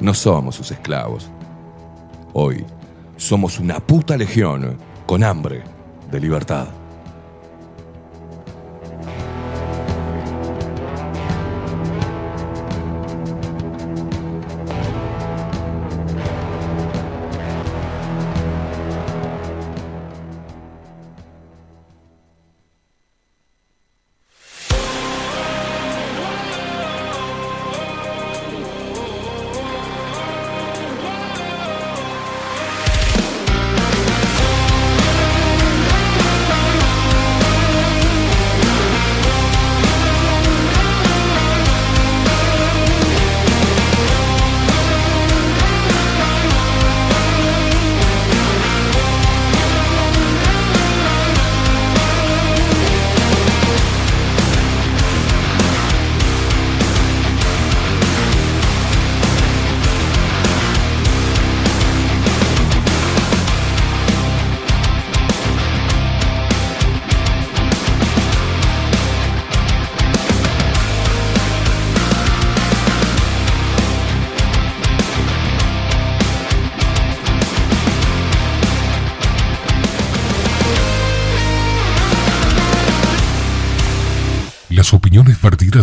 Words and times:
No 0.00 0.12
somos 0.12 0.54
sus 0.56 0.70
esclavos. 0.70 1.30
Hoy 2.32 2.64
somos 3.16 3.58
una 3.58 3.80
puta 3.80 4.16
legión 4.16 4.76
con 5.06 5.24
hambre 5.24 5.62
de 6.10 6.20
libertad. 6.20 6.68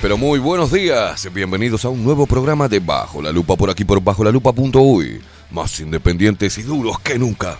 Pero 0.00 0.16
muy 0.16 0.38
buenos 0.38 0.72
días. 0.72 1.28
Bienvenidos 1.32 1.84
a 1.84 1.88
un 1.88 2.02
nuevo 2.02 2.26
programa 2.26 2.68
de 2.68 2.80
Bajo 2.80 3.20
la 3.20 3.32
Lupa 3.32 3.56
por 3.56 3.70
aquí 3.70 3.84
por 3.84 4.02
bajo 4.02 4.24
la 4.24 4.30
lupa.uy. 4.30 5.20
Más 5.50 5.80
independientes 5.80 6.56
y 6.58 6.62
duros 6.62 6.98
que 7.00 7.18
nunca. 7.18 7.58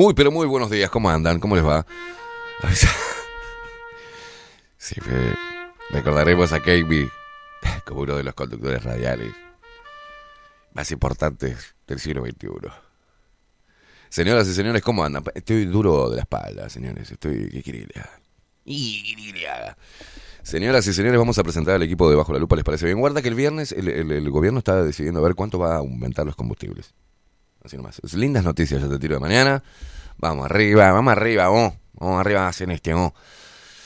Muy, 0.00 0.14
pero 0.14 0.30
muy 0.30 0.46
buenos 0.46 0.70
días. 0.70 0.88
¿Cómo 0.88 1.10
andan? 1.10 1.38
¿Cómo 1.38 1.56
les 1.56 1.64
va? 1.64 1.84
Sí, 4.78 4.98
recordaremos 5.90 6.54
a 6.54 6.60
KB 6.60 7.10
como 7.84 8.00
uno 8.00 8.16
de 8.16 8.24
los 8.24 8.32
conductores 8.32 8.82
radiales 8.82 9.34
más 10.72 10.90
importantes 10.90 11.76
del 11.86 12.00
siglo 12.00 12.24
XXI. 12.24 12.48
Señoras 14.08 14.48
y 14.48 14.54
señores, 14.54 14.80
¿cómo 14.80 15.04
andan? 15.04 15.22
Estoy 15.34 15.66
duro 15.66 16.08
de 16.08 16.16
la 16.16 16.22
espalda, 16.22 16.70
señores. 16.70 17.12
Estoy... 17.12 17.62
¿Qué 17.62 17.94
Señoras 20.42 20.86
y 20.86 20.94
señores, 20.94 21.18
vamos 21.18 21.38
a 21.38 21.42
presentar 21.42 21.74
al 21.74 21.82
equipo 21.82 22.08
de 22.08 22.16
Bajo 22.16 22.32
la 22.32 22.38
Lupa, 22.38 22.56
¿les 22.56 22.64
parece 22.64 22.86
bien? 22.86 22.98
Guarda 22.98 23.20
que 23.20 23.28
el 23.28 23.34
viernes 23.34 23.70
el, 23.72 23.86
el 23.88 24.30
gobierno 24.30 24.60
está 24.60 24.82
decidiendo 24.82 25.20
a 25.20 25.24
ver 25.24 25.34
cuánto 25.34 25.58
va 25.58 25.74
a 25.74 25.78
aumentar 25.78 26.24
los 26.24 26.36
combustibles. 26.36 26.94
Así 27.64 27.76
nomás. 27.76 28.00
Es 28.02 28.14
lindas 28.14 28.44
noticias, 28.44 28.80
ya 28.80 28.88
te 28.88 28.98
tiro 28.98 29.14
de 29.14 29.20
mañana. 29.20 29.62
Vamos 30.18 30.46
arriba, 30.46 30.92
vamos 30.92 31.12
arriba, 31.12 31.48
vamos. 31.48 31.74
Vamos 31.94 32.20
arriba 32.20 32.48
hacia 32.48 32.66
este, 32.72 32.92
vamos. 32.92 33.12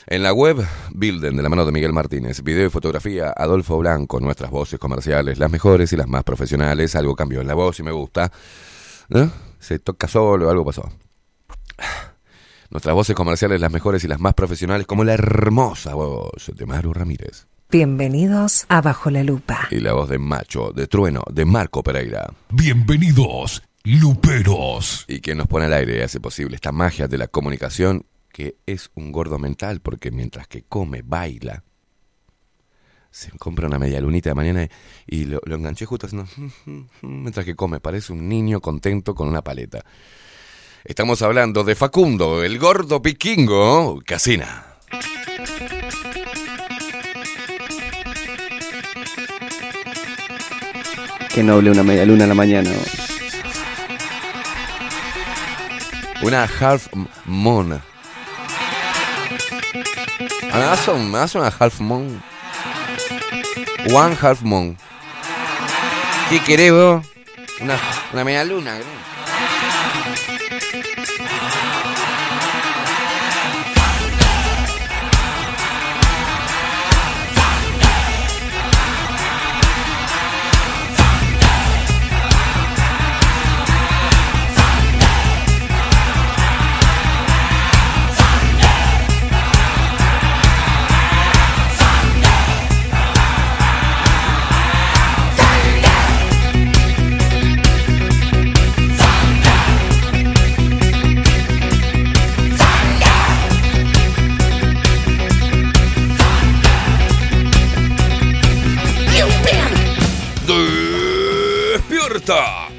En 0.07 0.21
la 0.21 0.33
web, 0.33 0.63
Bilden, 0.91 1.35
de 1.35 1.41
la 1.41 1.49
mano 1.49 1.65
de 1.65 1.71
Miguel 1.71 1.91
Martínez. 1.91 2.43
Video 2.43 2.67
y 2.67 2.69
fotografía, 2.69 3.33
Adolfo 3.35 3.77
Blanco. 3.79 4.19
Nuestras 4.19 4.51
voces 4.51 4.79
comerciales, 4.79 5.39
las 5.39 5.51
mejores 5.51 5.91
y 5.93 5.97
las 5.97 6.07
más 6.07 6.23
profesionales. 6.23 6.95
Algo 6.95 7.15
cambió 7.15 7.41
en 7.41 7.47
la 7.47 7.55
voz 7.55 7.79
y 7.79 7.83
me 7.83 7.91
gusta. 7.91 8.31
¿No? 9.09 9.31
Se 9.59 9.79
toca 9.79 10.07
solo, 10.07 10.49
algo 10.49 10.63
pasó. 10.63 10.89
Nuestras 12.69 12.93
voces 12.93 13.15
comerciales, 13.15 13.59
las 13.59 13.71
mejores 13.71 14.03
y 14.03 14.07
las 14.07 14.19
más 14.19 14.33
profesionales, 14.33 14.85
como 14.85 15.03
la 15.03 15.13
hermosa 15.13 15.95
voz 15.95 16.51
de 16.53 16.65
Maru 16.65 16.93
Ramírez. 16.93 17.47
Bienvenidos 17.71 18.65
a 18.69 18.81
Bajo 18.81 19.09
la 19.09 19.23
Lupa. 19.23 19.67
Y 19.71 19.79
la 19.79 19.93
voz 19.93 20.07
de 20.09 20.19
Macho, 20.19 20.71
de 20.71 20.87
Trueno, 20.87 21.23
de 21.31 21.45
Marco 21.45 21.81
Pereira. 21.81 22.31
Bienvenidos, 22.49 23.63
Luperos. 23.85 25.05
Y 25.07 25.21
quien 25.21 25.37
nos 25.37 25.47
pone 25.47 25.65
al 25.65 25.73
aire 25.73 25.99
y 25.99 26.01
hace 26.01 26.19
posible 26.19 26.55
esta 26.55 26.71
magia 26.71 27.07
de 27.07 27.19
la 27.19 27.27
comunicación, 27.27 28.05
que 28.31 28.57
es 28.65 28.89
un 28.95 29.11
gordo 29.11 29.37
mental, 29.37 29.79
porque 29.79 30.09
mientras 30.09 30.47
que 30.47 30.63
come, 30.63 31.03
baila. 31.03 31.63
Se 33.11 33.29
compra 33.37 33.67
una 33.67 33.77
media 33.77 34.01
lunita 34.01 34.31
de 34.31 34.35
mañana 34.35 34.67
y 35.05 35.25
lo, 35.25 35.39
lo 35.45 35.55
enganché 35.55 35.85
justo 35.85 36.07
haciendo. 36.07 36.27
Mientras 37.01 37.45
que 37.45 37.55
come, 37.55 37.79
parece 37.79 38.11
un 38.11 38.27
niño 38.27 38.59
contento 38.59 39.15
con 39.15 39.29
una 39.29 39.41
paleta. 39.41 39.85
Estamos 40.83 41.21
hablando 41.21 41.63
de 41.63 41.75
Facundo, 41.75 42.43
el 42.43 42.59
gordo 42.59 43.01
piquingo, 43.01 44.01
Casina. 44.05 44.65
Qué 51.33 51.43
noble 51.43 51.71
una 51.71 51.83
media 51.83 52.05
luna 52.05 52.23
en 52.23 52.29
la 52.29 52.35
mañana. 52.35 52.71
Una 56.21 56.43
half 56.59 56.87
moon. 57.25 57.81
¿Me 60.53 60.59
das, 60.59 61.35
una 61.35 61.53
half 61.59 61.79
moon? 61.79 62.23
One 63.91 64.15
half 64.21 64.41
moon. 64.41 64.77
¿Qué 66.29 66.39
querés 66.39 66.71
vos? 66.71 67.05
Una, 67.61 67.77
una 68.13 68.23
media 68.23 68.43
luna, 68.43 68.77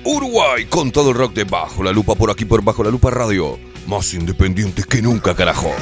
Uruguay 0.03 0.65
con 0.65 0.91
todo 0.91 1.11
el 1.11 1.17
rock 1.17 1.35
de 1.35 1.45
Bajo 1.45 1.85
la 1.85 1.93
Lupa 1.93 2.17
por 2.17 2.31
aquí 2.33 2.45
por 2.45 2.63
Bajo 2.63 2.83
la 2.83 2.91
Lupa 2.91 3.11
Radio. 3.11 3.59
Más 3.87 4.13
independientes 4.15 4.87
que 4.87 5.01
nunca, 5.01 5.37
carajo. 5.37 5.73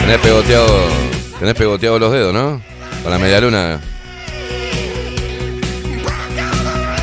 Tenés 0.00 0.18
pegoteado, 0.18 0.88
tenés 1.38 1.54
pegoteado 1.54 1.98
los 2.00 2.12
dedos, 2.12 2.34
¿no? 2.34 2.60
Con 3.04 3.12
la 3.12 3.18
media 3.18 3.40
luna. 3.40 3.80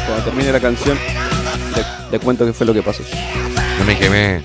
Cuando 0.05 0.25
termine 0.25 0.51
la 0.51 0.59
canción 0.59 1.18
le 2.11 2.19
cuento 2.19 2.45
qué 2.45 2.53
fue 2.53 2.65
lo 2.65 2.73
que 2.73 2.81
pasó. 2.81 3.03
No 3.79 3.85
me 3.85 3.97
quemé. 3.97 4.41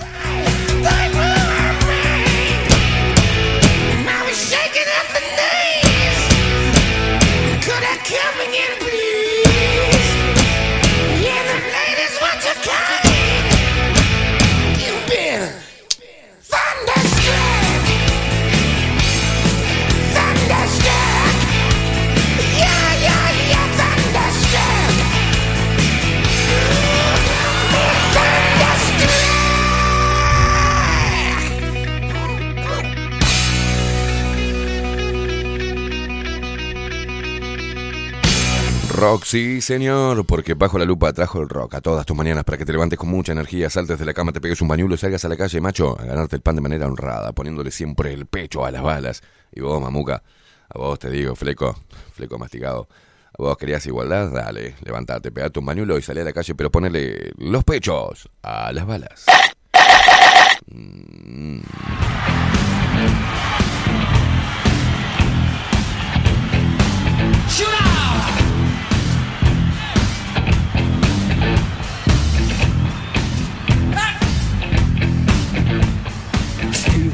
Sí, 39.35 39.61
señor, 39.61 40.25
porque 40.27 40.55
bajo 40.55 40.79
la 40.79 40.85
lupa 40.85 41.13
trajo 41.13 41.41
el 41.41 41.49
rock 41.49 41.75
a 41.75 41.81
todas 41.81 42.07
tus 42.07 42.17
mañanas 42.17 42.45
para 42.45 42.57
que 42.57 42.65
te 42.65 42.71
levantes 42.71 42.97
con 42.97 43.09
mucha 43.09 43.33
energía, 43.33 43.69
saltes 43.69 43.99
de 43.99 44.05
la 44.05 44.15
cama, 44.15 44.31
te 44.31 44.41
pegues 44.41 44.61
un 44.61 44.69
bañuelo 44.69 44.95
y 44.95 44.99
salgas 44.99 45.25
a 45.25 45.29
la 45.29 45.37
calle, 45.37 45.61
macho, 45.61 45.99
a 45.99 46.05
ganarte 46.05 46.37
el 46.37 46.43
pan 46.43 46.55
de 46.55 46.63
manera 46.63 46.87
honrada, 46.87 47.33
poniéndole 47.33 47.73
siempre 47.73 48.13
el 48.13 48.27
pecho 48.27 48.65
a 48.65 48.71
las 48.71 48.81
balas. 48.81 49.23
Y 49.51 49.61
vos, 49.61 49.83
mamuca, 49.83 50.23
a 50.69 50.79
vos 50.79 51.01
te 51.01 51.11
digo, 51.11 51.35
fleco, 51.35 51.77
fleco 52.13 52.39
masticado. 52.39 52.87
¿A 53.37 53.43
vos 53.43 53.57
querías 53.57 53.85
igualdad? 53.87 54.31
Dale, 54.31 54.77
levantate, 54.85 55.33
pegate 55.33 55.59
un 55.59 55.67
bañuelo 55.67 55.99
y 55.99 56.03
salí 56.03 56.21
a 56.21 56.25
la 56.25 56.33
calle, 56.33 56.55
pero 56.55 56.71
ponele 56.71 57.33
los 57.37 57.65
pechos 57.65 58.31
a 58.41 58.71
las 58.71 58.87
balas. 58.87 59.27
Mm. 60.69 61.63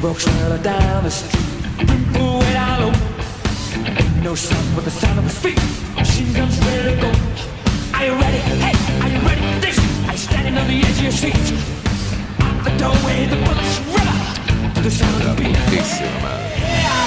Walks 0.01 0.25
right 0.25 0.63
down 0.63 1.03
the 1.03 1.11
street, 1.11 1.85
down 2.53 2.81
low. 2.81 2.91
Ain't 3.85 4.23
no 4.23 4.33
sound 4.33 4.75
but 4.75 4.83
the 4.83 4.89
sound 4.89 5.19
of 5.19 5.25
his 5.25 5.37
feet. 5.37 5.59
Machine 5.95 6.33
guns 6.33 6.57
ready 6.65 6.95
to 6.95 7.01
go. 7.01 7.11
Are 7.93 8.05
you 8.07 8.13
ready? 8.13 8.37
Hey, 8.37 8.73
are 9.03 9.09
you 9.09 9.19
ready 9.27 9.41
for 9.53 9.59
this? 9.61 9.77
You 9.77 10.17
standing 10.17 10.57
on 10.57 10.67
the 10.67 10.79
edge 10.81 10.97
of 10.97 11.03
your 11.03 11.11
seat? 11.11 11.35
Out 12.41 12.63
the 12.63 12.71
doorway, 12.81 13.27
the 13.27 13.35
bullets 13.45 13.79
river 13.93 14.73
to 14.73 14.81
the 14.81 14.89
sound 14.89 15.21
of 15.21 15.37
the 15.37 15.43
beat. 15.43 15.55
Putísima 15.55 16.19
madre. 16.23 16.49
Yeah, 16.57 16.81
yeah, 16.81 17.00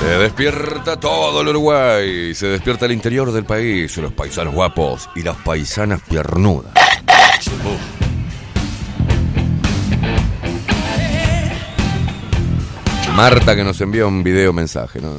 Se 0.00 0.18
despierta 0.18 0.98
todo 0.98 1.42
el 1.42 1.48
Uruguay, 1.48 2.34
se 2.34 2.46
despierta 2.46 2.86
el 2.86 2.92
interior 2.92 3.30
del 3.32 3.44
país, 3.44 3.96
los 3.98 4.12
paisanos 4.12 4.54
guapos 4.54 5.08
y 5.14 5.22
las 5.22 5.36
paisanas 5.36 6.00
piernudas. 6.08 6.72
Marta 13.14 13.54
que 13.54 13.62
nos 13.62 13.80
envía 13.82 14.06
un 14.06 14.22
video 14.22 14.52
mensaje, 14.52 15.00
¿no? 15.00 15.18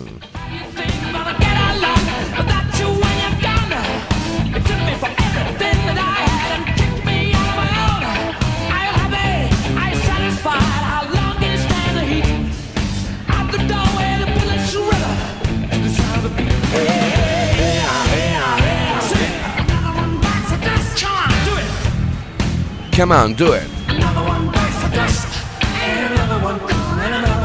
Come 22.95 23.15
on, 23.15 23.35
do 23.35 23.55
it. 23.55 23.63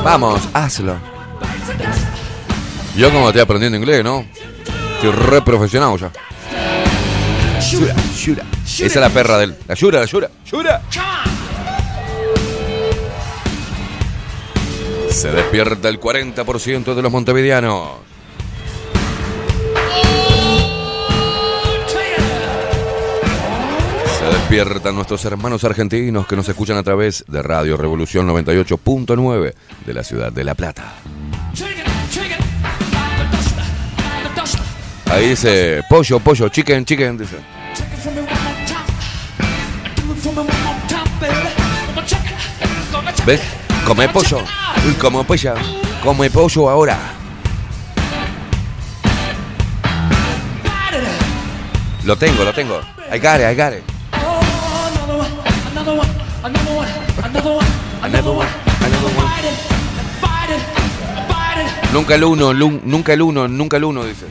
Vamos, 0.03 0.49
hazlo. 0.53 0.97
Yo 2.97 3.11
como 3.13 3.29
estoy 3.29 3.43
aprendiendo 3.43 3.77
inglés, 3.77 4.03
¿no? 4.05 4.25
Estoy 4.97 5.11
re 5.11 5.43
profesional 5.43 5.99
ya. 5.99 6.11
Shura, 7.61 7.95
Shura. 8.15 8.45
Esa 8.65 8.85
es 8.85 8.97
la 8.97 9.11
perra 9.11 9.39
del. 9.39 9.57
La 9.67 9.75
Shura, 9.75 10.01
la 10.01 10.07
Shura, 10.07 10.31
Shura. 10.45 10.83
Se 15.11 15.31
despierta 15.31 15.89
el 15.89 15.99
40% 15.99 16.95
de 16.95 17.03
los 17.03 17.11
montevideanos. 17.11 18.16
Despiertan 24.49 24.95
nuestros 24.95 25.25
hermanos 25.25 25.65
argentinos 25.65 26.25
que 26.29 26.37
nos 26.37 26.49
escuchan 26.49 26.77
a 26.77 26.85
través 26.85 27.25
de 27.27 27.43
Radio 27.43 27.77
Revolución 27.77 28.29
98.9 28.29 29.55
de 29.85 29.93
la 29.93 30.05
ciudad 30.05 30.31
de 30.31 30.45
La 30.45 30.55
Plata. 30.55 30.95
Ahí 35.11 35.31
dice 35.31 35.83
pollo, 35.89 36.21
pollo, 36.21 36.49
chicken, 36.49 36.85
chicken. 36.85 37.19
Dice. 37.19 37.39
¿Ves? 43.27 43.41
Come 43.85 44.09
pollo. 44.11 44.39
Uy, 44.87 44.95
como 44.95 45.25
pollo. 45.25 45.55
Come 46.05 46.31
pollo 46.31 46.71
ahora. 46.71 46.97
Lo 52.05 52.17
tengo, 52.17 52.45
lo 52.45 52.53
tengo. 52.53 52.81
I 53.13 53.19
got 53.19 53.41
it, 53.41 53.59
I. 53.59 53.96
Another 55.87 56.01
one, 56.01 56.11
another 58.03 58.33
one. 58.33 58.49
Nunca 61.93 62.17
el 62.17 62.25
uno, 62.25 62.53
nunca 62.53 63.13
el 63.13 63.23
uno, 63.23 63.47
nunca 63.47 63.77
el 63.77 63.85
uno, 63.85 64.05
dice. 64.05 64.27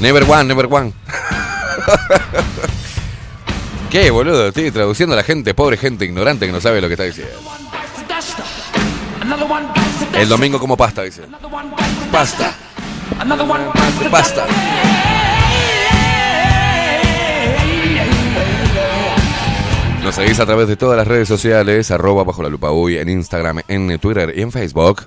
Never 0.00 0.24
one, 0.28 0.42
never 0.44 0.66
one. 0.68 0.92
¿Qué, 3.90 4.10
boludo? 4.10 4.48
Estoy 4.48 4.72
traduciendo 4.72 5.14
a 5.14 5.16
la 5.16 5.22
gente, 5.22 5.54
pobre 5.54 5.76
gente 5.76 6.04
ignorante 6.04 6.46
que 6.46 6.52
no 6.52 6.60
sabe 6.60 6.80
lo 6.80 6.88
que 6.88 6.94
está 6.94 7.04
diciendo. 7.04 7.32
El 10.14 10.28
domingo 10.28 10.58
como 10.58 10.76
pasta, 10.76 11.02
dice. 11.02 11.22
Pasta. 12.10 12.52
Pasta. 14.10 14.46
Nos 20.08 20.14
seguís 20.14 20.40
a 20.40 20.46
través 20.46 20.66
de 20.68 20.76
todas 20.78 20.96
las 20.96 21.06
redes 21.06 21.28
sociales, 21.28 21.90
arroba 21.90 22.24
bajo 22.24 22.42
la 22.42 22.48
lupa 22.48 22.72
uy, 22.72 22.96
en 22.96 23.10
Instagram, 23.10 23.60
en 23.68 23.98
Twitter 23.98 24.32
y 24.34 24.40
en 24.40 24.50
Facebook. 24.50 25.02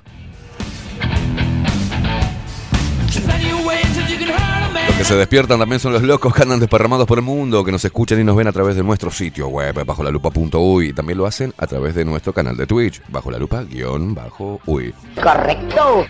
Los 4.87 4.95
que 4.95 5.03
se 5.03 5.15
despiertan 5.15 5.57
también 5.57 5.79
son 5.79 5.93
los 5.93 6.03
locos 6.03 6.35
que 6.35 6.43
andan 6.43 6.59
desparramados 6.59 7.07
por 7.07 7.17
el 7.17 7.23
mundo, 7.23 7.65
que 7.65 7.71
nos 7.71 7.83
escuchan 7.83 8.21
y 8.21 8.23
nos 8.23 8.35
ven 8.35 8.47
a 8.47 8.51
través 8.51 8.75
de 8.75 8.83
nuestro 8.83 9.09
sitio 9.09 9.47
web, 9.47 9.83
bajo 9.83 10.03
la 10.03 10.11
lupa.uy, 10.11 10.89
y 10.89 10.93
también 10.93 11.17
lo 11.17 11.25
hacen 11.25 11.51
a 11.57 11.65
través 11.65 11.95
de 11.95 12.05
nuestro 12.05 12.31
canal 12.31 12.55
de 12.55 12.67
Twitch, 12.67 13.01
bajo 13.09 13.31
la 13.31 13.39
lupa 13.39 13.63
guion 13.63 14.13
bajo 14.13 14.61
uy. 14.67 14.93
Correcto. 15.15 16.05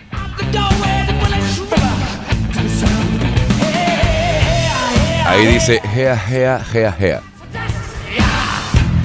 Ahí 5.24 5.46
dice 5.46 5.80
gea, 5.80 6.18
gea, 6.18 6.60
gea, 6.62 6.92
gea. 6.92 7.31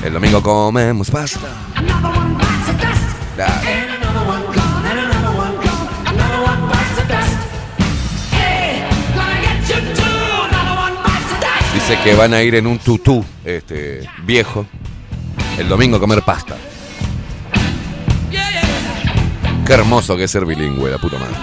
El 0.07 0.13
domingo 0.13 0.41
comemos 0.41 1.11
pasta. 1.11 1.49
Dice 11.73 11.99
que 12.05 12.15
van 12.15 12.33
a 12.33 12.41
ir 12.41 12.55
en 12.55 12.67
un 12.67 12.79
tutú 12.79 13.25
este, 13.43 14.09
viejo 14.23 14.65
el 15.57 15.67
domingo 15.67 15.97
a 15.97 15.99
comer 15.99 16.21
pasta. 16.21 16.55
Qué 19.65 19.73
hermoso 19.73 20.15
que 20.15 20.23
es 20.23 20.31
ser 20.31 20.45
bilingüe, 20.45 20.89
la 20.89 20.99
puta 20.99 21.17
madre. 21.19 21.35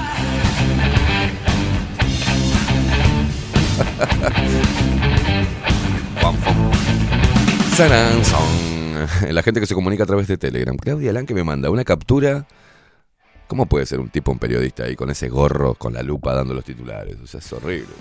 La 7.77 9.43
gente 9.43 9.59
que 9.59 9.67
se 9.67 9.75
comunica 9.75 10.05
a 10.05 10.07
través 10.07 10.29
de 10.29 10.37
Telegram. 10.37 10.77
Claudia 10.77 11.13
Lan 11.13 11.27
que 11.27 11.35
me 11.35 11.43
manda 11.43 11.71
una 11.71 11.83
captura. 11.83 12.47
¿Cómo 13.49 13.67
puede 13.67 13.85
ser 13.85 13.99
un 13.99 14.11
tipo, 14.11 14.31
un 14.31 14.39
periodista 14.39 14.85
ahí 14.85 14.95
con 14.95 15.11
ese 15.11 15.29
gorro, 15.29 15.75
con 15.75 15.93
la 15.93 16.03
lupa 16.03 16.35
dando 16.35 16.55
los 16.55 16.65
titulares? 16.65 17.17
O 17.23 17.27
sea, 17.27 17.41
es 17.41 17.53
horrible. 17.53 17.93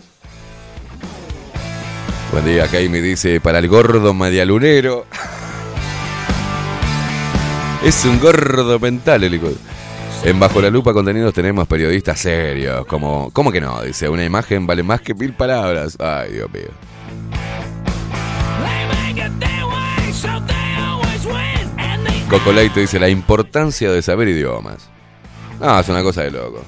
Buen 2.32 2.46
día, 2.46 2.68
Jaime 2.68 3.02
dice, 3.02 3.42
para 3.42 3.58
el 3.58 3.68
gordo 3.68 4.14
medialunero. 4.14 5.06
Es 7.84 8.06
un 8.06 8.18
gordo 8.20 8.80
mental 8.80 9.26
el. 9.26 9.42
En 10.24 10.40
Bajo 10.40 10.62
la 10.62 10.70
Lupa 10.70 10.94
Contenidos 10.94 11.34
tenemos 11.34 11.68
periodistas 11.68 12.18
serios, 12.18 12.86
como... 12.86 13.30
¿Cómo 13.34 13.52
que 13.52 13.60
no? 13.60 13.82
Dice, 13.82 14.08
una 14.08 14.24
imagen 14.24 14.66
vale 14.66 14.84
más 14.84 15.02
que 15.02 15.14
mil 15.14 15.34
palabras. 15.34 15.98
Ay, 16.00 16.32
Dios 16.32 16.50
mío. 16.54 16.70
And 22.34 22.42
they 22.42 22.46
Coco 22.46 22.56
Leite 22.56 22.80
dice, 22.80 23.00
la 23.00 23.10
importancia 23.10 23.92
de 23.92 24.02
saber 24.02 24.28
idiomas. 24.28 24.90
No, 25.60 25.80
es 25.80 25.88
una 25.88 26.02
cosa 26.02 26.24
de 26.24 26.32
loco. 26.32 26.64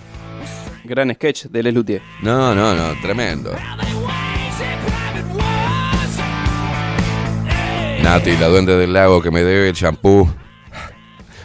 Gran 0.84 1.12
sketch 1.16 1.46
de 1.46 1.64
Les 1.64 1.74
Luthier. 1.74 2.04
No, 2.22 2.54
no, 2.54 2.76
no, 2.76 3.02
tremendo. 3.02 3.52
Nati, 8.04 8.38
la 8.38 8.48
duende 8.48 8.78
del 8.78 8.94
lago 8.94 9.24
que 9.24 9.32
me 9.32 9.44
debe 9.44 9.70
el 9.70 9.76
champú. 9.76 10.30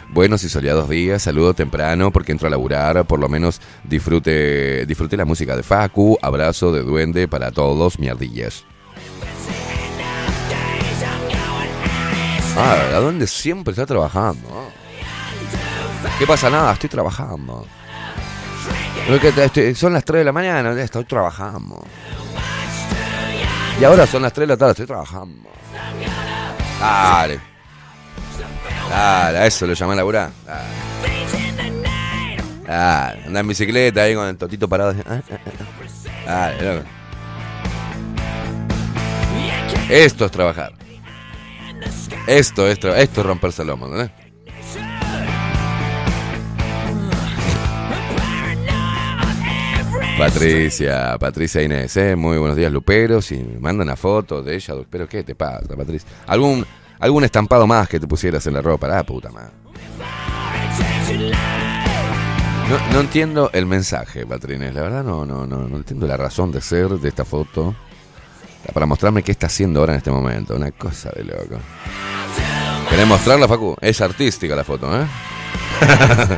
Buenos 0.09 0.43
y 0.43 0.49
soleados 0.49 0.87
días, 0.87 1.23
saludo 1.23 1.55
temprano 1.55 2.11
porque 2.11 2.31
entro 2.31 2.47
a 2.47 2.51
laburar, 2.51 3.05
por 3.05 3.19
lo 3.19 3.27
menos 3.27 3.59
disfrute, 3.83 4.85
disfrute 4.85 5.17
la 5.17 5.25
música 5.25 5.55
de 5.55 5.63
Facu, 5.63 6.19
abrazo 6.21 6.71
de 6.71 6.83
duende 6.83 7.27
para 7.27 7.51
todos, 7.51 7.97
mierdillas. 7.97 8.65
Ah, 12.57 12.75
la 12.91 12.99
duende 12.99 13.27
siempre 13.27 13.71
está 13.71 13.85
trabajando. 13.85 14.71
¿Qué 16.19 16.27
pasa? 16.27 16.49
Nada, 16.49 16.73
estoy 16.73 16.89
trabajando. 16.89 17.65
Son 19.75 19.93
las 19.93 20.05
3 20.05 20.19
de 20.19 20.23
la 20.25 20.31
mañana, 20.31 20.79
estoy 20.81 21.05
trabajando. 21.05 21.83
Y 23.79 23.83
ahora 23.83 24.05
son 24.05 24.21
las 24.21 24.33
3 24.33 24.47
de 24.47 24.53
la 24.53 24.57
tarde, 24.57 24.71
estoy 24.71 24.85
trabajando. 24.85 25.49
Dale. 26.79 27.39
Dale, 28.89 29.37
a 29.37 29.45
eso 29.45 29.65
lo 29.65 29.73
llama 29.73 29.93
a 29.93 29.95
laburar. 29.95 30.29
Dale. 30.45 30.67
Dale, 32.67 33.23
anda 33.25 33.39
en 33.39 33.47
bicicleta 33.47 34.01
ahí 34.03 34.15
con 34.15 34.27
el 34.27 34.37
totito 34.37 34.67
parado. 34.67 34.93
Ah, 35.07 35.21
ah, 35.31 35.37
ah. 36.27 36.51
Dale, 36.51 36.75
loco. 36.75 36.87
Esto 39.89 40.25
es 40.25 40.31
trabajar. 40.31 40.73
Esto 42.27 42.67
es, 42.67 42.79
tra- 42.79 42.95
esto 42.97 43.21
es 43.21 43.27
romperse 43.27 43.61
el 43.63 43.69
lomo, 43.69 43.87
¿no? 43.87 44.09
Patricia, 50.17 51.17
Patricia 51.19 51.63
Inés, 51.63 51.97
¿eh? 51.97 52.15
muy 52.15 52.37
buenos 52.37 52.55
días, 52.55 52.71
Luperos. 52.71 53.31
Y 53.31 53.37
me 53.37 53.59
mandan 53.59 53.87
una 53.87 53.95
foto 53.95 54.43
de 54.43 54.55
ella. 54.55 54.75
Pero, 54.89 55.07
¿qué 55.07 55.23
te 55.23 55.33
pasa, 55.35 55.75
Patricia? 55.75 56.07
¿Algún, 56.27 56.65
algún 56.99 57.23
estampado 57.23 57.65
más 57.65 57.87
que 57.89 57.99
te 57.99 58.07
pusieras 58.07 58.45
en 58.45 58.53
la 58.53 58.61
ropa? 58.61 58.87
Ah, 58.97 59.03
puta 59.03 59.31
madre. 59.31 59.51
No, 62.69 62.93
no 62.93 62.99
entiendo 63.01 63.49
el 63.53 63.65
mensaje, 63.65 64.25
Patrines. 64.25 64.73
La 64.75 64.81
verdad, 64.81 65.03
no, 65.03 65.25
no, 65.25 65.47
no, 65.47 65.67
no 65.67 65.77
entiendo 65.77 66.05
la 66.07 66.17
razón 66.17 66.51
de 66.51 66.61
ser 66.61 66.89
de 66.89 67.09
esta 67.09 67.25
foto. 67.25 67.75
Para 68.73 68.85
mostrarme 68.85 69.23
qué 69.23 69.31
está 69.31 69.47
haciendo 69.47 69.79
ahora 69.79 69.93
en 69.93 69.97
este 69.97 70.11
momento. 70.11 70.55
Una 70.55 70.71
cosa 70.71 71.09
de 71.15 71.23
loco. 71.23 71.59
¿Querés 72.89 73.07
mostrarla, 73.07 73.47
Facu? 73.47 73.75
Es 73.81 74.01
artística 74.01 74.55
la 74.55 74.63
foto, 74.63 74.89
¿eh? 75.01 75.05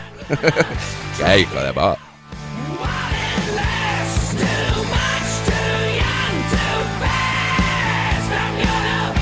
¡Qué 1.18 1.40
hijo 1.40 1.60
de 1.60 1.74
pa! 1.74 1.98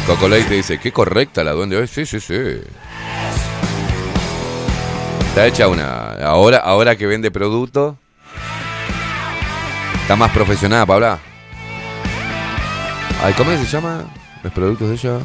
Coco 0.05 0.27
Leite 0.27 0.55
dice, 0.55 0.79
qué 0.79 0.91
correcta 0.91 1.43
la 1.43 1.51
duende 1.51 1.77
hoy. 1.77 1.87
Sí, 1.87 2.05
sí, 2.05 2.19
sí. 2.19 2.35
Está 5.27 5.47
hecha 5.47 5.69
una. 5.69 6.15
Ahora, 6.25 6.57
ahora 6.57 6.97
que 6.97 7.07
vende 7.07 7.31
producto. 7.31 7.97
Está 10.01 10.17
más 10.17 10.31
profesional 10.31 10.85
para. 10.85 11.30
Ay, 13.23 13.33
¿cómo 13.33 13.51
se 13.51 13.65
llama? 13.65 14.05
Los 14.43 14.51
productos 14.51 14.89
de 14.89 14.95
ella. 14.95 15.19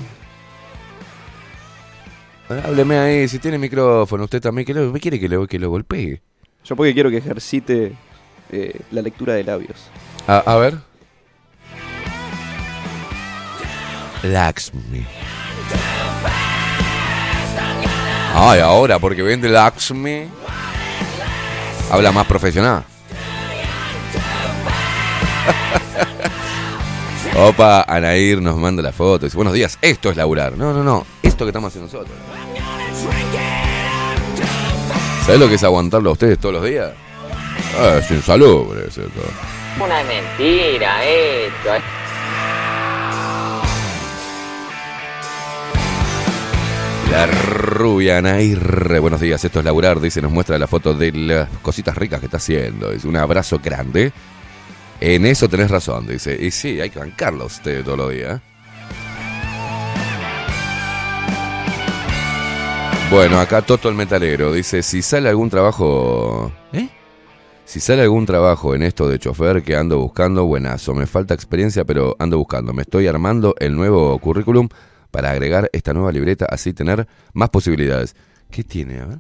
Eh, 2.50 2.62
Hábleme 2.64 2.98
ahí, 2.98 3.26
si 3.28 3.38
tiene 3.38 3.58
micrófono, 3.58 4.24
usted 4.24 4.40
también, 4.40 4.66
que 4.66 4.74
lo, 4.74 4.92
¿me 4.92 5.00
quiere 5.00 5.18
que 5.18 5.28
lo, 5.28 5.46
que 5.46 5.58
lo 5.58 5.70
golpee? 5.70 6.20
Yo 6.64 6.76
porque 6.76 6.92
quiero 6.92 7.08
que 7.10 7.16
ejercite 7.16 7.94
eh, 8.52 8.80
la 8.90 9.00
lectura 9.00 9.32
de 9.34 9.44
labios. 9.44 9.88
A, 10.26 10.38
a 10.38 10.56
ver. 10.56 10.76
Laxmi. 14.22 15.06
Ay, 18.34 18.60
ahora, 18.60 18.98
porque 18.98 19.22
vende 19.22 19.48
Laxmi. 19.48 20.26
Habla 21.90 22.12
más 22.12 22.26
profesional. 22.26 22.84
Opa, 27.38 27.82
Anair 27.82 28.40
nos 28.40 28.56
manda 28.56 28.82
la 28.82 28.92
foto. 28.92 29.26
Dice, 29.26 29.36
buenos 29.36 29.52
días, 29.52 29.78
esto 29.82 30.10
es 30.10 30.16
laburar. 30.16 30.56
No, 30.56 30.72
no, 30.72 30.82
no, 30.82 31.06
esto 31.22 31.44
que 31.44 31.50
estamos 31.50 31.68
haciendo 31.68 31.92
nosotros. 31.92 32.16
¿Sabes 35.26 35.40
lo 35.40 35.46
que 35.46 35.56
es 35.56 35.64
aguantarlo 35.64 36.10
a 36.10 36.12
ustedes 36.14 36.38
todos 36.38 36.54
los 36.54 36.64
días? 36.64 36.92
Ah, 37.78 37.98
es 37.98 38.10
insalubre, 38.10 38.86
es 38.88 38.96
esto. 38.96 39.20
Una 39.84 40.02
mentira 40.04 41.04
esto. 41.04 41.70
La 47.10 47.26
rubia 47.26 48.16
Anair. 48.18 48.98
Buenos 49.00 49.20
días, 49.20 49.44
esto 49.44 49.58
es 49.58 49.64
laburar. 49.64 50.00
Dice, 50.00 50.22
nos 50.22 50.32
muestra 50.32 50.58
la 50.58 50.66
foto 50.66 50.94
de 50.94 51.12
las 51.12 51.48
cositas 51.60 51.98
ricas 51.98 52.20
que 52.20 52.26
está 52.26 52.38
haciendo. 52.38 52.90
Es 52.92 53.04
un 53.04 53.16
abrazo 53.16 53.60
grande. 53.62 54.10
En 55.00 55.26
eso 55.26 55.48
tenés 55.48 55.70
razón, 55.70 56.06
dice. 56.06 56.36
Y 56.40 56.50
sí, 56.50 56.80
hay 56.80 56.90
que 56.90 56.98
bancarlo 56.98 57.46
usted 57.46 57.84
todos 57.84 57.98
los 57.98 58.10
días. 58.12 58.40
Bueno, 63.10 63.38
acá 63.38 63.62
Toto 63.62 63.88
el 63.88 63.94
metalero 63.94 64.52
dice, 64.52 64.82
si 64.82 65.00
sale 65.00 65.28
algún 65.28 65.48
trabajo... 65.48 66.52
¿Eh? 66.72 66.88
Si 67.64 67.80
sale 67.80 68.02
algún 68.02 68.26
trabajo 68.26 68.74
en 68.74 68.82
esto 68.82 69.08
de 69.08 69.18
chofer 69.18 69.62
que 69.62 69.76
ando 69.76 69.98
buscando, 69.98 70.44
buenazo. 70.44 70.94
Me 70.94 71.06
falta 71.06 71.34
experiencia, 71.34 71.84
pero 71.84 72.16
ando 72.18 72.38
buscando. 72.38 72.72
Me 72.72 72.82
estoy 72.82 73.06
armando 73.06 73.54
el 73.58 73.74
nuevo 73.74 74.18
currículum 74.18 74.68
para 75.10 75.30
agregar 75.30 75.70
esta 75.72 75.92
nueva 75.92 76.12
libreta, 76.12 76.46
así 76.48 76.72
tener 76.72 77.06
más 77.32 77.50
posibilidades. 77.50 78.14
¿Qué 78.50 78.64
tiene? 78.64 79.00
A 79.00 79.06
ver. 79.06 79.18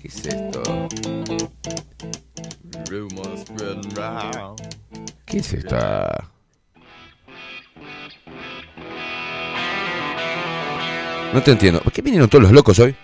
¿Qué 0.00 0.08
es 0.08 0.26
esto? 0.26 0.62
¿Qué 5.26 5.38
es 5.38 5.52
esta? 5.52 6.24
No 11.34 11.42
te 11.42 11.50
entiendo. 11.50 11.80
¿Por 11.80 11.92
qué 11.92 12.00
vinieron 12.02 12.28
todos 12.28 12.42
los 12.44 12.52
locos 12.52 12.78
hoy? 12.78 12.94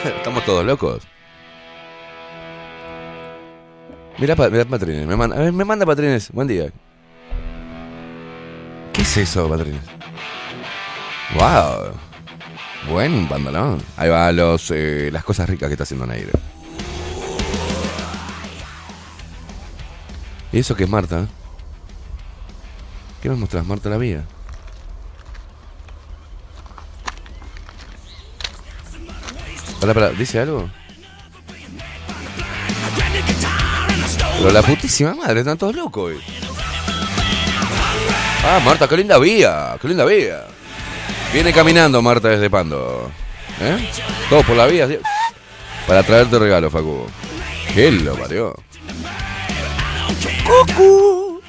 Estamos 0.16 0.44
todos 0.44 0.64
locos. 0.64 1.02
Mira, 4.18 4.36
pa- 4.36 4.50
mira 4.50 4.64
Patrines, 4.64 5.06
me 5.06 5.16
manda, 5.16 5.36
me 5.50 5.64
manda 5.64 5.84
Patrines, 5.84 6.30
buen 6.30 6.46
día. 6.46 6.70
¿Qué 8.92 9.02
es 9.02 9.16
eso, 9.16 9.48
Patrines? 9.48 9.80
Wow. 11.34 11.94
Buen 12.88 13.26
pantalón. 13.28 13.82
Ahí 13.96 14.08
va 14.10 14.30
los, 14.32 14.70
eh, 14.70 15.08
las 15.12 15.24
cosas 15.24 15.48
ricas 15.48 15.68
que 15.68 15.74
está 15.74 15.82
haciendo 15.84 16.06
Nair. 16.06 16.30
¿Y 20.52 20.58
eso 20.58 20.76
qué 20.76 20.84
es 20.84 20.90
Marta? 20.90 21.26
¿Qué 23.22 23.28
me 23.28 23.36
mostrás, 23.36 23.66
Marta 23.66 23.88
la 23.88 23.98
mía? 23.98 24.24
Pará, 29.80 29.94
pará, 29.94 30.10
¿dice 30.10 30.40
algo? 30.40 30.68
Pero 34.38 34.50
la 34.50 34.62
putísima 34.62 35.14
madre, 35.14 35.40
están 35.40 35.56
todos 35.56 35.74
locos 35.74 36.10
hoy. 36.10 36.20
Ah, 38.44 38.60
Marta, 38.64 38.88
qué 38.88 38.96
linda 38.96 39.18
vía, 39.18 39.76
qué 39.80 39.88
linda 39.88 40.04
vía. 40.04 40.44
Viene 41.32 41.52
caminando 41.52 42.02
Marta 42.02 42.28
desde 42.28 42.50
Pando. 42.50 43.10
¿Eh? 43.60 43.88
Todo 44.28 44.42
por 44.42 44.56
la 44.56 44.66
vía. 44.66 44.88
Para 45.86 46.02
traerte 46.02 46.38
regalo, 46.38 46.70
Facu. 46.70 47.06
¿Qué 47.72 47.90
lo 47.92 48.16
parió? 48.16 48.54
Cucu. 50.44 51.40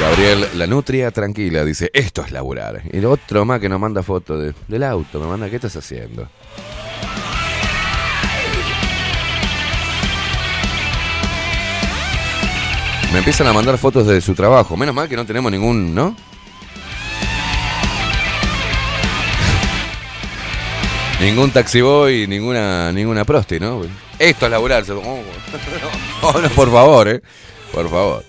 Gabriel, 0.00 0.46
la 0.54 0.66
nutria 0.66 1.10
tranquila, 1.10 1.64
dice, 1.64 1.90
esto 1.92 2.22
es 2.22 2.30
laburar. 2.30 2.82
Y 2.92 2.98
el 2.98 3.06
otro 3.06 3.44
más 3.44 3.58
que 3.60 3.68
nos 3.68 3.80
manda 3.80 4.02
fotos 4.02 4.54
del 4.68 4.82
auto, 4.84 5.18
me 5.18 5.26
manda, 5.26 5.50
¿qué 5.50 5.56
estás 5.56 5.74
haciendo? 5.76 6.28
Me 13.12 13.18
empiezan 13.18 13.46
a 13.46 13.52
mandar 13.52 13.78
fotos 13.78 14.06
de 14.06 14.20
su 14.20 14.34
trabajo. 14.34 14.76
Menos 14.76 14.94
mal 14.94 15.08
que 15.08 15.16
no 15.16 15.24
tenemos 15.24 15.50
ningún, 15.50 15.94
¿no? 15.94 16.14
Ningún 21.26 21.50
taxiboy, 21.50 22.28
ninguna, 22.28 22.92
ninguna 22.92 23.24
prosti, 23.24 23.58
¿no? 23.58 23.82
Esto 24.16 24.44
es 24.46 24.50
laburar. 24.52 24.84
se- 24.84 24.92
Oh, 24.92 25.02
no, 26.22 26.40
no, 26.40 26.48
por 26.50 26.70
favor, 26.70 27.08
¿eh? 27.08 27.20
Por 27.72 27.90
favor. 27.90 28.22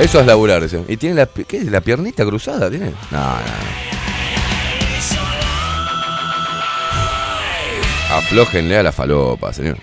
Eso 0.00 0.20
es 0.20 0.26
laburar. 0.26 0.62
¿Y 0.88 0.96
tiene 0.98 1.16
la, 1.16 1.26
qué, 1.26 1.64
la 1.64 1.80
piernita 1.80 2.24
cruzada? 2.24 2.68
¿Tiene? 2.68 2.92
No, 3.10 3.18
no. 3.18 3.36
Aflójenle 8.16 8.76
a 8.78 8.82
la 8.82 8.92
falopa, 8.92 9.52
señor. 9.52 9.78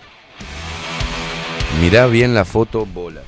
Mirá 1.81 2.07
bien 2.07 2.33
la 2.33 2.45
foto, 2.45 2.85
bola. 2.85 3.21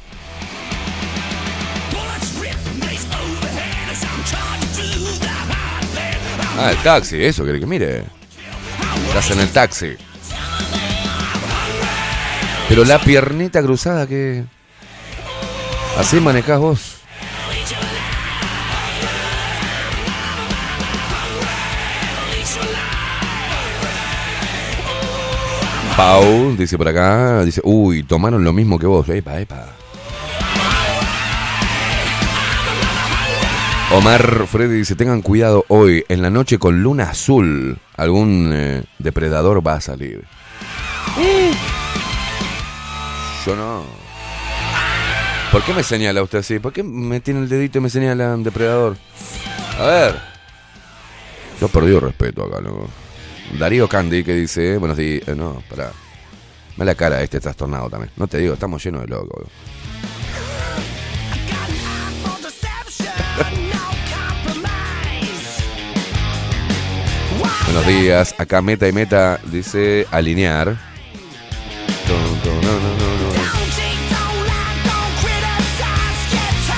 Ah, 6.57 6.71
el 6.71 6.77
taxi, 6.77 7.23
eso, 7.23 7.43
quiere 7.43 7.59
que 7.59 7.65
mire. 7.65 8.05
Estás 9.07 9.31
en 9.31 9.39
el 9.41 9.49
taxi. 9.49 9.95
Pero 12.69 12.85
la 12.85 12.99
piernita 12.99 13.61
cruzada 13.61 14.07
que. 14.07 14.45
Así 15.97 16.19
manejás 16.19 16.59
vos. 16.59 16.94
Pau 25.95 26.55
dice 26.57 26.77
por 26.77 26.89
acá, 26.89 27.45
dice, 27.45 27.61
uy, 27.63 28.03
tomaron 28.03 28.43
lo 28.43 28.51
mismo 28.51 28.77
que 28.77 28.85
vos. 28.85 29.07
Epa, 29.07 29.39
epa. 29.39 29.65
Omar 33.93 34.45
Freddy 34.47 34.79
dice, 34.79 34.95
tengan 34.95 35.21
cuidado 35.21 35.63
hoy, 35.69 36.03
en 36.09 36.21
la 36.21 36.29
noche 36.29 36.59
con 36.59 36.83
luna 36.83 37.11
azul, 37.11 37.77
algún 37.95 38.51
eh, 38.53 38.83
depredador 38.99 39.65
va 39.65 39.75
a 39.75 39.81
salir. 39.81 40.25
Yo 43.45 43.55
no. 43.55 43.83
¿Por 45.53 45.63
qué 45.63 45.73
me 45.73 45.83
señala 45.83 46.21
usted 46.23 46.39
así? 46.39 46.59
¿Por 46.59 46.73
qué 46.73 46.83
me 46.83 47.21
tiene 47.21 47.39
el 47.39 47.47
dedito 47.47 47.77
y 47.77 47.81
me 47.81 47.89
señala 47.89 48.35
un 48.35 48.43
depredador? 48.43 48.97
A 49.79 49.85
ver. 49.85 50.19
Yo 51.61 51.69
perdí 51.69 51.95
el 51.95 52.01
respeto 52.01 52.43
acá, 52.43 52.59
loco. 52.59 52.89
Darío 53.53 53.87
Candy 53.87 54.23
que 54.23 54.33
dice, 54.33 54.77
buenos 54.77 54.97
días, 54.97 55.27
eh, 55.27 55.35
no, 55.35 55.63
pará. 55.69 55.91
Me 56.77 56.83
la 56.83 56.95
cara 56.95 57.21
este 57.21 57.39
trastornado 57.39 57.89
también. 57.89 58.11
No 58.17 58.27
te 58.27 58.39
digo, 58.39 58.55
estamos 58.55 58.83
llenos 58.83 59.01
de 59.01 59.07
locos. 59.07 59.47
Buenos 67.65 67.87
días, 67.87 68.35
acá 68.37 68.61
meta 68.61 68.87
y 68.87 68.91
meta 68.91 69.39
dice 69.45 70.05
alinear. 70.11 70.77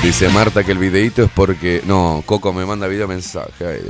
Dice 0.03 0.29
Marta 0.29 0.63
que 0.63 0.71
el 0.71 0.77
videíto 0.77 1.23
es 1.23 1.29
porque. 1.29 1.81
No, 1.85 2.23
Coco 2.25 2.53
me 2.53 2.65
manda 2.65 2.87
video 2.87 3.07
mensaje. 3.07 3.81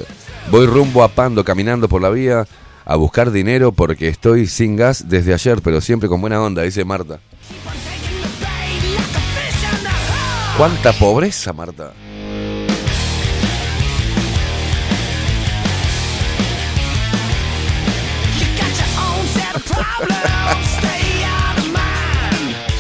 Voy 0.49 0.65
rumbo 0.65 1.03
a 1.03 1.09
Pando 1.09 1.43
caminando 1.43 1.87
por 1.87 2.01
la 2.01 2.09
vía 2.09 2.45
a 2.89 2.95
buscar 2.95 3.31
dinero 3.31 3.73
porque 3.73 4.07
estoy 4.07 4.47
sin 4.47 4.77
gas 4.77 5.09
desde 5.09 5.33
ayer, 5.33 5.61
pero 5.61 5.81
siempre 5.81 6.07
con 6.07 6.21
buena 6.21 6.41
onda, 6.41 6.61
dice 6.61 6.85
Marta. 6.85 7.19
¿Cuánta 10.57 10.93
pobreza, 10.93 11.51
Marta? 11.51 11.91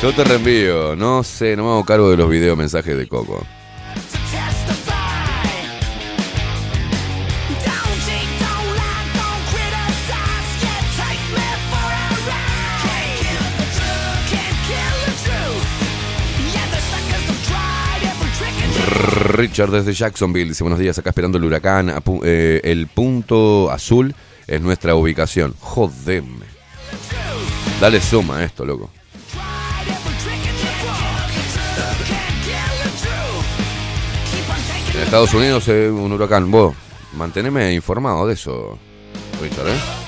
Yo 0.01 0.13
te 0.13 0.23
reenvío, 0.23 0.95
no 0.95 1.21
sé, 1.23 1.57
no 1.57 1.63
me 1.63 1.69
hago 1.69 1.83
cargo 1.83 2.09
de 2.09 2.17
los 2.17 2.29
videos 2.29 2.57
mensajes 2.57 2.95
de 2.95 3.07
Coco. 3.07 3.43
Richard 19.27 19.71
desde 19.71 19.93
Jacksonville 19.93 20.49
dice 20.49 20.63
buenos 20.63 20.79
días, 20.79 20.97
acá 20.97 21.09
esperando 21.09 21.37
el 21.37 21.43
huracán. 21.43 21.93
eh, 22.23 22.61
el 22.63 22.87
punto 22.87 23.69
azul 23.69 24.15
es 24.47 24.61
nuestra 24.61 24.95
ubicación. 24.95 25.53
Jodeme. 25.59 26.45
Dale 27.81 28.01
suma 28.01 28.37
a 28.37 28.43
esto, 28.45 28.65
loco. 28.65 28.89
En 34.93 35.01
Estados 35.01 35.33
Unidos 35.33 35.67
es 35.67 35.91
un 35.91 36.11
huracán. 36.11 36.49
Vos, 36.49 36.75
manteneme 37.13 37.73
informado 37.73 38.25
de 38.27 38.33
eso, 38.33 38.79
Richard, 39.41 39.67
¿eh? 39.67 40.06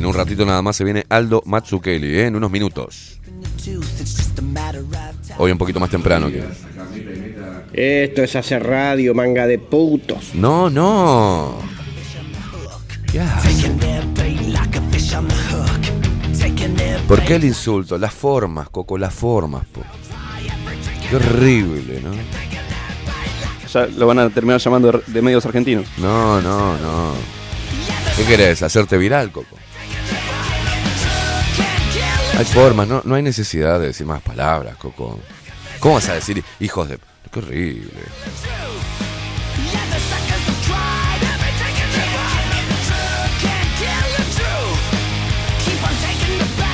En 0.00 0.06
un 0.06 0.14
ratito 0.14 0.46
nada 0.46 0.62
más 0.62 0.76
se 0.76 0.82
viene 0.84 1.04
Aldo 1.10 1.42
Matsukeli, 1.44 2.06
¿eh? 2.16 2.26
en 2.28 2.34
unos 2.36 2.50
minutos. 2.50 3.20
Hoy 5.36 5.52
un 5.52 5.58
poquito 5.58 5.78
más 5.78 5.90
temprano. 5.90 6.28
que- 6.30 6.42
Esto 8.04 8.22
es 8.22 8.34
hacer 8.34 8.62
radio, 8.66 9.14
manga 9.14 9.46
de 9.46 9.58
putos. 9.58 10.34
No, 10.34 10.70
no. 10.70 11.58
Ya. 13.12 13.42
¿Por 17.06 17.22
qué 17.22 17.34
el 17.34 17.44
insulto? 17.44 17.98
Las 17.98 18.14
formas, 18.14 18.70
Coco, 18.70 18.96
las 18.96 19.12
formas. 19.12 19.66
po. 19.66 19.82
Qué 21.10 21.16
horrible, 21.16 22.00
¿no? 22.02 22.12
Ya 23.70 23.86
lo 23.98 24.06
van 24.06 24.18
a 24.20 24.30
terminar 24.30 24.58
llamando 24.60 24.92
de- 24.92 25.02
de 25.06 25.20
medios 25.20 25.44
argentinos. 25.44 25.84
No, 25.98 26.40
no, 26.40 26.78
no. 26.78 27.12
¿Qué 28.16 28.24
querés? 28.24 28.62
¿Hacerte 28.62 28.96
viral, 28.96 29.30
Coco? 29.30 29.56
Hay 32.38 32.44
formas, 32.44 32.88
no, 32.88 33.02
no 33.04 33.14
hay 33.14 33.22
necesidad 33.22 33.78
de 33.78 33.88
decir 33.88 34.06
más 34.06 34.22
palabras, 34.22 34.76
Coco. 34.76 35.18
¿Cómo 35.78 35.94
vas 35.94 36.08
a 36.08 36.14
decir 36.14 36.42
hijos 36.58 36.88
de... 36.88 36.98
Qué 37.32 37.38
horrible. 37.38 37.90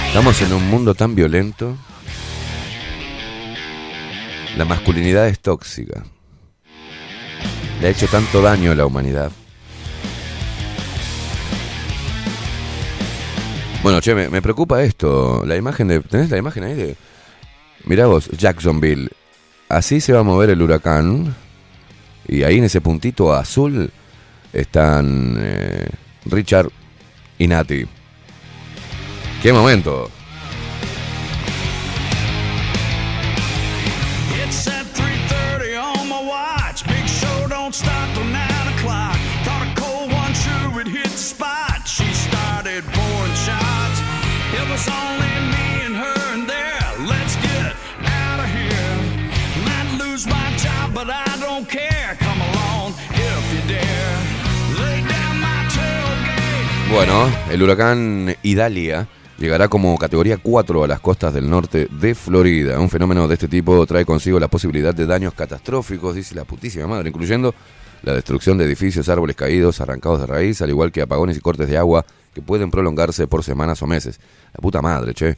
Estamos 0.07 0.41
en 0.41 0.53
un 0.55 0.71
mundo 0.71 0.95
tan 0.95 1.15
violento. 1.15 1.77
La 4.57 4.65
masculinidad 4.65 5.29
es 5.29 5.41
tóxica. 5.41 6.05
Le 7.83 7.89
ha 7.89 7.91
hecho 7.91 8.07
tanto 8.09 8.41
daño 8.41 8.73
a 8.73 8.75
la 8.75 8.87
humanidad. 8.87 9.31
Bueno, 13.87 14.01
che, 14.01 14.17
me, 14.17 14.43
preocupa 14.43 14.83
esto. 14.83 15.45
La 15.47 15.55
imagen 15.55 15.87
de. 15.87 16.01
¿Tenés 16.01 16.29
la 16.29 16.39
imagen 16.39 16.65
ahí 16.65 16.75
de.? 16.75 16.97
Mirá 17.85 18.09
vos, 18.09 18.29
Jacksonville. 18.37 19.11
Así 19.69 20.01
se 20.01 20.13
va 20.13 20.19
a 20.19 20.23
mover 20.25 20.51
el 20.51 20.61
huracán. 20.61 21.37
Y 22.27 22.43
ahí 22.43 22.59
en 22.59 22.65
ese 22.65 22.81
puntito 22.81 23.33
azul 23.33 23.93
están 24.53 25.37
eh, 25.39 25.89
Richard 26.25 26.69
y 27.39 27.47
Nati. 27.47 27.87
¡Qué 29.41 29.53
momento! 29.53 30.11
Bueno, 56.91 57.29
el 57.51 57.63
huracán 57.63 58.37
Idalia 58.43 59.09
llegará 59.39 59.69
como 59.69 59.99
categoría 59.99 60.39
4 60.39 60.85
a 60.85 60.87
las 60.87 61.01
costas 61.01 61.35
del 61.35 61.51
norte 61.51 61.89
de 61.91 62.15
Florida. 62.15 62.79
Un 62.79 62.89
fenómeno 62.89 63.27
de 63.27 63.35
este 63.35 63.49
tipo 63.49 63.85
trae 63.87 64.05
consigo 64.05 64.39
la 64.39 64.49
posibilidad 64.49 64.95
de 64.95 65.05
daños 65.05 65.35
catastróficos, 65.35 66.15
dice 66.15 66.35
la 66.35 66.45
putísima 66.45 66.87
madre, 66.87 67.09
incluyendo 67.09 67.55
la 68.03 68.15
destrucción 68.15 68.57
de 68.57 68.65
edificios, 68.65 69.09
árboles 69.09 69.35
caídos, 69.35 69.81
arrancados 69.81 70.21
de 70.21 70.27
raíz, 70.27 70.63
al 70.63 70.71
igual 70.71 70.93
que 70.93 71.03
apagones 71.03 71.37
y 71.37 71.41
cortes 71.41 71.69
de 71.69 71.77
agua 71.77 72.07
que 72.33 72.41
pueden 72.41 72.71
prolongarse 72.71 73.27
por 73.27 73.43
semanas 73.43 73.83
o 73.83 73.87
meses. 73.87 74.21
La 74.55 74.61
puta 74.61 74.81
madre, 74.81 75.13
che. 75.13 75.37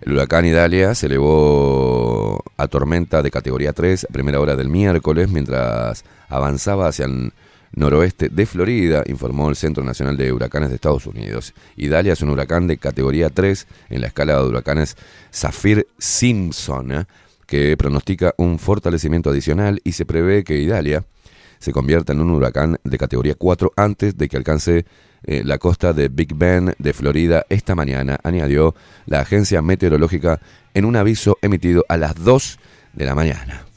El 0.00 0.12
huracán 0.12 0.46
Idalia 0.46 0.94
se 0.94 1.06
elevó 1.06 2.42
a 2.56 2.68
tormenta 2.68 3.20
de 3.20 3.32
categoría 3.32 3.72
3 3.72 4.06
a 4.08 4.12
primera 4.12 4.40
hora 4.40 4.54
del 4.54 4.68
miércoles 4.68 5.28
mientras 5.28 6.04
avanzaba 6.28 6.86
hacia 6.86 7.06
el 7.06 7.32
noroeste 7.72 8.28
de 8.28 8.46
Florida, 8.46 9.02
informó 9.06 9.48
el 9.48 9.56
Centro 9.56 9.84
Nacional 9.84 10.16
de 10.16 10.32
Huracanes 10.32 10.70
de 10.70 10.76
Estados 10.76 11.06
Unidos. 11.06 11.54
Idalia 11.76 12.12
es 12.12 12.22
un 12.22 12.30
huracán 12.30 12.66
de 12.66 12.78
categoría 12.78 13.30
3 13.30 13.66
en 13.90 14.00
la 14.00 14.08
escala 14.08 14.36
de 14.36 14.48
huracanes 14.48 14.96
Saffir-Simpson, 15.30 16.92
¿eh? 16.92 17.04
que 17.46 17.76
pronostica 17.76 18.34
un 18.36 18.58
fortalecimiento 18.58 19.30
adicional 19.30 19.80
y 19.84 19.92
se 19.92 20.04
prevé 20.04 20.44
que 20.44 20.58
Idalia 20.58 21.04
se 21.58 21.72
convierta 21.72 22.12
en 22.12 22.20
un 22.20 22.30
huracán 22.30 22.78
de 22.84 22.98
categoría 22.98 23.34
4 23.34 23.72
antes 23.76 24.16
de 24.16 24.28
que 24.28 24.36
alcance 24.36 24.86
eh, 25.24 25.42
la 25.44 25.58
costa 25.58 25.92
de 25.92 26.08
Big 26.08 26.34
Bend 26.34 26.74
de 26.78 26.92
Florida 26.92 27.44
esta 27.48 27.74
mañana, 27.74 28.18
añadió 28.22 28.74
la 29.06 29.20
agencia 29.20 29.62
meteorológica 29.62 30.40
en 30.74 30.84
un 30.84 30.94
aviso 30.96 31.38
emitido 31.42 31.84
a 31.88 31.96
las 31.96 32.14
2 32.22 32.58
de 32.92 33.04
la 33.04 33.14
mañana. 33.14 33.67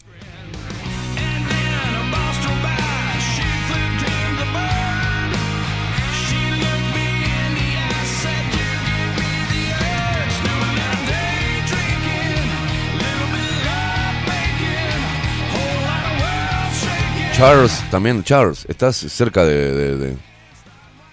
Charles, 17.41 17.83
también 17.89 18.23
Charles, 18.23 18.65
¿estás 18.69 18.95
cerca 18.95 19.43
de, 19.43 19.73
de- 19.73 19.97
de- 19.97 20.17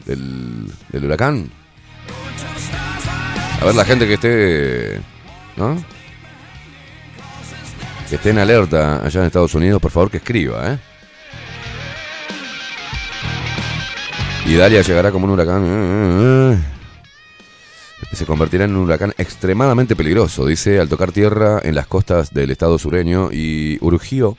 del, 0.04 1.04
huracán? 1.06 1.50
A 3.62 3.64
ver 3.64 3.74
la 3.74 3.84
gente 3.86 4.06
que 4.06 4.12
esté, 4.14 5.00
¿no? 5.56 5.82
Que 8.10 8.16
esté 8.16 8.28
en 8.28 8.38
alerta 8.40 9.02
allá 9.02 9.20
en 9.20 9.26
Estados 9.26 9.54
Unidos, 9.54 9.80
por 9.80 9.90
favor 9.90 10.10
que 10.10 10.18
escriba, 10.18 10.74
¿eh? 10.74 10.78
Idalia 14.48 14.82
llegará 14.82 15.10
como 15.10 15.24
un 15.24 15.30
huracán. 15.30 15.64
eh, 15.64 16.52
eh, 16.52 16.58
eh. 18.12 18.16
Se 18.16 18.26
convertirá 18.26 18.66
en 18.66 18.76
un 18.76 18.84
huracán 18.84 19.14
extremadamente 19.16 19.96
peligroso, 19.96 20.44
dice, 20.44 20.78
al 20.78 20.90
tocar 20.90 21.10
tierra 21.10 21.60
en 21.62 21.74
las 21.74 21.86
costas 21.86 22.34
del 22.34 22.50
estado 22.50 22.78
sureño 22.78 23.30
y 23.32 23.78
urgió 23.80 24.36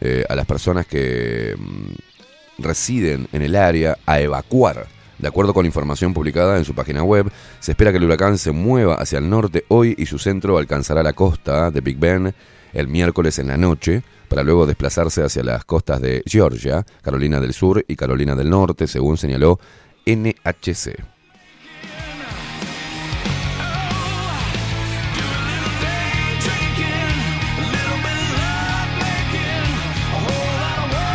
eh, 0.00 0.24
a 0.28 0.34
las 0.34 0.46
personas 0.46 0.86
que 0.86 1.54
mm, 1.56 2.62
residen 2.62 3.28
en 3.32 3.42
el 3.42 3.56
área 3.56 3.98
a 4.06 4.20
evacuar. 4.20 4.86
De 5.18 5.28
acuerdo 5.28 5.54
con 5.54 5.64
información 5.64 6.12
publicada 6.12 6.58
en 6.58 6.64
su 6.64 6.74
página 6.74 7.02
web, 7.02 7.30
se 7.60 7.72
espera 7.72 7.90
que 7.90 7.98
el 7.98 8.04
huracán 8.04 8.36
se 8.36 8.52
mueva 8.52 8.96
hacia 8.96 9.18
el 9.18 9.30
norte 9.30 9.64
hoy 9.68 9.94
y 9.96 10.06
su 10.06 10.18
centro 10.18 10.58
alcanzará 10.58 11.02
la 11.02 11.14
costa 11.14 11.70
de 11.70 11.80
Big 11.80 11.98
Ben 11.98 12.34
el 12.76 12.88
miércoles 12.88 13.38
en 13.38 13.48
la 13.48 13.56
noche, 13.56 14.02
para 14.28 14.42
luego 14.42 14.66
desplazarse 14.66 15.22
hacia 15.22 15.42
las 15.42 15.64
costas 15.64 16.02
de 16.02 16.22
Georgia, 16.26 16.84
Carolina 17.00 17.40
del 17.40 17.54
Sur 17.54 17.82
y 17.88 17.96
Carolina 17.96 18.34
del 18.34 18.50
Norte, 18.50 18.86
según 18.86 19.16
señaló 19.16 19.58
NHC. 20.04 21.15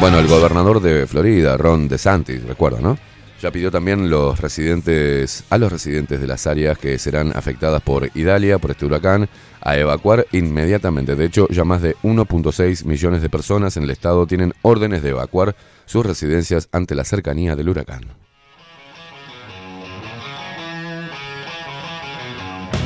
Bueno, 0.02 0.18
el 0.18 0.26
gobernador 0.26 0.82
de 0.82 1.06
Florida, 1.06 1.56
Ron 1.58 1.88
DeSantis, 1.88 2.44
recuerda, 2.44 2.82
¿no? 2.82 2.98
Ya 3.40 3.52
pidió 3.52 3.70
también 3.70 4.10
los 4.10 4.40
residentes, 4.40 5.44
a 5.52 5.60
los 5.60 5.72
residentes 5.72 6.20
de 6.20 6.26
las 6.26 6.48
áreas 6.48 6.80
que 6.80 6.98
serán 6.98 7.32
afectadas 7.38 7.84
por 7.84 8.10
Idalia, 8.16 8.58
por 8.58 8.72
este 8.72 8.88
huracán, 8.88 9.30
a 9.62 9.78
evacuar 9.78 10.26
inmediatamente. 10.32 11.16
De 11.16 11.26
hecho, 11.26 11.48
ya 11.50 11.66
más 11.66 11.84
de 11.84 11.96
1.6 11.98 12.84
millones 12.86 13.22
de 13.22 13.30
personas 13.30 13.78
en 13.78 13.84
el 13.84 13.92
estado 13.92 14.26
tienen 14.26 14.56
órdenes 14.64 15.04
de 15.04 15.10
evacuar 15.10 15.56
sus 15.86 16.04
residencias 16.04 16.68
ante 16.72 16.96
la 16.96 17.04
cercanía 17.04 17.56
del 17.56 17.70
huracán. 17.70 18.02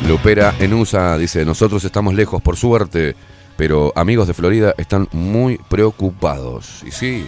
Lupera 0.05 0.53
en 0.59 0.73
USA 0.73 1.17
dice, 1.17 1.45
nosotros 1.45 1.81
estamos 1.85 2.13
lejos 2.13 2.41
por 2.41 2.57
suerte, 2.57 3.15
pero 3.57 3.93
amigos 3.95 4.27
de 4.27 4.33
Florida 4.33 4.73
están 4.77 5.07
muy 5.11 5.57
preocupados. 5.69 6.83
Y 6.85 6.91
sí, 6.91 7.27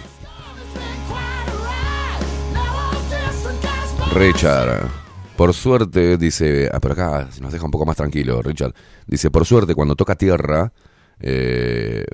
Richard, 4.14 4.88
por 5.36 5.54
suerte, 5.54 6.16
dice, 6.16 6.68
ah, 6.72 6.80
pero 6.80 6.94
acá 6.94 7.28
nos 7.40 7.52
deja 7.52 7.64
un 7.64 7.70
poco 7.70 7.86
más 7.86 7.96
tranquilo, 7.96 8.42
Richard. 8.42 8.74
Dice, 9.06 9.30
por 9.30 9.46
suerte, 9.46 9.74
cuando 9.74 9.94
toca 9.94 10.16
tierra, 10.16 10.72
eh, 11.20 12.04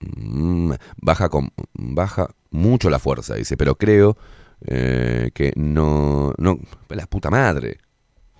mm, 0.00 0.72
baja, 1.00 1.28
con, 1.28 1.50
baja 1.72 2.28
mucho 2.50 2.90
la 2.90 2.98
fuerza, 2.98 3.34
dice, 3.34 3.56
pero 3.56 3.76
creo 3.76 4.18
eh, 4.66 5.30
que 5.32 5.52
no, 5.56 6.34
no, 6.36 6.58
la 6.88 7.06
puta 7.06 7.30
madre, 7.30 7.78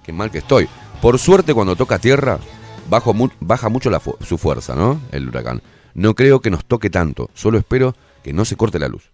qué 0.02 0.12
mal 0.12 0.30
que 0.30 0.38
estoy. 0.38 0.68
Por 1.00 1.18
suerte, 1.18 1.54
cuando 1.54 1.76
toca 1.76 1.98
tierra, 1.98 2.38
baja 2.88 3.68
mucho 3.68 3.90
su 4.20 4.38
fuerza, 4.38 4.74
¿no? 4.74 5.00
El 5.12 5.28
huracán. 5.28 5.62
No 5.94 6.14
creo 6.14 6.40
que 6.40 6.50
nos 6.50 6.64
toque 6.64 6.90
tanto, 6.90 7.30
solo 7.34 7.58
espero 7.58 7.94
que 8.22 8.32
no 8.32 8.44
se 8.44 8.56
corte 8.56 8.78
la 8.78 8.88
luz. 8.88 9.10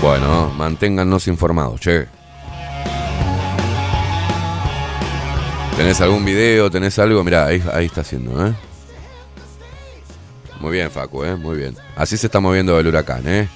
Bueno, 0.00 0.50
manténgannos 0.56 1.28
informados, 1.28 1.78
che. 1.80 2.19
¿Tenés 5.76 6.00
algún 6.00 6.24
video? 6.24 6.70
¿Tenés 6.70 6.98
algo? 6.98 7.24
Mirá, 7.24 7.46
ahí, 7.46 7.62
ahí 7.72 7.86
está 7.86 8.02
haciendo, 8.02 8.46
¿eh? 8.46 8.52
Muy 10.60 10.72
bien, 10.72 10.90
Facu, 10.90 11.24
¿eh? 11.24 11.36
Muy 11.36 11.56
bien. 11.56 11.74
Así 11.96 12.16
se 12.18 12.26
está 12.26 12.38
moviendo 12.38 12.78
el 12.78 12.86
huracán, 12.86 13.22
¿eh? 13.26 13.48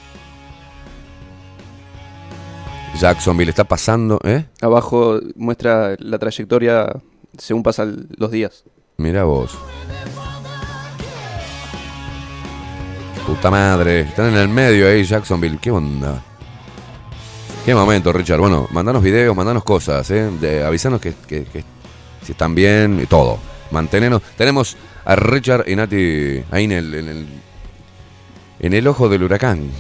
Jacksonville 2.98 3.50
está 3.50 3.64
pasando, 3.64 4.18
¿eh? 4.24 4.46
Abajo 4.62 5.20
muestra 5.37 5.96
la 5.98 6.18
trayectoria 6.18 6.87
según 7.37 7.62
pasan 7.62 8.09
los 8.16 8.31
días. 8.31 8.64
Mira 8.96 9.24
vos. 9.24 9.59
Puta 13.27 13.50
madre. 13.50 14.00
Están 14.00 14.29
en 14.33 14.37
el 14.37 14.48
medio 14.48 14.88
ahí, 14.88 15.05
Jacksonville. 15.05 15.59
¿Qué 15.61 15.70
onda? 15.70 16.22
Qué 17.66 17.74
momento, 17.74 18.12
Richard. 18.12 18.38
Bueno, 18.40 18.66
mandanos 18.70 19.03
videos, 19.03 19.35
mandanos 19.37 19.64
cosas, 19.64 20.11
¿eh? 20.11 20.31
De, 20.40 20.64
avisanos 20.64 21.00
que, 21.00 21.14
que- 21.27 21.44
que 21.44 21.64
si 22.24 22.32
están 22.32 22.54
bien 22.54 23.00
y 23.02 23.06
todo. 23.06 23.38
Mantenernos. 23.70 24.22
Tenemos 24.37 24.76
a 25.04 25.16
Richard 25.16 25.68
y 25.68 25.76
Nati 25.76 26.42
ahí 26.50 26.64
en 26.64 26.72
el, 26.72 26.94
en 26.94 27.08
el, 27.08 27.26
en 28.60 28.72
el 28.72 28.87
ojo 28.87 29.08
del 29.08 29.22
huracán. 29.22 29.70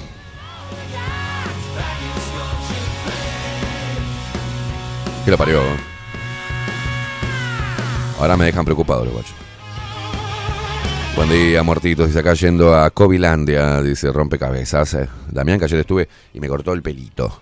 ¿Qué 5.24 5.30
lo 5.30 5.38
parió? 5.38 5.62
Ahora 8.20 8.36
me 8.36 8.44
dejan 8.44 8.64
preocupado, 8.64 9.04
los 9.04 9.14
guachos. 9.14 9.34
Buen 11.16 11.30
día, 11.30 11.62
muertitos. 11.62 12.08
Dice 12.08 12.18
acá 12.18 12.34
yendo 12.34 12.74
a 12.74 12.90
Covilandia, 12.90 13.80
dice 13.80 14.12
rompecabezas. 14.12 14.94
Eh, 14.94 15.08
Damián, 15.30 15.58
que 15.58 15.64
ayer 15.64 15.80
estuve 15.80 16.08
y 16.34 16.40
me 16.40 16.48
cortó 16.48 16.72
el 16.72 16.82
pelito. 16.82 17.40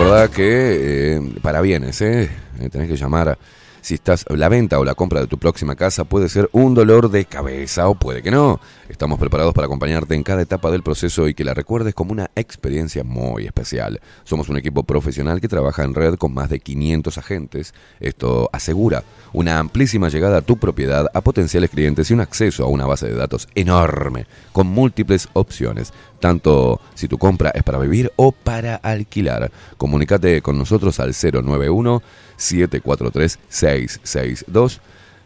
Recordá 0.00 0.28
que 0.28 1.16
eh, 1.16 1.20
para 1.42 1.60
bienes, 1.60 2.00
eh, 2.00 2.30
eh, 2.58 2.70
tenés 2.70 2.88
que 2.88 2.96
llamar. 2.96 3.36
Si 3.82 3.94
estás 3.94 4.24
la 4.28 4.48
venta 4.48 4.78
o 4.78 4.84
la 4.84 4.94
compra 4.94 5.20
de 5.20 5.26
tu 5.26 5.38
próxima 5.38 5.74
casa 5.74 6.04
puede 6.04 6.28
ser 6.28 6.48
un 6.52 6.74
dolor 6.74 7.10
de 7.10 7.24
cabeza 7.26 7.88
o 7.88 7.94
puede 7.94 8.22
que 8.22 8.30
no. 8.30 8.60
Estamos 8.88 9.18
preparados 9.18 9.54
para 9.54 9.66
acompañarte 9.66 10.14
en 10.14 10.22
cada 10.22 10.42
etapa 10.42 10.70
del 10.70 10.82
proceso 10.82 11.28
y 11.28 11.34
que 11.34 11.44
la 11.44 11.54
recuerdes 11.54 11.94
como 11.94 12.12
una 12.12 12.30
experiencia 12.34 13.04
muy 13.04 13.46
especial. 13.46 14.00
Somos 14.24 14.48
un 14.48 14.58
equipo 14.58 14.82
profesional 14.84 15.40
que 15.40 15.48
trabaja 15.48 15.84
en 15.84 15.94
red 15.94 16.16
con 16.16 16.34
más 16.34 16.50
de 16.50 16.60
500 16.60 17.16
agentes. 17.18 17.74
Esto 18.00 18.50
asegura 18.52 19.04
una 19.32 19.58
amplísima 19.58 20.08
llegada 20.08 20.38
a 20.38 20.42
tu 20.42 20.58
propiedad 20.58 21.06
a 21.12 21.20
potenciales 21.20 21.70
clientes 21.70 22.10
y 22.10 22.14
un 22.14 22.20
acceso 22.20 22.64
a 22.64 22.68
una 22.68 22.86
base 22.86 23.06
de 23.06 23.14
datos 23.14 23.48
enorme 23.54 24.26
con 24.52 24.66
múltiples 24.66 25.28
opciones 25.32 25.92
tanto 26.20 26.80
si 26.94 27.08
tu 27.08 27.18
compra 27.18 27.50
es 27.54 27.62
para 27.62 27.78
vivir 27.78 28.12
o 28.16 28.32
para 28.32 28.76
alquilar. 28.76 29.50
Comunícate 29.76 30.42
con 30.42 30.58
nosotros 30.58 31.00
al 31.00 31.14
091 31.14 32.02
743 32.36 33.38
662 33.48 34.80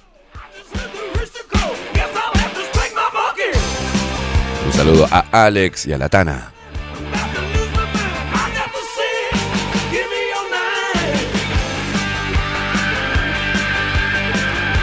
Saludo 4.83 5.07
a 5.11 5.45
Alex 5.45 5.85
y 5.85 5.93
a 5.93 5.97
la 5.99 6.09
Tana. 6.09 6.51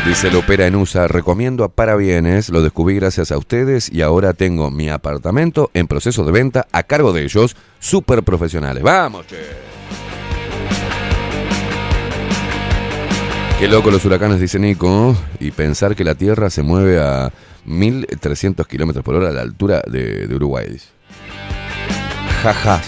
Dice 0.06 0.30
Lopera 0.30 0.68
en 0.68 0.76
USA, 0.76 1.08
recomiendo 1.08 1.64
a 1.64 1.68
Parabienes, 1.68 2.48
lo 2.50 2.62
descubrí 2.62 2.94
gracias 2.94 3.32
a 3.32 3.38
ustedes 3.38 3.90
y 3.92 4.02
ahora 4.02 4.34
tengo 4.34 4.70
mi 4.70 4.88
apartamento 4.88 5.72
en 5.74 5.88
proceso 5.88 6.24
de 6.24 6.30
venta 6.30 6.68
a 6.70 6.84
cargo 6.84 7.12
de 7.12 7.24
ellos, 7.24 7.56
súper 7.80 8.22
profesionales. 8.22 8.84
¡Vamos, 8.84 9.26
che! 9.26 9.37
Qué 13.58 13.66
loco 13.66 13.90
los 13.90 14.04
huracanes, 14.04 14.38
dice 14.38 14.61
Nico, 14.61 15.16
y 15.40 15.50
pensar 15.50 15.96
que 15.96 16.04
la 16.04 16.14
Tierra 16.14 16.50
se 16.50 16.62
mueve 16.62 17.00
a 17.00 17.32
1300 17.68 18.66
kilómetros 18.66 19.04
por 19.04 19.14
hora 19.14 19.28
a 19.28 19.33
la 19.33 19.42
altura 19.42 19.83
de, 19.87 20.26
de 20.26 20.35
Uruguay. 20.35 20.81
Jaja. 22.42 22.81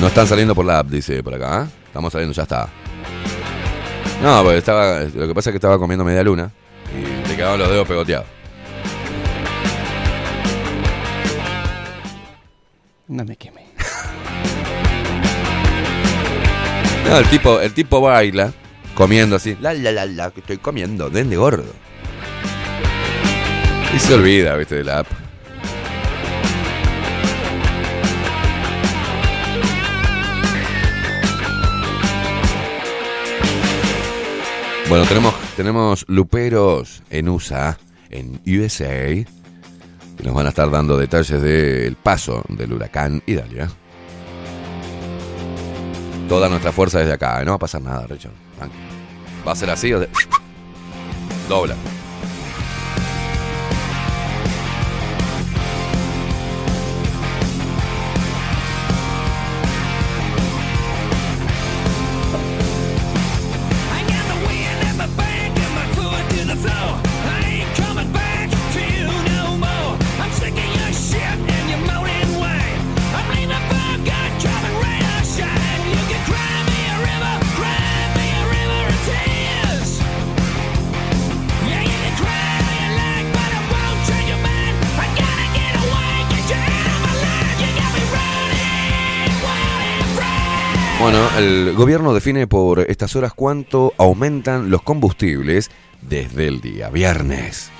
No 0.00 0.06
están 0.08 0.26
saliendo 0.26 0.54
por 0.54 0.64
la 0.64 0.78
app, 0.78 0.88
dice 0.88 1.22
por 1.22 1.34
acá. 1.34 1.64
¿eh? 1.64 1.68
Estamos 1.86 2.12
saliendo, 2.12 2.34
ya 2.34 2.42
está. 2.42 2.68
No, 4.22 4.42
porque 4.42 4.58
estaba. 4.58 5.00
Lo 5.00 5.28
que 5.28 5.34
pasa 5.34 5.50
es 5.50 5.52
que 5.52 5.58
estaba 5.58 5.78
comiendo 5.78 6.04
media 6.04 6.22
luna 6.22 6.50
y 6.92 7.28
le 7.28 7.36
quedaban 7.36 7.58
los 7.58 7.68
dedos 7.68 7.86
pegoteados. 7.86 8.26
No 13.08 13.24
me 13.24 13.36
quemé. 13.36 13.64
No, 17.06 17.18
el 17.18 17.26
tipo, 17.28 17.60
el 17.60 17.74
tipo 17.74 18.00
baila 18.00 18.50
comiendo 18.94 19.36
así. 19.36 19.56
La 19.60 19.74
la 19.74 19.92
la 19.92 20.06
la, 20.06 20.30
que 20.30 20.40
estoy 20.40 20.58
comiendo, 20.58 21.10
de 21.10 21.36
gordo. 21.36 21.64
Y 23.94 23.98
se 23.98 24.14
olvida, 24.14 24.56
viste, 24.56 24.76
de 24.76 24.84
la 24.84 25.00
app. 25.00 25.06
Bueno, 34.88 35.06
tenemos, 35.06 35.34
tenemos 35.56 36.04
luperos 36.08 37.02
en 37.10 37.28
USA, 37.28 37.78
en 38.10 38.40
USA, 38.46 39.24
que 40.16 40.22
nos 40.22 40.34
van 40.34 40.46
a 40.46 40.50
estar 40.50 40.70
dando 40.70 40.96
detalles 40.98 41.40
del 41.40 41.96
paso 41.96 42.44
del 42.48 42.72
huracán 42.72 43.22
Idalia. 43.26 43.70
Toda 46.28 46.48
nuestra 46.48 46.70
fuerza 46.70 46.98
desde 46.98 47.14
acá, 47.14 47.40
¿eh? 47.40 47.44
no 47.44 47.52
va 47.52 47.56
a 47.56 47.60
pasar 47.60 47.82
nada, 47.82 48.06
Richard. 48.06 48.43
Va 49.46 49.52
a 49.52 49.56
ser 49.56 49.70
así 49.70 49.92
o 49.92 50.00
de... 50.00 50.08
Dobla. 51.48 51.76
Gobierno 91.76 92.14
define 92.14 92.46
por 92.46 92.80
estas 92.80 93.16
horas 93.16 93.32
cuánto 93.34 93.94
aumentan 93.96 94.70
los 94.70 94.82
combustibles 94.82 95.70
desde 96.02 96.46
el 96.46 96.60
día 96.60 96.90
viernes. 96.90 97.70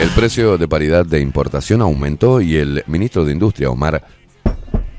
El 0.00 0.08
precio 0.10 0.58
de 0.58 0.68
paridad 0.68 1.04
de 1.04 1.20
importación 1.20 1.82
aumentó 1.82 2.40
y 2.40 2.56
el 2.56 2.84
ministro 2.86 3.24
de 3.24 3.32
Industria, 3.32 3.70
Omar 3.70 4.06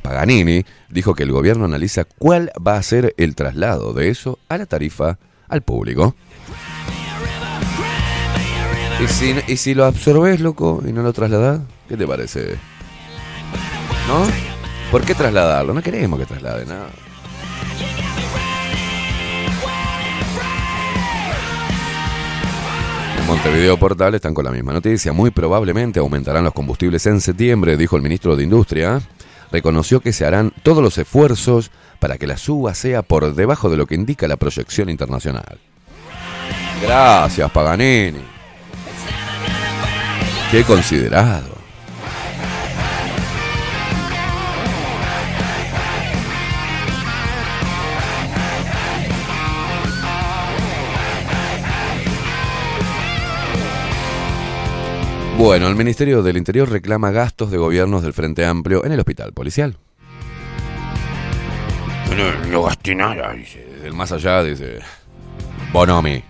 Paganini, 0.01 0.65
dijo 0.89 1.15
que 1.15 1.23
el 1.23 1.31
gobierno 1.31 1.65
analiza 1.65 2.03
cuál 2.03 2.51
va 2.65 2.75
a 2.75 2.83
ser 2.83 3.13
el 3.17 3.35
traslado 3.35 3.93
de 3.93 4.09
eso 4.09 4.39
a 4.49 4.57
la 4.57 4.65
tarifa 4.65 5.17
al 5.47 5.61
público. 5.61 6.15
¿Y 9.01 9.07
si, 9.07 9.35
y 9.47 9.57
si 9.57 9.73
lo 9.73 9.85
absorbes, 9.85 10.41
loco, 10.41 10.83
y 10.85 10.91
no 10.91 11.01
lo 11.01 11.13
trasladás? 11.13 11.61
¿Qué 11.87 11.95
te 11.95 12.05
parece? 12.05 12.57
¿No? 14.07 14.58
¿Por 14.91 15.05
qué 15.05 15.13
trasladarlo? 15.13 15.73
No 15.73 15.83
queremos 15.83 16.19
que 16.19 16.25
traslade 16.25 16.65
nada. 16.65 16.89
En 23.19 23.27
Montevideo 23.27 23.77
Portal 23.77 24.15
están 24.15 24.33
con 24.33 24.45
la 24.45 24.51
misma 24.51 24.73
noticia. 24.73 25.13
Muy 25.13 25.29
probablemente 25.29 25.99
aumentarán 25.99 26.43
los 26.43 26.53
combustibles 26.53 27.05
en 27.05 27.21
septiembre, 27.21 27.77
dijo 27.77 27.97
el 27.97 28.01
ministro 28.01 28.35
de 28.35 28.43
Industria. 28.43 28.99
Reconoció 29.51 29.99
que 29.99 30.11
se 30.11 30.25
harán 30.25 30.51
todos 30.63 30.81
los 30.81 30.97
esfuerzos 30.97 31.69
para 31.99 32.17
que 32.17 32.25
la 32.25 32.37
suba 32.37 32.73
sea 32.73 33.03
por 33.03 33.35
debajo 33.35 33.69
de 33.69 33.77
lo 33.77 33.85
que 33.85 33.93
indica 33.93 34.27
la 34.27 34.37
proyección 34.37 34.89
internacional. 34.89 35.59
Gracias, 36.81 37.51
Paganini. 37.51 38.21
Qué 40.49 40.63
considerado. 40.63 41.58
Bueno, 55.39 55.69
el 55.69 55.75
Ministerio 55.77 56.21
del 56.21 56.35
Interior 56.35 56.69
reclama 56.69 57.11
gastos 57.11 57.49
de 57.49 57.57
gobiernos 57.57 58.03
del 58.03 58.11
Frente 58.11 58.45
Amplio 58.45 58.83
en 58.83 58.91
el 58.91 58.99
hospital 58.99 59.31
policial. 59.31 59.77
No, 62.13 62.47
no 62.49 62.63
gasté 62.63 62.93
nada, 62.93 63.31
dice. 63.31 63.65
Desde 63.71 63.87
el 63.87 63.93
más 63.93 64.11
allá 64.11 64.43
dice. 64.43 64.79
Bonomi. 65.71 66.21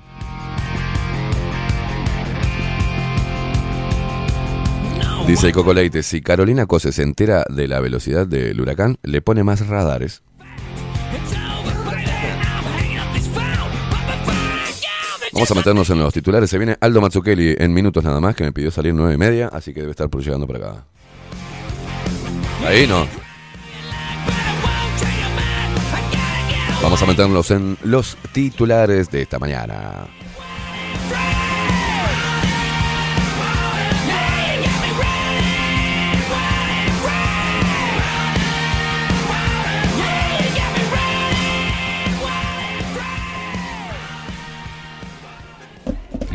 Dice 5.26 5.52
Coco 5.54 5.74
Leite, 5.74 6.04
si 6.04 6.22
Carolina 6.22 6.68
Cose 6.68 6.92
se 6.92 7.02
entera 7.02 7.46
de 7.50 7.68
la 7.68 7.80
velocidad 7.80 8.28
del 8.28 8.62
huracán, 8.62 9.00
le 9.02 9.24
pone 9.24 9.44
más 9.44 9.66
radares. 9.66 10.22
Vamos 15.40 15.52
a 15.52 15.56
meternos 15.56 15.90
en 15.90 16.00
los 16.00 16.14
titulares. 16.14 16.50
Se 16.50 16.58
viene 16.58 16.76
Aldo 16.82 17.00
Mazzucchelli 17.00 17.56
en 17.58 17.74
minutos 17.74 18.04
nada 18.04 18.20
más, 18.20 18.36
que 18.36 18.44
me 18.44 18.52
pidió 18.52 18.72
salir 18.72 18.94
nueve 18.94 19.14
y 19.14 19.18
media, 19.18 19.48
así 19.48 19.74
que 19.74 19.80
debe 19.80 19.92
estar 19.92 20.10
llegando 20.10 20.46
por 20.46 20.58
acá. 20.58 20.84
Ahí 22.68 22.86
no. 22.86 23.08
Vamos 26.84 27.02
a 27.02 27.06
meternos 27.06 27.52
en 27.52 27.78
los 27.86 28.18
titulares 28.34 29.10
de 29.12 29.22
esta 29.22 29.40
mañana. 29.40 30.08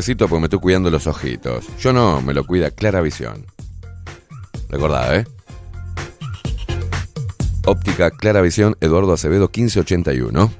Lentecitos 0.00 0.30
porque 0.30 0.40
me 0.40 0.46
estoy 0.46 0.60
cuidando 0.60 0.90
los 0.90 1.06
ojitos. 1.06 1.66
Yo 1.78 1.92
no, 1.92 2.22
me 2.22 2.32
lo 2.32 2.44
cuida 2.44 2.70
Clara 2.70 3.02
Visión. 3.02 3.44
Recordá, 4.70 5.14
¿eh? 5.14 5.26
Óptica 7.66 8.10
Clara 8.10 8.40
Visión, 8.40 8.76
Eduardo 8.80 9.12
Acevedo 9.12 9.50
1581. 9.54 10.50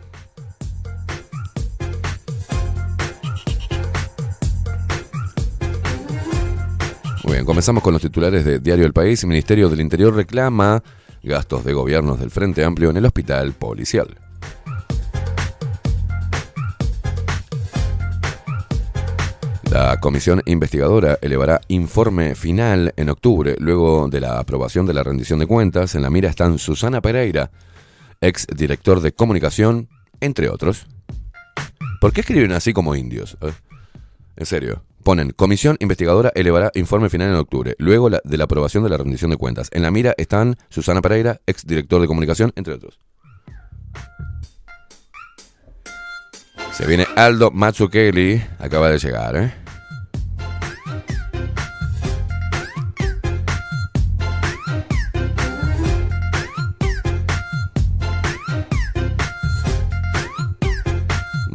Muy 7.24 7.32
bien, 7.32 7.46
comenzamos 7.46 7.82
con 7.82 7.94
los 7.94 8.02
titulares 8.02 8.44
de 8.44 8.58
Diario 8.58 8.84
El 8.84 8.92
País. 8.92 9.24
Ministerio 9.24 9.70
del 9.70 9.80
Interior 9.80 10.14
reclama 10.14 10.82
gastos 11.22 11.64
de 11.64 11.72
gobiernos 11.72 12.20
del 12.20 12.30
Frente 12.30 12.62
Amplio 12.62 12.90
en 12.90 12.98
el 12.98 13.06
hospital 13.06 13.54
policial. 13.54 14.18
La 19.70 20.00
comisión 20.00 20.42
investigadora 20.46 21.16
elevará 21.22 21.60
informe 21.68 22.34
final 22.34 22.92
en 22.96 23.08
octubre, 23.08 23.54
luego 23.60 24.08
de 24.08 24.20
la 24.20 24.40
aprobación 24.40 24.84
de 24.84 24.94
la 24.94 25.04
rendición 25.04 25.38
de 25.38 25.46
cuentas. 25.46 25.94
En 25.94 26.02
la 26.02 26.10
mira 26.10 26.28
están 26.28 26.58
Susana 26.58 27.00
Pereira, 27.00 27.52
ex 28.20 28.48
director 28.48 28.98
de 29.00 29.12
comunicación, 29.12 29.88
entre 30.20 30.48
otros. 30.48 30.88
¿Por 32.00 32.12
qué 32.12 32.22
escriben 32.22 32.50
así 32.50 32.72
como 32.72 32.96
indios? 32.96 33.38
En 34.34 34.44
serio. 34.44 34.82
Ponen, 35.04 35.30
comisión 35.30 35.76
investigadora 35.78 36.32
elevará 36.34 36.72
informe 36.74 37.08
final 37.08 37.28
en 37.28 37.36
octubre, 37.36 37.76
luego 37.78 38.10
de 38.10 38.36
la 38.36 38.44
aprobación 38.44 38.82
de 38.82 38.90
la 38.90 38.96
rendición 38.96 39.30
de 39.30 39.36
cuentas. 39.36 39.68
En 39.70 39.82
la 39.82 39.92
mira 39.92 40.14
están 40.18 40.56
Susana 40.68 41.00
Pereira, 41.00 41.42
ex 41.46 41.64
director 41.64 42.00
de 42.00 42.08
comunicación, 42.08 42.52
entre 42.56 42.74
otros. 42.74 42.98
Se 46.72 46.86
viene 46.86 47.06
Aldo 47.16 47.50
Mazzucchelli, 47.50 48.42
acaba 48.58 48.88
de 48.90 48.98
llegar, 48.98 49.36
¿eh? 49.36 49.52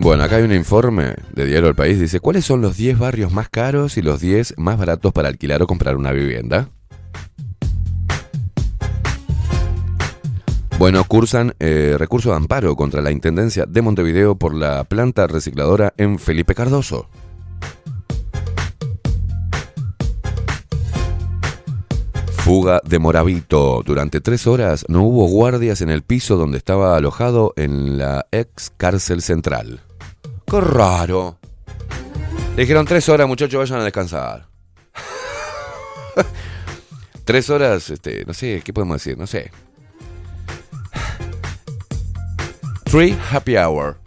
Bueno, 0.05 0.24
acá 0.24 0.36
hay 0.36 0.43
un 0.43 0.53
informe 0.53 1.16
de 1.34 1.45
Diario 1.47 1.70
El 1.70 1.74
País. 1.74 1.99
Dice, 1.99 2.20
¿cuáles 2.20 2.45
son 2.45 2.61
los 2.61 2.78
10 2.78 2.99
barrios 2.99 3.34
más 3.34 3.49
caros 3.49 3.97
y 3.97 4.03
los 4.03 4.22
10 4.22 4.53
más 4.57 4.78
baratos 4.78 5.11
para 5.11 5.30
alquilar 5.30 5.63
o 5.63 5.68
comprar 5.68 5.97
una 5.97 6.11
vivienda? 6.11 6.70
Bueno, 10.86 11.03
cursan 11.03 11.55
eh, 11.59 11.95
recurso 11.97 12.29
de 12.29 12.36
amparo 12.36 12.75
contra 12.75 13.01
la 13.01 13.09
Intendencia 13.09 13.65
de 13.67 13.81
Montevideo 13.81 14.36
por 14.36 14.53
la 14.53 14.83
planta 14.83 15.25
recicladora 15.25 15.95
en 15.97 16.19
Felipe 16.19 16.53
Cardoso. 16.53 17.09
Fuga 22.38 22.81
de 22.86 22.99
Moravito. 22.99 23.81
Durante 23.83 24.21
tres 24.21 24.45
horas 24.45 24.86
no 24.88 25.01
hubo 25.01 25.25
guardias 25.25 25.81
en 25.81 25.89
el 25.89 26.03
piso 26.03 26.38
donde 26.38 26.59
estaba 26.59 26.95
alojado 26.95 27.53
en 27.55 27.97
la 27.97 28.27
ex 28.31 28.71
cárcel 28.77 29.23
central. 29.23 29.81
¡Qué 30.45 30.61
raro! 30.61 31.39
Le 32.55 32.61
dijeron 32.61 32.86
tres 32.86 33.09
horas, 33.09 33.27
muchachos, 33.27 33.57
vayan 33.57 33.81
a 33.81 33.86
descansar. 33.86 34.45
tres 37.23 37.49
horas, 37.49 37.89
este, 37.89 38.23
no 38.25 38.36
sé, 38.36 38.61
¿qué 38.63 38.71
podemos 38.71 38.97
decir? 39.03 39.17
No 39.17 39.25
sé. 39.25 39.49
Three 42.86 43.17
happy 43.31 43.57
hour. 43.57 43.97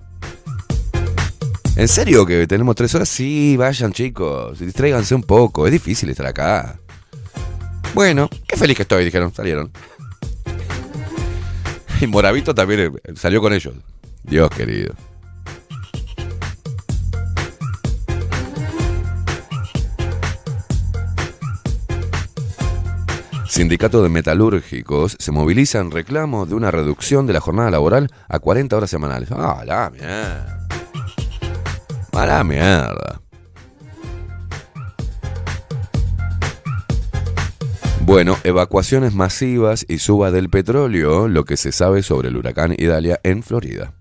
¿En 1.77 1.87
serio 1.87 2.27
que 2.27 2.47
tenemos 2.47 2.75
tres 2.75 2.95
horas? 2.95 3.09
Sí, 3.09 3.57
vayan 3.57 3.93
chicos, 3.93 4.59
distráiganse 4.59 5.15
un 5.15 5.23
poco, 5.23 5.67
es 5.67 5.73
difícil 5.73 6.11
estar 6.11 6.27
acá. 6.27 6.79
Bueno, 7.95 8.29
qué 8.47 8.57
feliz 8.57 8.77
que 8.77 8.83
estoy, 8.83 9.05
dijeron, 9.05 9.33
salieron. 9.33 9.71
Y 12.01 12.07
Moravito 12.07 12.55
también 12.55 12.81
eh, 13.05 13.13
salió 13.17 13.41
con 13.41 13.53
ellos. 13.53 13.75
Dios 14.23 14.51
querido. 14.51 14.95
Sindicato 23.59 24.05
de 24.05 24.09
metalúrgicos 24.09 25.17
se 25.19 25.33
moviliza 25.33 25.81
en 25.81 25.91
reclamo 25.91 26.47
de 26.47 26.55
una 26.55 26.71
reducción 26.71 27.27
de 27.27 27.33
la 27.33 27.41
jornada 27.41 27.73
laboral 27.73 28.09
a 28.29 28.39
40 28.39 28.77
horas 28.77 28.89
semanales. 28.89 29.31
¡Ah, 29.33 29.65
la 29.67 29.91
mierda! 29.91 30.69
¡A 32.13 32.25
la 32.25 32.45
mierda! 32.45 33.21
Bueno, 38.03 38.37
evacuaciones 38.45 39.13
masivas 39.15 39.85
y 39.89 39.99
suba 39.99 40.31
del 40.31 40.51
petróleo, 40.51 41.27
lo 41.27 41.45
que 41.45 41.57
se 41.57 41.73
sabe 41.73 42.05
sobre 42.05 42.29
el 42.29 42.37
huracán 42.37 42.77
Idalia 42.79 43.19
en 43.25 43.43
Florida. 43.43 43.93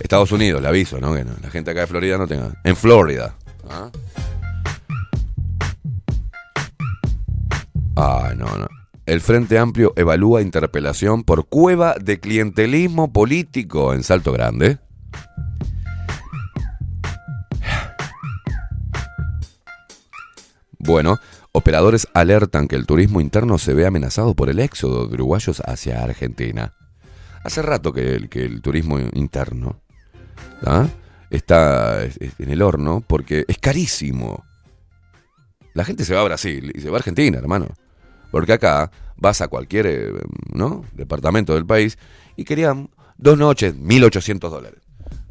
Estados 0.00 0.32
Unidos, 0.32 0.62
le 0.62 0.68
aviso, 0.68 0.98
¿no? 1.02 1.14
Que 1.14 1.22
no- 1.22 1.32
la 1.42 1.50
gente 1.50 1.72
acá 1.72 1.80
de 1.82 1.86
Florida 1.86 2.16
no 2.16 2.26
tenga. 2.26 2.52
En 2.64 2.76
Florida. 2.76 3.34
¿Ah? 3.68 3.90
Ah, 8.00 8.32
no, 8.36 8.46
no. 8.56 8.68
El 9.06 9.20
Frente 9.20 9.58
Amplio 9.58 9.92
evalúa 9.96 10.40
interpelación 10.42 11.24
por 11.24 11.46
cueva 11.48 11.94
de 12.00 12.20
clientelismo 12.20 13.12
político 13.12 13.92
en 13.92 14.02
Salto 14.04 14.32
Grande. 14.32 14.78
Bueno, 20.78 21.18
operadores 21.52 22.06
alertan 22.14 22.68
que 22.68 22.76
el 22.76 22.86
turismo 22.86 23.20
interno 23.20 23.58
se 23.58 23.74
ve 23.74 23.86
amenazado 23.86 24.34
por 24.34 24.48
el 24.48 24.60
éxodo 24.60 25.06
de 25.06 25.14
uruguayos 25.14 25.60
hacia 25.66 26.02
Argentina. 26.02 26.74
Hace 27.44 27.62
rato 27.62 27.92
que 27.92 28.14
el, 28.14 28.28
que 28.28 28.44
el 28.44 28.62
turismo 28.62 28.98
interno 29.14 29.80
¿ah? 30.64 30.86
está 31.30 32.04
es- 32.04 32.16
es 32.20 32.32
en 32.38 32.50
el 32.50 32.62
horno 32.62 33.02
porque 33.06 33.44
es 33.48 33.58
carísimo. 33.58 34.44
La 35.74 35.84
gente 35.84 36.04
se 36.04 36.14
va 36.14 36.20
a 36.20 36.24
Brasil 36.24 36.72
y 36.74 36.80
se 36.80 36.90
va 36.90 36.96
a 36.96 36.98
Argentina, 36.98 37.38
hermano. 37.38 37.68
Porque 38.30 38.52
acá 38.52 38.90
vas 39.16 39.40
a 39.40 39.48
cualquier 39.48 39.86
eh, 39.86 40.12
¿no? 40.52 40.84
departamento 40.92 41.54
del 41.54 41.66
país 41.66 41.98
y 42.36 42.44
querían 42.44 42.90
dos 43.16 43.36
noches, 43.38 43.74
1.800 43.74 44.50
dólares. 44.50 44.80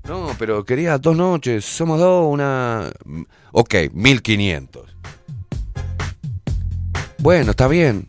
No, 0.08 0.30
pero 0.40 0.64
quería 0.64 0.98
dos 0.98 1.18
noches, 1.18 1.66
somos 1.66 2.00
dos, 2.00 2.32
una... 2.32 2.90
Ok, 3.52 3.74
1.500. 3.94 4.84
Bueno, 7.20 7.52
está 7.52 7.68
bien. 7.68 8.08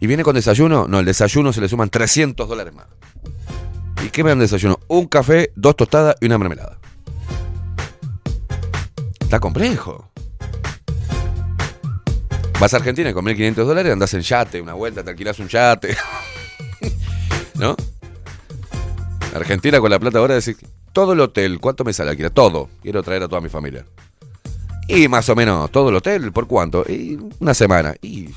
¿Y 0.00 0.06
viene 0.06 0.24
con 0.24 0.34
desayuno? 0.34 0.86
No, 0.88 0.98
el 1.00 1.04
desayuno 1.04 1.52
se 1.52 1.60
le 1.60 1.68
suman 1.68 1.90
300 1.90 2.48
dólares 2.48 2.74
más. 2.74 2.86
¿Y 4.04 4.10
qué 4.10 4.22
me 4.22 4.30
dan 4.30 4.38
de 4.38 4.44
desayuno? 4.44 4.78
Un 4.88 5.06
café, 5.06 5.52
dos 5.54 5.76
tostadas 5.76 6.16
y 6.20 6.26
una 6.26 6.38
mermelada. 6.38 6.78
Está 9.20 9.40
complejo. 9.40 10.07
Vas 12.60 12.74
a 12.74 12.78
Argentina 12.78 13.14
con 13.14 13.24
1.500 13.24 13.54
dólares 13.54 13.92
andás 13.92 14.14
en 14.14 14.22
yate, 14.22 14.60
una 14.60 14.72
vuelta, 14.72 15.04
te 15.04 15.10
alquilás 15.10 15.38
un 15.38 15.46
yate. 15.46 15.96
¿No? 17.54 17.76
Argentina 19.32 19.78
con 19.78 19.90
la 19.90 20.00
plata 20.00 20.18
ahora 20.18 20.34
decir 20.34 20.56
todo 20.92 21.12
el 21.12 21.20
hotel, 21.20 21.60
¿cuánto 21.60 21.84
me 21.84 21.92
sale 21.92 22.10
alquilar? 22.10 22.32
Todo. 22.32 22.68
Quiero 22.82 23.04
traer 23.04 23.22
a 23.22 23.28
toda 23.28 23.40
mi 23.40 23.48
familia. 23.48 23.86
Y 24.88 25.06
más 25.06 25.28
o 25.28 25.36
menos, 25.36 25.70
todo 25.70 25.90
el 25.90 25.96
hotel, 25.96 26.32
¿por 26.32 26.48
cuánto? 26.48 26.84
Y 26.88 27.16
una 27.38 27.54
semana. 27.54 27.94
Y 28.02 28.30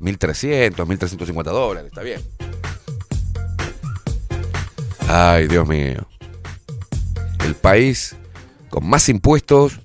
1.300, 0.00 0.74
1.350 0.74 1.44
dólares, 1.44 1.90
está 1.90 2.02
bien. 2.02 2.20
Ay, 5.06 5.46
Dios 5.46 5.68
mío. 5.68 6.08
El 7.44 7.54
país 7.54 8.16
con 8.70 8.88
más 8.88 9.08
impuestos, 9.08 9.78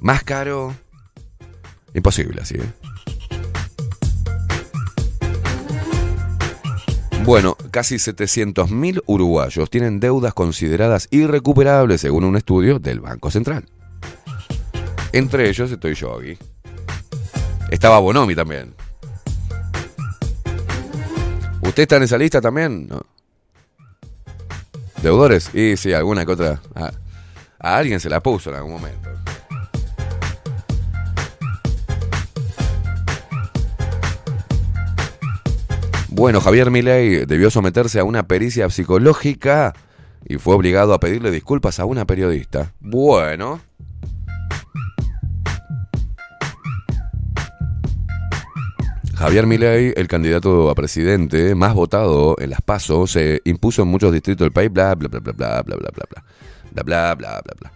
más 0.00 0.22
caro. 0.22 0.76
Imposible 1.92 2.42
así, 2.42 2.54
¿eh? 2.54 2.79
Bueno, 7.30 7.56
casi 7.70 7.94
700.000 7.94 9.04
uruguayos 9.06 9.70
tienen 9.70 10.00
deudas 10.00 10.34
consideradas 10.34 11.06
irrecuperables 11.12 12.00
según 12.00 12.24
un 12.24 12.36
estudio 12.36 12.80
del 12.80 12.98
Banco 12.98 13.30
Central. 13.30 13.66
Entre 15.12 15.48
ellos 15.48 15.70
estoy 15.70 15.94
yo 15.94 16.18
aquí. 16.18 16.36
Estaba 17.70 18.00
Bonomi 18.00 18.34
también. 18.34 18.74
¿Usted 21.62 21.82
está 21.84 21.98
en 21.98 22.02
esa 22.02 22.18
lista 22.18 22.40
también? 22.40 22.88
¿Deudores? 25.00 25.54
Y 25.54 25.76
sí, 25.76 25.92
alguna 25.92 26.26
que 26.26 26.32
otra. 26.32 26.60
A, 26.74 26.90
a 27.60 27.76
alguien 27.76 28.00
se 28.00 28.10
la 28.10 28.20
puso 28.20 28.50
en 28.50 28.56
algún 28.56 28.72
momento. 28.72 29.19
Bueno, 36.20 36.42
Javier 36.42 36.70
Milei 36.70 37.24
debió 37.24 37.50
someterse 37.50 37.98
a 37.98 38.04
una 38.04 38.24
pericia 38.24 38.68
psicológica 38.68 39.72
y 40.28 40.36
fue 40.36 40.54
obligado 40.54 40.92
a 40.92 41.00
pedirle 41.00 41.30
disculpas 41.30 41.80
a 41.80 41.86
una 41.86 42.04
periodista. 42.04 42.74
Bueno. 42.78 43.58
Javier 49.14 49.46
Milei, 49.46 49.94
el 49.96 50.08
candidato 50.08 50.68
a 50.68 50.74
presidente 50.74 51.54
más 51.54 51.72
votado 51.72 52.36
en 52.38 52.50
las 52.50 52.60
PASO, 52.60 53.06
se 53.06 53.40
impuso 53.46 53.80
en 53.80 53.88
muchos 53.88 54.12
distritos 54.12 54.44
del 54.44 54.52
país, 54.52 54.70
bla 54.70 54.94
bla 54.96 55.08
bla 55.08 55.20
bla 55.20 55.32
bla 55.32 55.62
bla 55.62 55.76
bla 55.76 55.90
bla 55.90 56.04
bla 56.10 56.24
bla 56.70 56.82
bla 56.84 57.14
bla 57.14 57.40
bla 57.40 57.54
bla. 57.60 57.72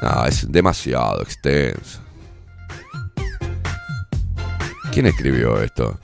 No, 0.00 0.26
es 0.26 0.46
demasiado 0.48 1.22
extenso. 1.22 2.03
¿Quién 4.94 5.06
escribió 5.06 5.60
esto? 5.60 5.98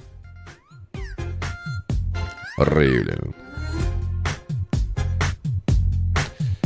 Horrible. 2.58 3.14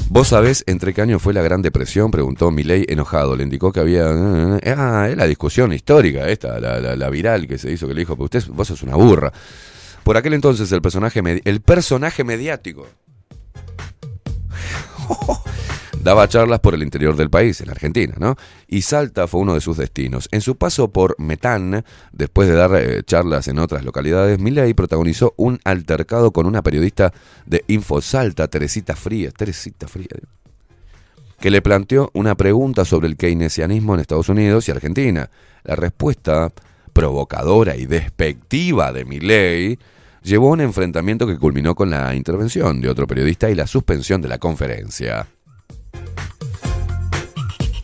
¿Vos 0.08 0.28
sabés 0.28 0.64
entre 0.66 0.94
qué 0.94 1.02
año 1.02 1.18
fue 1.18 1.34
la 1.34 1.42
Gran 1.42 1.60
Depresión? 1.60 2.10
Preguntó 2.10 2.50
Milei 2.50 2.86
enojado. 2.88 3.36
Le 3.36 3.44
indicó 3.44 3.72
que 3.72 3.80
había... 3.80 4.08
Ah, 4.08 5.08
es 5.10 5.18
la 5.18 5.26
discusión 5.26 5.74
histórica 5.74 6.26
esta, 6.28 6.58
la, 6.60 7.10
viral 7.10 7.46
que 7.46 7.58
se 7.58 7.70
hizo, 7.70 7.86
que 7.86 7.92
le 7.92 8.00
dijo, 8.00 8.16
pero 8.16 8.24
usted, 8.24 8.42
vos 8.48 8.68
sos 8.68 8.82
una 8.82 8.96
burra. 8.96 9.30
Por 10.02 10.16
aquel 10.16 10.32
entonces 10.32 10.72
el 10.72 10.80
personaje, 10.80 11.20
el 11.44 11.60
personaje 11.60 12.24
mediático 12.24 12.86
daba 16.04 16.28
charlas 16.28 16.60
por 16.60 16.74
el 16.74 16.82
interior 16.82 17.16
del 17.16 17.30
país, 17.30 17.62
en 17.62 17.70
Argentina, 17.70 18.14
¿no? 18.18 18.36
Y 18.68 18.82
Salta 18.82 19.26
fue 19.26 19.40
uno 19.40 19.54
de 19.54 19.62
sus 19.62 19.78
destinos. 19.78 20.28
En 20.32 20.42
su 20.42 20.56
paso 20.56 20.88
por 20.88 21.16
Metán, 21.18 21.82
después 22.12 22.46
de 22.46 22.54
dar 22.54 22.70
eh, 22.76 23.02
charlas 23.04 23.48
en 23.48 23.58
otras 23.58 23.84
localidades, 23.84 24.38
Milei 24.38 24.74
protagonizó 24.74 25.32
un 25.38 25.58
altercado 25.64 26.30
con 26.30 26.44
una 26.46 26.62
periodista 26.62 27.12
de 27.46 27.64
Infosalta, 27.68 28.48
Teresita 28.48 28.94
Frías, 28.94 29.32
Teresita 29.32 29.88
Frías, 29.88 30.20
que 31.40 31.50
le 31.50 31.62
planteó 31.62 32.10
una 32.12 32.34
pregunta 32.34 32.84
sobre 32.84 33.08
el 33.08 33.16
keynesianismo 33.16 33.94
en 33.94 34.00
Estados 34.00 34.28
Unidos 34.28 34.68
y 34.68 34.72
Argentina. 34.72 35.30
La 35.62 35.74
respuesta 35.74 36.52
provocadora 36.92 37.76
y 37.76 37.86
despectiva 37.86 38.92
de 38.92 39.06
Milei 39.06 39.78
llevó 40.22 40.50
a 40.50 40.52
un 40.52 40.60
enfrentamiento 40.60 41.26
que 41.26 41.38
culminó 41.38 41.74
con 41.74 41.88
la 41.88 42.14
intervención 42.14 42.82
de 42.82 42.90
otro 42.90 43.06
periodista 43.06 43.48
y 43.48 43.54
la 43.54 43.66
suspensión 43.66 44.20
de 44.20 44.28
la 44.28 44.36
conferencia. 44.36 45.26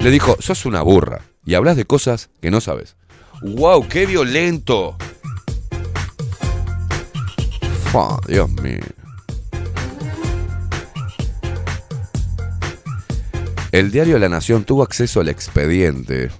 Le 0.01 0.11
dijo, 0.11 0.37
sos 0.41 0.65
una 0.65 0.81
burra 0.81 1.21
y 1.45 1.55
hablas 1.55 1.77
de 1.77 1.85
cosas 1.85 2.31
que 2.41 2.51
no 2.51 2.63
sabes. 2.63 2.97
¡Wow! 3.43 3.87
¡Qué 3.87 4.07
violento! 4.07 4.97
Fua, 7.85 8.19
Dios 8.27 8.49
mío. 8.51 8.81
El 13.73 13.91
diario 13.91 14.19
La 14.19 14.31
Nación 14.31 14.65
tuvo 14.65 14.83
acceso 14.83 15.21
al 15.21 15.29
expediente. 15.29 16.31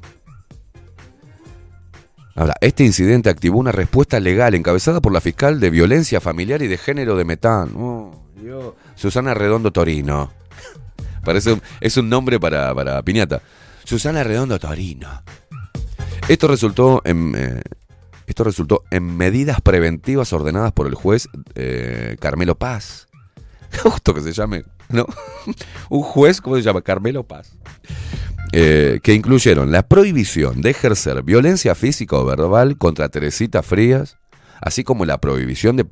Ahora, 2.35 2.55
este 2.63 2.85
incidente 2.85 3.29
activó 3.29 3.59
una 3.59 3.73
respuesta 3.73 4.21
legal 4.21 4.55
encabezada 4.55 5.03
por 5.03 5.13
la 5.13 5.21
fiscal 5.21 5.61
de 5.61 5.69
violencia 5.69 6.23
familiar 6.23 6.63
y 6.63 6.67
de 6.67 6.79
género 6.79 7.15
de 7.15 7.25
Metán. 7.27 7.75
Oh. 7.77 8.25
Susana 8.95 9.35
Redondo 9.35 9.71
Torino. 9.71 10.40
Parece 11.25 11.61
es 11.81 11.97
un 11.97 12.09
nombre 12.09 12.39
para, 12.41 12.75
para 12.75 13.03
piñata. 13.03 13.43
Susana 13.85 14.25
Redondo 14.25 14.59
Torino. 14.59 15.23
Esto 16.29 16.49
resultó 16.49 17.03
en 17.05 17.35
eh, 17.37 17.63
esto 18.27 18.45
resultó 18.45 18.85
en 18.93 19.17
medidas 19.17 19.61
preventivas 19.61 20.33
ordenadas 20.33 20.73
por 20.73 20.87
el 20.87 20.95
juez 20.95 21.29
eh, 21.57 22.17
Carmelo 22.21 22.55
Paz. 22.55 23.09
Justo 23.83 24.15
que 24.15 24.21
se 24.21 24.33
llame 24.33 24.65
¿no? 24.91 25.07
Un 25.89 26.03
juez, 26.03 26.41
¿cómo 26.41 26.57
se 26.57 26.63
llama? 26.63 26.83
Carmelo 26.83 27.25
Paz. 27.25 27.57
Eh, 28.53 29.01
que 29.03 29.15
incluyeron 29.15 29.71
la 29.71 29.87
prohibición 29.87 30.61
de 30.61 30.71
ejercer 30.71 31.23
violencia 31.23 31.75
física 31.75 32.17
o 32.17 32.25
verbal 32.25 32.77
contra 32.79 33.09
Teresita 33.09 33.63
Frías, 33.63 34.17
así 34.61 34.83
como 34.83 35.05
la 35.05 35.19
prohibición 35.19 35.77
de, 35.77 35.87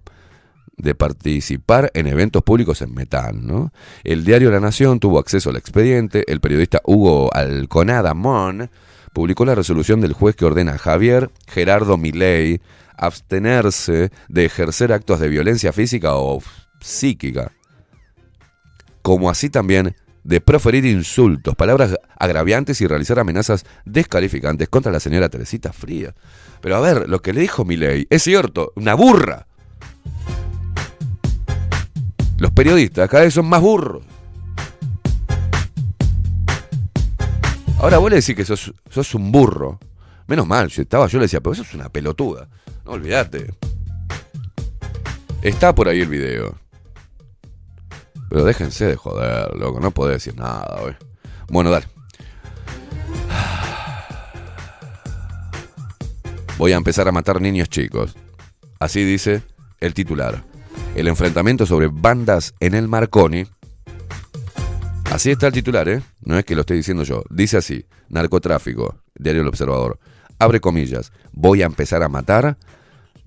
de 0.79 0.95
participar 0.95 1.91
en 1.95 2.07
eventos 2.07 2.43
públicos 2.43 2.83
en 2.83 2.95
Metán. 2.95 3.47
¿no? 3.47 3.72
El 4.05 4.24
diario 4.24 4.51
La 4.51 4.61
Nación 4.61 5.01
tuvo 5.01 5.18
acceso 5.18 5.51
al 5.51 5.57
expediente, 5.57 6.24
el 6.31 6.41
periodista 6.41 6.81
Hugo 6.85 7.31
Alconada 7.35 8.14
Mon 8.14 8.70
publicó 9.12 9.45
la 9.45 9.55
resolución 9.55 10.01
del 10.01 10.12
juez 10.12 10.37
que 10.37 10.45
ordena 10.45 10.72
a 10.72 10.79
Javier 10.79 11.31
Gerardo 11.47 11.97
Milei 11.97 12.61
abstenerse 12.97 14.11
de 14.29 14.45
ejercer 14.45 14.93
actos 14.93 15.20
de 15.20 15.29
violencia 15.29 15.72
física 15.72 16.16
o 16.16 16.43
psíquica, 16.81 17.53
como 19.03 19.31
así 19.31 19.51
también 19.51 19.97
de 20.24 20.41
proferir 20.41 20.85
insultos, 20.85 21.55
palabras 21.55 21.97
agraviantes 22.18 22.81
y 22.81 22.87
realizar 22.87 23.18
amenazas 23.18 23.64
descalificantes 23.85 24.68
contra 24.68 24.93
la 24.93 25.01
señora 25.01 25.29
Teresita 25.31 25.72
Fría. 25.72 26.14
Pero 26.61 26.76
a 26.76 26.81
ver, 26.81 27.09
lo 27.09 27.22
que 27.22 27.33
le 27.33 27.41
dijo 27.41 27.64
Milei 27.64 28.07
es 28.11 28.22
cierto, 28.24 28.72
una 28.76 28.95
burra. 28.95 29.47
Los 32.39 32.53
periodistas 32.53 33.11
cada 33.11 33.24
vez 33.24 33.34
son 33.34 33.47
más 33.47 33.61
burros. 33.61 34.05
Ahora 37.80 37.99
vos 37.99 38.11
le 38.11 38.16
decís 38.16 38.34
que 38.34 38.45
sos, 38.45 39.14
un 39.14 39.30
burro. 39.30 39.78
Menos 40.26 40.47
mal, 40.47 40.68
yo 40.68 40.82
estaba, 40.82 41.07
yo 41.07 41.18
le 41.18 41.24
decía, 41.24 41.41
pero 41.41 41.53
eso 41.53 41.62
es 41.62 41.74
una 41.74 41.89
pelotuda. 41.89 42.49
No 42.84 42.93
olvidate. 42.93 43.55
Está 45.43 45.74
por 45.74 45.89
ahí 45.89 46.01
el 46.01 46.09
video. 46.09 46.57
Pero 48.28 48.45
déjense 48.45 48.86
de 48.86 48.97
joder, 48.97 49.57
loco, 49.57 49.80
no 49.80 49.91
podés 49.91 50.24
decir 50.24 50.39
nada, 50.39 50.80
güey. 50.80 50.97
Bueno, 51.49 51.70
dale. 51.70 51.86
Voy 56.59 56.72
a 56.72 56.76
empezar 56.76 57.09
a 57.09 57.12
matar 57.12 57.41
niños 57.41 57.68
chicos. 57.68 58.16
Así 58.80 59.05
dice 59.05 59.43
el 59.80 59.95
titular. 59.95 60.45
El 60.95 61.07
enfrentamiento 61.07 61.64
sobre 61.66 61.89
bandas 61.89 62.55
en 62.61 62.74
el 62.74 62.89
Marconi. 62.89 63.47
Así 65.12 65.30
está 65.30 65.47
el 65.47 65.53
titular, 65.53 65.89
¿eh? 65.89 66.03
No 66.20 66.39
es 66.39 66.45
que 66.45 66.55
lo 66.55 66.62
esté 66.62 66.74
diciendo 66.74 67.03
yo. 67.03 67.22
Dice 67.30 67.57
así, 67.57 67.86
narcotráfico, 68.09 68.97
diario 69.14 69.43
El 69.43 69.49
Observador. 69.49 69.99
Abre 70.39 70.61
comillas, 70.61 71.12
voy 71.32 71.62
a 71.62 71.66
empezar 71.66 72.03
a 72.03 72.09
matar 72.09 72.59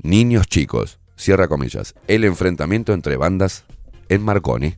niños 0.02 0.48
chicos. 0.48 1.00
Cierra 1.16 1.48
comillas. 1.48 1.94
El 2.08 2.24
enfrentamiento 2.24 2.94
entre 2.94 3.16
bandas 3.18 3.64
en 4.10 4.24
Marconi. 4.24 4.76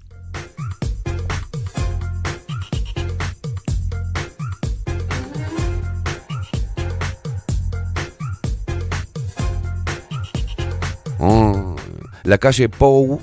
Oh, 11.25 11.62
La 12.23 12.37
calle 12.37 12.69
Pou 12.69 13.19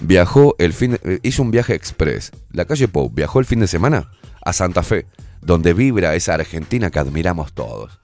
viajó 0.00 0.54
el 0.58 0.72
fin 0.72 0.92
de- 0.92 1.00
eh, 1.04 1.20
hizo 1.22 1.42
un 1.42 1.50
viaje 1.50 1.74
express. 1.74 2.32
La 2.52 2.64
calle 2.64 2.88
Pou 2.88 3.10
viajó 3.12 3.38
el 3.40 3.46
fin 3.46 3.60
de 3.60 3.66
semana 3.66 4.10
a 4.44 4.52
Santa 4.52 4.82
Fe, 4.82 5.06
donde 5.40 5.72
vibra 5.74 6.14
esa 6.14 6.34
Argentina 6.34 6.90
que 6.90 6.98
admiramos 6.98 7.52
todos. 7.52 7.98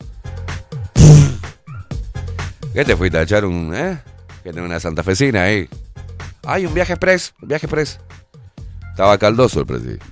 ¿Qué 2.72 2.84
te 2.84 2.97
fuiste 2.97 3.18
a 3.18 3.22
echar 3.22 3.44
un, 3.44 3.72
eh? 3.74 3.99
Que 4.44 4.53
tengo 4.53 4.66
una 4.66 4.78
santafesina 4.78 5.44
ahí. 5.44 5.68
Ay, 6.44 6.66
un 6.66 6.74
viaje 6.74 6.92
express, 6.92 7.34
un 7.40 7.49
viaje 7.49 7.66
express. 7.66 7.99
Estaba 8.90 9.16
caldoso 9.18 9.61
el 9.61 9.66
presidente. 9.66 10.05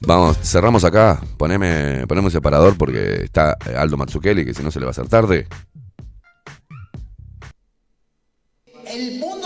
Vamos, 0.00 0.36
cerramos 0.42 0.84
acá. 0.84 1.20
Poneme, 1.38 2.06
poneme 2.06 2.26
un 2.26 2.30
separador 2.30 2.76
porque 2.76 3.22
está 3.24 3.56
Aldo 3.78 3.96
Matsukeli, 3.96 4.44
que 4.44 4.52
si 4.52 4.62
no 4.62 4.70
se 4.70 4.78
le 4.78 4.84
va 4.86 4.90
a 4.90 4.92
hacer 4.92 5.08
tarde. 5.08 5.46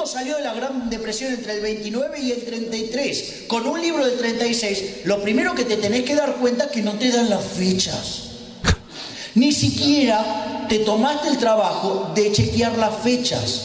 Salió 0.09 0.37
de 0.37 0.43
la 0.43 0.55
Gran 0.55 0.91
Depresión 0.91 1.33
entre 1.33 1.55
el 1.55 1.61
29 1.61 2.21
y 2.21 2.33
el 2.33 2.45
33. 2.45 3.45
Con 3.47 3.67
un 3.67 3.81
libro 3.81 4.05
del 4.05 4.19
36, 4.19 5.05
lo 5.05 5.23
primero 5.23 5.55
que 5.55 5.65
te 5.65 5.77
tenés 5.77 6.05
que 6.05 6.15
dar 6.15 6.37
cuenta 6.37 6.65
es 6.65 6.71
que 6.71 6.83
no 6.83 6.93
te 6.95 7.11
dan 7.11 7.31
las 7.31 7.45
fechas. 7.45 8.23
Ni 9.35 9.53
siquiera 9.53 10.67
te 10.69 10.81
tomaste 10.81 11.29
el 11.29 11.39
trabajo 11.39 12.13
de 12.15 12.33
chequear 12.33 12.77
las 12.79 12.97
fechas. 13.03 13.65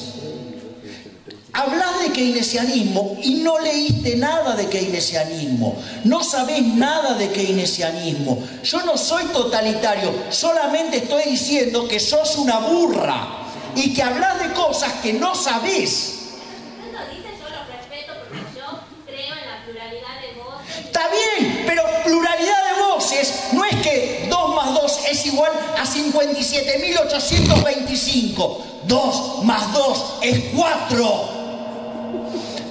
Hablas 1.56 2.02
de 2.02 2.12
keynesianismo 2.12 3.20
y 3.22 3.36
no 3.36 3.60
leíste 3.60 4.16
nada 4.16 4.56
de 4.56 4.68
keynesianismo. 4.68 5.76
No 6.04 6.24
sabés 6.24 6.64
nada 6.64 7.14
de 7.14 7.30
keynesianismo. 7.30 8.44
Yo 8.64 8.82
no 8.84 8.98
soy 8.98 9.26
totalitario, 9.26 10.12
solamente 10.32 10.98
estoy 10.98 11.24
diciendo 11.26 11.88
que 11.88 12.00
sos 12.00 12.38
una 12.38 12.58
burra 12.58 13.44
y 13.76 13.94
que 13.94 14.02
hablas 14.02 14.42
de 14.42 14.54
cosas 14.54 14.94
que 15.04 15.14
no 15.14 15.36
sabés. 15.36 16.32
Usted 16.80 16.92
lo 16.92 17.06
dice, 17.10 17.30
yo 17.40 17.50
lo 17.50 17.66
respeto 17.72 18.14
porque 18.20 18.44
yo 18.56 18.80
creo 19.06 19.36
en 19.38 19.48
la 19.48 19.64
pluralidad 19.64 20.22
de 20.22 20.42
voces. 20.42 20.92
Bien, 21.12 21.64
pero 21.66 21.84
pluralidad 22.04 22.64
de 22.66 22.74
voces 22.84 23.34
no 23.54 23.66
es 23.66 23.76
que 23.78 24.28
2 24.30 24.56
más 24.56 24.72
2 24.74 25.00
es 25.12 25.26
igual 25.26 25.52
a 25.78 25.86
57.825. 25.86 28.58
2 28.86 29.44
más 29.44 29.74
2 29.74 30.06
es 30.22 30.40
4. 30.56 31.30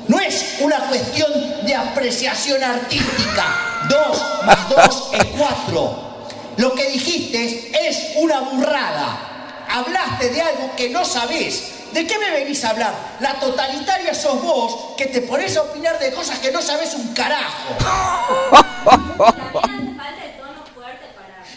No 0.09 0.19
es 0.21 0.57
una 0.61 0.79
cuestión 0.89 1.33
de 1.65 1.75
apreciación 1.75 2.63
artística. 2.63 3.87
2 3.89 4.23
más 4.45 4.69
2 4.69 5.09
es 5.15 5.25
4. 5.39 6.13
Lo 6.57 6.75
que 6.75 6.91
dijiste 6.91 7.73
es 7.89 8.17
una 8.17 8.41
burrada. 8.41 9.65
Hablaste 9.69 10.31
de 10.31 10.43
algo 10.43 10.73
que 10.77 10.91
no 10.91 11.05
sabés. 11.05 11.82
¿De 11.93 12.07
qué 12.07 12.19
me 12.19 12.31
venís 12.31 12.65
a 12.65 12.71
hablar? 12.71 12.95
La 13.21 13.35
totalitaria 13.35 14.15
sos 14.15 14.43
vos 14.43 14.95
que 14.97 15.07
te 15.07 15.21
pones 15.23 15.57
a 15.57 15.63
opinar 15.63 15.99
de 15.99 16.13
cosas 16.13 16.39
que 16.39 16.51
no 16.51 16.63
sabés 16.63 16.95
un 16.95 17.13
carajo. 17.13 17.77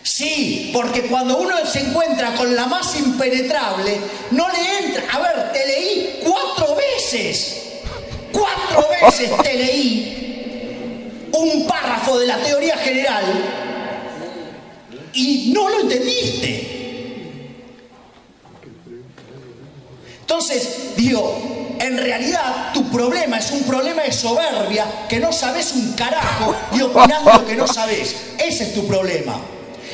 Sí, 0.04 0.72
porque 0.74 1.04
cuando 1.04 1.38
uno 1.38 1.66
se 1.66 1.80
encuentra 1.80 2.36
con 2.36 2.56
la 2.56 2.68
más 2.68 2.96
impenetrable, 2.96 3.98
no 4.32 4.48
le 4.50 4.86
entra. 4.86 5.04
A 5.12 5.20
ver, 5.20 5.52
te 5.52 5.66
leí 5.66 6.20
cuatro 6.24 6.76
veces. 6.76 7.82
Cuatro 8.32 8.88
veces 8.90 9.32
te 9.42 9.54
leí 9.54 11.30
un 11.32 11.66
párrafo 11.66 12.20
de 12.20 12.28
la 12.28 12.38
teoría 12.38 12.78
general 12.78 13.26
y 15.14 15.52
no 15.54 15.70
lo 15.70 15.82
entendiste. 15.82 16.75
Entonces, 20.26 20.96
digo, 20.96 21.78
en 21.80 22.00
realidad 22.00 22.74
tu 22.74 22.90
problema 22.90 23.38
es 23.38 23.52
un 23.52 23.62
problema 23.62 24.02
de 24.02 24.12
soberbia, 24.12 25.06
que 25.08 25.20
no 25.20 25.32
sabes 25.32 25.74
un 25.74 25.94
carajo 25.94 26.56
y 26.74 26.82
opinás 26.82 27.24
lo 27.24 27.46
que 27.46 27.56
no 27.56 27.68
sabes. 27.68 28.16
Ese 28.40 28.64
es 28.64 28.74
tu 28.74 28.88
problema. 28.88 29.40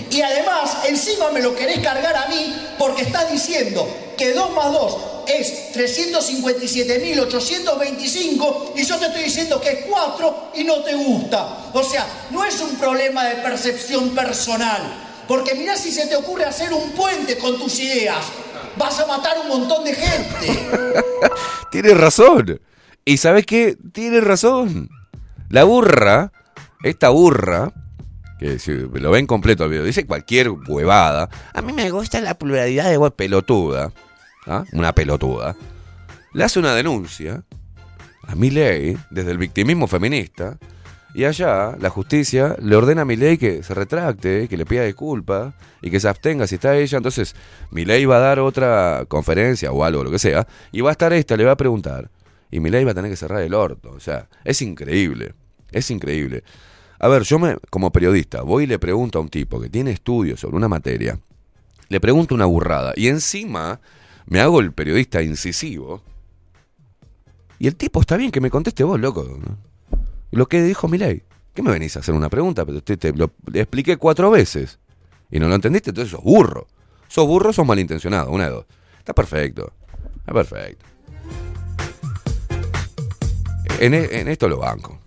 Y 0.09 0.21
además, 0.21 0.77
encima 0.87 1.31
me 1.31 1.41
lo 1.41 1.53
querés 1.53 1.79
cargar 1.79 2.15
a 2.15 2.27
mí 2.27 2.55
porque 2.79 3.01
estás 3.01 3.29
diciendo 3.29 3.85
que 4.17 4.31
2 4.31 4.51
más 4.51 4.71
2 4.71 4.97
es 5.27 5.73
357.825 5.73 8.71
y 8.75 8.85
yo 8.85 8.97
te 8.97 9.07
estoy 9.07 9.23
diciendo 9.23 9.59
que 9.59 9.69
es 9.69 9.79
4 9.89 10.51
y 10.55 10.63
no 10.63 10.81
te 10.83 10.95
gusta. 10.95 11.71
O 11.73 11.83
sea, 11.83 12.07
no 12.29 12.45
es 12.45 12.61
un 12.61 12.77
problema 12.77 13.25
de 13.25 13.35
percepción 13.35 14.11
personal. 14.11 15.09
Porque 15.27 15.55
mirá 15.55 15.75
si 15.77 15.91
se 15.91 16.07
te 16.07 16.15
ocurre 16.15 16.45
hacer 16.45 16.71
un 16.73 16.91
puente 16.91 17.37
con 17.37 17.59
tus 17.59 17.77
ideas. 17.79 18.23
Vas 18.77 18.99
a 18.99 19.05
matar 19.07 19.37
un 19.39 19.47
montón 19.47 19.83
de 19.83 19.93
gente. 19.93 20.69
Tienes 21.71 21.97
razón. 21.97 22.59
¿Y 23.05 23.17
sabes 23.17 23.45
qué? 23.45 23.77
Tienes 23.93 24.23
razón. 24.23 24.89
La 25.49 25.63
burra, 25.63 26.31
esta 26.83 27.09
burra, 27.09 27.73
que 28.39 28.59
si 28.59 28.73
lo 28.73 29.11
ven 29.11 29.27
completo 29.27 29.65
el 29.65 29.71
video, 29.71 29.83
dice 29.83 30.05
cualquier 30.05 30.49
huevada. 30.49 31.29
A 31.53 31.61
mí 31.61 31.73
me 31.73 31.89
gusta 31.91 32.21
la 32.21 32.35
pluralidad 32.35 32.89
de 32.89 32.97
voz 32.97 33.13
pelotuda. 33.13 33.91
¿ah? 34.47 34.63
Una 34.71 34.93
pelotuda. 34.93 35.55
Le 36.33 36.43
hace 36.43 36.59
una 36.59 36.73
denuncia 36.73 37.43
a 38.27 38.35
Milei 38.35 38.97
desde 39.09 39.31
el 39.31 39.37
victimismo 39.37 39.87
feminista. 39.87 40.57
Y 41.13 41.25
allá 41.25 41.75
la 41.79 41.89
justicia 41.89 42.55
le 42.61 42.75
ordena 42.75 43.01
a 43.01 43.05
Milei 43.05 43.37
que 43.37 43.63
se 43.63 43.73
retracte, 43.73 44.47
que 44.47 44.55
le 44.55 44.65
pida 44.65 44.83
disculpas 44.83 45.53
y 45.81 45.91
que 45.91 45.99
se 45.99 46.07
abstenga 46.07 46.47
si 46.47 46.55
está 46.55 46.77
ella. 46.77 46.97
Entonces 46.97 47.35
Milei 47.69 48.05
va 48.05 48.17
a 48.17 48.19
dar 48.19 48.39
otra 48.39 49.05
conferencia 49.07 49.71
o 49.71 49.83
algo, 49.83 50.03
lo 50.03 50.11
que 50.11 50.19
sea, 50.19 50.47
y 50.71 50.81
va 50.81 50.89
a 50.89 50.93
estar 50.93 51.11
esta, 51.11 51.35
le 51.35 51.43
va 51.43 51.51
a 51.51 51.57
preguntar. 51.57 52.09
Y 52.49 52.59
Milei 52.59 52.83
va 52.85 52.91
a 52.91 52.95
tener 52.95 53.11
que 53.11 53.17
cerrar 53.17 53.41
el 53.41 53.53
orto. 53.53 53.91
O 53.91 53.99
sea, 53.99 54.29
es 54.43 54.61
increíble. 54.61 55.33
Es 55.71 55.91
increíble. 55.91 56.43
A 56.99 57.07
ver, 57.07 57.23
yo 57.23 57.39
me, 57.39 57.57
como 57.69 57.91
periodista 57.91 58.41
voy 58.43 58.65
y 58.65 58.67
le 58.67 58.79
pregunto 58.79 59.19
a 59.19 59.21
un 59.21 59.29
tipo 59.29 59.59
que 59.59 59.69
tiene 59.69 59.91
estudios 59.91 60.39
sobre 60.39 60.55
una 60.57 60.67
materia, 60.67 61.19
le 61.89 61.99
pregunto 61.99 62.35
una 62.35 62.45
burrada 62.45 62.93
y 62.95 63.07
encima 63.07 63.81
me 64.27 64.39
hago 64.39 64.59
el 64.59 64.71
periodista 64.71 65.21
incisivo 65.21 66.03
Y 67.59 67.67
el 67.67 67.75
tipo 67.75 67.99
está 67.99 68.17
bien 68.17 68.31
que 68.31 68.39
me 68.39 68.49
conteste 68.49 68.83
vos, 68.83 68.99
loco. 68.99 69.23
¿no? 69.23 69.70
Lo 70.31 70.47
que 70.47 70.63
dijo 70.63 70.87
Milei. 70.87 71.23
¿Qué 71.53 71.61
me 71.61 71.71
venís 71.71 71.97
a 71.97 71.99
hacer 71.99 72.15
una 72.15 72.29
pregunta? 72.29 72.65
Pero 72.65 72.81
te, 72.81 72.95
te 72.95 73.11
lo 73.11 73.31
expliqué 73.53 73.97
cuatro 73.97 74.31
veces. 74.31 74.79
Y 75.29 75.39
no 75.39 75.49
lo 75.49 75.55
entendiste, 75.55 75.89
entonces 75.89 76.11
sos 76.11 76.23
burro. 76.23 76.67
Sos 77.09 77.27
burro 77.27 77.51
sos 77.51 77.65
malintencionado, 77.65 78.31
una 78.31 78.45
de 78.45 78.51
dos. 78.51 78.65
Está 78.97 79.13
perfecto. 79.13 79.73
Está 80.19 80.33
perfecto. 80.33 80.85
En, 83.79 83.93
esto 84.27 84.47
lo 84.47 84.59
banco. 84.59 85.01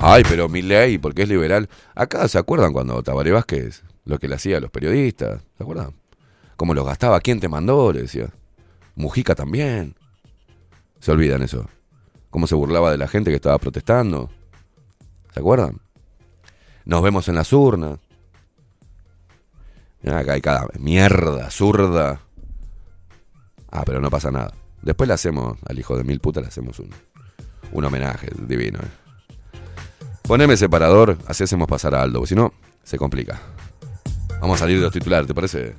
Ay, 0.00 0.22
pero 0.28 0.50
Milei, 0.50 0.98
porque 0.98 1.22
es 1.22 1.28
liberal. 1.28 1.70
Acá 1.94 2.28
se 2.28 2.36
acuerdan 2.36 2.74
cuando 2.74 3.02
Tabaré 3.02 3.30
Vázquez, 3.30 3.84
lo 4.04 4.18
que 4.18 4.28
le 4.28 4.34
hacía 4.34 4.58
a 4.58 4.60
los 4.60 4.70
periodistas, 4.70 5.40
¿se 5.56 5.62
acuerdan? 5.62 5.94
Cómo 6.56 6.74
los 6.74 6.84
gastaba, 6.84 7.20
¿quién 7.20 7.40
te 7.40 7.48
mandó? 7.48 7.90
Le 7.90 8.02
decía. 8.02 8.28
Mujica 8.94 9.34
también. 9.34 9.96
Se 11.00 11.12
olvidan 11.12 11.42
eso. 11.42 11.68
Cómo 12.30 12.46
se 12.46 12.54
burlaba 12.54 12.90
de 12.90 12.98
la 12.98 13.08
gente 13.08 13.30
que 13.30 13.36
estaba 13.36 13.58
protestando. 13.58 14.30
¿Se 15.32 15.40
acuerdan? 15.40 15.80
Nos 16.84 17.02
vemos 17.02 17.28
en 17.28 17.34
las 17.34 17.52
urnas. 17.52 17.98
Mirá, 20.02 20.18
acá 20.18 20.34
hay 20.34 20.40
cada 20.40 20.66
mierda, 20.78 21.50
zurda. 21.50 22.20
Ah, 23.70 23.82
pero 23.84 24.00
no 24.00 24.10
pasa 24.10 24.30
nada. 24.30 24.52
Después 24.82 25.08
le 25.08 25.14
hacemos, 25.14 25.58
al 25.66 25.78
hijo 25.78 25.96
de 25.96 26.04
mil 26.04 26.20
putas, 26.20 26.42
le 26.42 26.48
hacemos 26.48 26.78
un, 26.78 26.90
un 27.72 27.84
homenaje 27.84 28.28
divino. 28.46 28.78
eh. 28.80 29.04
Poneme 30.22 30.56
separador, 30.56 31.18
así 31.26 31.44
hacemos 31.44 31.68
pasar 31.68 31.94
a 31.94 32.02
Aldo, 32.02 32.20
porque 32.20 32.30
si 32.30 32.34
no, 32.34 32.52
se 32.82 32.98
complica. 32.98 33.40
Vamos 34.40 34.56
a 34.56 34.60
salir 34.60 34.76
de 34.78 34.84
los 34.84 34.92
titulares, 34.92 35.26
¿te 35.26 35.34
parece? 35.34 35.74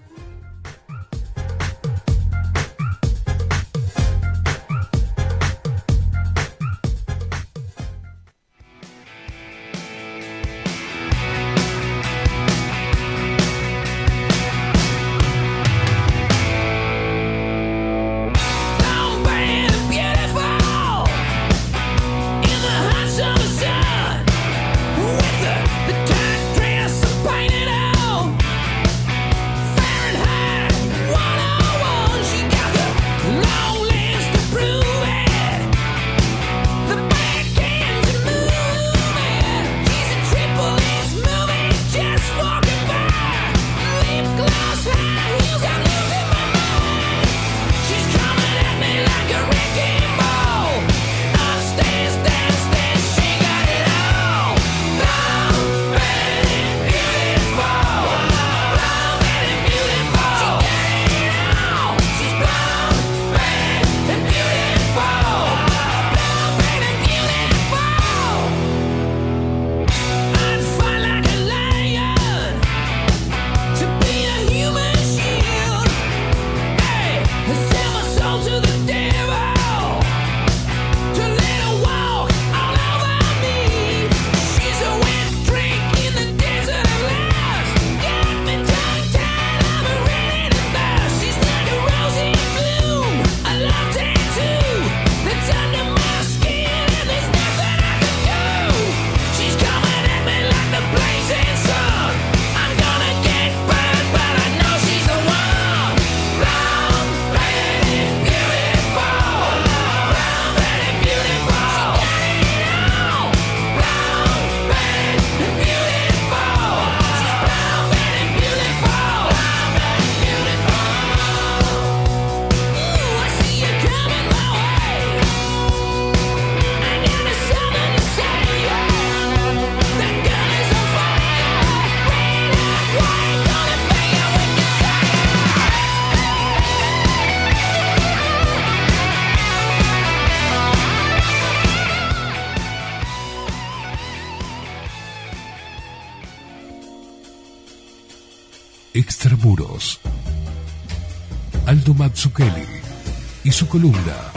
Su 153.55 153.69
columna 153.69 154.33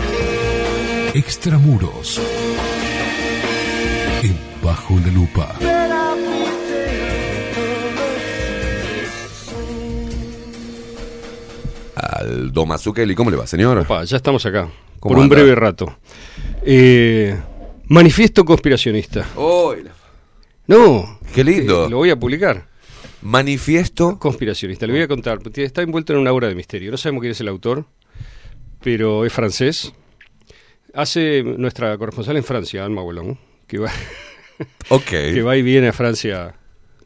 Extramuros. 1.13 2.21
En 4.23 4.39
Bajo 4.63 4.95
la 5.01 5.11
Lupa. 5.11 5.57
Aldo 11.97 12.65
Mazzucchelli, 12.65 13.17
¿cómo 13.17 13.33
le 13.33 13.37
va, 13.37 13.49
señor? 13.49 13.79
Opa, 13.79 14.05
ya 14.05 14.19
estamos 14.19 14.47
acá. 14.47 14.71
¿Cómo 15.01 15.17
Por 15.17 15.25
un 15.25 15.29
breve 15.29 15.57
rato. 15.57 15.99
Eh, 16.63 17.37
manifiesto 17.87 18.45
conspiracionista. 18.45 19.27
No. 20.69 21.19
Qué 21.35 21.43
lindo. 21.43 21.87
eh, 21.87 21.91
lo 21.91 21.97
voy 21.97 22.11
a 22.11 22.17
publicar. 22.17 22.69
Manifiesto. 23.23 24.17
Conspiracionista. 24.17 24.87
Le 24.87 24.93
voy 24.93 25.03
a 25.03 25.09
contar. 25.09 25.41
Está 25.57 25.83
envuelto 25.83 26.13
en 26.13 26.21
una 26.21 26.33
obra 26.33 26.47
de 26.47 26.55
misterio. 26.55 26.93
No 26.93 26.97
sabemos 26.97 27.23
quién 27.23 27.33
es 27.33 27.41
el 27.41 27.49
autor, 27.49 27.85
pero 28.83 29.25
es 29.25 29.33
francés. 29.33 29.93
Hace 30.95 31.43
nuestra 31.43 31.97
corresponsal 31.99 32.37
en 32.37 32.45
Francia, 32.45 32.85
Alma 32.85 33.03
Bolón, 33.03 33.39
que 33.67 33.79
va, 33.79 33.93
que 35.09 35.43
va 35.43 35.57
y 35.57 35.63
viene 35.63 35.89
a 35.89 35.93
Francia 35.93 36.55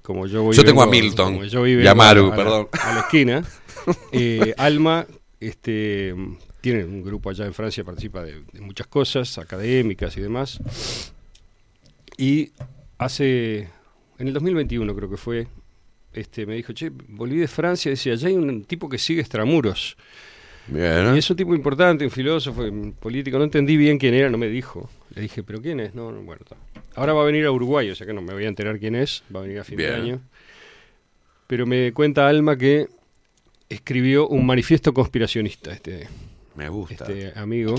como 0.03 0.27
yo 0.27 0.43
voy. 0.43 0.57
Yo 0.57 0.65
tengo 0.65 0.83
a 0.83 0.87
Milton 0.87 1.45
yo 1.45 1.67
y 1.67 1.87
a 1.87 1.95
Maru, 1.95 2.31
perdón. 2.31 2.69
A 2.73 2.95
la 2.95 3.01
esquina. 3.01 3.45
Eh, 4.13 4.55
Alma 4.59 5.09
este, 5.41 6.15
tiene 6.61 6.85
un 6.85 7.03
grupo 7.03 7.31
allá 7.31 7.47
en 7.47 7.53
Francia, 7.53 7.83
participa 7.83 8.23
de, 8.23 8.45
de 8.53 8.61
muchas 8.61 8.87
cosas, 8.87 9.39
académicas 9.39 10.17
y 10.17 10.21
demás. 10.21 10.61
Y 12.17 12.53
hace, 12.99 13.69
en 14.19 14.29
el 14.29 14.33
2021 14.33 14.95
creo 14.95 15.11
que 15.11 15.17
fue, 15.17 15.49
este, 16.13 16.47
me 16.47 16.55
dijo, 16.55 16.73
che, 16.73 16.91
volví 16.91 17.39
de 17.39 17.49
Francia, 17.49 17.91
decía, 17.91 18.13
allá 18.13 18.29
hay 18.29 18.35
un 18.35 18.65
tipo 18.65 18.89
que 18.89 18.99
sigue 18.99 19.21
extramuros. 19.21 19.97
Bien. 20.67 21.15
Y 21.15 21.19
es 21.19 21.31
un 21.31 21.37
tipo 21.37 21.55
importante, 21.55 22.05
un 22.05 22.11
filósofo, 22.11 22.63
un 22.63 22.93
político, 22.93 23.39
no 23.39 23.45
entendí 23.45 23.77
bien 23.77 23.99
quién 23.99 24.15
era, 24.15 24.31
no 24.31 24.39
me 24.39 24.49
dijo. 24.49 24.89
Le 25.15 25.23
dije, 25.23 25.43
¿pero 25.43 25.61
quién 25.61 25.81
es? 25.81 25.95
No, 25.95 26.13
no, 26.13 26.23
bueno. 26.23 26.43
Ahora 26.95 27.13
va 27.13 27.23
a 27.23 27.25
venir 27.25 27.45
a 27.47 27.51
Uruguay, 27.51 27.91
o 27.91 27.95
sea 27.95 28.07
que 28.07 28.13
no 28.13 28.23
me 28.23 28.33
voy 28.33 28.45
a 28.45 28.49
enterar 28.49 28.79
quién 28.79 28.95
es, 28.95 29.23
va 29.35 29.41
a 29.41 29.43
venir 29.43 29.59
a 29.59 29.65
fin 29.65 29.77
de 29.77 29.95
año. 29.95 30.21
Pero 31.47 31.67
me 31.67 31.93
cuenta 31.93 32.29
Alma 32.29 32.57
que 32.57 32.87
escribió 33.69 34.29
un 34.29 34.47
manifiesto 34.47 34.93
conspiracionista, 34.95 35.73
este, 35.73 36.07
Me 36.55 36.69
gusta. 36.69 37.07
este 37.07 37.39
amigo, 37.39 37.75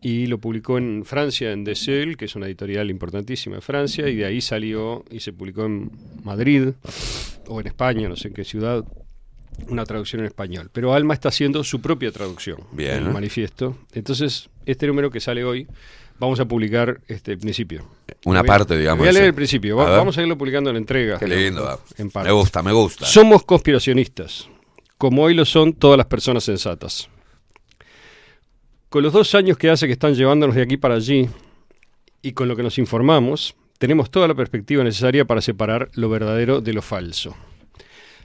y 0.00 0.26
lo 0.26 0.38
publicó 0.38 0.78
en 0.78 1.04
Francia, 1.04 1.52
en 1.52 1.64
The 1.64 1.74
Seul, 1.74 2.16
que 2.16 2.24
es 2.24 2.34
una 2.34 2.46
editorial 2.46 2.90
importantísima 2.90 3.56
de 3.56 3.62
Francia, 3.62 4.08
y 4.08 4.16
de 4.16 4.24
ahí 4.24 4.40
salió 4.40 5.04
y 5.10 5.20
se 5.20 5.32
publicó 5.32 5.64
en 5.66 5.90
Madrid, 6.22 6.70
o 7.46 7.60
en 7.60 7.66
España, 7.66 8.08
no 8.08 8.16
sé 8.16 8.28
en 8.28 8.34
qué 8.34 8.44
ciudad, 8.44 8.84
una 9.68 9.84
traducción 9.84 10.20
en 10.20 10.26
español. 10.26 10.70
Pero 10.72 10.92
Alma 10.94 11.14
está 11.14 11.28
haciendo 11.28 11.64
su 11.64 11.80
propia 11.80 12.10
traducción 12.12 12.58
Bien. 12.72 13.04
del 13.04 13.12
manifiesto. 13.12 13.76
Entonces, 13.92 14.48
este 14.66 14.86
número 14.86 15.10
que 15.10 15.20
sale 15.20 15.44
hoy, 15.44 15.66
vamos 16.18 16.38
a 16.40 16.44
publicar 16.44 17.00
este 17.08 17.32
el 17.32 17.38
principio. 17.38 17.86
Una 18.24 18.40
Voy- 18.40 18.48
parte, 18.48 18.76
digamos, 18.76 18.98
Voy 19.00 19.08
a 19.08 19.12
leer 19.12 19.26
el 19.26 19.34
principio. 19.34 19.80
A 19.80 19.84
Va- 19.84 19.90
ver. 19.90 19.98
vamos 19.98 20.16
a 20.18 20.22
irlo 20.22 20.36
publicando 20.38 20.70
en 20.70 20.74
la 20.74 20.80
entrega. 20.80 21.18
Qué 21.18 21.26
lindo. 21.28 21.80
En 21.98 22.10
Me 22.14 22.32
gusta, 22.32 22.62
me 22.62 22.72
gusta. 22.72 23.04
Somos 23.06 23.44
conspiracionistas, 23.44 24.48
como 24.98 25.22
hoy 25.22 25.34
lo 25.34 25.44
son 25.44 25.72
todas 25.74 25.96
las 25.98 26.06
personas 26.06 26.44
sensatas. 26.44 27.08
Con 28.88 29.02
los 29.02 29.12
dos 29.12 29.34
años 29.34 29.58
que 29.58 29.70
hace 29.70 29.86
que 29.86 29.92
están 29.92 30.14
llevándonos 30.14 30.54
de 30.54 30.62
aquí 30.62 30.76
para 30.76 30.94
allí 30.94 31.28
y 32.22 32.32
con 32.32 32.46
lo 32.48 32.54
que 32.56 32.62
nos 32.62 32.78
informamos, 32.78 33.56
tenemos 33.78 34.10
toda 34.10 34.28
la 34.28 34.34
perspectiva 34.34 34.84
necesaria 34.84 35.24
para 35.24 35.40
separar 35.40 35.90
lo 35.94 36.08
verdadero 36.08 36.60
de 36.60 36.72
lo 36.72 36.80
falso. 36.80 37.34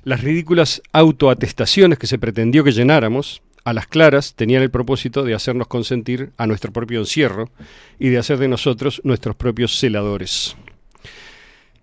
Las 0.10 0.24
ridículas 0.24 0.82
autoatestaciones 0.92 2.00
que 2.00 2.08
se 2.08 2.18
pretendió 2.18 2.64
que 2.64 2.72
llenáramos, 2.72 3.44
a 3.64 3.74
las 3.74 3.86
claras, 3.86 4.34
tenían 4.34 4.64
el 4.64 4.72
propósito 4.72 5.24
de 5.24 5.36
hacernos 5.36 5.68
consentir 5.68 6.32
a 6.36 6.48
nuestro 6.48 6.74
propio 6.74 7.02
encierro 7.02 7.52
y 8.00 8.10
de 8.10 8.18
hacer 8.18 8.40
de 8.40 8.48
nosotros 8.48 9.02
nuestros 9.04 9.36
propios 9.36 9.78
celadores. 9.78 10.58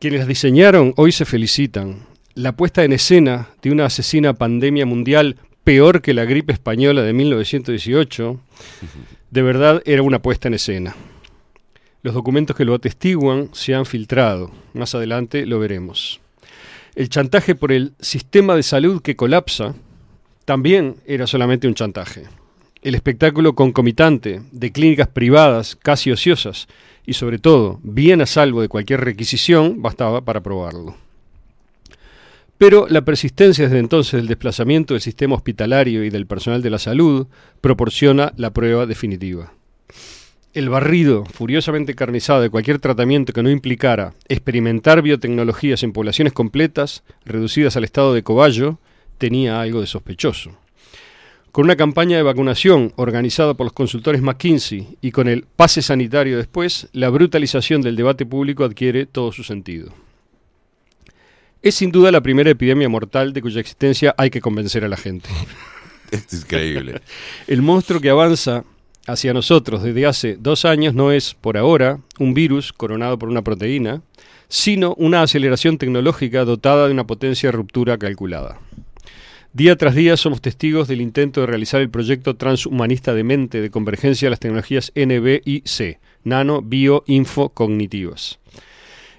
Quienes 0.01 0.19
las 0.19 0.27
diseñaron 0.27 0.93
hoy 0.97 1.13
se 1.13 1.25
felicitan. 1.25 2.05
La 2.35 2.57
puesta 2.57 2.83
en 2.83 2.95
escena 2.95 3.51
de 3.63 3.71
una 3.71 3.85
asesina 3.85 4.35
pandemia 4.35 4.87
mundial 4.87 5.37
peor 5.63 6.03
que 6.03 6.13
la 6.13 6.25
gripe 6.25 6.53
española 6.53 7.03
de 7.03 7.13
1918, 7.13 8.41
de 9.31 9.43
verdad 9.43 9.83
era 9.87 10.03
una 10.03 10.21
puesta 10.21 10.49
en 10.49 10.55
escena. 10.55 10.97
Los 12.03 12.15
documentos 12.15 12.57
que 12.57 12.65
lo 12.65 12.75
atestiguan 12.75 13.51
se 13.53 13.77
han 13.77 13.87
filtrado. 13.87 14.51
Más 14.75 14.97
adelante 14.97 15.47
lo 15.47 15.61
veremos. 15.61 16.21
El 16.97 17.11
chantaje 17.11 17.55
por 17.55 17.73
el 17.73 17.93
sistema 18.01 18.57
de 18.57 18.63
salud 18.63 19.03
que 19.03 19.17
colapsa 19.17 19.75
también 20.47 20.97
era 21.07 21.27
solamente 21.27 21.69
un 21.69 21.75
chantaje. 21.75 22.23
El 22.81 22.95
espectáculo 22.95 23.55
concomitante 23.55 24.41
de 24.51 24.73
clínicas 24.73 25.07
privadas 25.09 25.77
casi 25.77 26.11
ociosas 26.11 26.69
y 27.05 27.13
sobre 27.13 27.39
todo 27.39 27.81
bien 27.83 28.23
a 28.23 28.27
salvo 28.27 28.63
de 28.63 28.71
cualquier 28.71 29.03
requisición 29.03 29.83
bastaba 29.83 30.23
para 30.23 30.43
probarlo. 30.43 30.97
Pero 32.57 32.87
la 32.89 33.03
persistencia 33.03 33.65
desde 33.65 33.79
entonces 33.79 34.15
del 34.15 34.27
desplazamiento 34.27 34.95
del 34.95 35.03
sistema 35.03 35.35
hospitalario 35.35 36.03
y 36.03 36.09
del 36.09 36.27
personal 36.27 36.63
de 36.63 36.71
la 36.71 36.79
salud 36.79 37.27
proporciona 37.61 38.33
la 38.39 38.55
prueba 38.55 38.87
definitiva. 38.87 39.53
El 40.57 40.71
barrido 40.71 41.27
furiosamente 41.27 41.95
carnizado 41.95 42.41
de 42.41 42.49
cualquier 42.49 42.79
tratamiento 42.79 43.35
que 43.35 43.43
no 43.43 43.51
implicara 43.51 44.15
experimentar 44.27 45.03
biotecnologías 45.03 45.83
en 45.83 45.93
poblaciones 45.93 46.33
completas, 46.33 47.05
reducidas 47.27 47.77
al 47.77 47.85
estado 47.85 48.15
de 48.15 48.23
cobayo, 48.23 48.79
tenía 49.19 49.61
algo 49.61 49.83
de 49.83 49.87
sospechoso. 49.87 50.57
Con 51.53 51.67
una 51.67 51.77
campaña 51.77 52.17
de 52.17 52.23
vacunación 52.23 52.95
organizada 52.97 53.53
por 53.53 53.67
los 53.67 53.75
consultores 53.75 54.23
McKinsey 54.23 54.97
y 55.03 55.11
con 55.11 55.29
el 55.29 55.43
pase 55.43 55.83
sanitario 55.83 56.39
después, 56.39 56.89
la 56.95 57.11
brutalización 57.11 57.83
del 57.83 57.95
debate 57.95 58.25
público 58.25 58.65
adquiere 58.65 59.05
todo 59.05 59.33
su 59.33 59.45
sentido. 59.45 59.93
Es 61.61 61.75
sin 61.75 61.93
duda 61.93 62.11
la 62.11 62.23
primera 62.23 62.49
epidemia 62.49 62.89
mortal 62.89 63.35
de 63.35 63.43
cuya 63.43 63.61
existencia 63.61 64.15
hay 64.17 64.31
que 64.31 64.41
convencer 64.41 64.87
a 64.87 64.89
la 64.89 64.97
gente. 64.97 65.29
Es 66.11 66.33
increíble. 66.33 67.03
El 67.49 67.63
monstruo 67.63 68.01
que 68.01 68.09
avanza 68.09 68.65
hacia 69.07 69.33
nosotros 69.33 69.83
desde 69.83 70.07
hace 70.07 70.37
dos 70.37 70.65
años 70.65 70.95
no 70.95 71.13
es, 71.13 71.35
por 71.35 71.57
ahora, 71.57 72.01
un 72.19 72.35
virus 72.35 72.73
coronado 72.73 73.19
por 73.19 73.29
una 73.29 73.43
proteína, 73.43 74.03
sino 74.49 74.95
una 74.95 75.23
aceleración 75.23 75.79
tecnológica 75.79 76.45
dotada 76.45 76.87
de 76.87 76.93
una 76.93 77.07
potencia 77.07 77.49
de 77.49 77.57
ruptura 77.57 77.99
calculada. 77.99 78.59
Día 79.53 79.77
tras 79.77 79.95
día 79.95 80.17
somos 80.19 80.43
testigos 80.43 80.87
del 80.87 81.01
intento 81.01 81.41
de 81.41 81.47
realizar 81.47 81.81
el 81.81 81.89
proyecto 81.89 82.37
transhumanista 82.37 83.15
de 83.15 83.25
mente 83.25 83.63
de 83.63 83.71
convergencia 83.71 84.27
de 84.27 84.31
las 84.31 84.41
tecnologías 84.41 84.93
NB 84.95 85.41
y 85.47 85.63
C, 85.65 85.99
nano, 86.25 86.61
bio, 86.61 87.05
info, 87.07 87.49
cognitivas. 87.49 88.39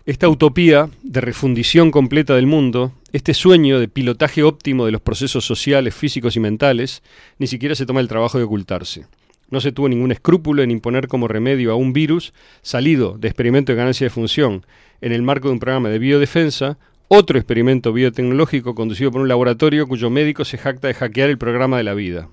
Esta 0.05 0.29
utopía 0.29 0.89
de 1.01 1.21
refundición 1.21 1.91
completa 1.91 2.35
del 2.35 2.45
mundo, 2.45 2.93
este 3.13 3.33
sueño 3.33 3.79
de 3.79 3.87
pilotaje 3.87 4.43
óptimo 4.43 4.85
de 4.85 4.91
los 4.91 5.01
procesos 5.01 5.43
sociales, 5.43 5.95
físicos 5.95 6.35
y 6.35 6.39
mentales, 6.39 7.01
ni 7.39 7.47
siquiera 7.47 7.75
se 7.75 7.85
toma 7.85 7.99
el 7.99 8.07
trabajo 8.07 8.37
de 8.37 8.43
ocultarse. 8.43 9.07
No 9.49 9.61
se 9.61 9.71
tuvo 9.71 9.87
ningún 9.87 10.11
escrúpulo 10.11 10.61
en 10.61 10.71
imponer 10.71 11.07
como 11.07 11.27
remedio 11.27 11.71
a 11.71 11.75
un 11.75 11.93
virus 11.93 12.33
salido 12.61 13.17
de 13.17 13.27
experimento 13.27 13.71
de 13.71 13.77
ganancia 13.77 14.05
de 14.05 14.09
función 14.09 14.65
en 15.01 15.11
el 15.11 15.21
marco 15.21 15.47
de 15.47 15.53
un 15.53 15.59
programa 15.59 15.89
de 15.89 15.99
biodefensa, 15.99 16.77
otro 17.07 17.37
experimento 17.37 17.93
biotecnológico 17.93 18.75
conducido 18.75 19.11
por 19.11 19.21
un 19.21 19.29
laboratorio 19.29 19.87
cuyo 19.87 20.09
médico 20.09 20.43
se 20.43 20.57
jacta 20.57 20.87
de 20.87 20.93
hackear 20.93 21.29
el 21.29 21.37
programa 21.37 21.77
de 21.77 21.83
la 21.83 21.93
vida. 21.93 22.29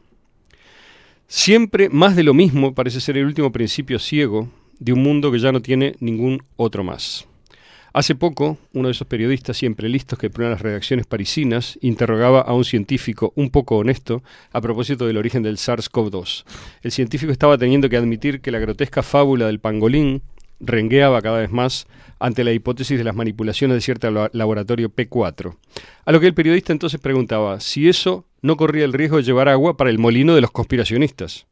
Siempre 1.29 1.89
más 1.89 2.17
de 2.17 2.25
lo 2.25 2.35
mismo 2.35 2.75
parece 2.75 3.01
ser 3.01 3.17
el 3.17 3.27
último 3.27 3.53
principio 3.53 3.99
ciego 3.99 4.49
de 4.79 4.93
un 4.93 5.03
mundo 5.03 5.31
que 5.31 5.39
ya 5.39 5.53
no 5.53 5.63
tiene 5.63 5.95
ningún 6.01 6.43
otro 6.57 6.83
más. 6.83 7.27
Hace 7.95 8.17
poco, 8.17 8.59
uno 8.73 8.89
de 8.89 8.93
esos 8.93 9.07
periodistas 9.07 9.57
siempre 9.57 9.89
listos 9.89 10.19
que 10.19 10.29
prueban 10.29 10.51
las 10.51 10.63
redacciones 10.63 11.07
parisinas 11.07 11.79
interrogaba 11.81 12.41
a 12.41 12.53
un 12.53 12.65
científico 12.65 13.33
un 13.37 13.51
poco 13.51 13.77
honesto 13.77 14.25
a 14.53 14.61
propósito 14.61 15.07
del 15.07 15.17
origen 15.17 15.45
del 15.45 15.59
SARS-CoV-2. 15.59 16.45
El 16.83 16.91
científico 16.91 17.31
estaba 17.31 17.57
teniendo 17.57 17.89
que 17.89 17.97
admitir 17.97 18.41
que 18.41 18.51
la 18.51 18.59
grotesca 18.59 19.05
fábula 19.05 19.47
del 19.47 19.61
pangolín 19.61 20.23
rengueaba 20.59 21.23
cada 21.23 21.39
vez 21.39 21.53
más 21.53 21.87
ante 22.19 22.43
la 22.43 22.51
hipótesis 22.51 22.99
de 22.99 23.05
las 23.05 23.15
manipulaciones 23.15 23.77
de 23.77 23.81
cierto 23.81 24.11
la- 24.11 24.29
laboratorio 24.33 24.91
P4. 24.93 25.57
A 26.05 26.11
lo 26.11 26.19
que 26.19 26.27
el 26.27 26.35
periodista 26.35 26.73
entonces 26.73 26.99
preguntaba 26.99 27.61
si 27.61 27.89
eso 27.89 28.27
no 28.43 28.57
corría 28.57 28.87
el 28.87 28.93
riesgo 28.93 29.19
de 29.19 29.23
llevar 29.23 29.49
agua 29.49 29.77
para 29.77 29.91
el 29.91 30.01
molino 30.01 30.35
de 30.35 30.41
los 30.41 30.51
conspiracionistas. 30.51 31.47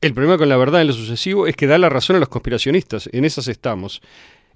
El 0.00 0.12
problema 0.12 0.38
con 0.38 0.48
la 0.48 0.56
verdad 0.56 0.80
en 0.80 0.88
lo 0.88 0.92
sucesivo 0.92 1.46
es 1.46 1.54
que 1.54 1.68
da 1.68 1.78
la 1.78 1.88
razón 1.88 2.16
a 2.16 2.18
los 2.20 2.28
conspiracionistas, 2.30 3.08
en 3.12 3.24
esas 3.24 3.46
estamos. 3.46 4.02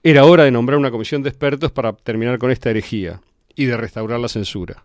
Era 0.07 0.27
hora 0.27 0.45
de 0.45 0.51
nombrar 0.51 0.79
una 0.79 0.91
comisión 0.91 1.23
de 1.23 1.31
expertos 1.31 1.73
para 1.73 1.95
terminar 1.95 2.37
con 2.39 2.51
esta 2.51 2.69
herejía 2.69 3.23
y 3.57 3.65
de 3.65 3.75
restaurar 3.75 4.21
la 4.21 4.29
censura. 4.29 4.85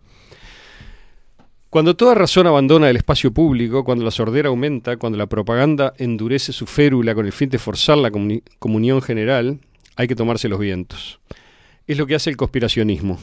Cuando 1.68 1.94
toda 1.94 2.14
razón 2.14 2.46
abandona 2.46 2.88
el 2.88 2.96
espacio 2.96 3.30
público, 3.30 3.84
cuando 3.84 4.02
la 4.02 4.12
sordera 4.12 4.48
aumenta, 4.48 4.96
cuando 4.96 5.18
la 5.18 5.26
propaganda 5.26 5.92
endurece 5.98 6.54
su 6.54 6.64
férula 6.64 7.14
con 7.14 7.26
el 7.26 7.32
fin 7.32 7.50
de 7.50 7.58
forzar 7.58 7.98
la 7.98 8.10
comuni- 8.10 8.42
comunión 8.58 9.02
general, 9.02 9.60
hay 9.94 10.08
que 10.08 10.16
tomarse 10.16 10.48
los 10.48 10.58
vientos. 10.58 11.20
Es 11.86 11.98
lo 11.98 12.06
que 12.06 12.14
hace 12.14 12.30
el 12.30 12.38
conspiracionismo. 12.38 13.18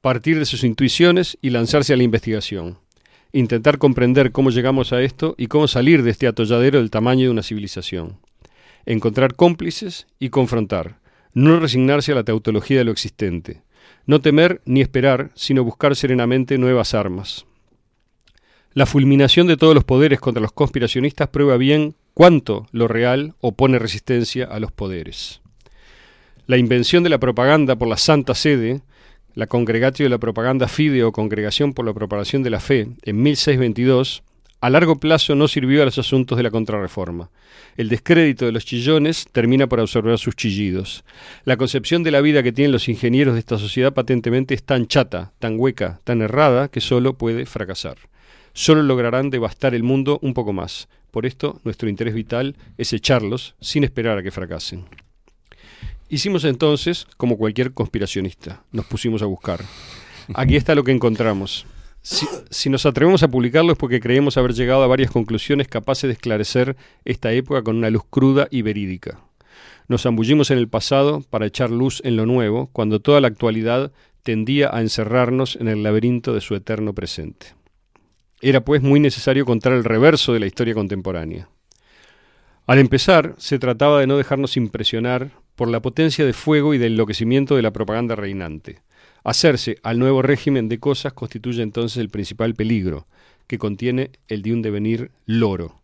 Partir 0.00 0.38
de 0.38 0.46
sus 0.46 0.64
intuiciones 0.64 1.36
y 1.42 1.50
lanzarse 1.50 1.92
a 1.92 1.98
la 1.98 2.02
investigación. 2.02 2.78
Intentar 3.32 3.76
comprender 3.76 4.32
cómo 4.32 4.48
llegamos 4.48 4.94
a 4.94 5.02
esto 5.02 5.34
y 5.36 5.48
cómo 5.48 5.68
salir 5.68 6.02
de 6.02 6.12
este 6.12 6.26
atolladero 6.26 6.78
del 6.78 6.90
tamaño 6.90 7.26
de 7.26 7.30
una 7.30 7.42
civilización. 7.42 8.16
Encontrar 8.86 9.34
cómplices 9.34 10.06
y 10.18 10.30
confrontar. 10.30 10.98
No 11.32 11.60
resignarse 11.60 12.12
a 12.12 12.16
la 12.16 12.24
tautología 12.24 12.78
de 12.78 12.84
lo 12.84 12.92
existente. 12.92 13.62
No 14.06 14.20
temer 14.20 14.60
ni 14.64 14.80
esperar, 14.80 15.30
sino 15.34 15.64
buscar 15.64 15.94
serenamente 15.94 16.58
nuevas 16.58 16.94
armas. 16.94 17.46
La 18.72 18.86
fulminación 18.86 19.46
de 19.46 19.56
todos 19.56 19.74
los 19.74 19.84
poderes 19.84 20.20
contra 20.20 20.40
los 20.40 20.52
conspiracionistas 20.52 21.28
prueba 21.28 21.56
bien 21.56 21.96
cuánto 22.14 22.66
lo 22.70 22.86
real 22.86 23.34
opone 23.40 23.78
resistencia 23.78 24.44
a 24.44 24.60
los 24.60 24.70
poderes. 24.70 25.40
La 26.46 26.56
invención 26.56 27.02
de 27.02 27.10
la 27.10 27.18
propaganda 27.18 27.76
por 27.76 27.88
la 27.88 27.96
Santa 27.96 28.34
Sede, 28.34 28.80
la 29.34 29.46
Congregatio 29.46 30.04
de 30.04 30.10
la 30.10 30.18
Propaganda 30.18 30.68
Fide 30.68 31.04
o 31.04 31.12
Congregación 31.12 31.72
por 31.72 31.84
la 31.84 31.94
Propagación 31.94 32.42
de 32.42 32.50
la 32.50 32.60
Fe, 32.60 32.88
en 33.02 33.22
1622, 33.22 34.22
a 34.60 34.68
largo 34.68 34.96
plazo 34.96 35.34
no 35.34 35.48
sirvió 35.48 35.82
a 35.82 35.86
los 35.86 35.98
asuntos 35.98 36.36
de 36.36 36.42
la 36.42 36.50
contrarreforma. 36.50 37.30
El 37.76 37.88
descrédito 37.88 38.44
de 38.44 38.52
los 38.52 38.66
chillones 38.66 39.26
termina 39.32 39.66
por 39.66 39.80
absorber 39.80 40.18
sus 40.18 40.36
chillidos. 40.36 41.04
La 41.44 41.56
concepción 41.56 42.02
de 42.02 42.10
la 42.10 42.20
vida 42.20 42.42
que 42.42 42.52
tienen 42.52 42.72
los 42.72 42.88
ingenieros 42.88 43.34
de 43.34 43.40
esta 43.40 43.58
sociedad 43.58 43.94
patentemente 43.94 44.54
es 44.54 44.62
tan 44.62 44.86
chata, 44.86 45.32
tan 45.38 45.58
hueca, 45.58 46.00
tan 46.04 46.20
errada, 46.20 46.68
que 46.68 46.80
solo 46.80 47.14
puede 47.14 47.46
fracasar. 47.46 47.96
Solo 48.52 48.82
lograrán 48.82 49.30
devastar 49.30 49.74
el 49.74 49.82
mundo 49.82 50.18
un 50.20 50.34
poco 50.34 50.52
más. 50.52 50.88
Por 51.10 51.24
esto, 51.24 51.60
nuestro 51.64 51.88
interés 51.88 52.14
vital 52.14 52.56
es 52.76 52.92
echarlos 52.92 53.54
sin 53.60 53.84
esperar 53.84 54.18
a 54.18 54.22
que 54.22 54.30
fracasen. 54.30 54.84
Hicimos 56.10 56.44
entonces 56.44 57.06
como 57.16 57.38
cualquier 57.38 57.72
conspiracionista, 57.72 58.64
nos 58.72 58.84
pusimos 58.86 59.22
a 59.22 59.26
buscar. 59.26 59.60
Aquí 60.34 60.56
está 60.56 60.74
lo 60.74 60.84
que 60.84 60.92
encontramos. 60.92 61.66
Si, 62.02 62.70
nos 62.70 62.86
atrevemos 62.86 63.22
a 63.22 63.28
publicarlo 63.28 63.72
es 63.72 63.78
porque 63.78 64.00
creemos 64.00 64.38
haber 64.38 64.54
llegado 64.54 64.82
a 64.82 64.86
varias 64.86 65.10
conclusiones 65.10 65.68
capaces 65.68 66.08
de 66.08 66.12
esclarecer 66.14 66.76
esta 67.04 67.32
época 67.32 67.62
con 67.62 67.76
una 67.76 67.90
luz 67.90 68.04
cruda 68.08 68.48
y 68.50 68.62
verídica. 68.62 69.20
Nos 69.86 70.02
zambullimos 70.02 70.50
en 70.50 70.58
el 70.58 70.68
pasado 70.68 71.22
para 71.28 71.46
echar 71.46 71.70
luz 71.70 72.00
en 72.04 72.16
lo 72.16 72.24
nuevo, 72.24 72.70
cuando 72.72 73.00
toda 73.00 73.20
la 73.20 73.28
actualidad 73.28 73.92
tendía 74.22 74.74
a 74.74 74.80
encerrarnos 74.80 75.56
en 75.56 75.68
el 75.68 75.82
laberinto 75.82 76.32
de 76.32 76.40
su 76.40 76.54
eterno 76.54 76.94
presente. 76.94 77.54
Era 78.40 78.64
pues 78.64 78.80
muy 78.82 79.00
necesario 79.00 79.44
contar 79.44 79.72
el 79.74 79.84
reverso 79.84 80.32
de 80.32 80.40
la 80.40 80.46
historia 80.46 80.74
contemporánea. 80.74 81.48
Al 82.66 82.78
empezar, 82.78 83.34
se 83.36 83.58
trataba 83.58 84.00
de 84.00 84.06
no 84.06 84.16
dejarnos 84.16 84.56
impresionar 84.56 85.32
por 85.54 85.68
la 85.68 85.82
potencia 85.82 86.24
de 86.24 86.32
fuego 86.32 86.72
y 86.72 86.78
de 86.78 86.86
enloquecimiento 86.86 87.56
de 87.56 87.62
la 87.62 87.72
propaganda 87.72 88.14
reinante. 88.14 88.80
Hacerse 89.24 89.78
al 89.82 89.98
nuevo 89.98 90.22
régimen 90.22 90.68
de 90.68 90.78
cosas 90.78 91.12
constituye 91.12 91.62
entonces 91.62 91.98
el 91.98 92.08
principal 92.08 92.54
peligro, 92.54 93.06
que 93.46 93.58
contiene 93.58 94.10
el 94.28 94.42
de 94.42 94.52
un 94.52 94.62
devenir 94.62 95.10
loro. 95.26 95.80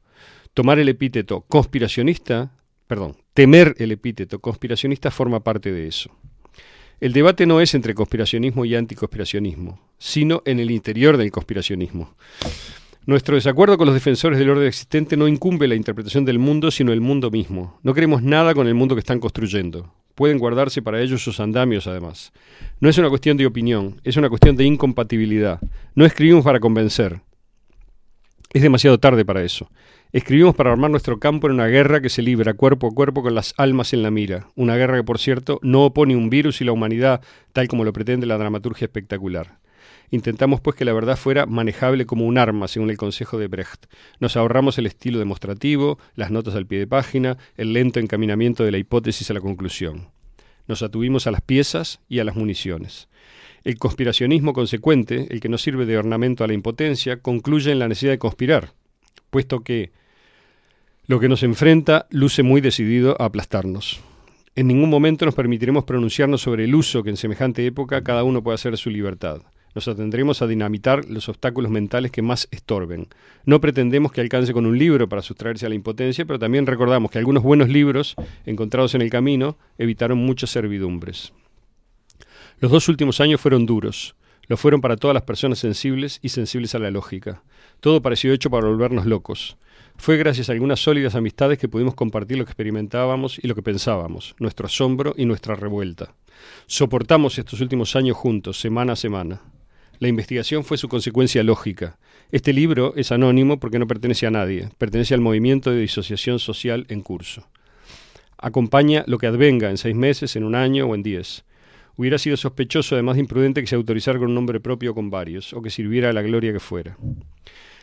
Tomar 0.54 0.78
el 0.78 0.88
epíteto 0.88 1.42
conspiracionista, 1.42 2.52
perdón, 2.86 3.16
temer 3.34 3.74
el 3.78 3.92
epíteto 3.92 4.38
conspiracionista 4.38 5.10
forma 5.10 5.40
parte 5.40 5.72
de 5.72 5.86
eso. 5.88 6.10
El 6.98 7.12
debate 7.12 7.44
no 7.44 7.60
es 7.60 7.74
entre 7.74 7.94
conspiracionismo 7.94 8.64
y 8.64 8.74
anticonspiracionismo, 8.74 9.78
sino 9.98 10.42
en 10.46 10.60
el 10.60 10.70
interior 10.70 11.18
del 11.18 11.30
conspiracionismo. 11.30 12.14
Nuestro 13.04 13.34
desacuerdo 13.34 13.76
con 13.76 13.86
los 13.86 13.94
defensores 13.94 14.38
del 14.38 14.48
orden 14.48 14.66
existente 14.66 15.16
no 15.16 15.28
incumbe 15.28 15.68
la 15.68 15.74
interpretación 15.74 16.24
del 16.24 16.38
mundo, 16.38 16.70
sino 16.70 16.92
el 16.92 17.00
mundo 17.00 17.30
mismo. 17.30 17.78
No 17.82 17.92
queremos 17.92 18.22
nada 18.22 18.54
con 18.54 18.66
el 18.66 18.74
mundo 18.74 18.94
que 18.94 19.00
están 19.00 19.20
construyendo. 19.20 19.92
Pueden 20.16 20.38
guardarse 20.38 20.80
para 20.80 21.02
ellos 21.02 21.22
sus 21.22 21.40
andamios, 21.40 21.86
además. 21.86 22.32
No 22.80 22.88
es 22.88 22.96
una 22.96 23.10
cuestión 23.10 23.36
de 23.36 23.44
opinión, 23.44 24.00
es 24.02 24.16
una 24.16 24.30
cuestión 24.30 24.56
de 24.56 24.64
incompatibilidad. 24.64 25.60
No 25.94 26.06
escribimos 26.06 26.42
para 26.42 26.58
convencer. 26.58 27.20
Es 28.54 28.62
demasiado 28.62 28.98
tarde 28.98 29.26
para 29.26 29.42
eso. 29.42 29.70
Escribimos 30.12 30.54
para 30.54 30.72
armar 30.72 30.90
nuestro 30.90 31.18
campo 31.20 31.46
en 31.46 31.52
una 31.52 31.66
guerra 31.66 32.00
que 32.00 32.08
se 32.08 32.22
libra 32.22 32.54
cuerpo 32.54 32.86
a 32.86 32.94
cuerpo 32.94 33.22
con 33.22 33.34
las 33.34 33.52
almas 33.58 33.92
en 33.92 34.02
la 34.02 34.10
mira. 34.10 34.48
Una 34.54 34.74
guerra 34.76 34.96
que, 34.96 35.04
por 35.04 35.18
cierto, 35.18 35.58
no 35.60 35.84
opone 35.84 36.16
un 36.16 36.30
virus 36.30 36.62
y 36.62 36.64
la 36.64 36.72
humanidad, 36.72 37.20
tal 37.52 37.68
como 37.68 37.84
lo 37.84 37.92
pretende 37.92 38.24
la 38.24 38.38
dramaturgia 38.38 38.86
espectacular. 38.86 39.58
Intentamos 40.10 40.60
pues 40.60 40.76
que 40.76 40.84
la 40.84 40.92
verdad 40.92 41.16
fuera 41.16 41.46
manejable 41.46 42.06
como 42.06 42.26
un 42.26 42.38
arma, 42.38 42.68
según 42.68 42.90
el 42.90 42.96
consejo 42.96 43.38
de 43.38 43.48
Brecht. 43.48 43.86
Nos 44.20 44.36
ahorramos 44.36 44.78
el 44.78 44.86
estilo 44.86 45.18
demostrativo, 45.18 45.98
las 46.14 46.30
notas 46.30 46.54
al 46.54 46.66
pie 46.66 46.78
de 46.78 46.86
página, 46.86 47.36
el 47.56 47.72
lento 47.72 48.00
encaminamiento 48.00 48.64
de 48.64 48.72
la 48.72 48.78
hipótesis 48.78 49.30
a 49.30 49.34
la 49.34 49.40
conclusión. 49.40 50.08
Nos 50.68 50.82
atuvimos 50.82 51.26
a 51.26 51.30
las 51.30 51.42
piezas 51.42 52.00
y 52.08 52.18
a 52.18 52.24
las 52.24 52.36
municiones. 52.36 53.08
El 53.64 53.78
conspiracionismo 53.78 54.52
consecuente, 54.52 55.26
el 55.30 55.40
que 55.40 55.48
no 55.48 55.58
sirve 55.58 55.86
de 55.86 55.98
ornamento 55.98 56.44
a 56.44 56.46
la 56.46 56.54
impotencia, 56.54 57.20
concluye 57.20 57.72
en 57.72 57.78
la 57.78 57.88
necesidad 57.88 58.12
de 58.12 58.18
conspirar, 58.18 58.72
puesto 59.30 59.60
que 59.60 59.90
lo 61.06 61.20
que 61.20 61.28
nos 61.28 61.42
enfrenta 61.42 62.06
luce 62.10 62.42
muy 62.42 62.60
decidido 62.60 63.20
a 63.20 63.26
aplastarnos. 63.26 64.00
En 64.56 64.68
ningún 64.68 64.88
momento 64.88 65.24
nos 65.24 65.34
permitiremos 65.34 65.84
pronunciarnos 65.84 66.40
sobre 66.40 66.64
el 66.64 66.74
uso 66.74 67.02
que 67.02 67.10
en 67.10 67.16
semejante 67.16 67.66
época 67.66 68.02
cada 68.02 68.24
uno 68.24 68.42
puede 68.42 68.54
hacer 68.54 68.72
de 68.72 68.76
su 68.76 68.90
libertad. 68.90 69.42
Nos 69.76 69.88
atendremos 69.88 70.40
a 70.40 70.46
dinamitar 70.46 71.04
los 71.04 71.28
obstáculos 71.28 71.70
mentales 71.70 72.10
que 72.10 72.22
más 72.22 72.48
estorben. 72.50 73.08
No 73.44 73.60
pretendemos 73.60 74.10
que 74.10 74.22
alcance 74.22 74.54
con 74.54 74.64
un 74.64 74.78
libro 74.78 75.06
para 75.06 75.20
sustraerse 75.20 75.66
a 75.66 75.68
la 75.68 75.74
impotencia, 75.74 76.24
pero 76.24 76.38
también 76.38 76.64
recordamos 76.64 77.10
que 77.10 77.18
algunos 77.18 77.42
buenos 77.42 77.68
libros 77.68 78.14
encontrados 78.46 78.94
en 78.94 79.02
el 79.02 79.10
camino 79.10 79.58
evitaron 79.76 80.16
muchas 80.16 80.48
servidumbres. 80.48 81.34
Los 82.58 82.72
dos 82.72 82.88
últimos 82.88 83.20
años 83.20 83.38
fueron 83.38 83.66
duros. 83.66 84.16
Lo 84.46 84.56
fueron 84.56 84.80
para 84.80 84.96
todas 84.96 85.12
las 85.12 85.24
personas 85.24 85.58
sensibles 85.58 86.20
y 86.22 86.30
sensibles 86.30 86.74
a 86.74 86.78
la 86.78 86.90
lógica. 86.90 87.42
Todo 87.80 88.00
pareció 88.00 88.32
hecho 88.32 88.48
para 88.48 88.66
volvernos 88.66 89.04
locos. 89.04 89.58
Fue 89.98 90.16
gracias 90.16 90.48
a 90.48 90.52
algunas 90.52 90.80
sólidas 90.80 91.16
amistades 91.16 91.58
que 91.58 91.68
pudimos 91.68 91.94
compartir 91.94 92.38
lo 92.38 92.46
que 92.46 92.52
experimentábamos 92.52 93.38
y 93.42 93.46
lo 93.46 93.54
que 93.54 93.60
pensábamos, 93.60 94.36
nuestro 94.38 94.68
asombro 94.68 95.12
y 95.18 95.26
nuestra 95.26 95.54
revuelta. 95.54 96.14
Soportamos 96.64 97.38
estos 97.38 97.60
últimos 97.60 97.94
años 97.94 98.16
juntos, 98.16 98.58
semana 98.58 98.94
a 98.94 98.96
semana. 98.96 99.42
La 99.98 100.08
investigación 100.08 100.64
fue 100.64 100.76
su 100.76 100.88
consecuencia 100.88 101.42
lógica. 101.42 101.98
Este 102.30 102.52
libro 102.52 102.92
es 102.96 103.12
anónimo 103.12 103.58
porque 103.58 103.78
no 103.78 103.86
pertenece 103.86 104.26
a 104.26 104.30
nadie, 104.30 104.68
pertenece 104.76 105.14
al 105.14 105.20
movimiento 105.20 105.70
de 105.70 105.80
disociación 105.80 106.38
social 106.38 106.84
en 106.88 107.00
curso. 107.00 107.48
Acompaña 108.36 109.04
lo 109.06 109.16
que 109.16 109.26
advenga 109.26 109.70
en 109.70 109.78
seis 109.78 109.94
meses, 109.94 110.36
en 110.36 110.44
un 110.44 110.54
año 110.54 110.86
o 110.86 110.94
en 110.94 111.02
diez. 111.02 111.44
Hubiera 111.96 112.18
sido 112.18 112.36
sospechoso, 112.36 112.94
además 112.94 113.14
de 113.14 113.22
imprudente, 113.22 113.62
que 113.62 113.66
se 113.66 113.76
autorizara 113.76 114.18
con 114.18 114.28
un 114.28 114.34
nombre 114.34 114.60
propio 114.60 114.94
con 114.94 115.08
varios, 115.08 115.54
o 115.54 115.62
que 115.62 115.70
sirviera 115.70 116.10
a 116.10 116.12
la 116.12 116.20
gloria 116.20 116.52
que 116.52 116.60
fuera. 116.60 116.98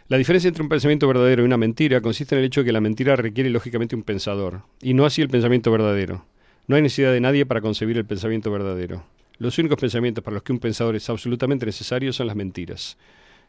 La 0.07 0.17
diferencia 0.17 0.49
entre 0.49 0.61
un 0.61 0.69
pensamiento 0.69 1.07
verdadero 1.07 1.41
y 1.41 1.45
una 1.45 1.57
mentira 1.57 2.01
consiste 2.01 2.35
en 2.35 2.39
el 2.39 2.45
hecho 2.45 2.61
de 2.61 2.65
que 2.65 2.73
la 2.73 2.81
mentira 2.81 3.15
requiere 3.15 3.49
lógicamente 3.49 3.95
un 3.95 4.03
pensador, 4.03 4.61
y 4.81 4.93
no 4.93 5.05
así 5.05 5.23
el 5.23 5.29
pensamiento 5.29 5.71
verdadero. 5.71 6.25
No 6.67 6.75
hay 6.75 6.83
necesidad 6.83 7.11
de 7.11 7.21
nadie 7.21 7.47
para 7.47 7.61
concebir 7.61 7.97
el 7.97 8.05
pensamiento 8.05 8.51
verdadero. 8.51 9.03
Los 9.43 9.57
únicos 9.57 9.77
pensamientos 9.77 10.23
para 10.23 10.35
los 10.35 10.43
que 10.43 10.53
un 10.53 10.59
pensador 10.59 10.95
es 10.95 11.09
absolutamente 11.09 11.65
necesario 11.65 12.13
son 12.13 12.27
las 12.27 12.35
mentiras. 12.37 12.97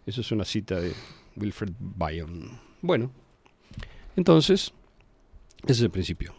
Eso 0.04 0.22
es 0.22 0.32
una 0.32 0.44
cita 0.44 0.80
de 0.80 0.92
Wilfred 1.36 1.72
Bion. 1.78 2.60
Bueno, 2.82 3.12
entonces, 4.16 4.72
ese 5.62 5.72
es 5.72 5.80
el 5.82 5.90
principio. 5.90 6.34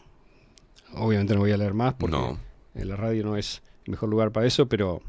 Obviamente 0.93 1.33
no 1.35 1.39
voy 1.39 1.51
a 1.53 1.57
leer 1.57 1.73
más 1.73 1.93
porque 1.93 2.17
No. 2.17 2.37
en 2.75 2.89
la 2.89 2.97
radio 2.97 3.23
no 3.23 3.37
es 3.37 3.63
el 3.85 3.91
mejor 3.91 4.09
lugar 4.09 4.33
para 4.33 4.45
eso, 4.45 4.67
pero 4.67 5.01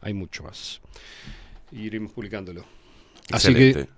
hay 0.00 0.14
mucho 0.14 0.42
más. 0.42 0.80
Y 1.70 1.82
iremos 1.82 2.10
publicándolo. 2.10 2.64
Así 3.30 3.52
Excelente. 3.52 3.88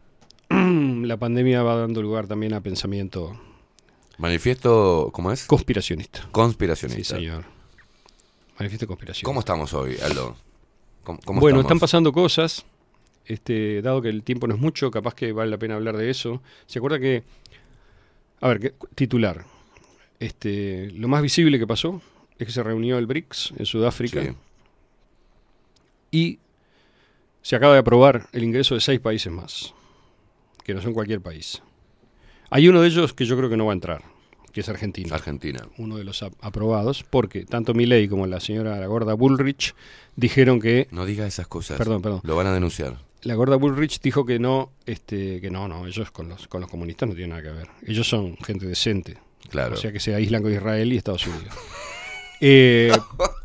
que 0.51 0.55
la 1.07 1.16
pandemia 1.16 1.62
va 1.62 1.76
dando 1.76 2.03
lugar 2.03 2.26
también 2.26 2.53
a 2.53 2.61
pensamiento 2.62 3.41
Manifiesto, 4.18 5.09
¿cómo 5.14 5.32
es? 5.32 5.47
conspiracionista. 5.47 6.28
Conspiracionista. 6.30 7.16
Sí, 7.16 7.22
señor. 7.24 7.45
Manifiesto 8.59 8.85
de 8.85 8.89
conspiración. 8.89 9.25
¿Cómo 9.25 9.41
estamos 9.41 9.73
hoy, 9.75 9.97
Aldo? 10.03 10.37
¿Cómo, 11.05 11.19
cómo 11.25 11.41
bueno, 11.41 11.59
estamos? 11.61 11.67
están 11.67 11.79
pasando 11.81 12.13
cosas. 12.13 12.65
Este, 13.25 13.83
dado 13.83 14.01
que 14.03 14.09
el 14.09 14.23
tiempo 14.23 14.47
no 14.47 14.55
es 14.55 14.61
mucho, 14.61 14.91
capaz 14.91 15.15
que 15.15 15.33
vale 15.33 15.51
la 15.51 15.59
pena 15.59 15.75
hablar 15.77 15.97
de 15.97 16.11
eso. 16.11 16.43
¿Se 16.67 16.79
acuerda 16.79 16.99
que. 16.99 17.23
A 18.41 18.49
ver, 18.49 18.61
que- 18.61 18.75
titular. 18.95 19.45
Este, 20.19 20.91
lo 20.93 21.07
más 21.09 21.23
visible 21.23 21.59
que 21.59 21.67
pasó 21.67 22.01
es 22.39 22.47
que 22.47 22.53
se 22.53 22.63
reunió 22.63 22.99
el 22.99 23.07
BRICS 23.07 23.53
en 23.57 23.67
Sudáfrica 23.67 24.23
Sí. 24.23 24.31
y 26.11 26.39
se 27.43 27.55
acaba 27.55 27.75
de 27.75 27.79
aprobar 27.81 28.29
el 28.33 28.43
ingreso 28.43 28.75
de 28.75 28.81
seis 28.81 28.99
países 28.99 29.33
más, 29.33 29.75
que 30.65 30.75
no 30.75 30.83
son 30.83 30.93
cualquier 30.93 31.21
país. 31.21 31.63
Hay 32.51 32.67
uno 32.69 32.81
de 32.81 32.89
ellos 32.89 33.13
que 33.15 33.27
yo 33.27 33.37
creo 33.37 33.49
que 33.49 33.57
no 33.57 33.67
va 33.67 33.73
a 33.73 33.75
entrar, 33.75 34.03
que 34.53 34.61
es 34.61 34.68
Argentina. 34.68 35.14
Argentina. 35.14 35.61
Uno 35.78 35.96
de 35.96 36.05
los 36.05 36.22
ap- 36.22 36.34
aprobados, 36.40 37.05
porque 37.09 37.44
tanto 37.44 37.74
Milei 37.74 38.09
como 38.09 38.26
la 38.26 38.40
señora 38.40 38.78
la 38.78 38.86
gorda 38.86 39.14
Bullrich 39.14 39.74
dijeron 40.16 40.61
que 40.61 40.88
No 40.90 41.05
diga 41.07 41.26
esas 41.26 41.46
cosas. 41.46 41.78
Perdón, 41.78 42.03
perdón. 42.03 42.20
Lo 42.24 42.36
van 42.36 42.46
a 42.46 42.53
denunciar. 42.53 42.99
la 43.22 43.34
gorda 43.34 43.57
Bullrich 43.57 44.01
dijo 44.01 44.24
que 44.26 44.38
no, 44.38 44.70
este, 44.86 45.40
que 45.40 45.51
no, 45.51 45.68
no, 45.68 45.86
ellos 45.86 46.11
con 46.11 46.28
los, 46.28 46.49
con 46.49 46.61
los 46.61 46.70
comunistas 46.70 47.09
no 47.09 47.14
tienen 47.14 47.30
nada 47.30 47.42
que 47.42 47.51
ver. 47.51 47.68
Ellos 47.86 48.09
son 48.09 48.36
gente 48.38 48.66
decente. 48.66 49.18
Claro. 49.51 49.74
O 49.74 49.76
sea 49.76 49.92
que 49.92 50.01
se 50.01 50.14
aíslan 50.14 50.42
con 50.42 50.53
Israel 50.53 50.92
y 50.92 50.96
Estados 50.96 51.26
Unidos. 51.26 51.55
Eh, 52.40 52.92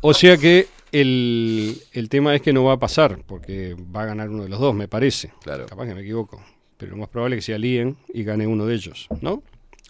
o 0.02 0.14
sea 0.14 0.36
que 0.36 0.68
el, 0.92 1.76
el 1.92 2.08
tema 2.08 2.32
es 2.36 2.42
que 2.42 2.52
no 2.52 2.62
va 2.62 2.74
a 2.74 2.78
pasar, 2.78 3.18
porque 3.26 3.74
va 3.74 4.02
a 4.02 4.06
ganar 4.06 4.28
uno 4.30 4.44
de 4.44 4.48
los 4.48 4.60
dos, 4.60 4.72
me 4.74 4.86
parece. 4.86 5.32
Claro. 5.42 5.66
Capaz 5.66 5.86
que 5.86 5.94
me 5.96 6.02
equivoco. 6.02 6.40
Pero 6.76 6.92
lo 6.92 6.98
más 6.98 7.08
probable 7.08 7.36
es 7.36 7.40
que 7.44 7.46
se 7.52 7.54
alíen 7.54 7.96
y 8.12 8.22
gane 8.22 8.46
uno 8.46 8.66
de 8.66 8.74
ellos, 8.76 9.08
¿no? 9.20 9.42